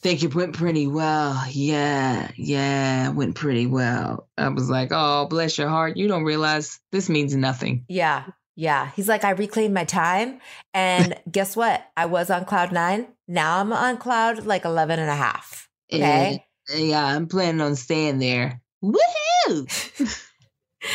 think 0.00 0.22
it 0.22 0.34
went 0.34 0.54
pretty 0.54 0.86
well. 0.86 1.42
Yeah, 1.50 2.30
yeah, 2.36 3.08
went 3.10 3.34
pretty 3.34 3.66
well. 3.66 4.28
I 4.38 4.48
was 4.48 4.70
like, 4.70 4.90
oh, 4.92 5.26
bless 5.26 5.58
your 5.58 5.68
heart. 5.68 5.96
You 5.96 6.06
don't 6.06 6.24
realize 6.24 6.78
this 6.92 7.08
means 7.08 7.34
nothing. 7.34 7.84
Yeah. 7.88 8.24
Yeah. 8.54 8.90
He's 8.94 9.08
like, 9.08 9.24
I 9.24 9.30
reclaimed 9.30 9.74
my 9.74 9.84
time. 9.84 10.40
And 10.72 11.18
guess 11.30 11.56
what? 11.56 11.84
I 11.96 12.06
was 12.06 12.30
on 12.30 12.44
cloud 12.44 12.72
nine. 12.72 13.08
Now 13.26 13.58
I'm 13.60 13.72
on 13.72 13.96
cloud 13.98 14.46
like 14.46 14.64
11 14.64 14.98
and 15.00 15.10
a 15.10 15.16
half. 15.16 15.65
Okay. 15.92 16.44
Yeah, 16.68 16.74
uh, 16.74 16.78
yeah 16.78 17.04
I'm 17.04 17.26
planning 17.26 17.60
on 17.60 17.76
staying 17.76 18.18
there. 18.18 18.60
Woohoo! 18.82 20.22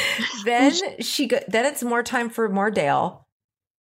then 0.46 0.74
she 1.02 1.28
go, 1.28 1.40
then 1.48 1.66
it's 1.66 1.84
more 1.84 2.04
time 2.04 2.30
for 2.30 2.50
more 2.50 2.72
Dale. 2.72 3.28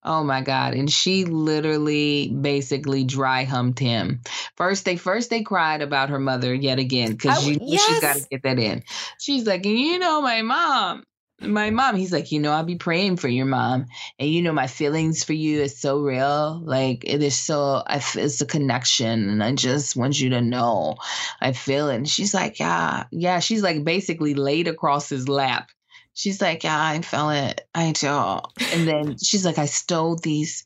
Oh 0.03 0.23
my 0.23 0.41
God. 0.41 0.73
And 0.73 0.89
she 0.89 1.25
literally 1.25 2.29
basically 2.29 3.03
dry 3.03 3.43
humped 3.43 3.77
him. 3.77 4.21
First 4.57 4.83
they 4.85 4.97
first 4.97 5.29
they 5.29 5.43
cried 5.43 5.81
about 5.81 6.09
her 6.09 6.19
mother 6.19 6.53
yet 6.53 6.79
again. 6.79 7.17
Cause 7.17 7.47
you 7.47 7.59
yes. 7.61 7.85
she's 7.85 7.99
gotta 7.99 8.27
get 8.31 8.43
that 8.43 8.57
in. 8.57 8.83
She's 9.19 9.45
like, 9.45 9.65
you 9.65 9.99
know, 9.99 10.21
my 10.21 10.41
mom. 10.41 11.03
My 11.41 11.69
mom, 11.69 11.95
he's 11.95 12.11
like, 12.11 12.31
you 12.31 12.39
know, 12.39 12.51
I'll 12.51 12.63
be 12.63 12.75
praying 12.75 13.17
for 13.17 13.27
your 13.27 13.45
mom. 13.45 13.87
And 14.19 14.29
you 14.29 14.41
know, 14.41 14.53
my 14.53 14.67
feelings 14.67 15.23
for 15.23 15.33
you 15.33 15.61
is 15.61 15.77
so 15.77 15.99
real. 15.99 16.61
Like 16.63 17.03
it 17.05 17.21
is 17.23 17.37
so 17.37 17.83
I 17.85 18.01
it's 18.15 18.41
a 18.41 18.45
connection. 18.45 19.29
And 19.29 19.43
I 19.43 19.53
just 19.53 19.95
want 19.95 20.19
you 20.19 20.29
to 20.31 20.41
know 20.41 20.95
I 21.41 21.53
feel 21.53 21.89
it. 21.89 21.95
And 21.95 22.09
she's 22.09 22.33
like, 22.33 22.59
Yeah, 22.59 23.05
yeah. 23.11 23.39
She's 23.39 23.63
like 23.63 23.83
basically 23.83 24.35
laid 24.35 24.67
across 24.67 25.09
his 25.09 25.27
lap 25.27 25.69
She's 26.13 26.41
like, 26.41 26.63
yeah, 26.63 26.79
I 26.79 27.01
felt 27.01 27.33
it. 27.33 27.67
I 27.73 27.93
do. 27.93 28.41
And 28.73 28.87
then 28.87 29.17
she's 29.17 29.45
like, 29.45 29.57
I 29.57 29.65
stole 29.65 30.15
these, 30.15 30.65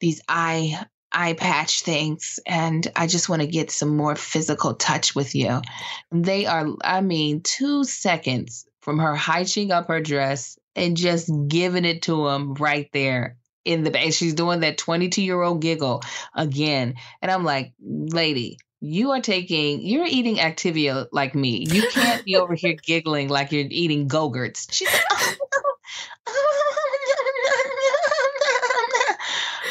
these 0.00 0.20
eye 0.28 0.84
eye 1.14 1.34
patch 1.34 1.82
things, 1.82 2.40
and 2.46 2.90
I 2.96 3.06
just 3.06 3.28
want 3.28 3.42
to 3.42 3.46
get 3.46 3.70
some 3.70 3.94
more 3.96 4.16
physical 4.16 4.72
touch 4.72 5.14
with 5.14 5.34
you. 5.34 5.60
They 6.10 6.46
are, 6.46 6.66
I 6.82 7.02
mean, 7.02 7.42
two 7.42 7.84
seconds 7.84 8.64
from 8.82 8.98
her 8.98 9.16
hitching 9.16 9.72
up 9.72 9.88
her 9.88 10.00
dress 10.00 10.58
and 10.76 10.96
just 10.96 11.30
giving 11.48 11.84
it 11.84 12.02
to 12.02 12.28
him 12.28 12.54
right 12.54 12.88
there 12.92 13.36
in 13.64 13.84
the 13.84 13.90
bed. 13.90 14.12
She's 14.12 14.34
doing 14.34 14.60
that 14.60 14.78
22 14.78 15.22
year 15.22 15.40
old 15.40 15.62
giggle 15.62 16.02
again. 16.34 16.94
And 17.20 17.30
I'm 17.30 17.44
like, 17.44 17.72
lady, 17.80 18.58
you 18.80 19.12
are 19.12 19.20
taking 19.20 19.80
you're 19.80 20.06
eating 20.06 20.36
activia 20.36 21.06
like 21.12 21.36
me 21.36 21.64
you 21.70 21.88
can't 21.90 22.24
be 22.24 22.34
over 22.34 22.54
here 22.54 22.74
giggling 22.84 23.28
like 23.28 23.52
you're 23.52 23.64
eating 23.70 24.08
go-gurts 24.08 24.82
oh, 26.26 26.71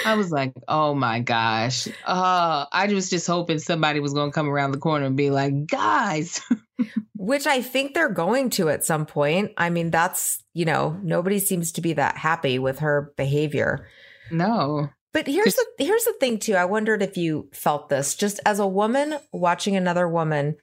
I 0.05 0.15
was 0.15 0.31
like, 0.31 0.53
oh 0.67 0.93
my 0.93 1.19
gosh. 1.19 1.87
Uh, 2.05 2.65
I 2.71 2.87
was 2.93 3.09
just 3.09 3.27
hoping 3.27 3.59
somebody 3.59 3.99
was 3.99 4.13
going 4.13 4.31
to 4.31 4.33
come 4.33 4.49
around 4.49 4.71
the 4.71 4.77
corner 4.77 5.05
and 5.05 5.17
be 5.17 5.29
like, 5.29 5.67
guys. 5.67 6.41
Which 7.15 7.45
I 7.45 7.61
think 7.61 7.93
they're 7.93 8.09
going 8.09 8.49
to 8.51 8.69
at 8.69 8.83
some 8.83 9.05
point. 9.05 9.51
I 9.57 9.69
mean, 9.69 9.91
that's, 9.91 10.43
you 10.53 10.65
know, 10.65 10.97
nobody 11.03 11.39
seems 11.39 11.71
to 11.73 11.81
be 11.81 11.93
that 11.93 12.17
happy 12.17 12.57
with 12.57 12.79
her 12.79 13.13
behavior. 13.15 13.87
No. 14.31 14.89
But 15.13 15.27
here's 15.27 15.55
the 15.55 15.65
here's 15.77 16.05
the 16.05 16.13
thing 16.19 16.39
too. 16.39 16.55
I 16.55 16.65
wondered 16.65 17.03
if 17.03 17.17
you 17.17 17.49
felt 17.53 17.89
this 17.89 18.15
just 18.15 18.39
as 18.45 18.59
a 18.59 18.67
woman 18.67 19.17
watching 19.33 19.75
another 19.75 20.07
woman. 20.07 20.55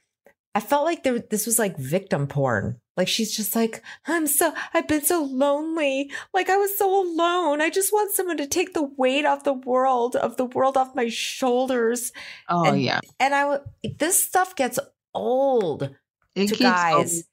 I 0.54 0.60
felt 0.60 0.84
like 0.84 1.02
there, 1.02 1.18
this 1.18 1.46
was 1.46 1.58
like 1.58 1.76
victim 1.76 2.26
porn. 2.26 2.80
Like 2.98 3.06
she's 3.06 3.34
just 3.34 3.54
like, 3.54 3.80
I'm 4.08 4.26
so, 4.26 4.52
I've 4.74 4.88
been 4.88 5.04
so 5.04 5.22
lonely. 5.22 6.10
Like 6.34 6.50
I 6.50 6.56
was 6.56 6.76
so 6.76 7.00
alone. 7.00 7.60
I 7.60 7.70
just 7.70 7.92
want 7.92 8.12
someone 8.12 8.38
to 8.38 8.46
take 8.48 8.74
the 8.74 8.82
weight 8.82 9.24
off 9.24 9.44
the 9.44 9.52
world, 9.52 10.16
of 10.16 10.36
the 10.36 10.44
world 10.44 10.76
off 10.76 10.96
my 10.96 11.08
shoulders. 11.08 12.12
Oh 12.48 12.64
and, 12.64 12.82
yeah. 12.82 12.98
And 13.20 13.36
I, 13.36 13.60
this 13.98 14.18
stuff 14.18 14.56
gets 14.56 14.80
old 15.14 15.94
it 16.34 16.48
to 16.48 16.56
guys. 16.56 17.14
Old 17.18 17.24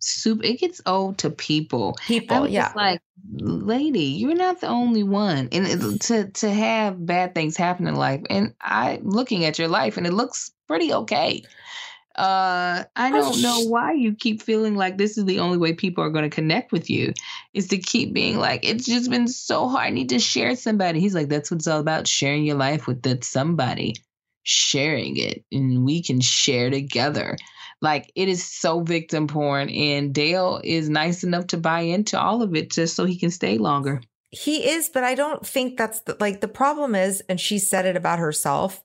soup 0.00 0.44
it 0.44 0.58
gets 0.58 0.80
old 0.84 1.16
to 1.18 1.30
people 1.30 1.96
people 2.04 2.48
yeah 2.48 2.72
like 2.74 3.00
lady 3.34 4.00
you're 4.00 4.34
not 4.34 4.60
the 4.60 4.66
only 4.66 5.04
one 5.04 5.48
and 5.52 6.00
to 6.00 6.28
to 6.32 6.50
have 6.50 7.06
bad 7.06 7.36
things 7.36 7.56
happen 7.56 7.86
in 7.86 7.94
life 7.94 8.20
and 8.28 8.52
i 8.60 8.98
looking 9.02 9.44
at 9.44 9.60
your 9.60 9.68
life 9.68 9.96
and 9.96 10.08
it 10.08 10.12
looks 10.12 10.50
pretty 10.66 10.92
okay 10.92 11.44
uh 12.20 12.84
i 12.96 13.10
don't 13.10 13.40
know 13.40 13.60
why 13.60 13.92
you 13.92 14.14
keep 14.14 14.42
feeling 14.42 14.76
like 14.76 14.98
this 14.98 15.16
is 15.16 15.24
the 15.24 15.38
only 15.38 15.56
way 15.56 15.72
people 15.72 16.04
are 16.04 16.10
going 16.10 16.28
to 16.28 16.34
connect 16.34 16.70
with 16.70 16.90
you 16.90 17.12
is 17.54 17.68
to 17.68 17.78
keep 17.78 18.12
being 18.12 18.38
like 18.38 18.64
it's 18.64 18.86
just 18.86 19.10
been 19.10 19.26
so 19.26 19.68
hard 19.68 19.86
i 19.86 19.90
need 19.90 20.10
to 20.10 20.18
share 20.18 20.54
somebody 20.54 21.00
he's 21.00 21.14
like 21.14 21.28
that's 21.28 21.50
what 21.50 21.56
it's 21.56 21.66
all 21.66 21.80
about 21.80 22.06
sharing 22.06 22.44
your 22.44 22.56
life 22.56 22.86
with 22.86 23.02
that 23.02 23.24
somebody 23.24 23.94
sharing 24.42 25.16
it 25.16 25.44
and 25.50 25.84
we 25.84 26.02
can 26.02 26.20
share 26.20 26.70
together 26.70 27.36
like 27.82 28.12
it 28.14 28.28
is 28.28 28.44
so 28.44 28.80
victim 28.80 29.26
porn, 29.26 29.70
and 29.70 30.12
Dale 30.12 30.60
is 30.62 30.90
nice 30.90 31.24
enough 31.24 31.46
to 31.48 31.56
buy 31.56 31.80
into 31.80 32.20
all 32.20 32.42
of 32.42 32.54
it 32.54 32.70
just 32.70 32.94
so 32.94 33.06
he 33.06 33.18
can 33.18 33.30
stay 33.30 33.58
longer. 33.58 34.02
He 34.30 34.68
is, 34.68 34.88
but 34.88 35.02
I 35.02 35.14
don't 35.14 35.44
think 35.46 35.76
that's 35.76 36.02
the, 36.02 36.16
like 36.20 36.40
the 36.40 36.48
problem 36.48 36.94
is, 36.94 37.22
and 37.28 37.40
she 37.40 37.58
said 37.58 37.86
it 37.86 37.96
about 37.96 38.18
herself. 38.18 38.84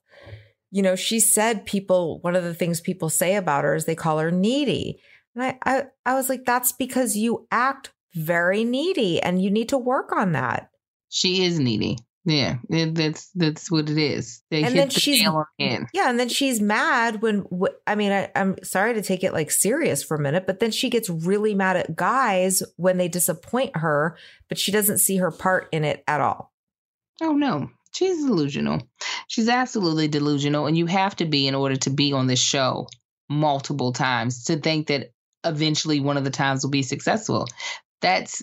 You 0.70 0.82
know, 0.82 0.96
she 0.96 1.20
said 1.20 1.66
people, 1.66 2.18
one 2.20 2.36
of 2.36 2.44
the 2.44 2.54
things 2.54 2.80
people 2.80 3.08
say 3.08 3.36
about 3.36 3.64
her 3.64 3.74
is 3.74 3.84
they 3.84 3.94
call 3.94 4.18
her 4.18 4.30
needy. 4.30 5.00
And 5.34 5.44
I, 5.44 5.58
I, 5.64 5.84
I 6.04 6.14
was 6.14 6.28
like, 6.28 6.44
that's 6.44 6.72
because 6.72 7.16
you 7.16 7.46
act 7.50 7.92
very 8.14 8.64
needy 8.64 9.20
and 9.20 9.42
you 9.42 9.50
need 9.50 9.68
to 9.70 9.78
work 9.78 10.12
on 10.12 10.32
that. 10.32 10.70
She 11.08 11.44
is 11.44 11.58
needy. 11.58 11.98
Yeah, 12.26 12.56
that's 12.68 13.30
that's 13.36 13.70
what 13.70 13.88
it 13.88 13.96
is. 13.96 14.42
They 14.50 14.64
and 14.64 14.76
then 14.76 14.88
the 14.88 14.94
she's 14.98 15.22
yeah, 15.22 16.10
and 16.10 16.18
then 16.18 16.28
she's 16.28 16.60
mad 16.60 17.22
when 17.22 17.46
I 17.86 17.94
mean 17.94 18.10
I, 18.10 18.32
I'm 18.34 18.56
sorry 18.64 18.94
to 18.94 19.02
take 19.02 19.22
it 19.22 19.32
like 19.32 19.52
serious 19.52 20.02
for 20.02 20.16
a 20.16 20.20
minute, 20.20 20.44
but 20.44 20.58
then 20.58 20.72
she 20.72 20.90
gets 20.90 21.08
really 21.08 21.54
mad 21.54 21.76
at 21.76 21.94
guys 21.94 22.64
when 22.74 22.96
they 22.96 23.06
disappoint 23.06 23.76
her, 23.76 24.16
but 24.48 24.58
she 24.58 24.72
doesn't 24.72 24.98
see 24.98 25.18
her 25.18 25.30
part 25.30 25.68
in 25.70 25.84
it 25.84 26.02
at 26.08 26.20
all. 26.20 26.52
Oh 27.22 27.34
no, 27.34 27.70
she's 27.96 28.24
delusional. 28.24 28.82
She's 29.28 29.48
absolutely 29.48 30.08
delusional, 30.08 30.66
and 30.66 30.76
you 30.76 30.86
have 30.86 31.16
to 31.16 31.24
be 31.24 31.48
in 31.48 31.54
order 31.54 31.76
to 31.76 31.90
be 31.90 32.12
on 32.12 32.26
this 32.26 32.40
show 32.40 32.86
multiple 33.28 33.92
times 33.92 34.44
to 34.44 34.56
think 34.56 34.86
that 34.88 35.10
eventually 35.44 36.00
one 36.00 36.16
of 36.16 36.24
the 36.24 36.30
times 36.30 36.62
will 36.62 36.70
be 36.70 36.82
successful. 36.82 37.48
That's 38.00 38.42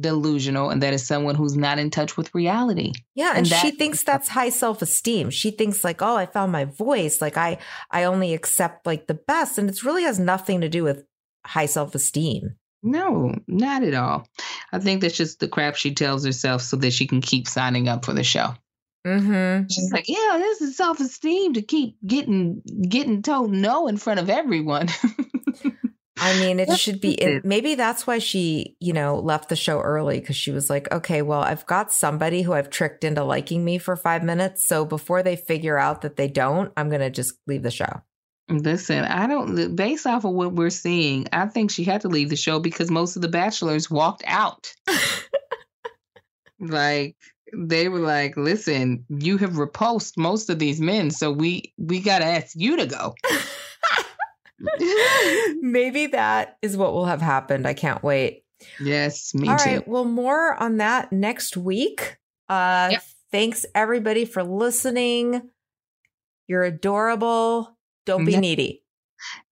delusional 0.00 0.70
and 0.70 0.82
that 0.82 0.94
is 0.94 1.06
someone 1.06 1.34
who's 1.34 1.56
not 1.56 1.78
in 1.78 1.90
touch 1.90 2.16
with 2.16 2.34
reality. 2.34 2.92
Yeah, 3.14 3.34
and, 3.36 3.38
and 3.38 3.48
she 3.48 3.70
thinks 3.70 4.02
that's 4.02 4.28
high 4.28 4.48
self-esteem. 4.48 5.30
She 5.30 5.50
thinks 5.50 5.84
like, 5.84 6.00
"Oh, 6.00 6.16
I 6.16 6.26
found 6.26 6.52
my 6.52 6.64
voice. 6.64 7.20
Like 7.20 7.36
I 7.36 7.58
I 7.90 8.04
only 8.04 8.32
accept 8.32 8.86
like 8.86 9.06
the 9.06 9.14
best." 9.14 9.58
And 9.58 9.68
it 9.68 9.84
really 9.84 10.04
has 10.04 10.18
nothing 10.18 10.62
to 10.62 10.68
do 10.68 10.84
with 10.84 11.04
high 11.44 11.66
self-esteem. 11.66 12.56
No, 12.82 13.34
not 13.46 13.82
at 13.82 13.94
all. 13.94 14.26
I 14.72 14.78
think 14.78 15.00
that's 15.00 15.16
just 15.16 15.40
the 15.40 15.48
crap 15.48 15.74
she 15.74 15.94
tells 15.94 16.24
herself 16.24 16.60
so 16.62 16.76
that 16.76 16.92
she 16.92 17.06
can 17.06 17.20
keep 17.20 17.48
signing 17.48 17.88
up 17.88 18.04
for 18.04 18.12
the 18.12 18.24
show. 18.24 18.54
Mm-hmm. 19.06 19.66
She's 19.70 19.92
like, 19.92 20.08
yeah, 20.08 20.38
this 20.38 20.60
is 20.60 20.76
self 20.76 20.98
esteem 21.00 21.54
to 21.54 21.62
keep 21.62 21.96
getting 22.06 22.62
getting 22.88 23.22
told 23.22 23.50
no 23.52 23.86
in 23.86 23.96
front 23.96 24.20
of 24.20 24.30
everyone. 24.30 24.88
I 26.16 26.38
mean, 26.38 26.60
it 26.60 26.78
should 26.78 27.00
be, 27.00 27.12
it, 27.14 27.44
maybe 27.44 27.74
that's 27.74 28.06
why 28.06 28.18
she, 28.18 28.76
you 28.80 28.92
know, 28.92 29.18
left 29.18 29.48
the 29.48 29.56
show 29.56 29.80
early 29.80 30.20
because 30.20 30.36
she 30.36 30.52
was 30.52 30.70
like, 30.70 30.90
okay, 30.92 31.22
well, 31.22 31.42
I've 31.42 31.66
got 31.66 31.92
somebody 31.92 32.42
who 32.42 32.52
I've 32.52 32.70
tricked 32.70 33.02
into 33.02 33.24
liking 33.24 33.64
me 33.64 33.78
for 33.78 33.96
five 33.96 34.22
minutes. 34.22 34.64
So 34.64 34.84
before 34.84 35.22
they 35.22 35.34
figure 35.34 35.76
out 35.76 36.02
that 36.02 36.16
they 36.16 36.28
don't, 36.28 36.72
I'm 36.76 36.88
going 36.88 37.00
to 37.00 37.10
just 37.10 37.34
leave 37.46 37.62
the 37.62 37.70
show. 37.70 38.02
Listen, 38.48 39.04
I 39.04 39.26
don't, 39.26 39.74
based 39.74 40.06
off 40.06 40.24
of 40.24 40.32
what 40.32 40.52
we're 40.52 40.70
seeing, 40.70 41.26
I 41.32 41.46
think 41.46 41.70
she 41.70 41.82
had 41.82 42.02
to 42.02 42.08
leave 42.08 42.30
the 42.30 42.36
show 42.36 42.60
because 42.60 42.90
most 42.90 43.16
of 43.16 43.22
the 43.22 43.28
bachelors 43.28 43.90
walked 43.90 44.22
out. 44.26 44.72
like, 46.60 47.16
they 47.52 47.88
were 47.88 48.00
like, 48.00 48.36
listen, 48.36 49.04
you 49.08 49.36
have 49.38 49.58
repulsed 49.58 50.16
most 50.16 50.50
of 50.50 50.58
these 50.58 50.80
men. 50.80 51.10
So 51.10 51.30
we, 51.30 51.72
we 51.76 52.00
got 52.00 52.20
to 52.20 52.24
ask 52.24 52.54
you 52.56 52.76
to 52.76 52.86
go. 52.86 53.14
Maybe 55.60 56.06
that 56.08 56.58
is 56.62 56.76
what 56.76 56.92
will 56.92 57.06
have 57.06 57.20
happened. 57.20 57.66
I 57.66 57.74
can't 57.74 58.02
wait. 58.02 58.44
Yes, 58.80 59.34
me 59.34 59.48
All 59.48 59.58
too. 59.58 59.70
right. 59.70 59.88
Well, 59.88 60.04
more 60.04 60.54
on 60.54 60.78
that 60.78 61.12
next 61.12 61.56
week. 61.56 62.18
Uh 62.48 62.88
yep. 62.92 63.02
thanks 63.30 63.64
everybody 63.74 64.24
for 64.24 64.42
listening. 64.42 65.50
You're 66.46 66.64
adorable. 66.64 67.76
Don't 68.04 68.24
be 68.24 68.36
needy. 68.36 68.82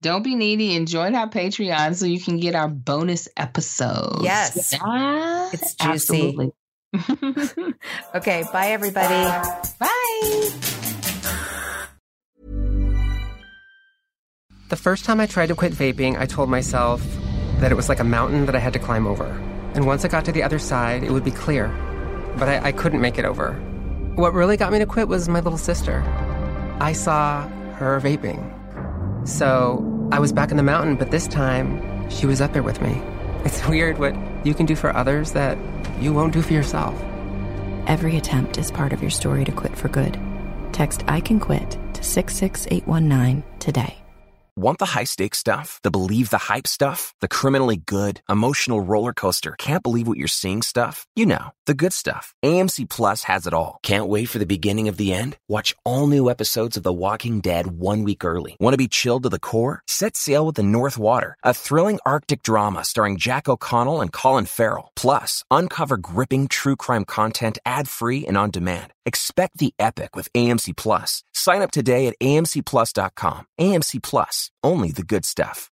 Don't 0.02 0.22
be 0.22 0.34
needy 0.34 0.76
and 0.76 0.86
join 0.86 1.14
our 1.14 1.28
Patreon 1.28 1.94
so 1.94 2.04
you 2.04 2.20
can 2.20 2.38
get 2.38 2.54
our 2.54 2.68
bonus 2.68 3.28
episodes. 3.36 4.22
Yes. 4.22 4.72
Yeah, 4.72 5.50
it's 5.52 5.74
juicy. 5.74 5.88
Absolutely. 5.88 6.52
okay. 8.14 8.44
Bye, 8.52 8.68
everybody. 8.68 9.24
Bye. 9.78 10.50
The 14.68 14.76
first 14.76 15.04
time 15.04 15.20
I 15.20 15.26
tried 15.26 15.48
to 15.48 15.54
quit 15.54 15.72
vaping, 15.72 16.18
I 16.18 16.26
told 16.26 16.48
myself 16.48 17.02
that 17.58 17.70
it 17.70 17.74
was 17.74 17.88
like 17.88 18.00
a 18.00 18.04
mountain 18.04 18.46
that 18.46 18.54
I 18.54 18.58
had 18.58 18.72
to 18.72 18.78
climb 18.78 19.06
over. 19.06 19.26
And 19.74 19.86
once 19.86 20.04
I 20.04 20.08
got 20.08 20.24
to 20.26 20.32
the 20.32 20.42
other 20.42 20.58
side, 20.58 21.02
it 21.02 21.10
would 21.10 21.24
be 21.24 21.30
clear. 21.30 21.68
But 22.38 22.48
I, 22.48 22.68
I 22.68 22.72
couldn't 22.72 23.00
make 23.00 23.18
it 23.18 23.24
over. 23.24 23.52
What 24.16 24.34
really 24.34 24.56
got 24.56 24.72
me 24.72 24.78
to 24.78 24.86
quit 24.86 25.08
was 25.08 25.28
my 25.28 25.40
little 25.40 25.58
sister. 25.58 26.02
I 26.80 26.92
saw 26.92 27.48
her 27.74 28.00
vaping. 28.00 28.48
So 29.26 30.08
I 30.10 30.18
was 30.18 30.32
back 30.32 30.50
in 30.50 30.56
the 30.56 30.62
mountain, 30.62 30.96
but 30.96 31.10
this 31.10 31.26
time 31.26 32.10
she 32.10 32.26
was 32.26 32.40
up 32.40 32.52
there 32.52 32.62
with 32.62 32.80
me. 32.82 33.00
It's 33.44 33.66
weird 33.66 33.98
what 33.98 34.14
you 34.44 34.54
can 34.54 34.66
do 34.66 34.76
for 34.76 34.94
others 34.94 35.32
that 35.32 35.58
you 36.00 36.12
won't 36.12 36.32
do 36.32 36.42
for 36.42 36.52
yourself. 36.52 36.94
Every 37.86 38.16
attempt 38.16 38.58
is 38.58 38.70
part 38.70 38.92
of 38.92 39.02
your 39.02 39.10
story 39.10 39.44
to 39.44 39.52
quit 39.52 39.76
for 39.76 39.88
good. 39.88 40.18
Text 40.72 41.04
I 41.08 41.20
can 41.20 41.40
quit 41.40 41.78
to 41.94 42.02
66819 42.02 43.42
today. 43.58 44.02
Want 44.54 44.78
the 44.78 44.84
high 44.84 45.04
stakes 45.04 45.38
stuff? 45.38 45.80
The 45.82 45.90
believe 45.90 46.28
the 46.28 46.36
hype 46.36 46.66
stuff? 46.66 47.14
The 47.20 47.28
criminally 47.28 47.78
good, 47.78 48.20
emotional 48.28 48.82
roller 48.82 49.14
coaster, 49.14 49.54
can't 49.58 49.82
believe 49.82 50.06
what 50.06 50.18
you're 50.18 50.28
seeing 50.28 50.60
stuff? 50.60 51.06
You 51.16 51.24
know, 51.24 51.52
the 51.66 51.74
good 51.74 51.92
stuff. 51.92 52.34
AMC 52.44 52.88
Plus 52.88 53.24
has 53.24 53.46
it 53.46 53.54
all. 53.54 53.78
Can't 53.82 54.08
wait 54.08 54.26
for 54.28 54.38
the 54.38 54.46
beginning 54.46 54.88
of 54.88 54.96
the 54.96 55.12
end? 55.12 55.36
Watch 55.48 55.74
all 55.84 56.06
new 56.06 56.30
episodes 56.30 56.76
of 56.76 56.82
The 56.82 56.92
Walking 56.92 57.40
Dead 57.40 57.78
one 57.78 58.04
week 58.04 58.24
early. 58.24 58.56
Want 58.60 58.74
to 58.74 58.84
be 58.84 58.88
chilled 58.88 59.24
to 59.24 59.28
the 59.28 59.40
core? 59.40 59.82
Set 59.86 60.16
sail 60.16 60.46
with 60.46 60.54
the 60.54 60.62
North 60.62 60.98
Water, 60.98 61.36
a 61.42 61.54
thrilling 61.54 61.98
Arctic 62.06 62.42
drama 62.42 62.84
starring 62.84 63.16
Jack 63.16 63.48
O'Connell 63.48 64.00
and 64.00 64.12
Colin 64.12 64.46
Farrell. 64.46 64.92
Plus, 64.94 65.44
uncover 65.50 65.96
gripping 65.96 66.46
true 66.46 66.76
crime 66.76 67.04
content 67.04 67.58
ad 67.66 67.88
free 67.88 68.26
and 68.26 68.36
on 68.36 68.50
demand. 68.50 68.92
Expect 69.04 69.58
the 69.58 69.74
epic 69.80 70.14
with 70.14 70.32
AMC 70.34 70.76
Plus. 70.76 71.24
Sign 71.32 71.62
up 71.62 71.72
today 71.72 72.06
at 72.06 72.18
amcplus.com. 72.20 73.46
AMC 73.60 74.00
Plus, 74.02 74.50
only 74.62 74.92
the 74.92 75.02
good 75.02 75.24
stuff. 75.24 75.71